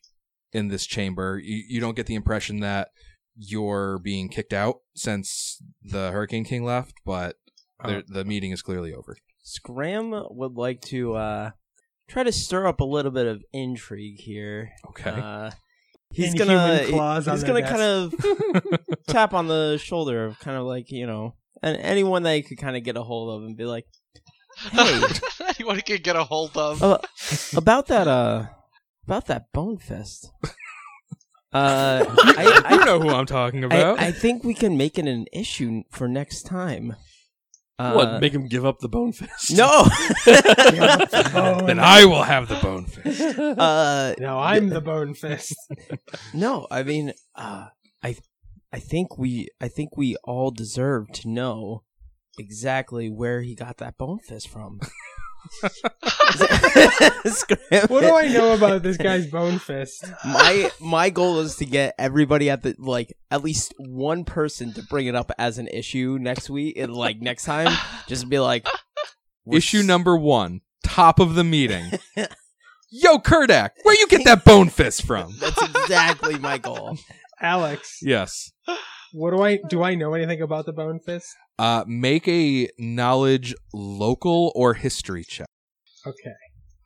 in 0.52 0.68
this 0.68 0.85
chamber. 0.85 1.40
You, 1.44 1.64
you 1.68 1.80
don't 1.81 1.95
get 1.95 2.06
the 2.06 2.15
impression 2.15 2.60
that 2.61 2.90
you're 3.35 3.99
being 3.99 4.30
kicked 4.30 4.53
out 4.53 4.77
since 4.95 5.61
the 5.81 6.11
Hurricane 6.11 6.45
King 6.45 6.64
left, 6.64 6.94
but 7.06 7.38
the 7.84 8.03
the 8.07 8.26
meeting 8.26 8.52
is 8.52 8.61
clearly 8.61 8.94
over. 8.94 9.18
Scram 9.41 10.14
would 10.30 10.53
like 10.53 10.81
to 10.81 11.15
uh, 11.15 11.52
try 12.07 12.23
to 12.23 12.31
stir 12.31 12.68
up 12.68 12.80
a 12.80 12.85
little 12.85 13.11
bit 13.11 13.27
of 13.27 13.44
intrigue 13.52 14.19
here. 14.19 14.72
Okay. 14.90 15.10
Uh, 15.10 15.52
he's 16.11 16.34
Inhuman 16.34 16.57
gonna 16.57 16.85
claws 16.88 17.26
he's 17.26 17.44
gonna 17.44 17.68
kind 17.68 17.81
of 17.81 18.15
tap 19.07 19.34
on 19.34 19.48
the 19.48 19.77
shoulder 19.77 20.26
of 20.26 20.40
kind 20.40 20.57
of 20.57 20.65
like 20.65 20.91
you 20.91 21.07
know, 21.07 21.35
and 21.61 21.77
anyone 21.77 22.23
that 22.23 22.35
he 22.35 22.41
could 22.44 22.57
kind 22.57 22.77
of 22.77 22.84
get 22.84 22.98
a 22.98 23.03
hold 23.03 23.35
of 23.35 23.48
and 23.48 23.57
be 23.57 23.65
like, 23.65 23.85
hey, 24.71 25.01
Anyone 25.59 25.81
could 25.81 26.03
get 26.03 26.15
a 26.15 26.23
hold 26.23 26.55
of. 26.57 26.81
uh, 26.84 26.97
about 27.55 27.88
that 27.88 28.07
uh, 28.07 28.45
about 29.05 29.27
that 29.27 29.51
bone 29.53 29.77
fist. 29.77 30.30
Uh, 31.55 32.03
I, 32.09 32.63
I, 32.65 32.73
you 32.73 32.84
know 32.85 32.99
who 32.99 33.09
I'm 33.11 33.27
talking 33.27 33.63
about. 33.63 33.99
I, 33.99 34.07
I 34.07 34.11
think 34.11 34.43
we 34.43 34.55
can 34.55 34.75
make 34.75 34.97
it 34.97 35.05
an 35.05 35.27
issue 35.31 35.84
for 35.91 36.07
next 36.07 36.47
time. 36.47 36.95
Uh, 37.77 37.93
what? 37.93 38.21
Make 38.21 38.34
him 38.34 38.47
give 38.47 38.65
up 38.65 38.80
the 38.80 38.89
bone 38.89 39.13
fist? 39.13 39.55
no. 39.55 39.85
Oh, 40.25 41.63
then 41.65 41.80
I 41.80 42.05
will 42.05 42.23
have 42.23 42.47
the 42.47 42.55
bone 42.55 42.85
fist. 42.85 43.38
uh, 43.38 44.15
No, 44.19 44.39
I'm 44.39 44.69
the 44.69 44.81
bone 44.81 45.13
fist. 45.13 45.55
no, 46.34 46.65
I 46.71 46.81
mean, 46.81 47.13
uh, 47.35 47.67
I, 48.03 48.15
I 48.71 48.80
think 48.80 49.19
we, 49.19 49.49
I 49.61 49.67
think 49.67 49.95
we 49.95 50.15
all 50.23 50.49
deserve 50.49 51.11
to 51.13 51.30
know 51.30 51.84
exactly 52.38 53.10
where 53.10 53.41
he 53.41 53.55
got 53.55 53.77
that 53.77 53.97
bone 53.97 54.19
fist 54.19 54.47
from. 54.49 54.80
What 57.88 58.01
do 58.01 58.15
I 58.15 58.30
know 58.31 58.53
about 58.53 58.81
this 58.84 58.97
guy's 58.97 59.27
bone 59.27 59.60
fist? 59.60 60.05
my 60.26 60.72
my 60.80 61.10
goal 61.10 61.39
is 61.39 61.57
to 61.57 61.65
get 61.65 61.95
everybody 61.99 62.49
at 62.49 62.64
the 62.64 62.76
like 62.77 63.14
at 63.30 63.43
least 63.43 63.73
one 63.77 64.23
person 64.23 64.72
to 64.73 64.84
bring 64.84 65.07
it 65.07 65.15
up 65.15 65.31
as 65.38 65.57
an 65.57 65.68
issue 65.68 66.18
next 66.19 66.49
week 66.49 66.77
and 66.77 66.93
like 66.93 67.19
next 67.22 67.43
time 67.45 67.76
just 68.07 68.30
be 68.30 68.39
like 68.39 68.65
Issue 69.51 69.84
number 69.84 70.15
one, 70.15 70.61
top 70.85 71.19
of 71.19 71.35
the 71.35 71.43
meeting. 71.43 71.91
Yo, 72.89 73.18
Kerdak, 73.18 73.72
where 73.84 73.95
you 73.99 74.07
get 74.07 74.23
that 74.23 74.45
bone 74.45 74.69
fist 74.69 75.03
from? 75.05 75.35
that's 75.41 75.61
exactly 75.61 76.39
my 76.39 76.57
goal 76.57 76.97
Alex, 77.41 77.99
Yes. 78.01 78.53
what 79.11 79.31
do 79.31 79.41
I 79.41 79.57
do? 79.68 79.84
I 79.84 79.95
know 79.95 80.14
anything 80.14 80.41
about 80.41 80.65
the 80.65 80.72
bone 80.72 80.99
fist? 80.99 81.27
Uh, 81.59 81.84
make 81.88 82.27
a 82.27 82.67
knowledge 82.80 83.53
local 83.73 84.51
or 84.55 84.73
history 84.73 85.23
check. 85.23 85.47
Okay. 86.05 86.34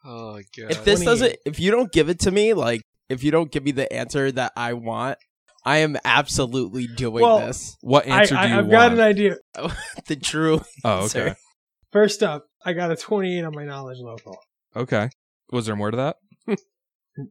Oh 0.06 0.35
god. 0.57 0.72
if 0.72 0.85
this 0.85 1.03
doesn't 1.03 1.35
if 1.45 1.60
you 1.60 1.72
don't 1.72 1.91
give 1.91 2.07
it 2.10 2.19
to 2.19 2.31
me 2.31 2.53
like 2.53 2.81
if 3.10 3.23
you 3.23 3.31
don't 3.31 3.52
give 3.52 3.64
me 3.64 3.72
the 3.72 3.91
answer 3.91 4.31
that 4.31 4.53
I 4.56 4.73
want 4.73 5.18
I 5.65 5.77
am 5.80 5.98
absolutely 6.06 6.88
doing 6.88 7.23
Well, 7.23 7.39
this 7.39 7.76
What 7.81 8.07
I, 8.07 8.22
answer 8.22 8.35
do 8.35 8.39
I, 8.39 8.45
you 8.45 8.53
I've 8.53 8.68
want? 8.68 8.72
got 8.72 8.91
an 8.94 8.99
idea. 9.02 9.35
the 10.07 10.15
true 10.15 10.61
oh, 10.85 11.02
answer. 11.03 11.22
okay. 11.22 11.35
First 11.91 12.23
up, 12.23 12.45
I 12.64 12.73
got 12.73 12.91
a 12.91 12.95
28 12.95 13.44
on 13.44 13.53
my 13.56 13.65
knowledge 13.65 13.99
local. 13.99 14.38
Okay. 14.76 15.10
Was 15.52 15.65
there 15.65 15.76
more 15.76 15.91
to 15.91 15.98
that? 15.98 16.18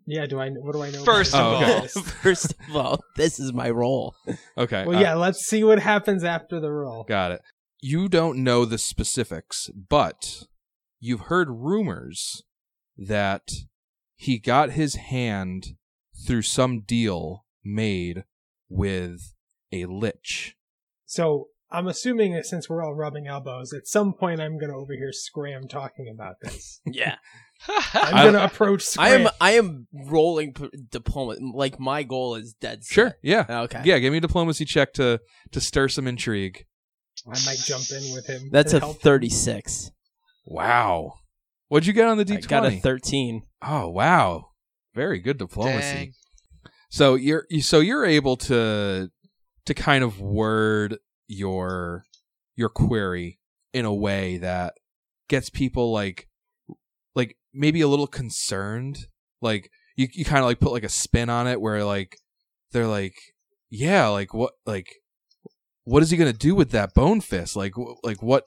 Yeah, 0.06 0.26
do 0.26 0.40
I? 0.40 0.50
What 0.50 0.72
do 0.72 0.82
I 0.82 0.90
know? 0.90 1.04
First 1.04 1.34
of 1.34 1.40
all. 1.40 1.60
bone? 1.60 1.88
First 2.22 2.54
of 2.68 2.76
all, 2.76 3.04
this 3.16 3.38
is 3.38 3.52
my 3.52 3.70
role. 3.70 4.14
Okay. 4.56 4.84
Well, 4.86 4.96
uh, 4.96 5.00
yeah. 5.00 5.14
Let's 5.14 5.46
see 5.46 5.64
what 5.64 5.78
happens 5.78 6.24
after 6.24 6.60
the 6.60 6.70
roll. 6.70 7.04
Got 7.04 7.32
it. 7.32 7.42
You 7.80 8.08
don't 8.08 8.42
know 8.42 8.64
the 8.64 8.78
specifics, 8.78 9.70
but 9.74 10.44
you've 10.98 11.22
heard 11.22 11.48
rumors 11.50 12.42
that 12.96 13.50
he 14.16 14.38
got 14.38 14.70
his 14.70 14.94
hand 14.96 15.76
through 16.26 16.42
some 16.42 16.80
deal 16.80 17.44
made 17.64 18.24
with 18.68 19.34
a 19.72 19.86
lich. 19.86 20.56
So 21.04 21.48
I'm 21.70 21.88
assuming 21.88 22.32
that 22.34 22.46
since 22.46 22.68
we're 22.68 22.84
all 22.84 22.94
rubbing 22.94 23.26
elbows, 23.26 23.72
at 23.72 23.86
some 23.86 24.12
point 24.12 24.40
I'm 24.40 24.58
going 24.58 24.70
to 24.70 24.76
overhear 24.76 25.12
Scram 25.12 25.68
talking 25.68 26.08
about 26.12 26.36
this. 26.42 26.80
Yeah. 26.86 27.16
I'm 27.94 28.22
going 28.22 28.34
to 28.34 28.44
approach 28.44 28.98
I 28.98 29.14
am 29.14 29.28
I 29.40 29.52
am 29.52 29.86
rolling 29.92 30.52
p- 30.52 30.68
diploma 30.90 31.36
like 31.54 31.80
my 31.80 32.02
goal 32.02 32.34
is 32.34 32.52
dead 32.60 32.84
set. 32.84 32.94
Sure. 32.94 33.14
Yeah. 33.22 33.46
Okay. 33.48 33.80
Yeah. 33.82 33.98
Give 33.98 34.12
me 34.12 34.18
a 34.18 34.20
diplomacy 34.20 34.66
check 34.66 34.92
to 34.94 35.20
to 35.52 35.60
stir 35.60 35.88
some 35.88 36.06
intrigue. 36.06 36.66
I 37.26 37.30
might 37.46 37.58
jump 37.64 37.84
in 37.90 38.14
with 38.14 38.26
him. 38.26 38.50
That's 38.52 38.74
and 38.74 38.82
a 38.82 38.86
help 38.86 38.96
him. 38.96 39.00
Oh, 39.00 39.10
36. 39.10 39.90
Wow. 40.44 41.14
What'd 41.68 41.86
you 41.86 41.94
get 41.94 42.06
on 42.06 42.18
the 42.18 42.26
D20? 42.26 42.44
I 42.44 42.46
got 42.46 42.66
a 42.66 42.78
13. 42.78 43.42
oh, 43.62 43.88
wow. 43.88 44.50
Very 44.94 45.18
good 45.18 45.38
diplomacy. 45.38 45.94
Dang. 45.94 46.12
So 46.90 47.14
you're 47.14 47.46
so 47.60 47.80
you're 47.80 48.04
able 48.04 48.36
to 48.36 49.10
to 49.64 49.74
kind 49.74 50.04
of 50.04 50.20
word 50.20 50.98
your 51.28 52.04
your 52.54 52.68
query 52.68 53.38
in 53.72 53.84
a 53.84 53.94
way 53.94 54.38
that 54.38 54.74
gets 55.28 55.50
people 55.50 55.92
like 55.92 56.28
like 57.14 57.36
maybe 57.52 57.80
a 57.80 57.88
little 57.88 58.06
concerned. 58.06 59.06
Like 59.40 59.70
you 59.96 60.08
you 60.12 60.24
kind 60.24 60.40
of 60.40 60.46
like 60.46 60.60
put 60.60 60.72
like 60.72 60.84
a 60.84 60.88
spin 60.88 61.28
on 61.28 61.46
it 61.46 61.60
where 61.60 61.84
like 61.84 62.16
they're 62.72 62.86
like 62.86 63.14
yeah, 63.70 64.06
like 64.08 64.32
what 64.32 64.52
like 64.64 64.88
what 65.84 66.02
is 66.02 66.10
he 66.10 66.16
to 66.16 66.32
do 66.32 66.54
with 66.54 66.70
that 66.70 66.94
bone 66.94 67.20
fist? 67.20 67.56
Like 67.56 67.74
like 68.02 68.22
what 68.22 68.44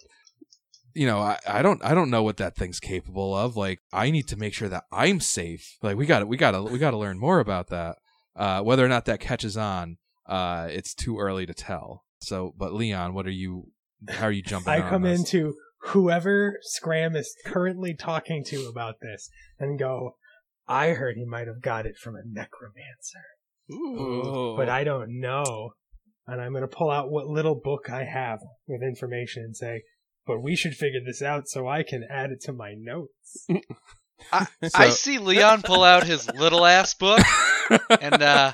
you 0.94 1.06
know, 1.06 1.20
I, 1.20 1.38
I 1.48 1.62
don't 1.62 1.84
I 1.84 1.94
don't 1.94 2.10
know 2.10 2.24
what 2.24 2.38
that 2.38 2.56
thing's 2.56 2.80
capable 2.80 3.36
of. 3.36 3.56
Like 3.56 3.80
I 3.94 4.12
need 4.12 4.28
to 4.30 4.38
make 4.38 4.54
sure 4.54 4.70
that 4.70 4.86
I'm 4.92 5.20
safe. 5.20 5.78
Like 5.82 5.98
we 5.98 6.06
got 6.06 6.20
to 6.20 6.26
we 6.26 6.38
got 6.38 6.52
to 6.52 6.64
we 6.64 6.80
got 6.80 6.92
to 6.92 6.98
learn 6.98 7.20
more 7.20 7.40
about 7.40 7.68
that. 7.68 7.98
Uh, 8.36 8.62
whether 8.62 8.86
or 8.86 8.88
not 8.88 9.06
that 9.06 9.20
catches 9.20 9.58
on, 9.58 9.98
uh, 10.26 10.68
it's 10.70 10.94
too 10.94 11.20
early 11.20 11.46
to 11.46 11.54
tell. 11.54 12.06
So, 12.22 12.54
but 12.58 12.74
Leon, 12.74 13.14
what 13.14 13.26
are 13.26 13.32
you? 13.32 13.72
How 14.10 14.26
are 14.26 14.32
you 14.32 14.42
jumping? 14.42 14.72
I 14.74 14.82
on 14.82 14.90
come 14.90 15.02
this? 15.04 15.20
into 15.20 15.56
whoever 15.82 16.58
Scram 16.62 17.16
is 17.16 17.36
currently 17.46 17.94
talking 17.94 18.44
to 18.46 18.68
about 18.68 18.96
this 19.02 19.30
and 19.60 19.80
go, 19.80 20.16
I 20.68 20.90
heard 20.90 21.16
he 21.18 21.26
might 21.26 21.48
have 21.48 21.62
got 21.62 21.86
it 21.86 21.98
from 21.98 22.16
a 22.16 22.22
necromancer, 22.26 23.24
Ooh. 23.72 24.56
but 24.56 24.70
I 24.70 24.84
don't 24.84 25.20
know. 25.20 25.72
And 26.28 26.40
I'm 26.40 26.52
going 26.52 26.62
to 26.62 26.68
pull 26.68 26.92
out 26.92 27.10
what 27.10 27.26
little 27.26 27.56
book 27.56 27.90
I 27.90 28.04
have 28.04 28.40
with 28.68 28.84
information 28.84 29.44
and 29.44 29.58
say, 29.58 29.82
but 30.28 30.44
we 30.44 30.56
should 30.56 30.76
figure 30.76 31.00
this 31.04 31.24
out 31.24 31.48
so 31.48 31.68
I 31.68 31.82
can 31.82 32.06
add 32.08 32.30
it 32.30 32.42
to 32.42 32.54
my 32.54 32.76
notes. 32.78 33.48
I 34.32 34.48
So- 34.68 34.90
see 34.90 35.18
Leon 35.20 35.62
pull 35.64 35.84
out 35.84 36.04
his 36.06 36.30
little 36.34 36.66
ass 36.66 36.94
book 36.94 37.20
and 38.02 38.22
uh, 38.22 38.52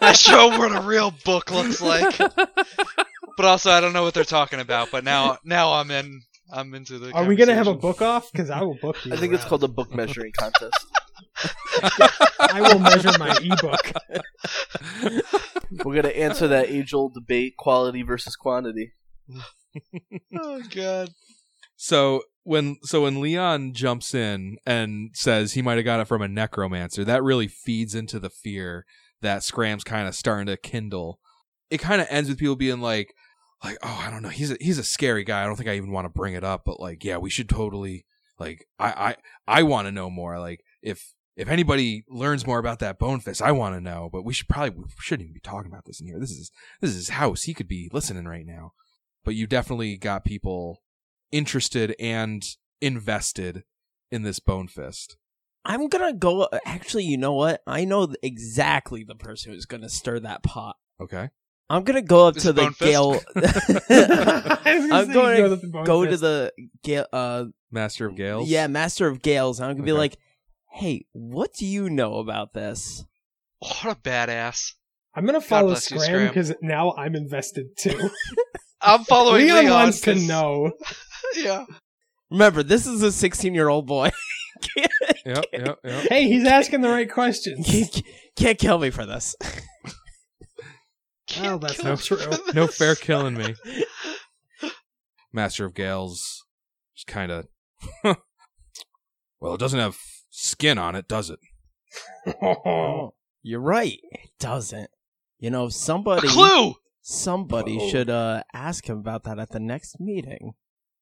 I 0.00 0.12
show 0.12 0.50
him 0.50 0.58
what 0.58 0.72
a 0.76 0.80
real 0.86 1.12
book 1.24 1.50
looks 1.50 1.80
like. 1.80 2.16
But 2.18 3.44
also, 3.46 3.70
I 3.70 3.80
don't 3.80 3.92
know 3.92 4.02
what 4.02 4.14
they're 4.14 4.24
talking 4.24 4.58
about. 4.60 4.90
But 4.90 5.04
now, 5.04 5.38
now 5.44 5.72
I'm 5.74 5.90
in. 5.92 6.22
I'm 6.52 6.74
into 6.74 6.98
the. 6.98 7.12
Are 7.12 7.24
we 7.24 7.36
going 7.36 7.48
to 7.48 7.54
have 7.54 7.66
a 7.68 7.74
book 7.74 8.02
off? 8.02 8.32
Because 8.32 8.50
I 8.50 8.62
will 8.62 8.74
book 8.74 8.96
you. 9.04 9.12
I 9.12 9.16
think 9.16 9.32
it's 9.34 9.44
called 9.44 9.62
a 9.62 9.68
book 9.68 9.94
measuring 9.94 10.32
contest. 10.32 10.86
I 12.40 12.60
will 12.62 12.80
measure 12.80 13.16
my 13.18 13.36
ebook. 13.40 13.92
We're 15.84 15.94
gonna 15.94 16.08
answer 16.08 16.48
that 16.48 16.68
age-old 16.68 17.14
debate: 17.14 17.56
quality 17.56 18.02
versus 18.02 18.34
quantity. 18.36 18.92
Oh 20.36 20.60
god. 20.74 21.10
So 21.80 22.22
when 22.42 22.76
so 22.82 23.02
when 23.02 23.20
Leon 23.20 23.72
jumps 23.72 24.12
in 24.12 24.58
and 24.66 25.10
says 25.14 25.52
he 25.52 25.62
might 25.62 25.76
have 25.76 25.84
got 25.84 26.00
it 26.00 26.08
from 26.08 26.22
a 26.22 26.28
necromancer, 26.28 27.04
that 27.04 27.22
really 27.22 27.46
feeds 27.46 27.94
into 27.94 28.18
the 28.18 28.28
fear 28.28 28.84
that 29.22 29.44
Scram's 29.44 29.84
kind 29.84 30.08
of 30.08 30.16
starting 30.16 30.46
to 30.48 30.56
kindle. 30.56 31.20
It 31.70 31.78
kind 31.78 32.02
of 32.02 32.08
ends 32.10 32.28
with 32.28 32.38
people 32.38 32.56
being 32.56 32.80
like, 32.80 33.14
like, 33.62 33.78
oh, 33.82 34.02
I 34.04 34.10
don't 34.10 34.22
know, 34.22 34.28
he's 34.28 34.50
a 34.50 34.56
he's 34.60 34.78
a 34.78 34.84
scary 34.84 35.22
guy. 35.22 35.42
I 35.42 35.46
don't 35.46 35.54
think 35.54 35.68
I 35.68 35.76
even 35.76 35.92
want 35.92 36.06
to 36.06 36.08
bring 36.10 36.34
it 36.34 36.42
up, 36.42 36.62
but 36.66 36.80
like, 36.80 37.04
yeah, 37.04 37.16
we 37.16 37.30
should 37.30 37.48
totally 37.48 38.04
like, 38.40 38.66
I 38.80 39.14
I 39.46 39.60
I 39.60 39.62
want 39.62 39.86
to 39.86 39.92
know 39.92 40.10
more. 40.10 40.40
Like, 40.40 40.64
if 40.82 41.14
if 41.36 41.48
anybody 41.48 42.02
learns 42.08 42.44
more 42.44 42.58
about 42.58 42.80
that 42.80 42.98
bone 42.98 43.20
fist, 43.20 43.40
I 43.40 43.52
want 43.52 43.76
to 43.76 43.80
know. 43.80 44.10
But 44.12 44.24
we 44.24 44.34
should 44.34 44.48
probably 44.48 44.70
we 44.70 44.84
shouldn't 44.98 45.26
even 45.26 45.34
be 45.34 45.40
talking 45.40 45.70
about 45.70 45.84
this 45.86 46.00
in 46.00 46.08
here. 46.08 46.18
This 46.18 46.32
is 46.32 46.50
this 46.80 46.90
is 46.90 46.96
his 46.96 47.08
house. 47.10 47.42
He 47.42 47.54
could 47.54 47.68
be 47.68 47.88
listening 47.92 48.26
right 48.26 48.46
now. 48.46 48.72
But 49.24 49.36
you 49.36 49.46
definitely 49.46 49.96
got 49.96 50.24
people 50.24 50.80
interested 51.32 51.94
and 52.00 52.44
invested 52.80 53.64
in 54.10 54.22
this 54.22 54.38
bone 54.40 54.68
fist. 54.68 55.16
I'm 55.64 55.88
going 55.88 56.12
to 56.12 56.16
go 56.18 56.48
actually, 56.64 57.04
you 57.04 57.18
know 57.18 57.34
what? 57.34 57.60
I 57.66 57.84
know 57.84 58.08
exactly 58.22 59.04
the 59.04 59.14
person 59.14 59.52
who's 59.52 59.66
going 59.66 59.82
to 59.82 59.88
stir 59.88 60.20
that 60.20 60.42
pot. 60.42 60.76
Okay. 61.00 61.28
I'm 61.68 61.84
going 61.84 62.00
to 62.00 62.06
go 62.06 62.26
up 62.26 62.36
Is 62.38 62.44
to 62.44 62.52
the 62.54 62.62
Bone 62.62 62.74
Gale 62.78 63.20
I 63.36 64.78
was 64.78 64.88
gonna 64.88 64.94
I'm 64.94 65.12
going 65.12 65.36
go 65.36 65.48
to 65.48 65.48
to 65.48 65.56
the 65.56 65.68
bone 65.68 65.84
go 65.84 66.06
to 66.06 66.16
the 66.16 66.52
Gale 66.82 67.06
uh 67.12 67.44
Master 67.70 68.06
of 68.06 68.16
Gales. 68.16 68.48
Yeah, 68.48 68.66
Master 68.68 69.06
of 69.06 69.20
Gales. 69.20 69.60
I'm 69.60 69.72
gonna 69.74 69.82
be 69.84 69.92
like, 69.92 70.16
Hey, 70.70 71.04
what 71.12 71.52
do 71.52 71.66
you 71.66 71.90
know 71.90 72.14
about 72.18 72.54
this? 72.54 73.04
What 73.58 73.84
a 73.84 73.94
badass. 73.96 74.72
I'm 75.14 75.26
gonna 75.26 75.40
follow 75.42 75.68
bless 75.68 75.84
Scram 75.84 76.00
Scram. 76.00 76.28
because 76.28 76.54
now 76.62 76.94
I'm 76.96 77.14
invested 77.14 77.76
too. 77.76 78.10
I'm 78.80 79.04
following 79.04 79.44
Leon, 79.46 79.64
Leon. 79.64 79.70
wants 79.72 80.00
to 80.02 80.14
'cause- 80.14 80.26
know. 80.28 80.72
Yeah. 81.36 81.64
Remember, 82.30 82.62
this 82.62 82.86
is 82.86 83.02
a 83.02 83.10
16 83.12 83.54
year 83.54 83.68
old 83.68 83.86
boy. 83.86 84.10
can't, 84.62 84.92
Yep, 85.24 85.44
yep, 85.52 85.78
yep. 85.84 86.06
Hey, 86.08 86.26
he's 86.28 86.44
asking 86.46 86.80
the 86.82 86.88
right 86.88 87.10
questions. 87.10 87.66
can't, 87.66 88.02
can't 88.36 88.58
kill 88.58 88.78
me 88.78 88.90
for 88.90 89.04
this. 89.06 89.34
Can't 91.26 91.46
Well, 91.46 91.58
that's 91.58 91.76
kill 91.76 91.84
not 91.90 92.00
true. 92.00 92.52
No 92.54 92.66
fair 92.66 92.94
killing 92.94 93.34
me. 93.34 93.54
Master 95.32 95.64
of 95.66 95.74
Gales 95.74 96.44
just 96.94 97.06
kind 97.06 97.30
of. 97.30 97.46
well, 99.40 99.54
it 99.54 99.60
doesn't 99.60 99.78
have 99.78 99.96
skin 100.30 100.78
on 100.78 100.94
it, 100.94 101.06
does 101.08 101.30
it? 101.30 101.38
Oh, 102.42 103.14
you're 103.42 103.60
right. 103.60 103.98
It 104.10 104.30
doesn't. 104.40 104.90
You 105.38 105.50
know, 105.50 105.66
A 105.66 105.70
somebody 105.70 106.28
clue. 106.28 106.74
somebody 107.02 107.78
Oh. 107.80 107.88
should 107.90 108.10
uh 108.10 108.42
ask 108.52 108.88
him 108.88 108.98
about 108.98 109.24
that 109.24 109.38
at 109.38 109.50
the 109.50 109.60
next 109.60 110.00
meeting. 110.00 110.52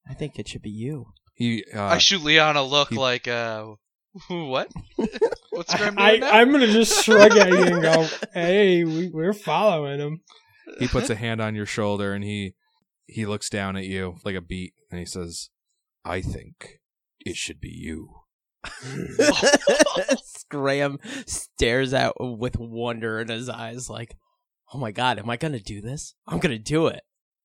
I 0.09 0.13
think 0.13 0.39
it 0.39 0.47
should 0.47 0.61
be 0.61 0.69
you. 0.69 1.07
He. 1.33 1.63
Uh, 1.73 1.83
I 1.83 1.97
shoot 1.97 2.23
Leon 2.23 2.55
a 2.55 2.63
look 2.63 2.89
he- 2.89 2.95
like, 2.95 3.27
uh, 3.27 3.73
what? 4.29 4.71
What's 5.51 5.73
Scram 5.73 5.95
doing 5.95 6.07
I, 6.07 6.17
now? 6.17 6.31
I'm 6.31 6.51
gonna 6.51 6.67
just 6.67 7.03
shrug 7.03 7.35
at 7.35 7.49
you 7.49 7.63
and 7.63 7.81
go, 7.81 8.07
"Hey, 8.33 8.83
we, 8.83 9.09
we're 9.09 9.33
following 9.33 9.99
him." 9.99 10.21
he 10.79 10.87
puts 10.87 11.09
a 11.09 11.15
hand 11.15 11.41
on 11.41 11.55
your 11.55 11.65
shoulder 11.65 12.13
and 12.13 12.23
he 12.23 12.53
he 13.05 13.25
looks 13.25 13.49
down 13.49 13.75
at 13.75 13.85
you 13.85 14.17
like 14.25 14.35
a 14.35 14.41
beat 14.41 14.73
and 14.91 14.99
he 14.99 15.05
says, 15.05 15.49
"I 16.05 16.21
think 16.21 16.79
it 17.19 17.35
should 17.35 17.59
be 17.59 17.69
you." 17.69 18.09
Scram 20.23 20.99
stares 21.25 21.93
out 21.93 22.15
with 22.19 22.57
wonder 22.57 23.19
in 23.19 23.29
his 23.29 23.49
eyes, 23.49 23.89
like, 23.89 24.15
"Oh 24.73 24.77
my 24.77 24.91
god, 24.91 25.19
am 25.19 25.29
I 25.29 25.37
gonna 25.37 25.59
do 25.59 25.81
this? 25.81 26.15
I'm 26.27 26.39
gonna 26.39 26.59
do 26.59 26.87
it." 26.87 27.01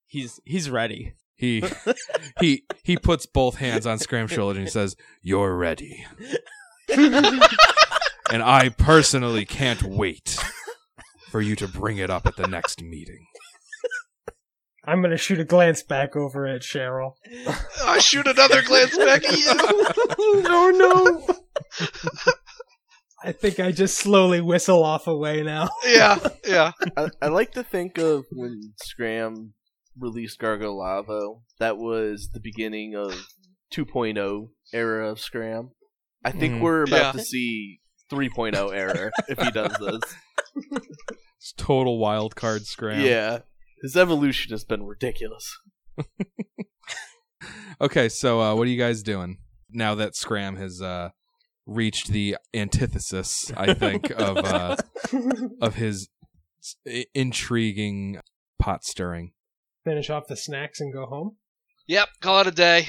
He's 0.07 0.41
he's 0.45 0.69
ready. 0.69 1.15
He 1.43 1.65
he 2.41 2.63
he 2.85 2.97
puts 2.97 3.27
both 3.27 3.57
hands 3.57 3.85
on 3.85 3.99
Scram's 3.99 4.31
shoulder 4.31 4.61
and 4.61 4.69
he 4.69 4.71
says, 4.71 4.95
"You're 5.23 5.57
ready." 5.57 6.07
and 6.89 7.43
I 8.31 8.69
personally 8.79 9.45
can't 9.45 9.83
wait 9.83 10.39
for 11.33 11.41
you 11.41 11.57
to 11.57 11.67
bring 11.67 11.99
it 11.99 12.11
up 12.11 12.27
at 12.27 12.37
the 12.37 12.47
next 12.47 12.81
meeting. 12.81 13.27
I'm 14.85 15.03
gonna 15.03 15.17
shoot 15.17 15.41
a 15.41 15.45
glance 15.45 15.83
back 15.83 16.15
over 16.15 16.47
at 16.47 16.63
Cheryl. 16.63 17.15
I 17.85 17.99
shoot 17.99 18.29
another 18.29 18.63
glance 18.63 18.97
back 18.97 19.25
at 19.25 19.37
you. 19.37 19.47
oh 20.47 21.25
no! 21.27 21.89
I 23.25 23.33
think 23.33 23.59
I 23.59 23.73
just 23.73 23.99
slowly 23.99 24.41
whistle 24.41 24.85
off 24.85 25.09
away 25.09 25.43
now. 25.43 25.71
Yeah, 25.85 26.21
yeah. 26.47 26.71
I, 26.97 27.09
I 27.21 27.27
like 27.27 27.51
to 27.55 27.65
think 27.65 27.99
of 27.99 28.27
when 28.31 28.75
Scram 28.77 29.55
released 29.99 30.39
Gargo 30.41 30.75
Lavo. 30.77 31.43
That 31.59 31.77
was 31.79 32.31
the 32.33 32.41
beginning 32.41 32.95
of 32.95 33.27
2.0 33.73 34.49
era 34.73 35.09
of 35.11 35.21
Scram. 35.21 35.71
I 36.25 36.31
think 36.31 36.55
Mhm. 36.55 36.61
we're 36.61 36.83
about 36.85 37.15
Yeah. 37.15 37.21
to 37.21 37.25
see 37.25 37.81
3.0 38.11 38.71
era 38.71 39.11
if 39.29 39.39
he 39.39 39.51
does 39.51 39.75
this. 39.79 40.01
It's 41.39 41.53
total 41.57 41.99
wild 41.99 42.37
card 42.37 42.67
Scram. 42.67 43.01
Yeah, 43.01 43.41
his 43.83 43.97
evolution 43.97 44.53
has 44.53 44.65
been 44.65 44.85
ridiculous. 44.85 45.59
Okay, 47.81 48.09
so 48.09 48.41
uh, 48.41 48.55
what 48.55 48.69
are 48.69 48.71
you 48.71 48.79
guys 48.79 49.03
doing 49.03 49.39
now 49.69 49.97
that 49.97 50.15
Scram 50.15 50.55
has 50.57 50.81
uh, 50.81 51.09
reached 51.67 52.09
the 52.13 52.37
antithesis? 52.55 53.51
I 53.57 53.75
think 53.75 54.11
of 54.11 54.37
uh, 54.37 54.77
of 55.61 55.75
his 55.75 56.09
intriguing 57.13 58.21
pot 58.61 58.85
stirring. 58.85 59.33
Finish 59.85 60.11
off 60.11 60.27
the 60.29 60.37
snacks 60.37 60.81
and 60.81 60.93
go 60.93 61.07
home. 61.07 61.37
Yep, 61.87 62.09
call 62.21 62.41
it 62.41 62.47
a 62.47 62.53
day. 62.53 62.89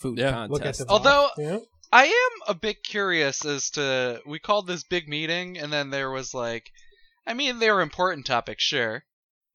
Food 0.00 0.18
Yeah, 0.18 0.46
Look 0.48 0.60
at 0.60 0.64
contest. 0.64 0.78
the 0.80 0.86
Although- 0.88 1.28
yeah. 1.38 1.58
I 1.90 2.04
am 2.06 2.42
a 2.48 2.54
bit 2.54 2.82
curious 2.84 3.44
as 3.44 3.70
to 3.70 4.20
we 4.26 4.38
called 4.38 4.66
this 4.66 4.84
big 4.84 5.08
meeting, 5.08 5.56
and 5.58 5.72
then 5.72 5.90
there 5.90 6.10
was 6.10 6.34
like, 6.34 6.70
I 7.26 7.34
mean, 7.34 7.58
they 7.58 7.70
were 7.70 7.80
important 7.80 8.26
topics, 8.26 8.62
sure, 8.62 9.04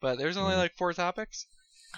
but 0.01 0.17
there's 0.17 0.37
only 0.37 0.53
Mhm. 0.55 0.57
like 0.57 0.75
four 0.77 0.93
topics. 0.93 1.45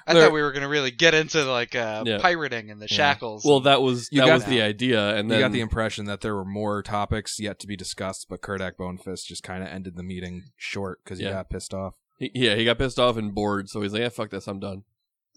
I 0.06 0.14
There- 0.14 0.24
thought 0.24 0.34
we 0.34 0.42
were 0.42 0.52
gonna 0.52 0.68
really 0.68 0.92
get 0.92 1.14
into 1.14 1.46
like 1.46 1.74
uh, 1.74 2.04
Yeah. 2.06 2.18
pirating 2.20 2.70
and 2.70 2.82
the 2.82 2.88
Yeah. 2.90 2.98
shackles. 2.98 3.46
Well, 3.46 3.62
that 3.62 3.82
was 3.82 4.10
You 4.12 4.22
that 4.22 4.28
got 4.28 4.34
was 4.34 4.44
that. 4.44 4.50
the 4.50 4.62
idea, 4.62 5.16
and 5.16 5.32
you 5.32 5.40
got 5.40 5.54
the 5.54 5.62
impression 5.62 6.06
that 6.06 6.20
there 6.22 6.36
were 6.36 6.44
more 6.46 6.84
topics 6.84 7.40
yet 7.40 7.60
to 7.60 7.68
be 7.68 7.78
discussed, 7.78 8.28
but 8.30 8.42
Kerdak 8.42 8.74
Bonefist 8.78 9.26
just 9.28 9.42
kind 9.44 9.64
of 9.64 9.70
ended 9.70 9.96
the 9.96 10.04
meeting 10.04 10.44
short 10.58 11.00
because 11.04 11.20
he 11.20 11.26
Yeah. 11.26 11.32
got 11.34 11.50
pissed 11.50 11.74
off. 11.74 11.96
He, 12.18 12.32
yeah, 12.34 12.56
he 12.56 12.64
got 12.66 12.78
pissed 12.78 13.00
off 13.00 13.18
and 13.18 13.34
bored, 13.36 13.70
so 13.70 13.82
he's 13.82 13.92
like, 13.94 14.02
"Yeah, 14.02 14.10
fuck 14.10 14.30
this, 14.30 14.48
I'm 14.48 14.60
done." 14.60 14.84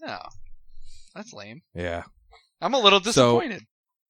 no, 0.01 0.17
that's 1.13 1.33
lame. 1.33 1.61
Yeah. 1.75 2.03
I'm 2.61 2.73
a 2.73 2.79
little 2.79 2.99
disappointed. 2.99 3.63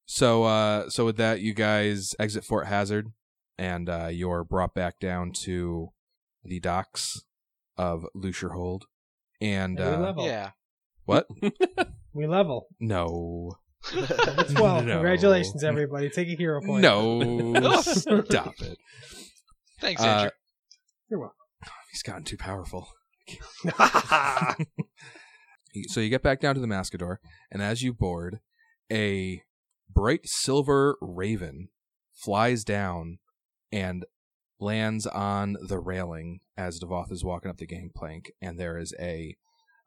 So, 0.05 0.43
uh, 0.43 0.89
so 0.89 1.05
with 1.05 1.17
that, 1.17 1.39
you 1.41 1.53
guys 1.53 2.15
exit 2.19 2.43
Fort 2.43 2.67
Hazard, 2.67 3.07
and 3.57 3.87
uh, 3.89 4.07
you're 4.11 4.43
brought 4.43 4.73
back 4.73 4.99
down 4.99 5.31
to 5.43 5.89
the 6.43 6.59
docks 6.59 7.21
of 7.77 8.05
Lucrehold. 8.15 8.83
And 9.41 9.79
And 9.79 9.89
we 9.89 9.95
uh, 9.95 9.99
level. 9.99 10.25
yeah. 10.25 10.51
what? 11.05 11.27
We 12.11 12.25
level. 12.25 12.65
No, 12.79 13.53
That's 13.93 14.51
well. 14.55 14.81
No. 14.83 14.93
Congratulations, 14.95 15.63
everybody. 15.63 16.09
Take 16.09 16.27
a 16.27 16.35
hero 16.35 16.59
point. 16.59 16.81
no, 16.81 17.81
stop 17.81 18.55
it. 18.61 18.77
Thanks, 19.79 20.01
Uh, 20.01 20.05
Andrew. 20.05 20.31
You're 21.09 21.19
welcome. 21.19 21.35
He's 21.91 22.03
gotten 22.03 22.23
too 22.23 22.37
powerful. 22.37 22.89
So 25.87 25.99
you 25.99 26.09
get 26.09 26.23
back 26.23 26.39
down 26.39 26.55
to 26.55 26.61
the 26.61 26.67
Mascador, 26.67 27.17
and 27.51 27.61
as 27.61 27.83
you 27.83 27.93
board, 27.93 28.39
a 28.91 29.43
bright 29.87 30.27
silver 30.27 30.97
raven 30.99 31.69
flies 32.11 32.63
down 32.63 33.19
and 33.71 34.03
lands 34.59 35.05
on 35.05 35.57
the 35.61 35.77
railing 35.77 36.39
as 36.57 36.79
Devoth 36.79 37.11
is 37.11 37.23
walking 37.23 37.51
up 37.51 37.57
the 37.57 37.67
gangplank, 37.67 38.31
and 38.41 38.59
there 38.59 38.79
is 38.79 38.95
a 38.99 39.37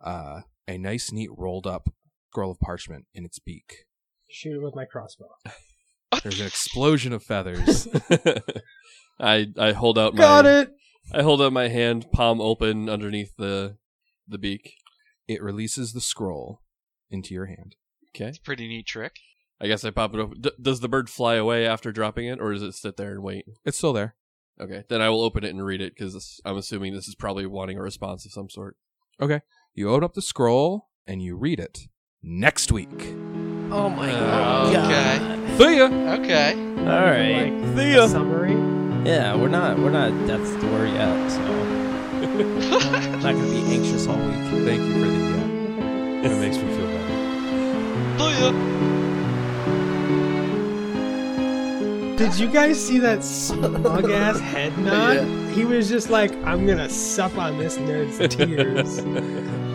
uh, 0.00 0.42
a 0.68 0.78
nice, 0.78 1.10
neat, 1.10 1.30
rolled 1.36 1.66
up 1.66 1.88
scroll 2.30 2.52
of 2.52 2.60
parchment 2.60 3.06
in 3.12 3.24
its 3.24 3.38
beak. 3.38 3.84
Shoot 4.30 4.56
it 4.56 4.62
with 4.62 4.74
my 4.74 4.86
crossbow. 4.86 5.28
There's 6.22 6.40
an 6.40 6.46
explosion 6.46 7.12
of 7.12 7.22
feathers. 7.22 7.88
I 9.20 9.48
I 9.58 9.72
hold 9.72 9.98
out 9.98 10.14
my 10.14 10.20
Got 10.20 10.46
it. 10.46 10.70
I 11.12 11.22
hold 11.22 11.42
out 11.42 11.52
my 11.52 11.68
hand, 11.68 12.06
palm 12.12 12.40
open 12.40 12.88
underneath 12.88 13.34
the 13.36 13.76
the 14.28 14.38
beak. 14.38 14.74
It 15.28 15.42
releases 15.42 15.92
the 15.92 16.00
scroll 16.00 16.60
into 17.10 17.34
your 17.34 17.46
hand. 17.46 17.76
Okay. 18.14 18.28
It's 18.28 18.38
a 18.38 18.42
pretty 18.42 18.68
neat 18.68 18.86
trick. 18.86 19.16
I 19.60 19.66
guess 19.68 19.84
I 19.84 19.90
pop 19.90 20.14
it 20.14 20.20
open. 20.20 20.40
D- 20.40 20.50
does 20.60 20.80
the 20.80 20.88
bird 20.88 21.08
fly 21.08 21.34
away 21.36 21.66
after 21.66 21.92
dropping 21.92 22.26
it, 22.26 22.40
or 22.40 22.52
does 22.52 22.62
it 22.62 22.72
sit 22.74 22.96
there 22.96 23.12
and 23.12 23.22
wait? 23.22 23.44
It's 23.64 23.78
still 23.78 23.92
there. 23.92 24.16
Okay, 24.60 24.84
then 24.88 25.00
I 25.00 25.08
will 25.08 25.22
open 25.22 25.44
it 25.44 25.50
and 25.50 25.64
read 25.64 25.80
it 25.80 25.94
because 25.96 26.40
I'm 26.44 26.56
assuming 26.56 26.92
this 26.94 27.08
is 27.08 27.14
probably 27.14 27.46
wanting 27.46 27.78
a 27.78 27.82
response 27.82 28.26
of 28.26 28.32
some 28.32 28.50
sort. 28.50 28.76
Okay. 29.20 29.40
You 29.74 29.88
open 29.90 30.04
up 30.04 30.14
the 30.14 30.22
scroll 30.22 30.88
and 31.06 31.22
you 31.22 31.36
read 31.36 31.58
it. 31.58 31.78
Next 32.22 32.70
week. 32.70 33.14
Oh 33.70 33.88
my 33.88 34.10
Uh, 34.12 34.72
god. 34.72 35.58
See 35.58 35.78
ya. 35.78 35.86
Okay. 36.20 36.52
All 36.52 36.84
right. 36.84 37.50
Like 37.50 37.76
See 37.76 37.94
ya. 37.94 38.06
summary. 38.08 38.71
Yeah, 39.04 39.34
we're 39.34 39.48
not 39.48 39.78
we're 39.78 39.90
not 39.90 40.12
at 40.12 40.26
death's 40.28 40.54
door 40.62 40.86
yet, 40.86 41.28
so 41.30 41.40
I'm 41.42 43.20
not 43.20 43.34
gonna 43.34 43.50
be 43.50 43.62
anxious 43.74 44.06
all 44.06 44.16
week. 44.16 44.64
Thank 44.64 44.80
you 44.80 44.92
for 44.92 45.00
the 45.00 45.06
yeah. 45.18 46.30
It 46.30 46.38
makes 46.40 46.56
me 46.58 46.68
feel 46.76 46.86
better. 46.86 47.08
See 48.18 48.34
ya. 48.40 48.52
Did 52.16 52.38
you 52.38 52.46
guys 52.48 52.78
see 52.86 52.98
that 52.98 53.24
smug 53.24 54.08
ass 54.08 54.38
head 54.38 54.78
nod? 54.78 55.26
He 55.52 55.64
was 55.66 55.88
just 55.90 56.08
like, 56.08 56.32
"I'm 56.46 56.64
gonna 56.66 56.88
sup 56.88 57.36
on 57.36 57.58
this 57.58 57.76
nerd's 57.78 58.18
tears." 58.34 59.02